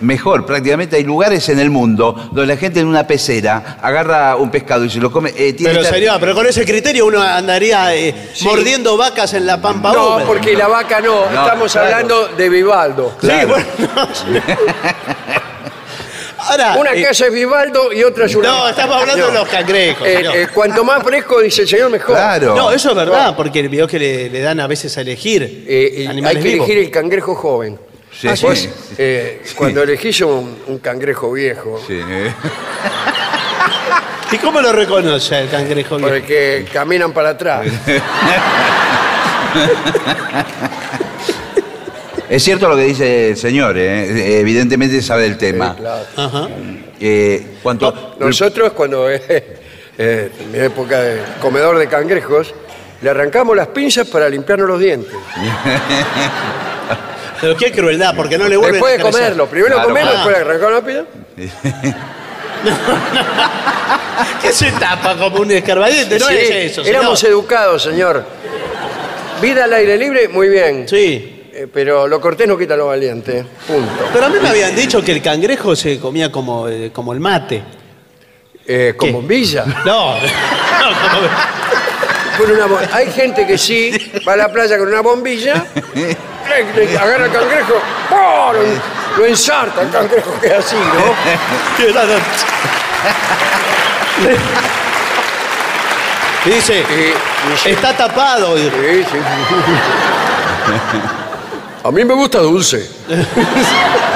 mejor. 0.00 0.46
Prácticamente 0.46 0.96
hay 0.96 1.04
lugares 1.04 1.48
en 1.48 1.58
el 1.58 1.70
mundo 1.70 2.14
donde 2.32 2.46
la 2.46 2.56
gente 2.56 2.80
en 2.80 2.86
una 2.86 3.06
pecera 3.06 3.78
agarra 3.82 4.36
un 4.36 4.50
pescado 4.50 4.84
y 4.84 4.90
se 4.90 4.98
lo 4.98 5.10
come. 5.10 5.32
eh, 5.36 5.52
tiene 5.52 5.74
Pero 5.74 5.84
señor, 5.84 6.18
pero 6.20 6.34
con 6.34 6.46
ese 6.46 6.64
criterio 6.64 7.06
uno 7.06 7.20
andaría 7.20 7.94
eh, 7.94 8.30
mordiendo 8.42 8.96
vacas 8.96 9.34
en 9.34 9.46
la 9.46 9.60
pampa 9.60 9.92
No, 9.92 10.14
húmeda. 10.14 10.26
porque 10.26 10.54
la 10.56 10.68
vaca 10.68 11.00
no, 11.00 11.30
No, 11.30 11.42
estamos 11.44 11.72
claro. 11.72 11.86
hablando 11.88 12.28
de 12.28 12.48
Vivaldo. 12.48 13.12
Sí, 13.20 13.26
Claro. 13.26 13.48
bueno. 13.48 13.66
no. 13.78 14.40
Ahora, 16.48 16.76
Una 16.78 16.94
eh, 16.94 17.02
casa 17.02 17.26
es 17.26 17.32
Vivaldo 17.32 17.92
y 17.92 18.02
otra 18.02 18.24
es 18.24 18.34
una. 18.34 18.48
No, 18.48 18.68
estamos 18.70 18.96
hablando 18.96 19.26
de 19.26 19.32
los 19.34 19.46
cangrejos. 19.48 20.06
Eh, 20.06 20.24
eh, 20.34 20.46
cuanto 20.52 20.82
más 20.84 21.02
fresco, 21.02 21.38
dice 21.40 21.62
el 21.62 21.68
señor, 21.68 21.90
mejor. 21.90 22.16
Claro. 22.16 22.56
No, 22.56 22.72
eso 22.72 22.88
es 22.90 22.96
verdad, 22.96 23.36
porque 23.36 23.68
vio 23.68 23.86
que 23.86 23.98
le, 23.98 24.30
le 24.30 24.40
dan 24.40 24.58
a 24.58 24.66
veces 24.66 24.96
a 24.96 25.02
elegir 25.02 25.64
Eh, 25.68 26.06
hay 26.08 26.36
que 26.36 26.42
vivos. 26.42 26.66
elegir 26.66 26.78
el 26.78 26.90
cangrejo 26.90 27.34
joven. 27.34 27.78
Sí, 28.12 28.28
Ah, 28.28 28.36
sí. 28.36 28.44
vos, 28.46 28.68
eh, 28.98 29.42
Cuando 29.56 29.82
elegís 29.82 30.20
un, 30.22 30.58
un 30.66 30.78
cangrejo 30.78 31.32
viejo, 31.32 31.80
Sí. 31.86 32.00
¿Y 34.32 34.38
cómo 34.38 34.60
lo 34.60 34.72
reconoce 34.72 35.40
el 35.40 35.48
cangrejo 35.50 35.96
viejo? 35.96 36.10
porque 36.10 36.64
caminan 36.72 37.12
para 37.12 37.30
atrás. 37.30 37.66
Es 42.28 42.44
cierto 42.44 42.68
lo 42.68 42.76
que 42.76 42.82
dice 42.84 43.30
el 43.30 43.36
señor, 43.36 43.76
eh, 43.76 44.38
evidentemente 44.38 45.02
sabe 45.02 45.24
del 45.24 45.36
tema. 45.36 45.72
Sí, 45.74 45.80
claro. 45.80 46.04
Ajá. 46.16 46.48
Eh, 47.00 47.56
cuanto, 47.60 48.14
Nosotros, 48.20 48.72
cuando 48.72 49.10
eh, 49.10 49.20
eh, 49.98 50.30
en 50.38 50.52
mi 50.52 50.58
época 50.60 51.00
de 51.00 51.22
comedor 51.40 51.76
de 51.76 51.88
cangrejos, 51.88 52.54
le 53.02 53.10
arrancamos 53.10 53.56
las 53.56 53.66
pinzas 53.68 54.06
para 54.06 54.28
limpiarnos 54.28 54.68
los 54.68 54.78
dientes. 54.78 55.12
Pero 57.40 57.56
qué 57.56 57.72
crueldad, 57.72 58.14
porque 58.14 58.36
no 58.38 58.46
le 58.48 58.56
vuelven 58.56 58.74
Después 58.74 58.94
a 58.94 58.96
de 58.96 59.02
crecer. 59.02 59.20
comerlo, 59.22 59.46
primero 59.48 59.74
Claro, 59.76 59.88
comerlo, 59.88 60.10
claro. 60.10 60.28
después 60.28 60.46
le 60.46 60.50
arrancamos 60.50 60.74
la 60.74 60.86
pinza. 60.86 61.04
¿Qué 64.42 64.52
se 64.52 64.70
tapa 64.72 65.16
como 65.16 65.38
un 65.40 65.50
escarbadiente? 65.50 66.18
No 66.18 66.26
Sí, 66.26 66.34
es 66.36 66.50
eso, 66.72 66.84
señor. 66.84 67.00
éramos 67.00 67.24
educados, 67.24 67.82
señor. 67.82 68.24
Vida 69.40 69.64
al 69.64 69.72
aire 69.72 69.96
libre, 69.96 70.28
muy 70.28 70.48
bien. 70.48 70.86
Sí. 70.88 71.36
Eh, 71.52 71.66
pero 71.72 72.06
lo 72.06 72.20
cortés 72.20 72.46
no 72.46 72.56
quita 72.58 72.76
lo 72.76 72.86
valiente. 72.86 73.44
Punto. 73.66 74.08
Pero 74.12 74.26
a 74.26 74.28
mí 74.28 74.36
me 74.42 74.48
habían 74.50 74.74
dicho 74.76 75.02
que 75.02 75.12
el 75.12 75.22
cangrejo 75.22 75.74
se 75.74 75.98
comía 75.98 76.30
como, 76.30 76.68
eh, 76.68 76.90
como 76.92 77.12
el 77.12 77.20
mate. 77.20 77.62
Eh, 78.66 78.94
con 78.96 79.08
¿Qué? 79.08 79.14
bombilla. 79.14 79.64
No, 79.84 80.14
no, 80.20 80.20
como- 81.10 81.28
Con 82.38 82.50
una 82.50 82.66
Hay 82.92 83.10
gente 83.12 83.46
que 83.46 83.58
sí 83.58 84.12
va 84.26 84.32
a 84.34 84.36
la 84.36 84.52
playa 84.52 84.78
con 84.78 84.88
una 84.88 85.00
bombilla, 85.00 85.64
agarra 87.00 87.26
el 87.26 87.32
cangrejo, 87.32 87.74
¡pum! 88.08 88.54
lo, 88.54 89.18
lo 89.18 89.26
ensarta, 89.26 89.82
el 89.82 89.90
cangrejo 89.90 90.32
así, 90.58 90.76
¿no? 90.76 91.14
que 91.76 91.92
no, 91.92 92.04
no. 92.04 92.14
Y 96.46 96.50
dice, 96.50 96.84
sí, 97.62 97.70
está 97.70 97.94
tapado. 97.94 98.56
sí, 98.56 98.70
sí. 98.70 99.18
A 101.82 101.90
mí 101.90 102.04
me 102.04 102.14
gusta 102.14 102.38
dulce. 102.38 102.88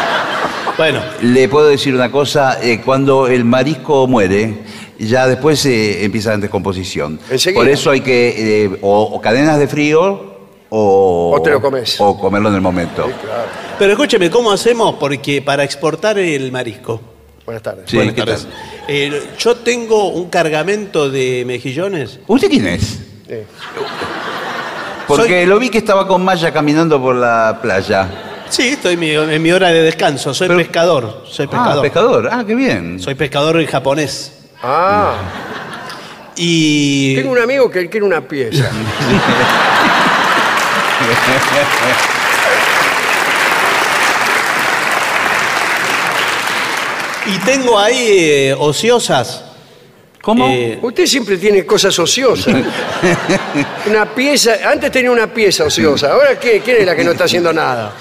Bueno, 0.76 1.00
le 1.20 1.48
puedo 1.48 1.68
decir 1.68 1.94
una 1.94 2.10
cosa, 2.10 2.58
eh, 2.60 2.80
cuando 2.84 3.28
el 3.28 3.44
marisco 3.44 4.08
muere, 4.08 4.58
ya 4.98 5.26
después 5.26 5.64
eh, 5.66 6.04
empieza 6.04 6.30
la 6.30 6.38
descomposición. 6.38 7.18
Enseguida. 7.30 7.60
Por 7.60 7.68
eso 7.68 7.90
hay 7.90 8.00
que, 8.00 8.64
eh, 8.64 8.78
o, 8.82 9.02
o 9.02 9.20
cadenas 9.20 9.58
de 9.58 9.66
frío, 9.68 10.34
o, 10.70 11.32
O 11.36 11.42
te 11.42 11.50
lo 11.50 11.60
comes. 11.60 11.96
O 12.00 12.18
comerlo 12.18 12.48
en 12.48 12.54
el 12.56 12.60
momento. 12.60 13.08
pero 13.78 13.92
escúcheme, 13.92 14.30
¿cómo 14.30 14.50
hacemos? 14.52 14.94
Porque 14.98 15.40
para 15.42 15.62
exportar 15.64 16.18
el 16.18 16.50
marisco. 16.52 17.00
Buenas 17.44 17.62
tardes. 17.62 17.84
Sí, 17.90 17.96
Buenas 17.96 18.14
¿qué 18.14 18.20
tardes. 18.22 18.46
Eh, 18.88 19.22
yo 19.38 19.56
tengo 19.56 20.08
un 20.08 20.30
cargamento 20.30 21.10
de 21.10 21.44
mejillones. 21.46 22.18
¿Usted 22.26 22.48
quién 22.48 22.66
es? 22.66 22.82
Sí. 23.28 23.34
Porque 25.06 25.46
lo 25.46 25.58
vi 25.58 25.68
que 25.68 25.78
estaba 25.78 26.06
con 26.08 26.24
Maya 26.24 26.52
caminando 26.52 27.00
por 27.00 27.14
la 27.16 27.58
playa. 27.60 28.08
Sí, 28.48 28.68
estoy 28.68 28.94
en 28.94 29.00
mi, 29.00 29.10
en 29.10 29.42
mi 29.42 29.52
hora 29.52 29.68
de 29.68 29.82
descanso. 29.82 30.32
Soy 30.32 30.48
Pero- 30.48 30.58
pescador. 30.58 31.24
Soy 31.28 31.46
Ah, 31.46 31.50
pescador. 31.50 31.82
pescador. 31.82 32.28
Ah, 32.32 32.44
qué 32.46 32.54
bien. 32.54 32.98
Soy 33.00 33.14
pescador 33.14 33.60
en 33.60 33.66
japonés. 33.66 34.32
Ah, 34.66 35.16
Y. 36.36 37.14
tengo 37.16 37.30
un 37.32 37.38
amigo 37.38 37.70
que 37.70 37.80
él 37.80 37.90
quiere 37.90 38.06
una 38.06 38.22
pieza. 38.22 38.64
Y 47.26 47.38
tengo 47.38 47.78
ahí 47.78 48.06
eh, 48.20 48.54
ociosas. 48.58 49.42
¿Cómo? 50.20 50.46
Eh, 50.48 50.78
Usted 50.80 51.06
siempre 51.06 51.36
tiene 51.36 51.64
cosas 51.66 51.98
ociosas. 51.98 52.54
Una 53.86 54.06
pieza, 54.14 54.52
antes 54.70 54.90
tenía 54.90 55.10
una 55.10 55.26
pieza 55.26 55.64
ociosa, 55.64 56.12
ahora 56.12 56.38
¿qué? 56.40 56.62
¿quién 56.64 56.78
es 56.78 56.86
la 56.86 56.96
que 56.96 57.04
no 57.04 57.12
está 57.12 57.24
haciendo 57.24 57.52
nada? 57.52 57.92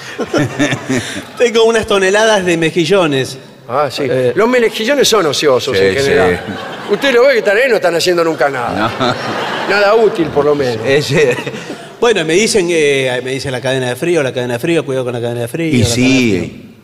tengo 1.37 1.65
unas 1.65 1.85
toneladas 1.85 2.45
de 2.45 2.55
mejillones. 2.55 3.37
Ah, 3.67 3.89
sí. 3.89 4.03
Eh. 4.09 4.33
Los 4.35 4.47
melejillones 4.49 5.07
son 5.07 5.25
ociosos 5.25 5.77
Sí, 5.77 5.83
en 5.85 5.95
general. 5.95 6.39
Usted 6.91 7.13
lo 7.13 7.23
ve 7.25 7.33
que 7.33 7.39
están 7.39 7.57
ahí, 7.57 7.63
no 7.69 7.75
están 7.75 7.95
haciendo 7.95 8.23
nunca 8.23 8.49
nada. 8.49 9.15
Nada 9.69 9.95
útil, 9.95 10.27
por 10.27 10.45
lo 10.45 10.53
menos. 10.55 10.85
Ese- 10.85 11.35
Bueno, 11.99 12.25
me 12.25 12.33
dicen, 12.33 12.67
eh, 12.69 13.21
me 13.23 13.31
dicen 13.31 13.53
la 13.53 13.61
cadena 13.61 13.87
de 13.87 13.95
frío, 13.95 14.21
la 14.21 14.33
cadena 14.33 14.53
de 14.55 14.59
frío, 14.59 14.85
cuidado 14.85 15.05
con 15.05 15.13
la 15.13 15.21
cadena 15.21 15.41
de 15.41 15.47
frío. 15.47 15.73
y 15.73 15.77
de 15.79 15.85
sí. 15.85 16.75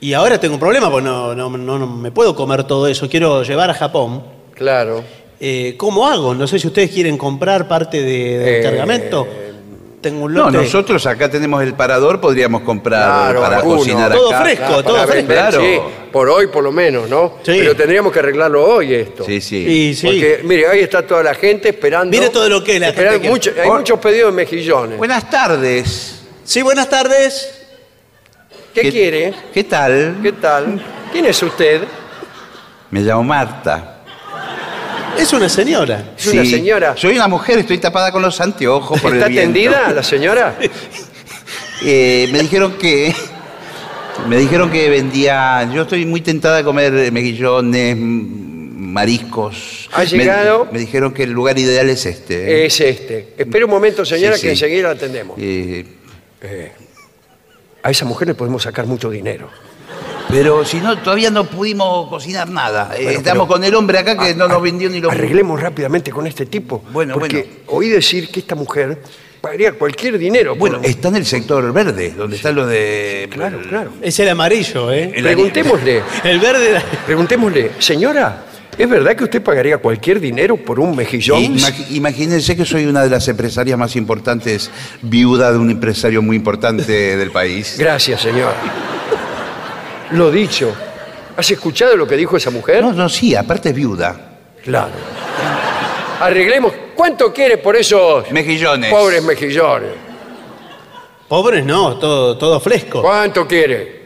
Y 0.00 0.12
ahora 0.12 0.38
tengo 0.38 0.54
un 0.54 0.60
problema, 0.60 0.90
porque 0.90 1.06
no, 1.08 1.34
no, 1.34 1.48
no- 1.48 1.78
no 1.78 1.86
me 1.86 2.10
puedo 2.12 2.34
comer 2.36 2.64
todo 2.64 2.86
eso. 2.86 3.08
Quiero 3.08 3.42
llevar 3.42 3.70
a 3.70 3.74
Japón. 3.74 4.22
Claro. 4.54 5.02
Eh, 5.40 5.74
¿Cómo 5.78 6.06
hago? 6.06 6.34
No 6.34 6.46
sé 6.46 6.58
si 6.58 6.66
ustedes 6.66 6.90
quieren 6.90 7.16
comprar 7.16 7.66
parte 7.66 8.02
de- 8.02 8.38
del 8.38 8.54
Eh, 8.56 8.62
cargamento. 8.62 9.26
Tengo 10.00 10.24
un 10.24 10.34
No, 10.34 10.44
lote. 10.46 10.58
nosotros 10.58 11.04
acá 11.06 11.28
tenemos 11.30 11.62
el 11.62 11.74
parador, 11.74 12.20
podríamos 12.20 12.62
comprar 12.62 13.04
Claro, 13.04 13.40
para 13.42 13.56
alguno. 13.58 13.78
cocinar 13.78 14.12
Todo 14.12 14.28
acá. 14.28 14.42
fresco. 14.42 14.82
Todo 14.82 14.94
para 14.94 15.06
fresco. 15.06 15.28
vender, 15.28 15.36
Claro. 15.36 15.60
sí, 15.60 15.80
por 16.12 16.28
hoy 16.28 16.46
por 16.48 16.62
lo 16.64 16.72
menos, 16.72 17.08
¿no? 17.08 17.34
Sí. 17.42 17.52
Pero 17.58 17.74
tendríamos 17.76 18.12
que 18.12 18.18
arreglarlo 18.20 18.64
hoy 18.64 18.94
esto. 18.94 19.24
Sí, 19.24 19.40
sí. 19.40 19.56
Y 19.66 19.94
sí. 19.94 20.06
Porque, 20.06 20.40
mire, 20.44 20.66
ahí 20.68 20.80
está 20.80 21.06
toda 21.06 21.22
la 21.22 21.34
gente 21.34 21.68
esperando. 21.70 22.10
Mire 22.16 22.30
todo 22.30 22.48
lo 22.48 22.62
que 22.62 22.74
es 22.76 22.80
la 22.80 22.88
esperando 22.88 23.14
gente 23.14 23.26
que- 23.26 23.30
mucho- 23.32 23.50
hay 23.60 23.68
Por- 23.68 23.78
muchos 23.78 23.98
pedidos 23.98 24.32
de 24.32 24.36
mejillones. 24.36 24.98
Buenas 24.98 25.28
tardes. 25.30 26.22
Sí, 26.44 26.62
buenas 26.62 26.88
tardes. 26.88 27.54
¿Qué, 28.72 28.90
quiere? 28.92 29.34
¿Qué 29.52 29.64
tal? 29.64 30.18
¿Qué 30.22 30.32
tal? 30.32 30.80
¿Quién 31.10 31.26
es 31.26 31.42
usted? 31.42 31.82
Me 32.90 33.00
llamo 33.00 33.24
Marta. 33.24 33.97
Es 35.18 35.32
una 35.32 35.48
señora. 35.48 36.12
Es 36.16 36.26
una 36.28 36.44
señora. 36.44 36.94
Soy 36.96 37.16
una 37.16 37.28
mujer, 37.28 37.58
estoy 37.58 37.78
tapada 37.78 38.12
con 38.12 38.22
los 38.22 38.40
anteojos 38.40 39.00
por 39.00 39.12
¿Está 39.14 39.26
el 39.26 39.32
viento. 39.32 39.50
atendida 39.50 39.90
la 39.92 40.02
señora? 40.02 40.56
Eh, 41.80 42.28
me 42.32 42.40
dijeron 42.40 42.72
que 42.72 43.14
me 44.28 44.36
dijeron 44.36 44.68
que 44.68 44.88
vendía. 44.90 45.70
Yo 45.72 45.82
estoy 45.82 46.04
muy 46.06 46.20
tentada 46.20 46.56
de 46.56 46.64
comer 46.64 47.12
mejillones, 47.12 47.92
m- 47.92 48.26
mariscos. 48.92 49.88
¿Ha 49.92 50.00
Me- 50.00 50.06
llegado? 50.06 50.66
Me, 50.72 50.80
dijeron 50.80 51.14
que 51.14 51.22
el 51.22 51.30
lugar 51.30 51.56
ideal 51.56 51.88
es 51.88 52.04
este. 52.04 52.34
¿eh? 52.62 52.66
Es 52.66 52.80
este. 52.80 53.34
Espere 53.38 53.64
un 53.64 53.70
momento, 53.70 54.04
señora, 54.04 54.34
Sí, 54.34 54.42
que 54.42 54.50
enseguida 54.50 54.88
la 54.88 54.94
atendemos. 54.94 55.36
Eh, 55.40 55.84
A 57.84 57.90
esa 57.92 58.04
mujer 58.04 58.26
le 58.26 58.34
podemos 58.34 58.64
sacar 58.64 58.84
mucho 58.86 59.08
dinero. 59.08 59.48
Pero 60.28 60.64
si 60.64 60.78
no, 60.78 60.98
todavía 60.98 61.30
no 61.30 61.44
pudimos 61.44 62.08
cocinar 62.08 62.48
nada. 62.50 62.90
Eh, 62.96 63.04
Bueno, 63.04 63.18
Estamos 63.18 63.46
pero- 63.46 63.54
con 63.56 63.64
el 63.64 63.74
hombre 63.74 63.98
acá 63.98 64.16
que 64.16 64.34
no 64.34 64.48
nos 64.48 64.60
vendió 64.62 64.88
ni 64.90 65.00
los. 65.00 65.10
Arreglemos 65.12 65.60
rápidamente 65.60 66.10
con 66.10 66.26
este 66.26 66.46
tipo. 66.46 66.82
Bueno, 66.92 67.14
porque 67.14 67.36
bueno. 67.42 67.52
oí 67.78 67.88
decir 67.88 68.30
que 68.30 68.40
esta 68.40 68.54
mujer 68.54 68.98
pagaría 69.40 69.72
cualquier 69.72 70.18
dinero. 70.18 70.50
por- 70.52 70.58
Bueno, 70.70 70.80
está 70.82 71.08
en 71.08 71.16
el 71.16 71.24
sector 71.26 71.72
verde, 71.72 72.10
donde 72.16 72.36
están 72.36 72.54
los 72.54 72.68
de. 72.68 73.28
claro, 73.32 73.60
claro. 73.68 73.92
Es 74.02 74.18
el 74.20 74.28
amarillo, 74.28 74.92
¿eh? 74.92 75.12
El- 75.14 75.22
Preguntémosle, 75.22 76.02
El 76.24 76.38
verde. 76.40 76.70
era- 76.70 76.82
preguntémosle, 77.06 77.70
señora, 77.78 78.44
¿es 78.76 78.88
verdad 78.88 79.16
que 79.16 79.24
usted 79.24 79.42
pagaría 79.42 79.78
cualquier 79.78 80.20
dinero 80.20 80.56
por 80.56 80.78
un 80.80 80.94
mejillón? 80.94 81.40
Imag- 81.42 81.86
imagínense 81.90 82.54
que 82.56 82.64
soy 82.66 82.84
una 82.86 83.02
de 83.02 83.10
las 83.10 83.26
empresarias 83.28 83.78
más 83.78 83.96
importantes, 83.96 84.70
viuda 85.02 85.52
de 85.52 85.58
un 85.58 85.70
empresario 85.70 86.20
muy 86.20 86.36
importante 86.36 87.16
del 87.16 87.30
país. 87.30 87.76
Gracias, 87.78 88.20
señora. 88.20 88.54
Lo 90.12 90.30
dicho. 90.30 90.72
¿Has 91.36 91.50
escuchado 91.50 91.96
lo 91.96 92.06
que 92.06 92.16
dijo 92.16 92.36
esa 92.36 92.50
mujer? 92.50 92.82
No, 92.82 92.92
no, 92.92 93.08
sí, 93.08 93.34
aparte 93.34 93.68
es 93.70 93.74
viuda. 93.74 94.16
Claro. 94.64 94.90
Arreglemos. 96.20 96.72
¿Cuánto 96.94 97.32
quiere 97.32 97.58
por 97.58 97.76
esos 97.76 98.28
Mejillones. 98.32 98.90
pobres 98.90 99.22
mejillones? 99.22 99.90
Pobres 101.28 101.64
no, 101.64 101.96
todo, 101.96 102.36
todo 102.36 102.58
fresco. 102.58 103.02
¿Cuánto 103.02 103.46
quiere? 103.46 103.98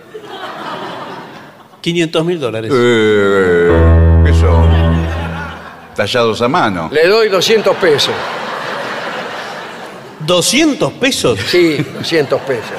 500 1.80 2.24
mil 2.24 2.38
dólares. 2.38 2.70
Eh, 2.74 4.22
¿Qué 4.26 4.34
son? 4.34 5.06
Tallados 5.96 6.42
a 6.42 6.48
mano. 6.48 6.90
Le 6.92 7.06
doy 7.06 7.28
200 7.28 7.76
pesos. 7.76 8.14
200 10.20 10.92
pesos. 10.94 11.38
Sí, 11.48 11.78
200 11.94 12.40
pesos. 12.42 12.70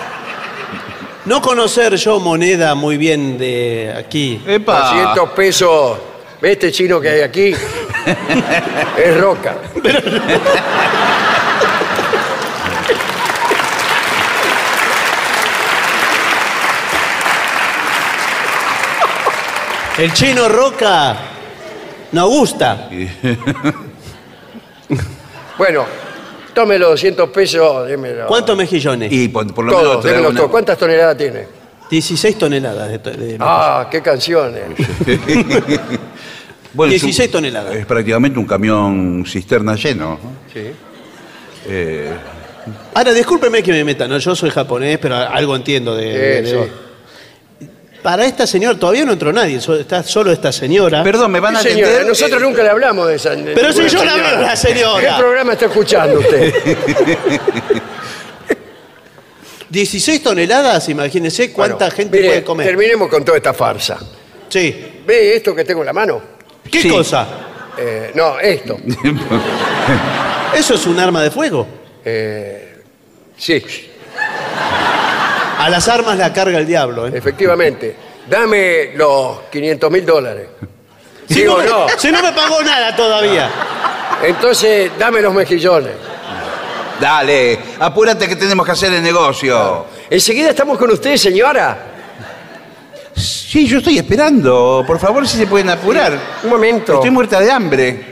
No 1.26 1.41
conocer 1.41 1.95
yo 1.95 2.20
moneda 2.20 2.76
muy 2.76 2.98
bien 2.98 3.38
de 3.38 3.94
aquí. 3.98 4.41
¡Epa! 4.45 4.91
200 4.94 5.30
pesos. 5.30 5.98
¿Ve 6.41 6.52
este 6.52 6.70
chino 6.70 7.00
que 7.00 7.10
hay 7.10 7.22
aquí? 7.22 7.54
es 8.98 9.22
roca. 9.22 9.56
El 19.98 20.12
chino 20.12 20.50
Roca 20.50 21.16
no 22.12 22.28
gusta. 22.28 22.90
Bueno, 25.58 25.86
tome 26.54 26.78
los 26.80 26.92
200 26.92 27.30
pesos, 27.30 27.88
démelo. 27.88 28.28
¿Cuántos 28.28 28.56
mejillones? 28.58 29.12
Y 29.12 29.28
por, 29.30 29.54
por 29.54 29.66
lo 29.66 29.72
Todos, 29.72 29.86
menos 29.88 30.04
démelo 30.04 30.30
una- 30.30 30.40
todo. 30.40 30.52
¿Cuántas 30.52 30.78
toneladas 30.78 31.18
tiene? 31.18 31.48
16 31.90 32.38
toneladas 32.38 32.90
de, 32.90 33.00
to- 33.00 33.12
de- 33.12 33.38
Ah, 33.40 33.88
qué 33.92 34.02
canciones. 34.02 34.64
Bueno, 36.74 36.90
16 36.90 37.20
es 37.20 37.26
un- 37.28 37.32
toneladas. 37.32 37.76
Es 37.76 37.86
prácticamente 37.86 38.40
un 38.40 38.46
camión 38.46 39.24
cisterna 39.28 39.76
lleno. 39.76 40.20
¿no? 40.24 40.32
Sí. 40.52 40.72
Eh, 41.68 42.12
Ahora, 42.96 43.14
discúlpeme 43.14 43.62
que 43.62 43.72
me 43.72 43.84
meta, 43.84 44.08
¿no? 44.08 44.18
Yo 44.18 44.36
soy 44.36 44.50
japonés, 44.50 44.98
pero 44.98 45.16
algo 45.16 45.56
entiendo 45.56 45.96
de... 45.96 46.06
de- 46.06 46.42
de- 46.42 46.50
Eso. 46.50 46.83
Para 48.04 48.26
esta 48.26 48.46
señora 48.46 48.78
todavía 48.78 49.06
no 49.06 49.14
entró 49.14 49.32
nadie, 49.32 49.62
so- 49.62 49.80
está 49.80 50.04
solo 50.04 50.32
esta 50.34 50.52
señora. 50.52 51.02
perdón, 51.04 51.32
¿me 51.32 51.40
van 51.40 51.56
a 51.56 51.62
Sí, 51.62 51.70
atender? 51.70 51.88
señora, 51.88 52.04
nosotros 52.10 52.42
Eh, 52.42 52.46
nunca 52.46 52.62
le 52.64 52.70
hablamos 52.70 53.08
de 53.08 53.16
esa. 53.16 53.30
de 53.32 53.54
Pero 53.54 53.72
si 53.72 53.80
ninguna 53.80 54.00
yo 54.00 54.06
la 54.06 54.16
veo 54.18 54.38
a 54.38 54.42
la 54.42 54.56
señora. 54.58 55.16
¿Qué 55.16 55.22
programa 55.22 55.54
está 55.54 55.66
escuchando 55.68 56.20
usted? 56.20 56.54
16 59.70 60.22
toneladas, 60.22 60.88
imagínese 60.90 61.52
cuánta 61.52 61.78
Bueno, 61.86 61.96
gente 61.96 62.18
mire, 62.18 62.30
puede 62.30 62.44
comer. 62.44 62.68
Terminemos 62.68 63.10
con 63.10 63.24
toda 63.26 63.38
esta 63.38 63.54
farsa. 63.54 63.98
Sí. 64.50 65.02
¿Ve 65.08 65.36
esto 65.38 65.56
que 65.56 65.64
tengo 65.64 65.80
en 65.82 65.88
la 65.88 65.94
mano? 65.94 66.22
¿Qué 66.70 66.82
Sí. 66.82 66.90
cosa? 66.90 67.28
Eh, 67.78 68.12
no, 68.14 68.40
esto. 68.40 68.78
¿Eso 70.56 70.76
es 70.76 70.86
un 70.86 71.00
arma 71.00 71.24
de 71.24 71.32
fuego? 71.32 71.66
Sí, 73.36 73.64
A 75.64 75.69
las 75.69 75.88
armas 75.88 76.18
la 76.18 76.34
carga 76.34 76.60
el 76.60 76.65
diablo, 76.68 77.07
¿eh? 77.07 77.11
efectivamente. 77.15 77.95
Dame 78.30 78.91
los 78.95 79.44
500 79.49 79.90
mil 79.90 80.06
dólares. 80.06 80.48
Si 81.30 81.35
Digo, 81.35 81.57
me- 81.57 81.65
no. 81.65 81.85
Si 81.98 82.11
no 82.11 82.22
me 82.22 82.34
pagó 82.34 82.61
nada 82.61 82.94
todavía. 82.94 83.49
Entonces, 84.23 84.91
dame 84.99 85.22
los 85.22 85.34
mejillones. 85.34 85.94
Dale, 86.99 87.57
apúrate 87.80 88.27
que 88.27 88.35
tenemos 88.35 88.65
que 88.65 88.73
hacer 88.73 88.91
el 88.91 89.02
negocio. 89.02 89.85
Enseguida 90.10 90.49
estamos 90.49 90.77
con 90.77 90.91
usted, 90.91 91.15
señora. 91.15 91.77
Sí, 93.15 93.65
yo 93.65 93.77
estoy 93.77 93.98
esperando. 93.99 94.84
Por 94.85 94.99
favor, 94.99 95.26
si 95.26 95.38
se 95.38 95.48
pueden 95.48 95.69
apurar. 95.69 96.11
Un 96.44 96.49
momento. 96.49 96.95
Estoy 96.95 97.10
muerta 97.10 97.40
de 97.40 97.49
hambre. 97.49 98.06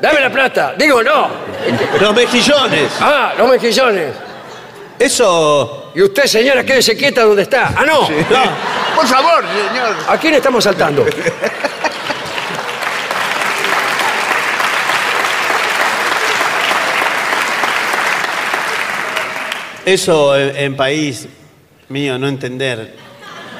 Dame 0.00 0.20
la 0.20 0.30
plata. 0.30 0.74
Digo, 0.78 1.02
no. 1.02 1.28
Los 2.00 2.14
mejillones. 2.14 2.92
Ah, 3.00 3.32
los 3.36 3.48
mejillones. 3.50 4.12
Eso. 4.98 5.90
Y 5.94 6.02
usted, 6.02 6.24
señora, 6.24 6.64
quédese 6.64 6.96
quieta 6.96 7.22
donde 7.24 7.42
está. 7.42 7.74
Ah, 7.76 7.84
no. 7.84 8.02
No. 8.02 8.04
Por 8.96 9.06
favor, 9.06 9.44
señor. 9.68 9.96
¿A 10.08 10.16
quién 10.18 10.34
estamos 10.34 10.62
saltando? 10.64 11.04
Eso 19.84 20.36
en, 20.36 20.56
en 20.56 20.76
país 20.76 21.28
mío, 21.88 22.18
no 22.18 22.26
entender. 22.28 22.94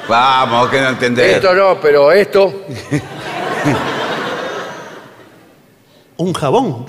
Vamos, 0.07 0.69
que 0.69 0.81
no 0.81 0.89
entender. 0.89 1.29
Esto 1.31 1.53
no, 1.53 1.79
pero 1.79 2.11
esto. 2.11 2.65
Un 6.17 6.33
jabón. 6.33 6.85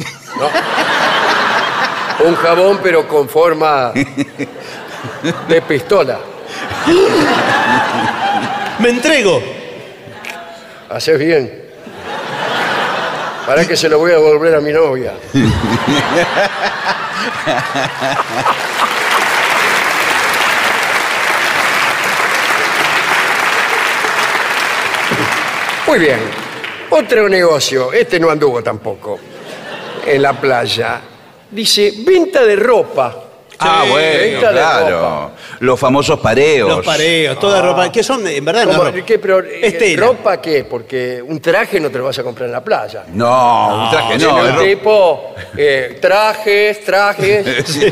Un 2.27 2.35
jabón, 2.35 2.81
pero 2.83 3.07
con 3.07 3.29
forma 3.29 3.93
de 5.49 5.63
pistola. 5.63 6.19
Me 8.81 8.89
entrego. 8.89 9.41
Haces 10.91 11.19
bien. 11.21 11.67
Para 13.47 13.65
que 13.65 13.77
se 13.77 13.89
lo 13.89 14.01
voy 14.01 14.11
a 14.11 14.17
devolver 14.17 14.57
a 14.57 14.61
mi 14.61 14.73
novia. 14.73 15.13
Muy 25.87 25.99
bien. 26.01 26.19
Otro 26.91 27.29
negocio, 27.29 27.93
este 27.93 28.19
no 28.19 28.31
anduvo 28.31 28.63
tampoco, 28.65 29.21
en 30.05 30.23
la 30.23 30.33
playa. 30.33 31.01
Dice, 31.51 31.93
venta 31.99 32.45
de 32.45 32.57
ropa. 32.57 33.23
Ah, 33.59 33.83
Sí, 33.87 33.91
bueno, 33.91 34.19
venta 34.21 34.49
de 34.49 34.53
claro. 34.53 35.31
Los 35.61 35.81
famosos 35.81 36.21
pareos. 36.21 36.69
Los 36.69 36.85
pareos, 36.85 37.39
toda 37.41 37.63
ropa. 37.63 37.91
Que 37.91 38.03
son, 38.03 38.27
en 38.27 38.45
verdad, 38.45 38.65
no 38.67 38.73
¿Cómo? 38.73 38.85
ropa. 38.85 39.05
¿Qué, 39.07 39.19
pero, 39.19 39.41
eh. 39.43 39.97
¿Ropa 39.97 40.43
qué? 40.43 40.65
Porque 40.65 41.23
un 41.27 41.41
traje 41.41 41.81
no 41.81 41.89
te 41.91 41.97
lo 41.97 42.05
vas 42.05 42.19
a 42.19 42.23
comprar 42.23 42.49
en 42.49 42.53
la 42.53 42.63
playa. 42.63 43.05
No, 43.15 43.85
un 43.85 43.91
traje 43.91 44.19
Sino 44.21 44.33
no. 44.37 44.47
es 44.47 44.55
ro- 44.57 44.61
tipo 44.63 45.35
eh, 45.57 45.99
trajes, 46.03 46.85
trajes. 46.85 47.47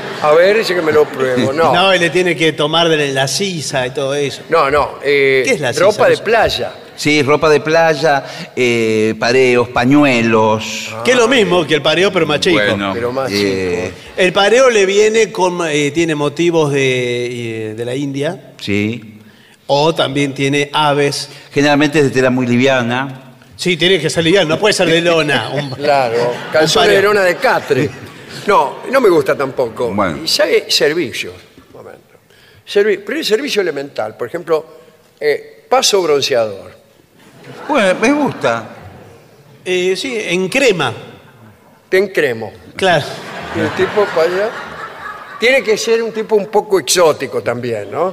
A 0.22 0.32
ver, 0.32 0.58
dice 0.58 0.74
que 0.74 0.82
me 0.82 0.92
lo 0.92 1.06
pruebo. 1.06 1.50
No, 1.54 1.72
No, 1.72 1.74
no, 1.86 1.94
y 1.94 1.98
le 1.98 2.10
tiene 2.10 2.36
que 2.36 2.52
tomar 2.52 2.86
de 2.90 3.08
la 3.12 3.26
sisa 3.26 3.86
y 3.86 3.90
todo 3.90 4.14
eso. 4.14 4.42
no. 4.50 4.98
eh, 5.02 5.42
¿Qué 5.46 5.52
es 5.52 5.60
la 5.60 5.72
ropa 5.72 5.92
sisa? 5.92 6.08
de 6.08 6.16
playa. 6.18 6.72
Sí, 6.96 7.22
ropa 7.22 7.48
de 7.50 7.60
playa, 7.60 8.24
eh, 8.54 9.14
pareos, 9.18 9.68
pañuelos. 9.68 10.94
Que 11.04 11.12
es 11.12 11.16
lo 11.16 11.26
mismo 11.28 11.66
que 11.66 11.74
el 11.74 11.82
pareo, 11.82 12.12
pero 12.12 12.26
más 12.26 12.40
chico. 12.40 12.56
Bueno, 12.56 12.92
Pero 12.94 13.12
más 13.12 13.30
eh, 13.32 13.92
El 14.16 14.32
pareo 14.32 14.70
le 14.70 14.86
viene 14.86 15.32
con. 15.32 15.58
eh, 15.68 15.90
tiene 15.90 16.14
motivos 16.14 16.72
de, 16.72 17.70
eh, 17.70 17.74
de 17.74 17.84
la 17.84 17.94
India. 17.94 18.52
Sí. 18.60 19.18
O 19.66 19.94
también 19.94 20.34
tiene 20.34 20.70
aves. 20.72 21.28
Generalmente 21.52 21.98
es 21.98 22.04
de 22.04 22.10
tela 22.10 22.30
muy 22.30 22.46
liviana. 22.46 23.20
Sí, 23.56 23.76
tiene 23.76 24.00
que 24.00 24.10
ser 24.10 24.24
liviano, 24.24 24.48
no 24.50 24.58
puede 24.58 24.74
ser 24.74 24.88
de 24.88 25.00
lona. 25.00 25.48
Un- 25.54 25.70
Claro, 25.70 26.32
calzones 26.52 26.74
pareo. 26.88 26.96
de 26.96 27.02
lona 27.02 27.20
de 27.22 27.36
catre. 27.36 27.90
No, 28.46 28.78
no 28.90 29.00
me 29.00 29.08
gusta 29.08 29.36
tampoco. 29.36 29.90
Bueno. 29.94 30.18
Y 30.22 30.28
sabe 30.28 30.66
servicios. 30.70 31.32
Un 31.72 31.82
momento. 31.82 32.00
Servi- 32.68 32.98
primer 33.04 33.24
servicio 33.24 33.62
elemental, 33.62 34.16
por 34.16 34.28
ejemplo, 34.28 34.66
eh, 35.20 35.64
paso 35.68 36.02
bronceador. 36.02 36.73
Bueno, 37.68 37.98
me 38.00 38.12
gusta. 38.12 38.68
Eh, 39.64 39.94
sí, 39.96 40.16
en 40.20 40.48
crema. 40.48 40.92
Te 41.88 41.98
encremo. 41.98 42.52
Claro. 42.76 43.04
Y 43.56 43.60
el 43.60 43.70
tipo 43.70 44.04
para 44.14 44.22
allá. 44.22 44.50
Tiene 45.38 45.62
que 45.62 45.76
ser 45.76 46.02
un 46.02 46.12
tipo 46.12 46.36
un 46.36 46.46
poco 46.46 46.78
exótico 46.78 47.42
también, 47.42 47.90
¿no? 47.90 48.12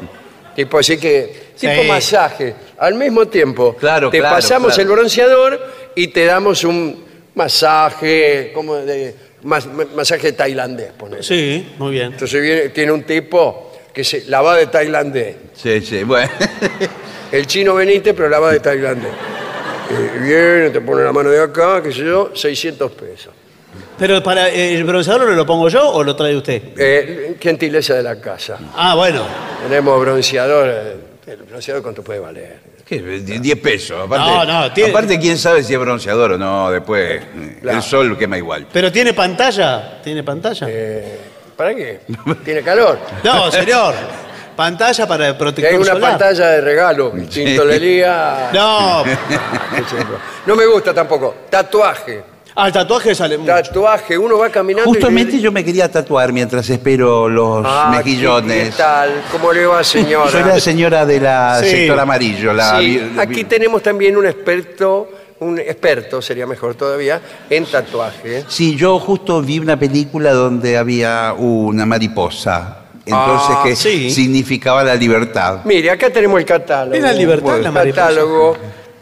Tipo 0.56 0.80
así 0.80 0.98
que. 0.98 1.52
Sí. 1.56 1.68
Tipo 1.68 1.84
masaje. 1.84 2.56
Al 2.80 2.95
mismo 2.95 3.28
tiempo, 3.28 3.76
Claro, 3.76 4.10
te 4.10 4.20
claro, 4.20 4.36
pasamos 4.36 4.74
claro. 4.74 4.82
el 4.90 4.95
bronceador 4.98 5.68
y 5.95 6.08
te 6.08 6.26
damos 6.26 6.64
un 6.64 7.03
masaje, 7.36 8.52
como 8.53 8.76
de. 8.76 9.16
mas- 9.44 9.68
masaje 9.95 10.32
tailandés, 10.34 10.91
ponele. 10.94 11.24
Sí, 11.24 11.74
muy 11.78 11.91
bien. 11.94 12.14
Entonces 12.14 12.41
viene, 12.41 12.70
tiene 12.70 12.91
un 12.91 13.03
tipo 13.03 13.72
que 13.94 14.03
se 14.03 14.26
la 14.26 14.41
va 14.41 14.56
de 14.58 14.68
tailandés. 14.68 15.36
Sí, 15.53 15.82
sí, 15.82 16.03
bueno. 16.03 16.32
El 17.32 17.48
chino 17.48 17.76
veniste, 17.76 18.14
pero 18.14 18.28
la 18.30 18.40
va 18.40 18.52
de 18.52 18.60
tailandés. 18.60 19.12
Eh, 19.91 20.20
viene, 20.22 20.70
te 20.70 20.82
pone 20.82 21.03
la 21.03 21.12
mano 21.12 21.30
de 21.30 21.41
acá, 21.41 21.82
qué 21.82 21.91
sé 21.91 21.99
yo, 22.06 22.32
600 22.34 22.91
pesos. 22.91 23.34
Pero 23.98 24.22
para 24.22 24.49
eh, 24.49 24.74
el 24.76 24.84
bronceador 24.84 25.30
lo 25.30 25.45
pongo 25.45 25.70
yo 25.70 25.88
o 25.90 26.03
lo 26.03 26.16
trae 26.16 26.36
usted. 26.36 26.62
Eh, 26.78 27.38
gentileza 27.40 27.94
de 27.95 28.03
la 28.03 28.20
casa. 28.20 28.58
Ah, 28.76 28.95
bueno. 28.95 29.24
Tenemos 29.64 29.99
bronceador. 30.02 30.68
eh, 30.70 30.95
El 31.28 31.38
bronceador, 31.44 31.84
¿cuánto 31.84 32.03
puede 32.03 32.20
valer? 32.20 32.60
¿Qué? 32.86 32.99
10 32.99 33.60
pesos. 33.60 33.98
Aparte, 34.06 34.26
No, 34.30 34.44
no, 34.45 34.74
tiene- 34.74 34.90
aparte, 34.90 35.18
quién 35.20 35.38
sabe 35.38 35.64
si 35.64 35.74
es 35.74 35.80
bronceador 35.80 36.34
o 36.34 36.38
no. 36.38 36.70
Después, 36.72 37.22
eh, 37.22 37.58
Claro. 37.62 37.78
el 37.78 37.84
sol 37.84 38.18
quema 38.18 38.38
igual. 38.38 38.68
Pero 38.74 38.91
tiene 38.91 39.14
pantalla. 39.14 40.02
¿Tiene 40.03 40.24
pantalla? 40.24 40.68
Eh, 40.70 41.18
¿Para 41.56 41.74
qué? 41.76 41.99
¿Tiene 42.44 42.62
calor? 42.64 42.98
No, 43.24 43.49
señor. 43.52 43.94
Pantalla 44.62 45.08
para 45.08 45.30
Y 45.30 45.34
protector 45.34 45.72
hay 45.74 45.78
una 45.78 45.86
solar. 45.94 46.10
pantalla 46.12 46.48
de 46.50 46.62
regalo. 46.62 47.12
Tintolería. 47.34 48.50
No. 48.54 49.04
No 50.46 50.56
me 50.56 50.66
gusta 50.68 50.94
tampoco. 50.94 51.34
Tatuaje. 51.50 52.24
Ah, 52.56 52.68
el 52.68 52.74
tatuaje 52.74 53.16
sale 53.16 53.38
mucho. 53.38 53.52
Tatuaje. 53.54 54.18
Uno 54.18 54.38
va 54.38 54.50
caminando. 54.50 54.90
y- 54.90 54.94
Justamente 54.94 55.40
yo 55.40 55.52
me 55.52 55.64
quería 55.64 55.90
tatuar 55.90 56.32
mientras 56.34 56.70
espero 56.70 57.28
los 57.30 57.66
Ah, 57.68 57.92
mejillones. 57.96 58.70
¿Qué 58.72 58.78
tal? 58.78 59.24
¿Cómo 59.32 59.52
le 59.54 59.66
va, 59.66 59.84
señora? 59.98 60.30
Soy 60.30 60.44
la 60.44 60.60
señora 60.60 61.06
de 61.06 61.20
la 61.20 61.60
Sí. 61.64 61.70
sector 61.72 62.00
amarillo. 62.00 62.54
La, 62.54 62.78
Sí, 62.80 62.86
vi- 62.86 63.16
la- 63.16 63.22
aquí 63.24 63.44
tenemos 63.46 63.82
también 63.82 64.18
un 64.18 64.26
experto, 64.28 65.10
un 65.40 65.58
experto, 65.60 66.22
sería 66.22 66.46
mejor 66.46 66.76
todavía, 66.76 67.20
en 67.50 67.66
tatuaje. 67.66 68.44
Sí, 68.48 68.76
yo 68.76 69.00
justo 69.00 69.42
vi 69.42 69.58
una 69.60 69.78
película 69.78 70.34
donde 70.34 70.78
había 70.78 71.34
una 71.38 71.86
mariposa. 71.86 72.78
Entonces, 73.06 73.56
Ah, 73.57 73.64
que 73.64 73.76
sí. 73.76 74.11
significaba 74.11 74.84
la 74.84 74.95
libertad. 74.95 75.61
Mire, 75.65 75.90
acá 75.91 76.10
tenemos 76.11 76.40
el 76.40 76.45
catálogo. 76.45 76.95
¿Es 76.95 77.02
la 77.02 77.14
libertad, 77.14 77.60
la 77.61 77.72
mariposa? 77.72 78.02
catálogo. 78.07 78.57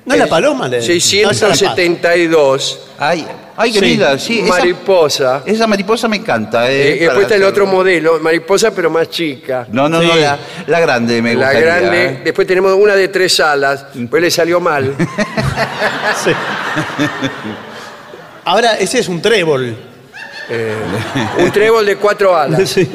No 0.06 0.14
es 0.14 0.20
la 0.20 0.28
paloma, 0.28 0.68
le- 0.68 0.82
672. 0.82 2.80
Ay, 2.98 3.28
ay, 3.58 3.72
qué 3.74 3.80
Sí. 3.80 4.00
sí. 4.18 4.40
Esa, 4.40 4.50
mariposa. 4.50 5.44
esa 5.46 5.68
mariposa 5.68 6.08
me 6.08 6.16
encanta. 6.18 6.72
Eh, 6.72 6.94
eh, 6.94 7.00
después 7.02 7.24
está 7.24 7.36
el 7.36 7.44
otro 7.44 7.68
modelo, 7.68 8.20
mariposa 8.20 8.72
pero 8.74 8.90
más 8.90 9.10
chica. 9.10 9.68
No, 9.72 9.88
no, 9.90 10.02
no, 10.02 10.16
la, 10.16 10.40
la 10.66 10.80
grande 10.80 11.22
me 11.22 11.36
la 11.36 11.46
gustaría. 11.52 11.76
grande. 11.80 12.06
¿eh? 12.06 12.22
Después 12.24 12.48
tenemos 12.48 12.74
una 12.74 12.96
de 12.96 13.10
tres 13.10 13.40
alas, 13.40 13.86
pues 14.10 14.22
le 14.22 14.32
salió 14.32 14.60
mal. 14.60 14.96
Sí. 16.24 16.32
Ahora, 18.46 18.76
ese 18.78 19.00
es 19.00 19.08
un 19.08 19.22
trébol. 19.22 19.76
Un 21.38 21.52
trébol 21.52 21.86
de 21.86 21.98
cuatro 21.98 22.36
alas. 22.36 22.68
Sí. 22.70 22.90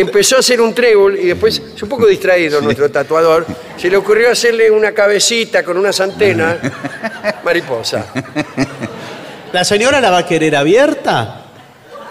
Empezó 0.00 0.36
a 0.36 0.38
hacer 0.40 0.60
un 0.60 0.74
trébol 0.74 1.18
y 1.18 1.26
después, 1.26 1.60
es 1.74 1.82
un 1.82 1.88
poco 1.88 2.06
distraído 2.06 2.60
nuestro 2.60 2.90
tatuador, 2.90 3.46
se 3.76 3.90
le 3.90 3.96
ocurrió 3.96 4.30
hacerle 4.30 4.70
una 4.70 4.92
cabecita 4.92 5.64
con 5.64 5.76
unas 5.76 6.00
antenas, 6.00 6.56
mariposa. 7.44 8.06
¿La 9.52 9.64
señora 9.64 10.00
la 10.00 10.10
va 10.10 10.18
a 10.18 10.26
querer 10.26 10.54
abierta? 10.54 11.42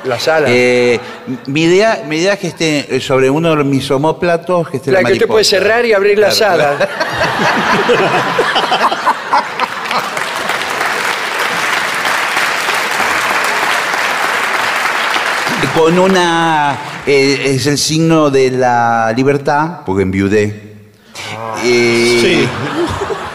Las 0.04 0.28
alas. 0.28 0.50
Eh, 0.54 1.00
mi, 1.48 1.64
idea, 1.64 2.04
mi 2.06 2.18
idea 2.18 2.34
es 2.34 2.40
que 2.40 2.48
esté 2.48 3.00
sobre 3.00 3.30
uno 3.30 3.56
de 3.56 3.64
mis 3.64 3.90
homóplatos, 3.90 4.70
que 4.70 4.78
esté 4.78 4.92
la 4.92 5.02
la 5.02 5.08
que 5.08 5.14
usted 5.14 5.28
puede 5.28 5.44
cerrar 5.44 5.86
y 5.86 5.94
abrir 5.94 6.20
las 6.20 6.38
Claro, 6.38 6.64
alas. 6.64 6.90
Con 15.78 16.00
una... 16.00 16.76
eh, 17.06 17.42
es 17.56 17.68
el 17.68 17.78
signo 17.78 18.30
de 18.32 18.52
la 18.52 19.14
libertad, 19.16 19.82
porque 19.86 20.04
enviudé. 20.04 20.74
Eh, 21.64 22.48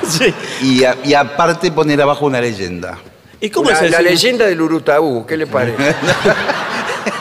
Sí. 0.09 0.35
Y, 0.63 0.85
a- 0.85 0.97
y 1.05 1.15
aparte 1.15 1.71
poner 1.71 2.03
abajo 2.03 2.27
una 2.27 2.41
leyenda. 2.41 2.99
¿Y 3.41 3.49
cómo 3.51 3.71
La, 3.71 3.79
es 3.81 3.91
la 3.91 4.03
leyenda 4.03 4.45
del 4.47 4.61
Urutaú, 4.61 5.25
¿qué 5.25 5.37
le 5.37 5.47
parece? 5.47 5.77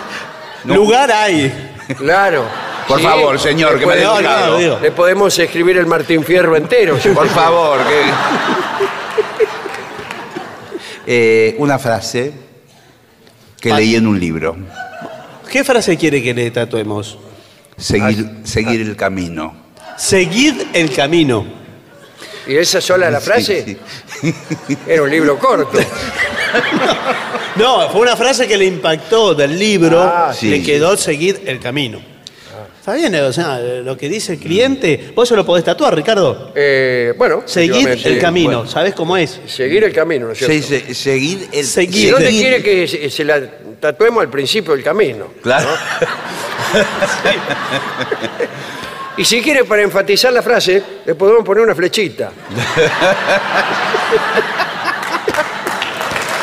Lugar 0.66 1.12
hay. 1.12 1.74
Claro. 1.98 2.44
Por 2.88 3.00
favor, 3.00 3.40
señor, 3.40 3.74
le 3.76 3.80
que 3.80 3.86
me 3.86 3.96
dé 3.98 4.04
no, 4.04 4.58
digo. 4.58 4.80
Le 4.82 4.92
podemos 4.92 5.38
escribir 5.38 5.78
el 5.78 5.86
Martín 5.86 6.24
Fierro 6.26 6.56
entero. 6.58 7.00
si 7.00 7.10
Por 7.10 7.28
favor, 7.30 7.78
que... 7.88 8.02
Eh, 11.06 11.56
una 11.60 11.78
frase 11.80 12.34
que 13.60 13.74
leí 13.74 13.96
en 13.96 14.08
un 14.08 14.20
libro. 14.20 14.58
¿Qué 15.52 15.66
frase 15.66 15.98
quiere 15.98 16.24
que 16.24 16.34
le 16.34 16.50
tatuemos? 16.50 17.18
Seguir, 17.78 18.38
seguir 18.46 18.80
el 18.80 18.96
camino. 18.96 19.54
Seguid 19.98 20.62
el 20.74 20.94
camino. 20.94 21.46
¿Y 22.48 22.56
esa 22.56 22.80
sola 22.80 23.12
la 23.12 23.20
frase? 23.20 23.66
Sí, 23.66 23.78
sí. 24.22 24.78
Era 24.88 25.04
un 25.04 25.12
libro 25.12 25.38
corto. 25.38 25.78
No, 27.54 27.90
fue 27.90 28.02
una 28.02 28.16
frase 28.16 28.48
que 28.48 28.58
le 28.58 28.66
impactó 28.66 29.36
del 29.36 29.60
libro. 29.60 30.02
Ah, 30.02 30.34
sí. 30.34 30.50
le 30.50 30.64
quedó 30.64 30.96
seguir 30.96 31.42
el 31.46 31.60
camino. 31.60 32.02
Está 32.82 32.96
bien, 32.96 33.14
o 33.14 33.32
sea, 33.32 33.60
lo 33.60 33.96
que 33.96 34.10
dice 34.10 34.34
el 34.34 34.40
cliente, 34.40 35.12
vos 35.14 35.30
se 35.30 35.36
lo 35.36 35.46
podés 35.46 35.64
tatuar, 35.64 35.96
Ricardo. 35.96 36.52
Eh, 36.56 37.14
bueno, 37.16 37.44
Seguir 37.46 37.74
efectivamente, 37.76 38.10
el 38.10 38.20
camino, 38.20 38.50
bueno, 38.58 38.68
¿sabés 38.68 38.96
cómo 38.96 39.16
es? 39.18 39.40
seguir 39.46 39.84
el 39.84 39.94
camino, 39.94 40.26
¿no 40.26 40.32
es 40.32 40.40
cierto? 40.40 40.56
Sí, 40.56 40.64
se- 40.64 40.96
seguir 40.96 41.48
el 41.52 41.64
Seguir. 41.64 42.08
¿Y 42.08 42.10
dónde 42.10 42.30
quiere 42.32 42.64
que 42.64 42.88
se, 42.88 43.08
se 43.12 43.24
la 43.24 43.40
tatuemos 43.80 44.24
al 44.24 44.32
principio 44.32 44.74
del 44.74 44.82
camino? 44.84 45.28
Claro. 45.44 45.70
Y 49.18 49.26
si 49.26 49.42
quiere, 49.42 49.66
para 49.66 49.82
enfatizar 49.84 50.32
la 50.34 50.42
frase, 50.42 50.82
le 51.06 51.14
podemos 51.16 51.44
poner 51.44 51.62
una 51.64 51.76
flechita. 51.76 52.32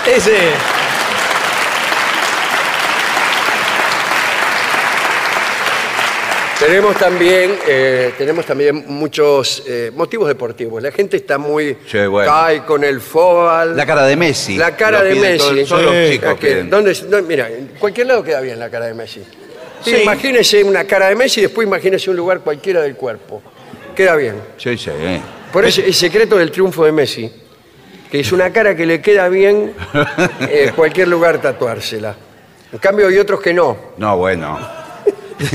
Ese. 0.06 0.36
Tenemos 6.68 6.96
también, 6.96 7.56
eh, 7.66 8.12
tenemos 8.18 8.44
también 8.44 8.84
muchos 8.88 9.62
eh, 9.66 9.90
motivos 9.96 10.28
deportivos. 10.28 10.82
La 10.82 10.92
gente 10.92 11.16
está 11.16 11.38
muy... 11.38 11.78
Sí, 11.90 11.98
bueno. 12.06 12.30
cae 12.30 12.62
con 12.62 12.84
el 12.84 13.00
fútbol. 13.00 13.74
La 13.74 13.86
cara 13.86 14.04
de 14.04 14.16
Messi. 14.16 14.58
La 14.58 14.76
cara 14.76 14.98
Lo 14.98 15.04
de 15.06 15.12
piden 15.14 15.32
Messi. 15.32 15.64
todos- 15.64 15.82
los 15.82 15.94
Sí. 15.94 16.10
chicos 16.12 16.38
piden. 16.38 16.68
¿Dónde, 16.68 16.92
dónde- 16.92 17.22
mira, 17.22 17.48
en 17.48 17.68
cualquier 17.78 18.08
lado 18.08 18.22
queda 18.22 18.42
bien 18.42 18.58
la 18.58 18.68
cara 18.68 18.84
de 18.84 18.92
Messi. 18.92 19.22
Sí, 19.82 19.92
Sí. 19.94 20.02
Imagínese 20.02 20.62
una 20.62 20.84
cara 20.84 21.08
de 21.08 21.14
Messi 21.16 21.40
y 21.40 21.44
después 21.44 21.66
imagínese 21.66 22.10
un 22.10 22.16
lugar 22.16 22.40
cualquiera 22.40 22.82
del 22.82 22.96
cuerpo. 22.96 23.40
Queda 23.96 24.14
bien. 24.16 24.34
Sí, 24.58 24.76
sí. 24.76 24.90
eh. 24.92 25.22
Por 25.50 25.64
eso 25.64 25.80
el 25.80 25.94
secreto 25.94 26.36
del 26.36 26.50
triunfo 26.50 26.84
de 26.84 26.92
Messi, 26.92 27.32
que 28.10 28.20
es 28.20 28.30
una 28.30 28.52
cara 28.52 28.76
que 28.76 28.84
le 28.84 29.00
queda 29.00 29.26
bien 29.30 29.72
en 30.50 30.74
cualquier 30.74 31.08
lugar 31.08 31.40
tatuársela. 31.40 32.14
En 32.70 32.78
cambio 32.78 33.06
hay 33.08 33.16
otros 33.16 33.40
que 33.40 33.54
no. 33.54 33.74
No, 33.96 34.18
bueno. 34.18 34.58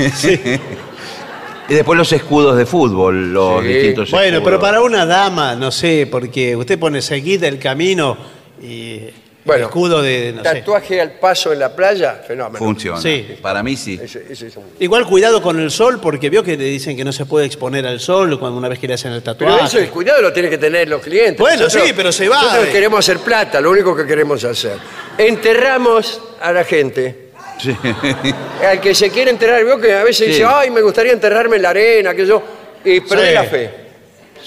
y 1.68 1.74
después 1.74 1.96
los 1.96 2.12
escudos 2.12 2.56
de 2.56 2.66
fútbol, 2.66 3.32
los 3.32 3.62
Sí. 3.62 3.68
distintos 3.68 4.10
Bueno, 4.10 4.26
escudos. 4.38 4.44
pero 4.44 4.60
para 4.60 4.82
una 4.82 5.06
dama, 5.06 5.54
no 5.54 5.70
sé, 5.70 6.06
porque 6.10 6.54
usted 6.56 6.78
pone 6.78 7.00
seguid 7.00 7.42
el 7.44 7.58
camino 7.58 8.16
y 8.62 9.00
Bueno, 9.44 9.66
escudo 9.66 10.00
de. 10.02 10.32
no 10.36 10.42
sé. 10.42 10.60
tatuaje 10.60 11.00
al 11.00 11.12
paso 11.18 11.52
en 11.52 11.58
la 11.58 11.74
playa, 11.76 12.22
fenómeno. 12.26 12.58
Funciona. 12.58 13.00
Sí. 13.00 13.26
Para 13.42 13.62
mí 13.62 13.76
sí. 13.76 13.98
Ese- 14.02 14.24
ese 14.30 14.46
es 14.46 14.56
un- 14.56 14.64
Igual 14.80 15.06
cuidado 15.06 15.40
con 15.42 15.58
el 15.60 15.70
sol, 15.70 16.00
porque 16.02 16.30
vio 16.30 16.42
que 16.42 16.56
le 16.56 16.64
dicen 16.64 16.96
que 16.96 17.04
no 17.04 17.12
se 17.12 17.26
puede 17.26 17.44
exponer 17.46 17.86
al 17.86 18.00
sol 18.00 18.38
cuando 18.38 18.56
una 18.58 18.68
vez 18.68 18.78
que 18.78 18.88
le 18.88 18.94
hacen 18.94 19.12
el 19.12 19.22
Pero 19.22 19.34
tatuaje. 19.36 19.64
eso, 19.66 19.78
el 19.78 19.90
cuidado 19.90 20.22
lo 20.22 20.32
tienen 20.32 20.50
que 20.50 20.58
tener 20.58 20.88
los 20.88 21.02
clientes. 21.02 21.38
Bueno, 21.38 21.68
sí, 21.68 21.78
pero 21.94 22.10
se 22.12 22.28
va. 22.28 22.42
Nosotros 22.42 22.68
queremos 22.68 22.98
hacer 23.00 23.18
plata, 23.18 23.60
lo 23.60 23.70
único 23.70 23.94
que 23.96 24.06
queremos 24.06 24.42
hacer. 24.44 24.78
Enterramos 25.18 26.20
a 26.40 26.52
la 26.52 26.64
gente. 26.64 27.23
Sí. 27.58 27.76
Al 28.68 28.80
que 28.80 28.94
se 28.94 29.10
quiere 29.10 29.30
enterrar, 29.30 29.64
veo 29.64 29.80
que 29.80 29.92
a 29.94 30.02
veces 30.04 30.26
Sí. 30.26 30.32
dice, 30.32 30.44
ay, 30.46 30.70
me 30.70 30.80
gustaría 30.82 31.12
enterrarme 31.12 31.56
en 31.56 31.62
la 31.62 31.70
arena, 31.70 32.14
que 32.14 32.26
yo. 32.26 32.42
Y 32.84 33.00
perdí 33.00 33.28
Sí. 33.28 33.34
la 33.34 33.44
fe. 33.44 33.70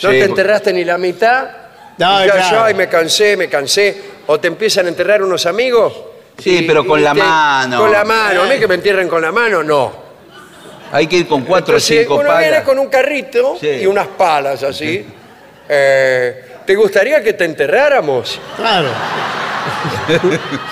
No 0.04 0.10
Sí, 0.12 0.20
te 0.20 0.24
enterraste 0.26 0.74
ni 0.74 0.84
la 0.86 0.98
mitad. 0.98 1.48
No, 1.98 2.24
y 2.24 2.28
ya, 2.28 2.34
claro. 2.34 2.56
yo, 2.58 2.64
ay, 2.64 2.74
me 2.76 2.88
cansé, 2.88 3.36
me 3.38 3.48
cansé. 3.50 3.98
O 4.28 4.40
te 4.40 4.48
empiezan 4.48 4.86
a 4.86 4.90
enterrar 4.90 5.24
unos 5.24 5.46
amigos. 5.46 5.94
Sí, 6.38 6.64
pero 6.68 6.86
con 6.86 7.04
la 7.04 7.14
mano. 7.16 7.80
Con 7.80 7.92
la 7.92 8.04
mano. 8.04 8.44
A 8.44 8.46
mí 8.46 8.60
que 8.60 8.68
me 8.68 8.76
entierren 8.76 9.08
con 9.08 9.22
la 9.22 9.32
mano, 9.32 9.64
no. 9.64 10.06
Hay 10.92 11.08
que 11.08 11.18
ir 11.18 11.28
con 11.28 11.42
cuatro 11.44 11.74
o 11.74 11.78
Entonces, 11.78 12.00
cinco 12.02 12.16
uno 12.16 12.30
viene 12.38 12.52
palas. 12.52 12.64
con 12.64 12.78
un 12.80 12.88
carrito 12.88 13.58
Sí. 13.60 13.68
y 13.68 13.86
unas 13.88 14.08
palas 14.08 14.62
así. 14.64 15.04
Eh, 15.68 16.44
¿Te 16.68 16.76
gustaría 16.76 17.24
que 17.24 17.34
te 17.34 17.46
enterráramos? 17.46 18.40
Claro. 18.58 18.90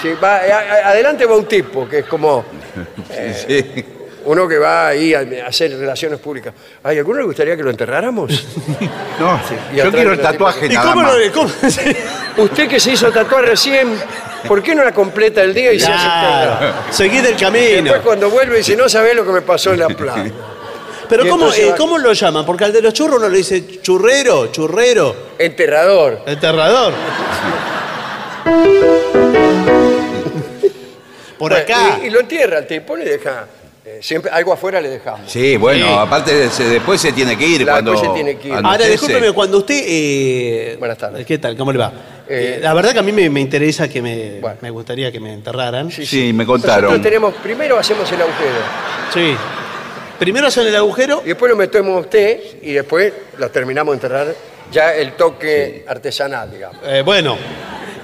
Sí, 0.02 0.10
va- 0.24 0.38
a- 0.38 0.60
a- 0.88 0.90
adelante 0.92 1.26
va 1.26 1.36
un 1.36 1.46
tipo 1.46 1.88
que 1.90 2.00
es 2.00 2.06
como 2.06 2.46
Sí. 3.48 3.84
uno 4.26 4.48
que 4.48 4.58
va 4.58 4.88
ahí 4.88 5.14
a, 5.14 5.20
a 5.20 5.48
hacer 5.50 5.78
relaciones 5.78 6.20
públicas. 6.20 6.54
¿Ay, 6.84 6.98
¿alguno 7.00 7.20
le 7.20 7.26
gustaría 7.26 7.56
que 7.58 7.64
lo 7.64 7.70
enterráramos? 7.72 8.32
No, 9.20 9.40
y 9.72 9.78
yo 9.78 9.84
atrás 9.84 9.84
quiero 9.84 9.88
el 9.88 9.92
viene 9.94 10.12
el 10.14 10.22
tatuaje 10.22 10.66
¿Y 10.66 10.70
nada 10.74 10.92
cómo 10.92 11.02
más. 11.04 11.14
lo.? 11.18 11.32
cómo- 11.34 11.50
sí. 11.70 11.96
Usted 12.38 12.68
que 12.68 12.80
se 12.80 12.92
hizo 12.92 13.10
tatuar 13.12 13.46
recién, 13.46 13.98
¿por 14.48 14.62
qué 14.62 14.76
no 14.76 14.84
la 14.84 14.92
completa 14.94 15.42
el 15.42 15.54
día 15.54 15.72
y 15.72 15.80
se 15.80 15.92
hace 15.92 16.06
Claro. 16.06 16.58
todo? 16.60 16.94
Seguid 16.94 17.26
el 17.26 17.36
Y 17.36 17.38
camino. 17.38 17.84
Después 17.84 18.02
cuando 18.02 18.30
vuelve 18.30 18.58
dice, 18.58 18.76
no 18.76 18.90
sabés 18.90 19.16
lo 19.16 19.26
que 19.26 19.32
me 19.32 19.42
pasó 19.42 19.74
en 19.74 19.80
la 19.80 19.88
playa. 19.88 20.32
Pero 21.08 21.24
¿cómo, 21.24 21.46
entonces 21.46 21.66
eh, 21.66 21.70
va- 21.72 21.76
¿cómo 21.78 21.98
lo 21.98 22.14
llaman? 22.14 22.46
Porque 22.46 22.64
al 22.66 22.74
de 22.74 22.82
los 22.82 22.94
churros 22.94 23.18
uno 23.18 23.30
le 23.30 23.38
dice 23.38 23.82
churrero, 23.82 24.48
churrero, 24.52 25.16
Enterrador. 25.38 26.22
enterrador. 26.26 26.94
Por 31.38 31.52
Bueno, 31.52 31.56
acá. 31.64 32.00
Y, 32.02 32.08
y 32.08 32.10
lo 32.10 32.20
entierra 32.22 32.60
el 32.60 32.68
tipo, 32.68 32.96
le 32.96 33.06
deja. 33.06 33.46
eh, 33.86 34.00
siempre 34.02 34.32
algo 34.32 34.52
afuera 34.54 34.80
le 34.82 34.90
dejamos. 34.90 35.30
Sí, 35.32 35.58
bueno, 35.58 35.86
Sí. 35.86 35.94
aparte 36.00 36.50
se- 36.50 36.64
después 36.70 37.00
se 37.02 37.12
tiene 37.12 37.38
que 37.38 37.46
ir 37.46 37.58
Claro, 37.64 37.72
cuando 37.74 37.92
después 37.92 38.10
se 38.10 38.16
tiene 38.16 38.40
que 38.40 38.48
ir. 38.48 38.54
Ahora, 38.56 38.86
discúlpeme, 38.88 39.32
cuando 39.34 39.58
usted... 39.60 39.84
eh, 39.86 40.76
Buenas 40.80 40.98
tardes. 40.98 41.26
¿Qué 41.26 41.38
tal? 41.38 41.56
¿Cómo 41.58 41.72
le 41.72 41.78
va? 41.78 41.92
Eh, 42.28 42.56
Eh, 42.58 42.60
la 42.64 42.74
verdad 42.74 42.94
que 42.94 43.00
a 43.00 43.04
mí 43.04 43.12
me, 43.12 43.30
me 43.30 43.42
interesa 43.42 43.88
que 43.88 44.02
me... 44.02 44.40
Bueno. 44.40 44.58
Me 44.62 44.70
gustaría 44.72 45.12
que 45.12 45.20
me 45.20 45.34
enterraran. 45.34 45.92
Sí. 45.92 46.04
Sí, 46.06 46.34
me 46.34 46.46
contaron. 46.46 46.84
Nosotros 46.86 47.04
tenemos, 47.04 47.34
primero 47.44 47.78
hacemos 47.78 48.12
el 48.12 48.22
agujero. 48.22 48.56
Primero 50.20 50.48
hacen 50.48 50.66
el 50.68 50.76
agujero. 50.76 51.22
Y 51.26 51.30
después 51.30 51.50
lo 51.50 51.56
metemos 51.58 51.96
a 51.98 52.00
usted 52.00 52.40
y 52.62 52.74
después 52.74 53.12
lo 53.38 53.50
terminamos 53.52 53.92
de 53.94 53.96
enterrar 53.98 54.36
ya 54.72 54.94
el 54.96 55.14
toque 55.14 55.84
artesanal, 55.88 56.52
digamos. 56.52 56.78
eh, 56.86 57.02
bueno. 57.06 57.38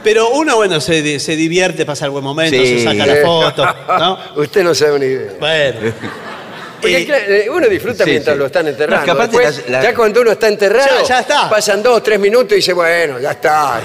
Pero 0.03 0.31
uno, 0.31 0.55
bueno, 0.55 0.81
se, 0.81 1.01
di- 1.03 1.19
se 1.19 1.35
divierte, 1.35 1.85
pasa 1.85 2.05
el 2.05 2.11
buen 2.11 2.23
momento, 2.23 2.57
Sí. 2.57 2.79
se 2.79 2.83
saca 2.85 3.05
la 3.05 3.15
foto, 3.23 3.65
¿no? 3.99 4.19
Usted 4.41 4.63
no 4.63 4.73
sabe 4.73 4.99
ni 4.99 5.05
idea. 5.05 5.31
Bueno. 5.39 5.79
Porque 6.81 6.97
Eh, 6.97 7.05
claro, 7.05 7.23
eh, 7.27 7.47
uno 7.51 7.67
disfruta 7.67 8.03
sí, 8.03 8.09
mientras 8.09 8.33
sí. 8.35 8.39
lo 8.39 8.45
están 8.47 8.67
enterrando. 8.67 8.95
No, 8.95 9.01
es 9.01 9.05
que 9.05 9.11
aparte 9.11 9.37
Después, 9.37 9.69
la- 9.69 9.77
la- 9.77 9.83
Ya 9.83 9.95
cuando 9.95 10.21
uno 10.21 10.31
está 10.31 10.47
enterrado, 10.47 10.97
Ya- 11.01 11.05
ya 11.05 11.19
está. 11.19 11.47
pasan 11.49 11.83
dos, 11.83 12.01
tres 12.01 12.19
minutos 12.19 12.53
y 12.53 12.55
dice, 12.55 12.73
bueno, 12.73 13.19
ya 13.19 13.31
está. 13.31 13.79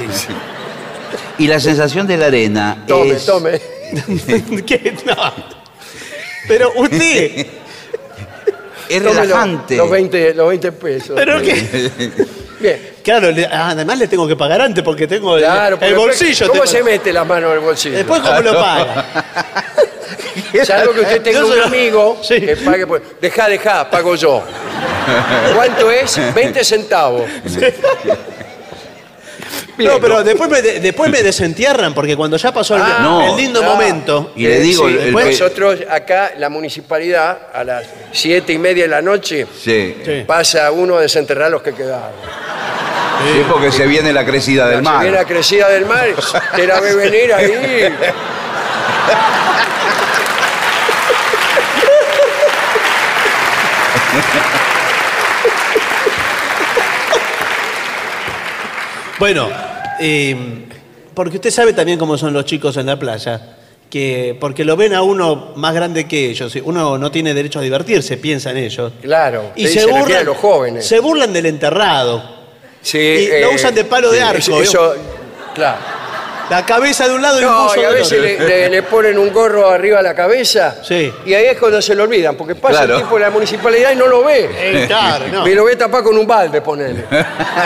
Y- 1.38 1.44
Y 1.44 1.46
la 1.48 1.60
sensación 1.60 2.06
de 2.06 2.16
la 2.16 2.26
arena 2.26 2.84
tome, 2.88 3.10
es... 3.16 3.26
tome. 3.26 3.60
¿Qué? 4.66 4.94
No. 5.04 5.14
Pero 6.48 6.72
usted... 6.76 7.46
Es 8.88 9.02
relajante. 9.02 9.76
Los, 9.76 9.90
20, 9.90 10.34
los 10.34 10.48
20 10.48 10.72
pesos. 10.72 11.12
¿Pero 11.16 11.40
qué? 11.42 11.90
Bien. 12.60 12.90
Claro, 13.02 13.30
le- 13.30 13.44
ah, 13.46 13.68
además 13.70 13.98
le 13.98 14.08
tengo 14.08 14.26
que 14.26 14.34
pagar 14.34 14.60
antes 14.62 14.82
porque 14.82 15.06
tengo 15.06 15.36
el- 15.36 15.44
Claro, 15.44 15.74
el, 15.74 15.78
porque 15.80 15.94
bolsillo. 15.94 16.46
¿Cómo 16.48 16.62
tengo- 16.62 16.66
se 16.66 16.82
mete 16.82 17.12
la 17.12 17.24
mano 17.24 17.48
en 17.48 17.54
el 17.54 17.60
bolsillo? 17.60 17.96
Después, 17.96 18.20
¿cómo 18.20 18.40
lo 18.40 18.54
paga? 18.54 19.04
Salvo 20.64 20.92
que 20.92 21.00
usted 21.00 21.22
tenga 21.22 21.40
Yo 21.40 21.46
se 21.46 21.52
un 21.52 21.58
lo- 21.58 21.64
amigo 21.66 22.18
Sí. 22.22 22.40
que 22.40 22.56
pague 22.56 22.86
por... 22.86 23.02
Dejá, 23.20 23.48
dejá, 23.48 23.90
pago 23.90 24.14
yo. 24.14 24.42
¿Cuánto 25.54 25.90
es? 25.90 26.18
20 26.34 26.64
centavos. 26.64 27.24
No, 29.78 30.00
pero 30.00 30.24
después 30.24 30.48
me, 30.48 30.62
de- 30.62 30.80
después 30.80 31.10
me 31.10 31.22
desentierran 31.22 31.92
porque 31.92 32.16
cuando 32.16 32.36
ya 32.38 32.52
pasó 32.52 32.76
el, 32.76 32.82
Ah, 32.82 32.98
no, 33.02 33.30
el 33.30 33.36
lindo 33.36 33.60
ah. 33.62 33.66
momento. 33.66 34.32
Y 34.34 34.46
le 34.46 34.60
digo, 34.60 34.86
Sí, 34.88 34.92
el- 34.94 34.98
el 34.98 35.04
después 35.06 35.24
pe- 35.26 35.30
nosotros 35.32 35.78
acá, 35.90 36.32
la 36.38 36.48
municipalidad, 36.48 37.38
a 37.52 37.62
las 37.64 37.84
siete 38.12 38.52
y 38.54 38.58
media 38.58 38.84
de 38.84 38.88
la 38.90 39.02
noche, 39.02 39.46
Sí. 39.62 39.96
Sí. 40.04 40.24
pasa 40.26 40.70
uno 40.70 40.96
a 40.96 41.02
desenterrar 41.02 41.50
los 41.50 41.62
que 41.62 41.74
quedaron. 41.74 42.12
Sí, 43.32 43.42
porque 43.50 43.70
se 43.72 43.86
viene 43.86 44.12
la 44.12 44.24
crecida 44.24 44.66
del 44.68 44.78
Si 44.78 44.84
mar. 44.84 45.00
viene 45.02 45.16
la 45.16 45.24
crecida 45.24 45.68
del 45.68 45.86
mar, 45.86 46.06
te 46.54 46.66
la 46.66 46.80
ve 46.80 46.94
venir 46.94 47.32
ahí. 47.32 47.92
Bueno, 59.18 59.48
eh, 60.00 60.36
porque 61.14 61.36
usted 61.36 61.50
sabe 61.50 61.72
también 61.72 61.98
cómo 61.98 62.16
son 62.18 62.32
los 62.32 62.44
chicos 62.44 62.76
en 62.76 62.86
la 62.86 62.98
playa, 62.98 63.56
que 63.88 64.36
porque 64.40 64.64
lo 64.64 64.76
ven 64.76 64.92
a 64.94 65.02
uno 65.02 65.52
más 65.56 65.74
grande 65.74 66.06
que 66.06 66.30
ellos, 66.30 66.54
uno 66.64 66.98
no 66.98 67.10
tiene 67.10 67.32
derecho 67.34 67.58
a 67.58 67.62
divertirse, 67.62 68.16
piensan 68.16 68.56
ellos. 68.56 68.92
Claro, 69.00 69.52
Y 69.56 69.62
se 69.66 69.68
dicen, 69.80 69.90
"Aquí 69.90 70.00
burlan, 70.00 70.24
los 70.26 70.36
jóvenes. 70.36 70.86
se 70.86 70.98
burlan 71.00 71.32
del 71.32 71.46
enterrado. 71.46 72.22
Sí, 72.82 72.98
eh, 72.98 73.38
y 73.38 73.42
lo 73.42 73.52
usan 73.52 73.74
de 73.74 73.84
palo 73.84 74.10
de 74.12 74.22
arco, 74.22 74.38
Eso, 74.38 74.52
¿vio? 74.52 74.62
eso, 74.62 74.94
claro. 75.54 75.78
La 76.48 76.64
cabeza 76.64 77.08
de 77.08 77.14
un 77.14 77.22
lado 77.22 77.40
y 77.40 77.44
un 77.44 77.50
No, 77.50 77.62
buzo 77.64 77.80
y 77.80 77.84
a 77.84 77.88
del 77.88 77.94
veces 77.98 78.12
otro. 78.12 78.22
le, 78.22 78.38
le- 78.48 78.68
le 78.70 78.82
ponen 78.84 79.18
un 79.18 79.32
gorro 79.32 79.68
arriba 79.68 79.98
a 79.98 80.02
la 80.02 80.14
cabeza. 80.14 80.76
Sí. 80.82 81.12
Y 81.24 81.34
ahí 81.34 81.46
es 81.46 81.58
cuando 81.58 81.82
se 81.82 81.94
lo 81.94 82.04
olvidan, 82.04 82.36
porque 82.36 82.54
pasa 82.54 82.78
Claro. 82.84 82.96
el 82.96 83.02
tipo 83.02 83.16
de 83.16 83.20
la 83.22 83.30
municipalidad 83.30 83.90
y 83.92 83.96
no 83.96 84.06
lo 84.06 84.22
ve. 84.24 84.48
Eh, 84.52 84.84
claro, 84.86 85.26
no. 85.28 85.44
Me 85.44 85.54
lo 85.54 85.64
ve 85.64 85.74
tapar 85.74 86.04
con 86.04 86.16
un 86.16 86.26
balde, 86.26 86.60
ponele. 86.60 87.04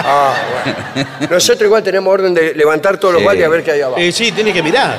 Ah, 0.02 0.34
bueno. 0.64 1.08
Nosotros 1.30 1.66
igual 1.66 1.82
tenemos 1.82 2.12
orden 2.12 2.32
de 2.32 2.54
levantar 2.54 2.96
todos 2.98 3.14
los 3.14 3.20
Sí. 3.22 3.26
baldes 3.26 3.44
a 3.44 3.48
ver 3.50 3.62
qué 3.62 3.72
hay 3.72 3.80
abajo. 3.82 4.00
Eh, 4.00 4.12
sí, 4.12 4.32
tiene 4.32 4.52
que 4.52 4.62
mirar. 4.62 4.96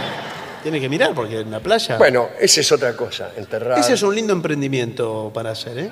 Tiene 0.62 0.80
que 0.80 0.88
mirar 0.88 1.14
porque 1.16 1.40
en 1.40 1.50
la 1.50 1.60
playa. 1.60 1.98
Bueno, 1.98 2.30
esa 2.40 2.62
es 2.62 2.72
otra 2.72 2.94
cosa, 2.96 3.32
enterrar. 3.36 3.80
Ese 3.80 3.94
es 3.94 4.04
un 4.04 4.14
lindo 4.14 4.32
emprendimiento 4.32 5.32
para 5.34 5.52
hacer, 5.52 5.78
¿eh? 5.80 5.92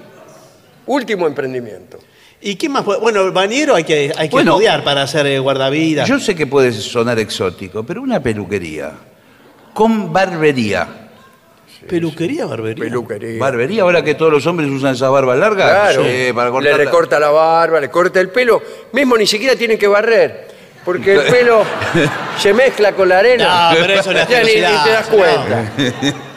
Último 0.85 1.25
emprendimiento. 1.25 1.97
¿Y 2.41 2.55
qué 2.55 2.69
más? 2.69 2.83
puede- 2.83 2.99
Bueno, 2.99 3.21
el 3.23 3.31
bañero 3.31 3.75
hay 3.75 3.83
que, 3.83 4.13
hay 4.15 4.29
que 4.29 4.33
Bueno. 4.33 4.51
estudiar 4.53 4.83
para 4.83 5.01
hacer 5.03 5.25
eh, 5.27 5.39
guardavidas. 5.39 6.07
Yo 6.07 6.19
sé 6.19 6.35
que 6.35 6.47
puede 6.47 6.71
sonar 6.71 7.19
exótico, 7.19 7.83
pero 7.83 8.01
una 8.01 8.21
peluquería 8.21 8.91
con 9.73 10.11
barbería. 10.13 10.87
Peluquería, 11.87 12.45
barbería. 12.45 12.83
Peluquería. 12.83 13.39
Barbería, 13.39 13.81
ahora 13.83 14.03
que 14.03 14.13
todos 14.15 14.31
los 14.31 14.45
hombres 14.47 14.69
usan 14.69 14.93
esas 14.95 15.09
barbas 15.09 15.37
largas. 15.37 15.69
Claro, 15.69 16.03
Sí, 16.03 16.33
para 16.33 16.47
le 16.47 16.51
cortar 16.51 16.71
la- 16.71 16.77
recorta 16.77 17.19
la 17.19 17.29
barba, 17.29 17.79
le 17.79 17.89
corta 17.89 18.19
el 18.19 18.29
pelo. 18.29 18.61
Mismo 18.91 19.17
ni 19.17 19.25
siquiera 19.25 19.55
tienen 19.55 19.77
que 19.77 19.87
barrer, 19.87 20.47
porque 20.83 21.13
el 21.15 21.21
pelo 21.21 21.63
se 22.39 22.53
mezcla 22.53 22.91
con 22.93 23.07
la 23.09 23.19
arena. 23.19 23.71
No, 23.71 23.77
pero 23.79 23.93
eso 23.93 24.11
es 24.11 24.15
una 24.17 24.27
ya 24.29 24.43
ni, 24.43 24.55
ni 24.55 24.63
asquerosidad, 24.63 24.83
te 24.83 24.91
das 24.91 25.09
no. 25.09 25.17
cuenta. 25.17 25.71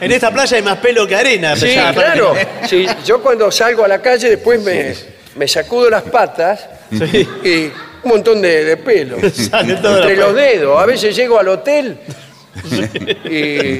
En 0.01 0.11
esta 0.11 0.31
playa 0.31 0.57
hay 0.57 0.63
más 0.63 0.77
pelo 0.79 1.05
que 1.07 1.15
arena. 1.15 1.55
Sí, 1.57 1.75
ya, 1.75 1.93
claro. 1.93 2.33
Sí, 2.67 2.85
yo 3.05 3.21
cuando 3.21 3.51
salgo 3.51 3.83
a 3.83 3.87
la 3.89 4.01
calle 4.01 4.29
después 4.29 4.61
me, 4.63 4.95
me 5.35 5.47
sacudo 5.47 5.89
las 5.89 6.03
patas 6.03 6.67
Sí. 6.91 7.27
y 7.43 7.63
un 8.03 8.11
montón 8.11 8.41
de, 8.41 8.63
de 8.65 8.77
pelo. 8.77 9.17
Sale 9.33 9.75
todo 9.75 9.97
Entre 9.97 10.15
la- 10.17 10.25
los 10.27 10.35
dedos. 10.35 10.79
A 10.81 10.85
veces 10.85 11.15
llego 11.15 11.39
al 11.39 11.47
hotel 11.47 11.97
y 13.25 13.79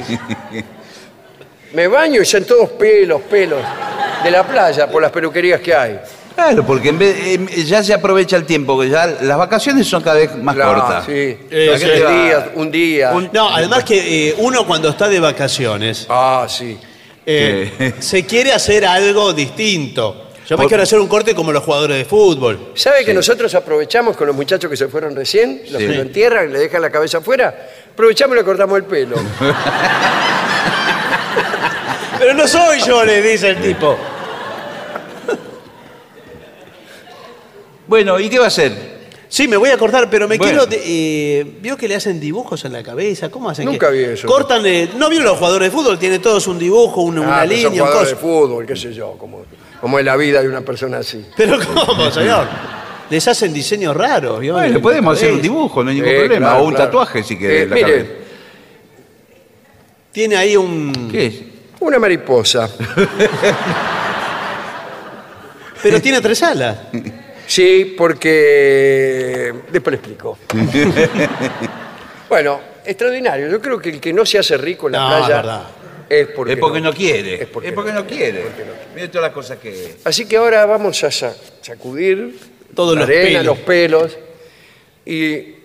me 1.75 1.87
baño 1.87 2.21
y 2.21 2.25
son 2.25 2.43
todos 2.43 2.69
pelos, 2.71 3.21
pelos 3.23 3.59
de 4.23 4.31
la 4.31 4.43
playa 4.47 4.89
por 4.89 5.01
las 5.01 5.11
peluquerías 5.11 5.59
que 5.61 5.73
hay. 5.75 5.99
Claro, 6.35 6.65
porque 6.65 6.89
en 6.89 6.97
vez, 6.97 7.15
em, 7.27 7.47
ya 7.47 7.83
se 7.83 7.93
aprovecha 7.93 8.35
el 8.37 8.45
tiempo, 8.45 8.79
que 8.79 8.89
ya 8.89 9.05
las 9.21 9.37
vacaciones 9.37 9.85
son 9.87 10.01
cada 10.01 10.15
vez 10.17 10.35
más 10.35 10.55
Claro, 10.55 10.79
cortas. 10.81 11.05
Sí, 11.05 11.11
Eh, 11.51 11.67
Dos, 11.69 11.79
sí. 11.79 11.85
tres 11.85 11.99
días, 12.09 12.43
un 12.55 12.71
día. 12.71 13.13
No, 13.31 13.49
además 13.49 13.83
que 13.83 14.29
eh, 14.29 14.35
uno 14.39 14.65
cuando 14.65 14.89
está 14.89 15.07
de 15.07 15.19
vacaciones 15.19 16.07
Ah, 16.09 16.47
sí. 16.49 16.75
eh, 17.25 17.93
se 17.99 18.25
quiere 18.25 18.51
hacer 18.51 18.83
algo 18.85 19.31
distinto. 19.33 20.31
Yo 20.53 20.57
me 20.59 20.67
quiero 20.67 20.83
hacer 20.83 20.99
un 20.99 21.07
corte 21.07 21.33
como 21.33 21.51
los 21.51 21.63
jugadores 21.63 21.97
de 21.97 22.05
fútbol. 22.05 22.73
¿Sabe 22.75 23.03
que 23.03 23.11
nosotros 23.11 23.55
aprovechamos 23.55 24.15
con 24.15 24.27
los 24.27 24.35
muchachos 24.35 24.69
que 24.69 24.77
se 24.77 24.87
fueron 24.87 25.15
recién, 25.15 25.63
los 25.71 25.81
Sí. 25.81 25.87
que 25.87 25.95
lo 25.95 26.01
entierran, 26.03 26.53
le 26.53 26.59
dejan 26.59 26.79
la 26.79 26.91
cabeza 26.91 27.17
afuera? 27.17 27.69
Aprovechamos 27.91 28.35
y 28.35 28.37
le 28.39 28.45
cortamos 28.45 28.77
el 28.77 28.83
pelo. 28.83 29.15
Pero 32.19 32.35
no 32.35 32.47
soy 32.47 32.81
yo, 32.81 33.03
le 33.03 33.19
dice 33.23 33.49
el 33.49 33.61
tipo. 33.63 33.97
Bueno, 37.87 38.19
¿y 38.19 38.29
qué 38.29 38.37
va 38.37 38.45
a 38.45 38.49
hacer? 38.49 38.92
Sí, 39.33 39.47
me 39.47 39.57
voy 39.57 39.71
a 39.71 39.77
cortar, 39.79 40.11
pero 40.11 40.27
me 40.27 40.37
Bueno. 40.37 40.51
quiero. 40.51 40.65
de- 40.67 41.39
eh, 41.39 41.43
¿Vio 41.59 41.75
que 41.75 41.87
le 41.87 41.95
hacen 41.95 42.19
dibujos 42.19 42.65
en 42.65 42.73
la 42.73 42.83
cabeza? 42.83 43.29
¿Cómo 43.31 43.49
hacen? 43.49 43.65
Nunca 43.65 43.89
que- 43.89 43.97
vi 43.97 44.03
eso. 44.03 44.27
Cortan. 44.27 44.63
eh, 44.63 44.89
¿No 44.95 45.09
vio 45.09 45.21
los 45.21 45.37
jugadores 45.39 45.71
de 45.71 45.75
fútbol? 45.75 45.97
Tiene 45.97 46.19
todos 46.19 46.45
un 46.45 46.59
dibujo, 46.59 47.01
un- 47.01 47.17
una 47.17 47.39
Ah, 47.39 47.45
pero 47.47 47.51
son 47.53 47.63
línea, 47.71 47.81
un 47.83 47.87
jugadores 47.89 48.13
coso. 48.13 48.27
de 48.27 48.31
fútbol, 48.31 48.65
qué 48.67 48.75
sé 48.75 48.93
yo, 48.93 49.13
como, 49.17 49.41
como 49.81 49.97
es 49.97 50.05
la 50.05 50.15
vida 50.17 50.39
de 50.39 50.47
una 50.49 50.61
persona 50.61 50.99
así. 50.99 51.25
Pero 51.35 51.57
¿cómo, 51.65 52.11
señor? 52.11 52.45
Les 53.09 53.27
hacen 53.27 53.51
diseños 53.51 53.97
raros. 53.97 54.39
¿vio? 54.39 54.53
Bueno, 54.53 54.79
podemos 54.79 55.17
hacer 55.17 55.29
un 55.31 55.37
cabeza. 55.39 55.51
dibujo, 55.51 55.83
no 55.83 55.89
hay 55.89 55.95
ningún 55.95 56.11
Eh, 56.11 56.19
problema. 56.19 56.47
claro, 56.49 56.61
o 56.63 56.67
un 56.67 56.73
claro. 56.75 56.85
tatuaje 56.85 57.23
si 57.23 57.35
querés. 57.39 57.57
Eh, 57.57 57.63
en 57.63 57.69
la 57.71 57.75
mire, 57.75 57.87
cabeza. 57.91 58.09
Tiene 60.11 60.35
ahí 60.35 60.55
un. 60.55 61.09
¿Qué 61.11 61.25
es? 61.25 61.33
una 61.79 61.97
mariposa. 61.97 62.69
Pero 65.81 65.99
tiene 66.01 66.21
tres 66.21 66.43
alas. 66.43 66.77
Sí, 67.53 67.93
porque... 67.95 69.53
Después 69.71 69.91
le 69.91 69.97
explico. 69.97 70.37
Bueno, 72.29 72.59
extraordinario. 72.83 73.47
Yo 73.49 73.61
creo 73.61 73.77
que 73.79 73.89
el 73.91 73.99
que 73.99 74.11
no 74.11 74.25
se 74.25 74.39
hace 74.39 74.57
rico 74.57 74.87
en 74.87 74.93
la 74.93 74.99
No, 74.99 75.07
playa 75.09 75.25
es 75.25 75.29
verdad. 75.43 75.63
es 76.09 76.27
porque, 76.29 76.53
Es 76.53 76.59
porque 76.59 76.81
no 76.81 76.91
quiere. 76.93 77.35
Es 77.35 77.41
Es 77.41 77.47
porque 77.47 77.71
no. 77.71 77.99
no 78.01 78.07
quiere. 78.07 78.45
Mira 78.95 79.07
todas 79.11 79.27
las 79.27 79.33
cosas 79.33 79.59
que. 79.59 79.95
Así 80.03 80.25
que 80.25 80.37
ahora 80.37 80.65
vamos 80.65 81.03
a 81.03 81.11
sa- 81.11 81.35
sacudir 81.61 82.39
Todos 82.73 82.95
la 82.95 83.01
los 83.01 83.09
arena, 83.09 83.39
pelos. 83.39 83.45
los 83.45 83.57
pelos 83.59 84.17
y 85.05 85.55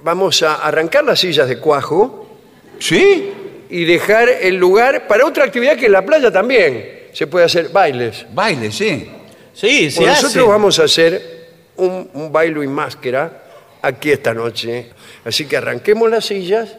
vamos 0.00 0.42
a 0.42 0.54
arrancar 0.56 1.04
las 1.04 1.20
sillas 1.20 1.46
de 1.48 1.58
cuajo 1.58 2.36
¿Sí? 2.80 3.30
y 3.70 3.84
dejar 3.84 4.28
el 4.28 4.56
lugar 4.56 5.06
para 5.06 5.24
otra 5.24 5.44
actividad 5.44 5.76
que 5.76 5.86
en 5.86 5.92
la 5.92 6.04
playa 6.04 6.32
también 6.32 7.10
se 7.12 7.28
puede 7.28 7.44
hacer 7.44 7.68
bailes. 7.68 8.26
Baile, 8.34 8.72
sí. 8.72 9.08
Sí, 9.54 9.90
se 9.90 9.98
Bueno, 10.00 10.12
hace. 10.12 10.22
nosotros 10.22 10.48
vamos 10.48 10.78
a 10.78 10.84
hacer 10.84 11.48
un, 11.76 12.08
un 12.14 12.32
bailo 12.32 12.62
y 12.62 12.68
máscara 12.68 13.42
aquí 13.82 14.10
esta 14.10 14.32
noche. 14.34 14.90
Así 15.24 15.46
que 15.46 15.56
arranquemos 15.56 16.10
las 16.10 16.24
sillas 16.24 16.76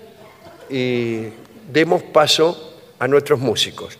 y 0.70 1.28
demos 1.72 2.04
paso 2.04 2.80
a 3.00 3.08
nuestros 3.08 3.40
músicos. 3.40 3.98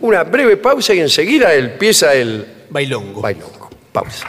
Una 0.00 0.24
breve 0.24 0.56
pausa 0.56 0.94
y 0.94 1.00
enseguida 1.00 1.54
empieza 1.54 2.14
el 2.14 2.46
Bailongo. 2.70 3.20
bailongo. 3.20 3.70
Pausa. 3.92 4.26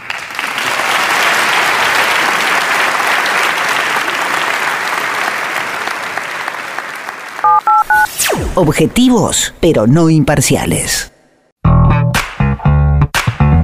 Objetivos, 8.56 9.54
pero 9.60 9.88
no 9.88 10.10
imparciales. 10.10 11.12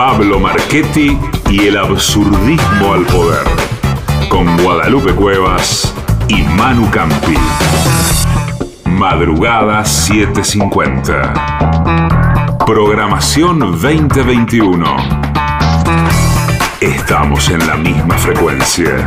Pablo 0.00 0.40
Marchetti 0.40 1.12
y 1.50 1.66
el 1.66 1.76
absurdismo 1.76 2.94
al 2.94 3.04
poder, 3.04 3.46
con 4.30 4.56
Guadalupe 4.56 5.14
Cuevas 5.14 5.92
y 6.26 6.40
Manu 6.40 6.90
Campi. 6.90 7.36
Madrugada 8.86 9.84
750. 9.84 12.54
Programación 12.64 13.58
2021. 13.58 14.96
Estamos 16.80 17.50
en 17.50 17.66
la 17.66 17.76
misma 17.76 18.16
frecuencia. 18.16 19.06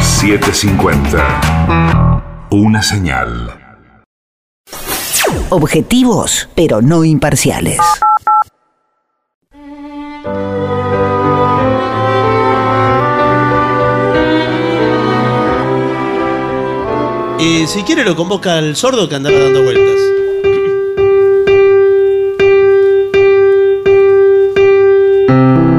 750. 0.00 2.22
Una 2.50 2.84
señal. 2.84 3.58
Objetivos, 5.50 6.48
pero 6.54 6.80
no 6.80 7.02
imparciales. 7.02 7.80
Eh, 17.44 17.66
si 17.66 17.82
quiere 17.82 18.04
lo 18.04 18.14
convoca 18.14 18.56
al 18.56 18.76
sordo 18.76 19.08
que 19.08 19.16
andaba 19.16 19.36
dando 19.36 19.64
vueltas. 19.64 19.98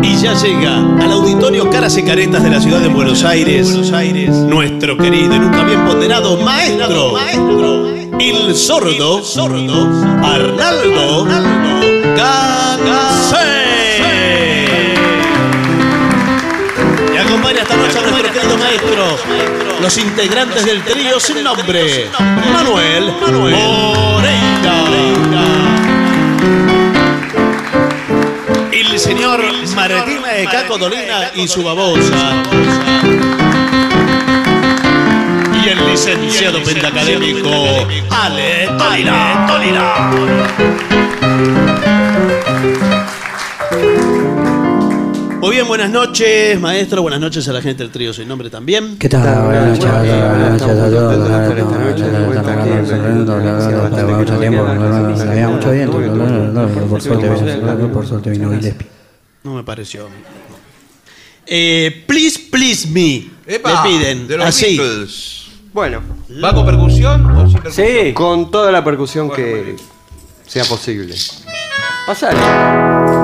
Y 0.02 0.15
ya 0.18 0.34
llega 0.34 0.78
al 1.02 1.11
auditorio 1.14 1.70
Caras 1.70 1.98
y 1.98 2.03
Caretas 2.03 2.44
de 2.44 2.49
la 2.49 2.60
ciudad 2.60 2.82
de 2.82 2.90
Buenos 2.90 3.24
Aires, 3.24 3.70
nuestro 3.70 4.98
querido 4.98 5.36
y 5.36 5.40
nunca 5.40 5.64
bien 5.64 5.86
ponderado 5.86 6.36
maestro, 6.41 7.18
el 8.20 8.56
sordo, 8.56 9.22
Arnaldo 10.22 11.26
Gagase. 12.18 13.53
Y 13.53 13.53
maestro, 18.74 19.18
los 19.82 19.98
integrantes 19.98 20.66
del 20.66 20.84
trío 20.84 21.20
sin 21.20 21.44
nombre, 21.44 22.10
Manuel 22.52 23.14
Moreira. 23.32 24.32
El 28.72 29.00
señor 29.00 29.44
Martina 29.76 30.28
de 30.30 30.45
Caco 30.45 30.78
Dolina 30.78 31.32
y 31.36 31.48
su 31.48 31.64
babosa. 31.64 32.44
Y 35.64 35.70
el 35.70 35.86
licenciado 35.88 36.64
pentacadémico 36.64 37.88
Ale 38.10 38.70
Tolina. 39.48 40.12
Muy 45.44 45.56
bien, 45.57 45.68
buenas 45.68 45.90
noches, 45.90 46.57
maestro. 46.57 47.02
Buenas 47.02 47.20
noches 47.20 47.45
a 47.49 47.52
la 47.52 47.61
gente 47.61 47.84
del 47.84 47.91
trío 47.91 48.14
sin 48.14 48.30
nombre 48.30 48.49
también. 48.49 48.98
¿Qué 48.98 49.10
tal? 49.10 49.44
Buenas 49.44 49.78
noches 49.78 49.86
a 49.86 50.02
todos, 50.02 50.30
buenas 50.30 50.52
noches 50.53 50.70
a 50.70 50.90
todos. 53.90 54.18
Mucho 54.20 54.40
tiempo, 54.40 54.65
había 54.65 55.49
mucho 55.49 55.72
viento. 55.72 56.88
Por 56.88 57.02
suerte, 57.02 57.28
por 57.91 58.07
suerte 58.07 58.30
vino 58.30 58.52
Gillespie. 58.52 58.88
No 59.44 59.56
me 59.56 59.64
pareció. 59.65 60.07
Eh, 61.45 62.06
please, 62.07 62.40
please 62.49 62.88
me. 62.88 63.30
Epa, 63.45 63.84
Le 63.84 63.90
piden. 63.90 64.26
de 64.30 64.38
los 64.38 64.48
así. 64.48 64.78
Beatles. 64.78 65.48
Bueno, 65.74 66.02
¿Va 66.41 66.53
con 66.53 66.65
percusión 66.65 67.26
o 67.26 67.49
sin 67.49 67.60
percusión? 67.60 67.88
sí, 68.06 68.14
con 68.14 68.49
toda 68.49 68.72
la 68.72 68.82
percusión 68.82 69.30
que 69.30 69.76
sea 70.48 70.64
posible. 70.64 71.14
Pasale. 72.07 73.23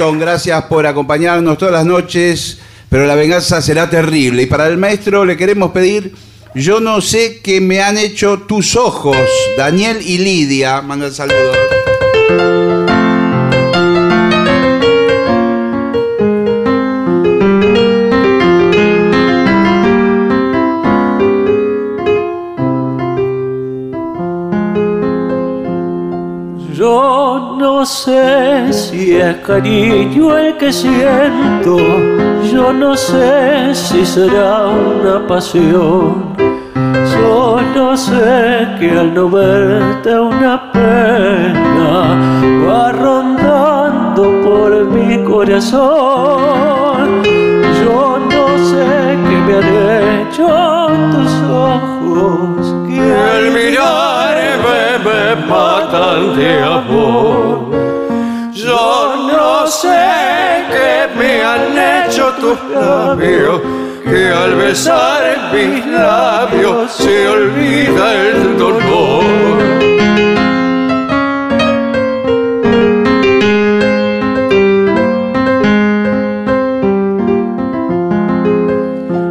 Gracias 0.00 0.64
por 0.64 0.86
acompañarnos 0.86 1.58
todas 1.58 1.74
las 1.74 1.84
noches, 1.84 2.58
pero 2.88 3.04
la 3.06 3.14
venganza 3.14 3.60
será 3.60 3.90
terrible. 3.90 4.42
Y 4.42 4.46
para 4.46 4.66
el 4.66 4.78
maestro 4.78 5.26
le 5.26 5.36
queremos 5.36 5.72
pedir, 5.72 6.14
yo 6.54 6.80
no 6.80 7.02
sé 7.02 7.40
qué 7.42 7.60
me 7.60 7.82
han 7.82 7.98
hecho 7.98 8.38
tus 8.38 8.76
ojos, 8.76 9.18
Daniel 9.58 9.98
y 10.00 10.16
Lidia. 10.16 10.80
Manda 10.80 11.06
el 11.06 11.12
cariño 29.46 30.36
el 30.36 30.56
que 30.56 30.72
siento, 30.72 31.76
yo 32.52 32.72
no 32.72 32.96
sé 32.96 33.74
si 33.74 34.04
será 34.04 34.66
una 34.68 35.26
pasión. 35.26 36.34
Solo 37.04 37.96
sé 37.96 38.68
que 38.78 38.90
al 38.98 39.14
no 39.14 39.28
verte 39.28 40.18
una 40.18 40.72
pena 40.72 41.92
va 42.66 42.92
rondando 42.92 44.22
por 44.44 44.84
mi 44.86 45.22
corazón. 45.24 47.22
Yo 47.24 48.18
no 48.18 48.46
sé 48.70 49.18
qué 49.26 49.36
me 49.46 49.54
han 49.56 49.70
hecho 50.26 50.46
tus 51.12 51.32
ojos 51.48 52.74
que 52.88 53.00
al 53.00 53.50
mirarme 53.52 54.82
me 55.04 55.46
matan 55.46 56.36
de 56.36 56.62
amor. 56.62 57.59
Sé 59.66 59.88
qué 60.68 61.08
me 61.16 61.42
han 61.44 62.06
hecho 62.06 62.32
tus 62.40 62.58
labios, 62.74 63.60
que 64.04 64.28
al 64.28 64.54
besar 64.56 65.22
mis 65.52 65.86
labios 65.86 66.90
se 66.92 67.28
olvida 67.28 68.14
el 68.14 68.58
dolor. 68.58 69.24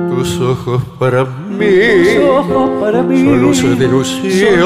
Tus 0.10 0.39
ojos 0.41 0.84
para 0.97 1.26
mí, 1.60 3.22
son 3.22 3.41
luces 3.41 3.77
de 3.77 3.86
ilusión, 3.86 4.60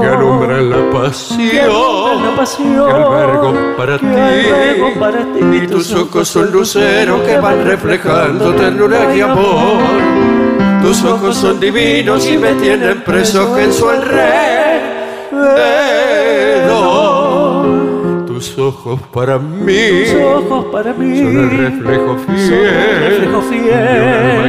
que 0.00 0.06
alumbran 0.06 0.70
la 0.70 0.90
pasión, 0.90 1.50
que 1.50 1.60
albergo 2.90 3.52
para 3.76 3.98
ti. 3.98 4.06
Y 5.52 5.66
tus 5.66 5.92
ojos 5.92 6.28
son 6.28 6.52
luceros 6.52 7.20
que 7.22 7.38
van 7.38 7.64
reflejando 7.64 8.54
ternura 8.54 9.12
y 9.14 9.20
amor. 9.20 9.80
Tus 10.82 11.04
ojos 11.04 11.36
son 11.36 11.60
divinos 11.60 12.26
y 12.26 12.38
me 12.38 12.54
tienen 12.54 13.02
preso 13.02 13.58
en 13.58 13.72
su 13.72 13.88
alrededor. 13.88 15.89
Tus 18.70 18.86
ojos 18.86 19.00
para 19.12 19.36
mí, 19.36 20.04
Tus 20.04 20.22
ojos 20.22 20.64
para 20.66 20.92
mí. 20.92 21.18
Son 21.18 21.36
el 21.38 21.50
reflejo 21.50 22.16
fiel, 22.18 22.38
son 22.38 22.54
el 22.54 23.10
reflejo 23.10 23.42
fiel. 23.42 23.68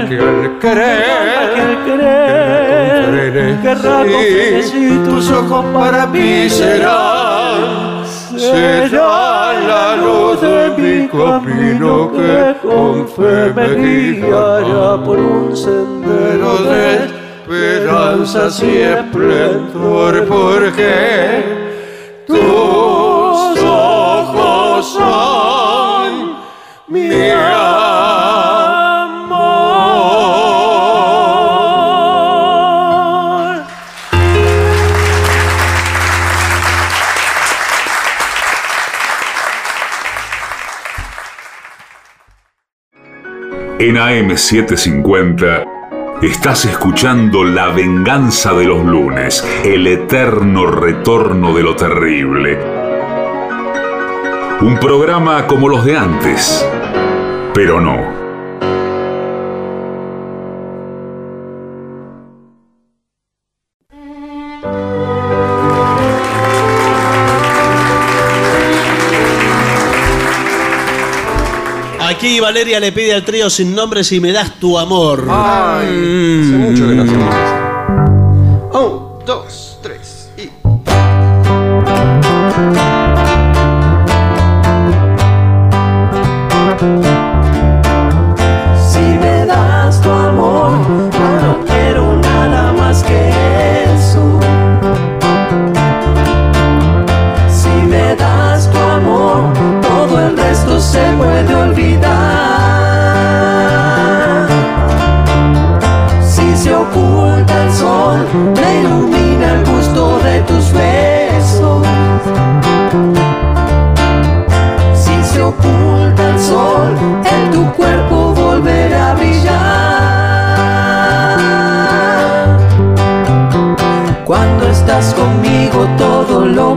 que 0.09 0.19
al 0.19 0.59
querer, 1.85 3.59
querrá 3.63 3.97
con 3.97 4.09
frenesí. 4.11 5.01
tus 5.05 5.31
ojos 5.31 5.65
para 5.73 6.05
mí 6.05 6.47
serán, 6.49 8.05
será 8.37 9.53
la 9.67 9.95
luz 9.95 10.39
de 10.39 10.69
mi 10.77 11.07
camino 11.07 12.11
que 12.11 12.55
con 12.61 13.07
fe 13.07 13.51
me 13.55 13.73
guiará 14.17 15.03
por 15.03 15.17
un 15.17 15.57
sendero 15.57 16.57
de 16.61 17.05
esperanzas 17.41 18.61
y 18.61 18.81
esplendor, 18.83 20.25
porque 20.27 21.71
ojos 22.29 23.00
son 25.01 26.37
mi 26.87 27.09
amor. 27.31 28.21
En 43.79 43.95
AM750 43.95 45.65
estás 46.21 46.65
escuchando 46.65 47.43
La 47.43 47.69
venganza 47.69 48.53
de 48.53 48.65
los 48.65 48.85
lunes, 48.85 49.43
el 49.63 49.87
eterno 49.87 50.67
retorno 50.67 51.55
de 51.55 51.63
lo 51.63 51.75
terrible. 51.75 52.80
Un 54.61 54.77
programa 54.79 55.47
como 55.47 55.67
los 55.67 55.83
de 55.83 55.97
antes, 55.97 56.63
pero 57.51 57.81
no. 57.81 58.21
Aquí 71.99 72.39
Valeria 72.39 72.79
le 72.79 72.91
pide 72.91 73.15
al 73.15 73.25
trío 73.25 73.49
sin 73.49 73.73
nombre 73.73 74.03
si 74.03 74.19
me 74.19 74.31
das 74.31 74.59
tu 74.59 74.77
amor. 74.77 75.25
Ay, 75.27 76.41
hace 76.43 76.57
mucho 76.57 76.87
que 76.87 76.93
no 76.93 77.01
hacemos 77.01 77.33
eso. 77.33 78.79
Un, 78.79 79.25
dos, 79.25 79.70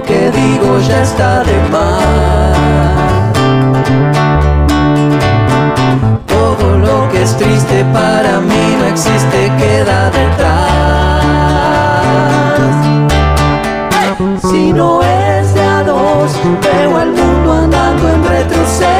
que 0.07 0.31
digo 0.31 0.79
ya 0.81 1.03
está 1.03 1.43
de 1.45 1.57
más. 1.71 3.33
Todo 6.27 6.79
lo 6.79 7.09
que 7.11 7.23
es 7.23 7.37
triste 7.37 7.85
para 7.93 8.41
mí 8.41 8.77
no 8.79 8.85
existe, 8.87 9.53
queda 9.59 10.11
detrás. 10.11 10.85
Si 14.51 14.73
no 14.73 15.03
es 15.03 15.55
de 15.55 15.63
a 15.63 15.83
dos, 15.83 16.33
veo 16.63 17.01
el 17.01 17.11
mundo 17.13 17.53
andando 17.53 18.09
en 18.09 18.25
retroceso. 18.25 18.94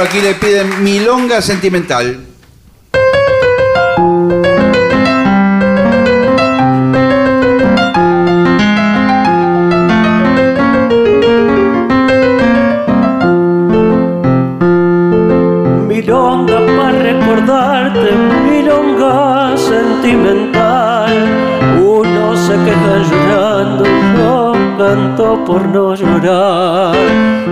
Aquí 0.00 0.20
le 0.20 0.34
piden 0.34 0.84
milonga 0.84 1.42
sentimental. 1.42 2.20
Milonga 15.88 16.58
para 16.76 16.92
recordarte, 16.92 18.10
milonga 18.48 19.56
sentimental. 19.56 21.12
Uno 21.82 22.36
se 22.36 22.54
queja 22.64 22.96
llorando, 23.10 23.84
yo 24.16 24.52
canto 24.78 25.44
por 25.44 25.66
no 25.66 25.94
llorar. 25.96 27.47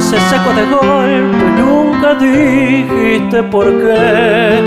Se 0.00 0.18
secó 0.20 0.52
de 0.54 0.64
golpe, 0.64 1.44
nunca 1.60 2.14
dijiste 2.14 3.42
por 3.42 3.66
qué. 3.66 4.62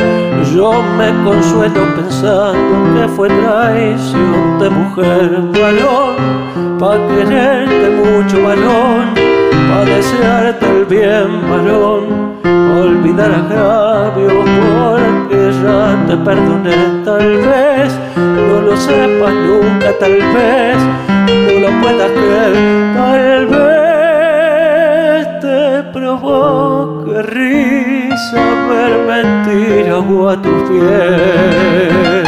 Yo 0.54 0.84
me 0.98 1.10
consuelo 1.24 1.96
pensando 1.96 2.94
que 2.94 3.08
fue 3.08 3.30
traición 3.30 4.60
de 4.60 4.70
mujer, 4.70 5.42
varón, 5.54 6.78
pa' 6.78 6.98
quererte 7.08 7.90
mucho, 7.90 8.44
varón, 8.44 9.14
pa' 9.70 9.86
desearte 9.86 10.66
el 10.66 10.86
bien, 10.86 11.50
varón. 11.50 12.32
Olvidar 12.84 13.32
agravios 13.32 14.34
porque 14.34 15.54
ya 15.64 16.06
te 16.08 16.18
perdoné 16.18 17.04
tal 17.06 17.38
vez. 17.38 18.00
No 18.18 18.62
lo 18.62 18.76
sepas 18.76 19.34
nunca 19.34 19.92
tal 19.98 20.12
vez. 20.12 20.78
No 21.28 21.60
lo 21.62 21.82
puedas 21.82 22.12
creer 22.12 22.94
tal 22.96 23.48
vez 23.48 23.71
te 26.02 26.08
provoque 26.08 27.22
risa 27.22 28.44
ver 28.70 28.94
mentir 29.08 29.92
agua 29.92 30.34
a 30.34 30.42
tus 30.42 30.70
pies. 30.70 32.28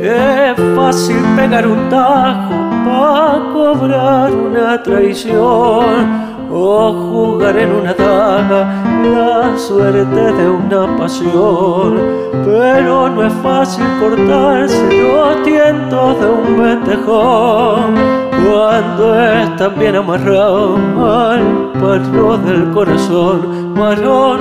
Es 0.00 0.76
fácil 0.76 1.16
pegar 1.36 1.66
un 1.66 1.88
tajo 1.88 2.54
para 2.84 3.52
cobrar 3.52 4.32
una 4.32 4.82
traición 4.82 6.26
o 6.52 6.92
jugar 6.92 7.58
en 7.58 7.72
una 7.72 7.92
daga 7.94 8.85
la 9.14 9.56
suerte 9.56 10.32
de 10.32 10.48
una 10.48 10.96
pasión. 10.96 12.00
Pero 12.44 13.08
no 13.08 13.22
es 13.24 13.32
fácil 13.42 13.84
cortarse 14.00 15.02
los 15.02 15.42
tientos 15.44 16.20
de 16.20 16.26
un 16.26 16.62
ventejón 16.62 17.94
cuando 18.46 19.24
están 19.24 19.78
bien 19.78 19.96
amarrado 19.96 20.76
al 20.96 21.72
palo 21.80 22.38
del 22.38 22.70
corazón. 22.70 23.74
Varón, 23.74 24.40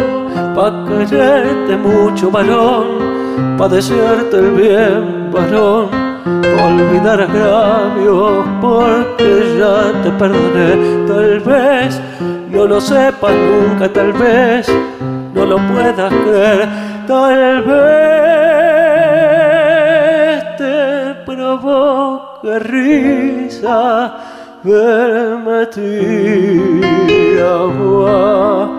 pa' 0.55 0.85
quererte 0.85 1.75
mucho, 1.77 2.31
varón 2.31 3.15
pa' 3.57 3.67
desearte 3.67 4.37
el 4.37 4.51
bien, 4.51 5.31
varón, 5.31 5.89
olvidar 6.65 7.21
agravios, 7.21 8.45
porque 8.61 9.57
ya 9.59 10.01
te 10.03 10.09
perdoné, 10.11 11.05
tal 11.07 11.39
vez 11.39 12.01
no 12.56 12.65
lo 12.65 12.80
sepas 12.80 13.36
nunca, 13.36 13.91
tal 13.91 14.14
vez 14.14 14.65
no 15.34 15.45
lo 15.45 15.57
puedas 15.68 16.14
creer, 16.23 16.69
tal 17.06 17.64
vez 17.64 17.76
te 20.57 21.15
provoque 21.26 22.60
risa 22.60 24.15
verme 24.64 25.65
ti 25.68 26.80
agua 27.41 28.69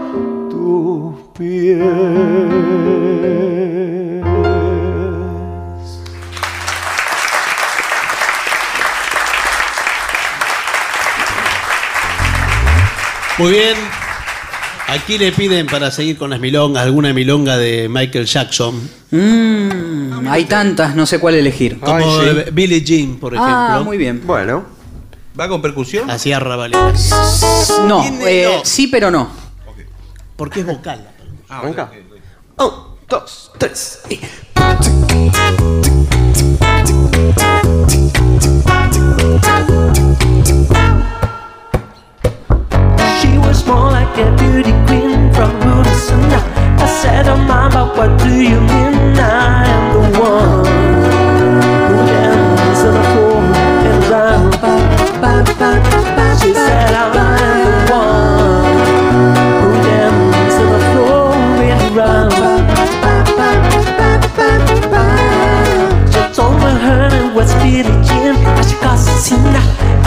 tus 0.49 1.15
pies. 1.37 1.77
Muy 13.39 13.51
bien. 13.53 13.77
Aquí 14.89 15.19
le 15.19 15.33
piden 15.33 15.67
para 15.67 15.91
seguir 15.91 16.17
con 16.17 16.31
las 16.31 16.39
milongas, 16.41 16.85
alguna 16.85 17.13
milonga 17.13 17.57
de 17.57 17.89
Michael 17.89 18.25
Jackson. 18.25 18.89
Mm, 19.11 20.29
hay 20.29 20.45
tantas, 20.45 20.95
no 20.95 21.07
sé 21.07 21.19
cuál 21.19 21.35
elegir. 21.35 21.81
Como 21.81 22.19
de 22.19 22.51
Billie 22.53 22.83
Jean, 22.83 23.17
por 23.17 23.35
ejemplo. 23.35 23.55
Ah, 23.55 23.83
muy 23.85 23.97
bien. 23.99 24.23
Bueno. 24.25 24.65
¿Va 25.39 25.49
con 25.49 25.61
percusión? 25.61 26.09
Así 26.09 26.33
arrabalera. 26.33 26.93
No, 27.87 28.05
eh, 28.27 28.49
no. 28.59 28.65
sí, 28.65 28.87
pero 28.87 29.11
no. 29.11 29.29
Porque 30.37 30.61
es 30.61 30.67
vocal. 30.67 31.07
Venga. 31.63 31.91
Un, 32.59 32.71
dos, 33.09 33.51
tres. 33.59 34.01
y- 34.09 34.21
more 43.67 43.91
like 43.91 44.17
a 44.19 44.31
beauty 44.37 44.73
queen 44.87 45.33
from 45.35 45.51
Buddhism. 45.61 46.21
I 46.79 46.87
said, 47.03 47.29
Oh, 47.29 47.37
mama, 47.37 47.93
what 47.97 48.11
do 48.23 48.35
you 48.41 48.61
mean? 48.61 49.19
I 49.19 49.67
am 49.77 49.85
the 49.95 50.03
one 50.19 50.65
who 51.89 51.97
dances 52.07 52.85
on 52.87 52.95
the 52.95 53.03
floor 53.11 53.43
and 53.91 54.03
round. 54.13 54.53
She 56.41 56.51
said, 56.55 56.93
I 56.95 57.05
am 57.05 57.59
the 57.67 57.79
one 57.93 58.77
who 59.63 59.69
dances 59.87 60.57
on 60.61 60.69
the 60.73 60.81
floor 60.93 61.35
and 61.75 61.97
round. 61.97 62.37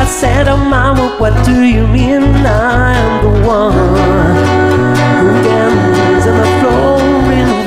I 0.02 0.06
said, 0.06 0.48
Oh, 0.48 0.58
mama, 0.58 1.16
what 1.20 1.34
do 1.46 1.64
you 1.64 1.86
mean? 1.88 2.19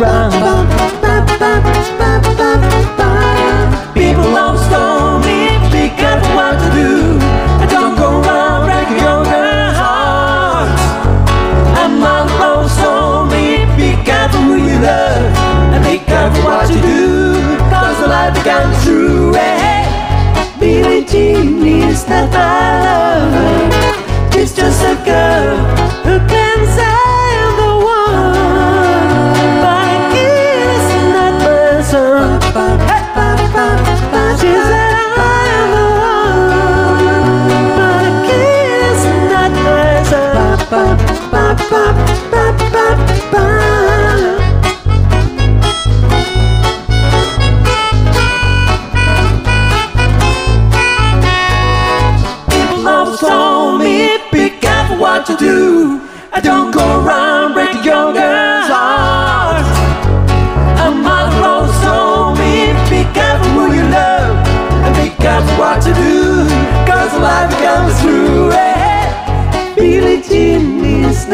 And 0.04 0.34
round. 0.34 0.68
People 3.94 4.36
always 4.36 4.66
told 4.68 5.24
me, 5.24 5.58
be 5.70 5.88
careful 5.94 6.34
what 6.34 6.58
to 6.58 6.68
do. 6.74 7.18
I 7.62 7.66
don't 7.70 7.96
go 7.96 8.20
around 8.20 8.66
breaking 8.66 8.98
your 8.98 9.24
hearts. 9.80 10.82
And 11.80 12.00
my 12.00 12.26
boss 12.38 12.76
told 12.76 13.30
me, 13.30 13.64
be 13.76 13.96
careful 14.04 14.40
who 14.40 14.56
you 14.56 14.78
love. 14.80 15.36
And 15.74 15.84
be 15.84 15.98
careful 16.04 16.44
what 16.44 16.68
you 16.70 16.80
do. 16.80 17.34
Cause 17.70 17.98
the 18.00 18.08
light 18.08 18.34
becomes 18.34 18.82
true. 18.84 19.32
Hey, 19.34 19.86
Billie 20.58 21.04
Jean 21.04 21.64
is 21.64 22.08
not 22.08 22.30
my 22.32 22.82
lover. 22.84 24.32
She's 24.32 24.54
just 24.54 24.82
a 24.82 24.96
girl 25.04 26.01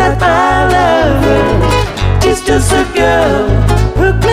not 0.09 0.20
my 0.20 0.68
lover. 0.72 2.20
She's 2.22 2.40
just 2.40 2.72
a 2.72 2.85
girl 2.94 3.48
who 3.97 4.27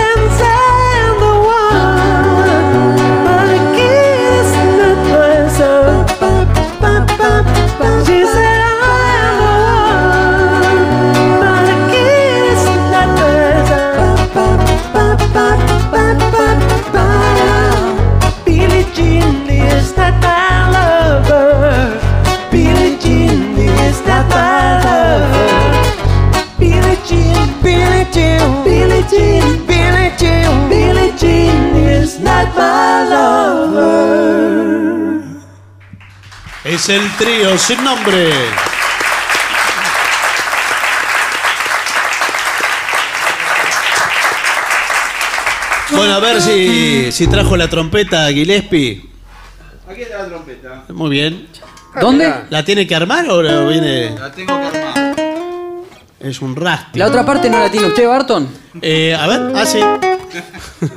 Jean, 29.10 29.66
Billie 29.68 30.12
Jean, 30.18 30.70
Billie 30.70 31.14
Jean, 31.18 31.76
is 32.02 32.20
not 32.20 32.48
my 32.56 33.10
lover. 33.10 34.26
Es 36.64 36.90
el 36.90 37.10
trío 37.18 37.58
sin 37.58 37.84
nombre. 37.84 38.32
Bueno, 45.92 46.14
a 46.16 46.20
ver 46.20 46.42
si, 46.42 47.12
si 47.12 47.28
trajo 47.28 47.56
la 47.56 47.70
trompeta 47.70 48.28
Gillespie. 48.30 49.06
Aquí 49.88 50.02
está 50.02 50.24
la 50.24 50.26
trompeta. 50.26 50.84
Muy 50.90 51.10
bien. 51.12 51.48
¿Dónde? 52.02 52.34
¿La 52.50 52.66
tiene 52.66 52.88
que 52.88 52.96
armar 52.96 53.30
o 53.30 53.42
la 53.42 53.62
viene? 53.66 54.10
La 54.20 54.32
tengo 54.32 54.60
que 54.60 54.78
armar. 54.78 55.16
Es 56.20 56.42
un 56.42 56.56
raspi. 56.56 56.98
¿La 56.98 57.06
otra 57.06 57.24
parte 57.24 57.50
no 57.50 57.60
la 57.60 57.70
tiene 57.70 57.88
usted, 57.88 58.08
Barton? 58.08 58.65
Eh, 58.82 59.14
a 59.14 59.28
ver, 59.28 59.52
ah, 59.56 59.66
sí. 59.66 59.80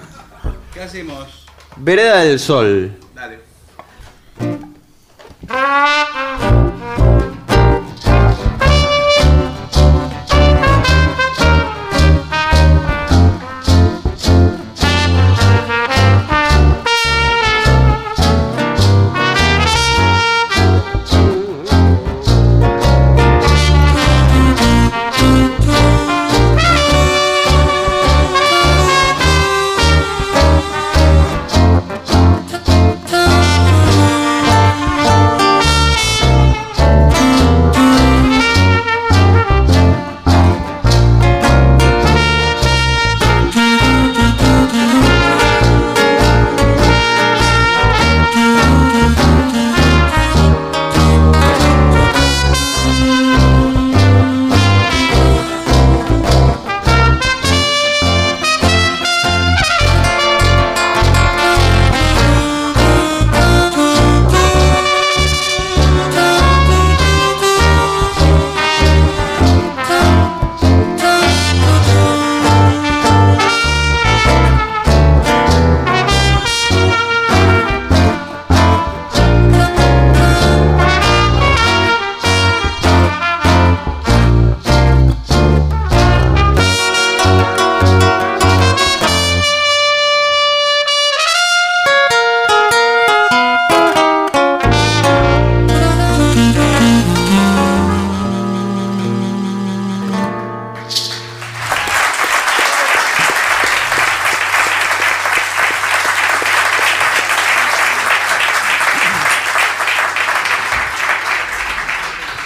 ¿Qué 0.74 0.80
hacemos? 0.80 1.46
Vereda 1.76 2.24
del 2.24 2.38
Sol. 2.38 2.97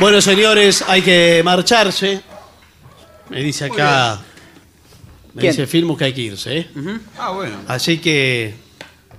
Bueno, 0.03 0.21
señores, 0.21 0.83
hay 0.89 1.01
que 1.01 1.43
marcharse. 1.45 2.21
Me 3.29 3.41
dice 3.41 3.67
acá. 3.67 4.19
Me 5.33 5.43
¿Quién? 5.43 5.53
dice 5.53 5.69
Filmus 5.69 5.97
que 5.97 6.05
hay 6.07 6.13
que 6.13 6.21
irse, 6.23 6.59
¿eh? 6.59 6.71
Ah, 7.17 7.31
bueno. 7.31 7.59
Así 7.69 7.99
que. 7.99 8.53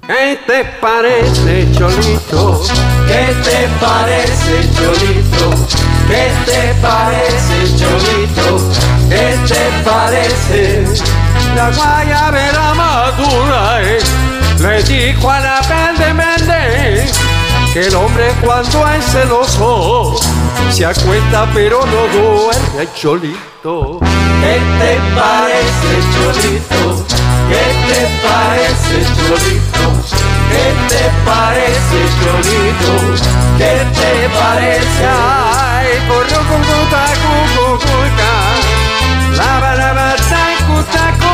¿Qué 0.05 0.39
te 0.45 0.65
parece, 0.81 1.67
Cholito? 1.77 2.61
¿Qué 3.07 3.33
te 3.45 3.69
parece, 3.79 4.69
Cholito? 4.75 5.67
¿Qué 6.09 6.29
te 6.45 6.75
parece, 6.81 7.77
Cholito? 7.77 8.71
¿Qué 9.07 9.37
te 9.47 9.89
parece? 9.89 10.83
La 11.55 11.71
guayabera 11.71 12.73
madura 12.73 13.81
eh, 13.83 13.99
le 14.59 14.83
dijo 14.83 15.31
a 15.31 15.39
la 15.39 15.61
vende 15.61 16.11
vende 16.11 17.05
que 17.71 17.79
el 17.79 17.95
hombre 17.95 18.33
cuando 18.41 18.85
es 18.89 19.05
celoso 19.05 20.19
se 20.73 20.85
acuesta 20.87 21.47
pero 21.53 21.85
no 21.85 22.07
duerme, 22.07 22.87
Cholito. 22.95 23.99
¿Qué 24.41 24.55
te 24.79 24.93
parece, 25.13 25.93
Cholito? 26.13 27.05
¿Qué 27.47 27.65
te 27.87 28.01
parece, 28.25 28.95
Cholito? 29.15 29.85
¿Qué 30.49 30.65
te 30.89 31.03
parece, 31.29 31.99
Cholito? 32.23 32.93
¿Qué 33.59 33.73
te 33.99 34.11
parece? 34.29 35.01
Ay, 35.05 35.89
corro 36.07 36.41
con 36.49 36.61
cuta, 36.63 37.03
cucucuca. 37.21 38.31
Lava, 39.37 39.71
lava, 39.75 40.15
tacu, 40.15 40.77
tacu. 40.91 41.32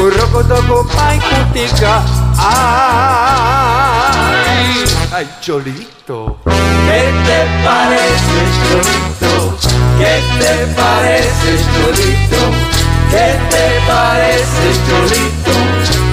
Corro 0.00 0.26
con 0.32 0.48
toco, 0.48 0.86
pai, 0.96 1.20
cutica. 1.20 2.00
Ay, 2.38 3.74
ay, 5.12 5.28
Cholito. 5.42 6.38
¿Qué 6.46 7.12
te 7.26 7.40
parece, 7.62 8.40
Cholito? 8.64 9.32
¿Qué 9.98 10.14
te 10.40 10.52
parece, 10.72 11.50
Cholito? 11.74 12.40
¿Qué 13.10 13.28
te 13.50 13.66
parece, 13.86 14.66
Cholito? 14.88 15.54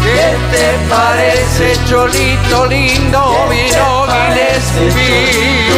¿Qué 0.04 0.28
te 0.52 0.68
parece, 0.90 1.66
Cholito 1.90 2.60
lindo? 2.66 3.22
Vino 3.50 3.88
Gillespie 4.12 5.72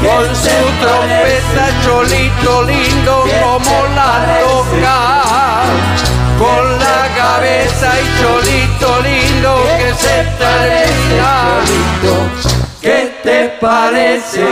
con 0.00 0.26
su 0.36 0.58
trompeta, 0.80 1.64
Cholito 1.84 2.52
lindo 2.62 3.14
como 3.42 3.74
la 3.96 4.12
toca. 4.38 5.11
Y 7.84 8.22
Cholito 8.22 9.00
lindo 9.02 9.64
que 9.76 9.94
se 9.94 10.24
termina. 10.38 11.64
¿Qué 12.80 13.12
te 13.24 13.48
parece? 13.60 14.44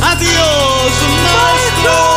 ¡Adiós, 0.00 0.92
maestro! 1.24 2.14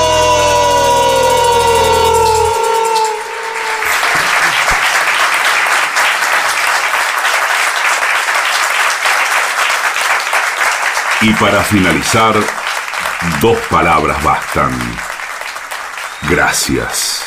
Y 11.21 11.33
para 11.33 11.63
finalizar, 11.63 12.35
dos 13.41 13.57
palabras 13.69 14.21
bastan. 14.23 14.71
Gracias. 16.29 17.26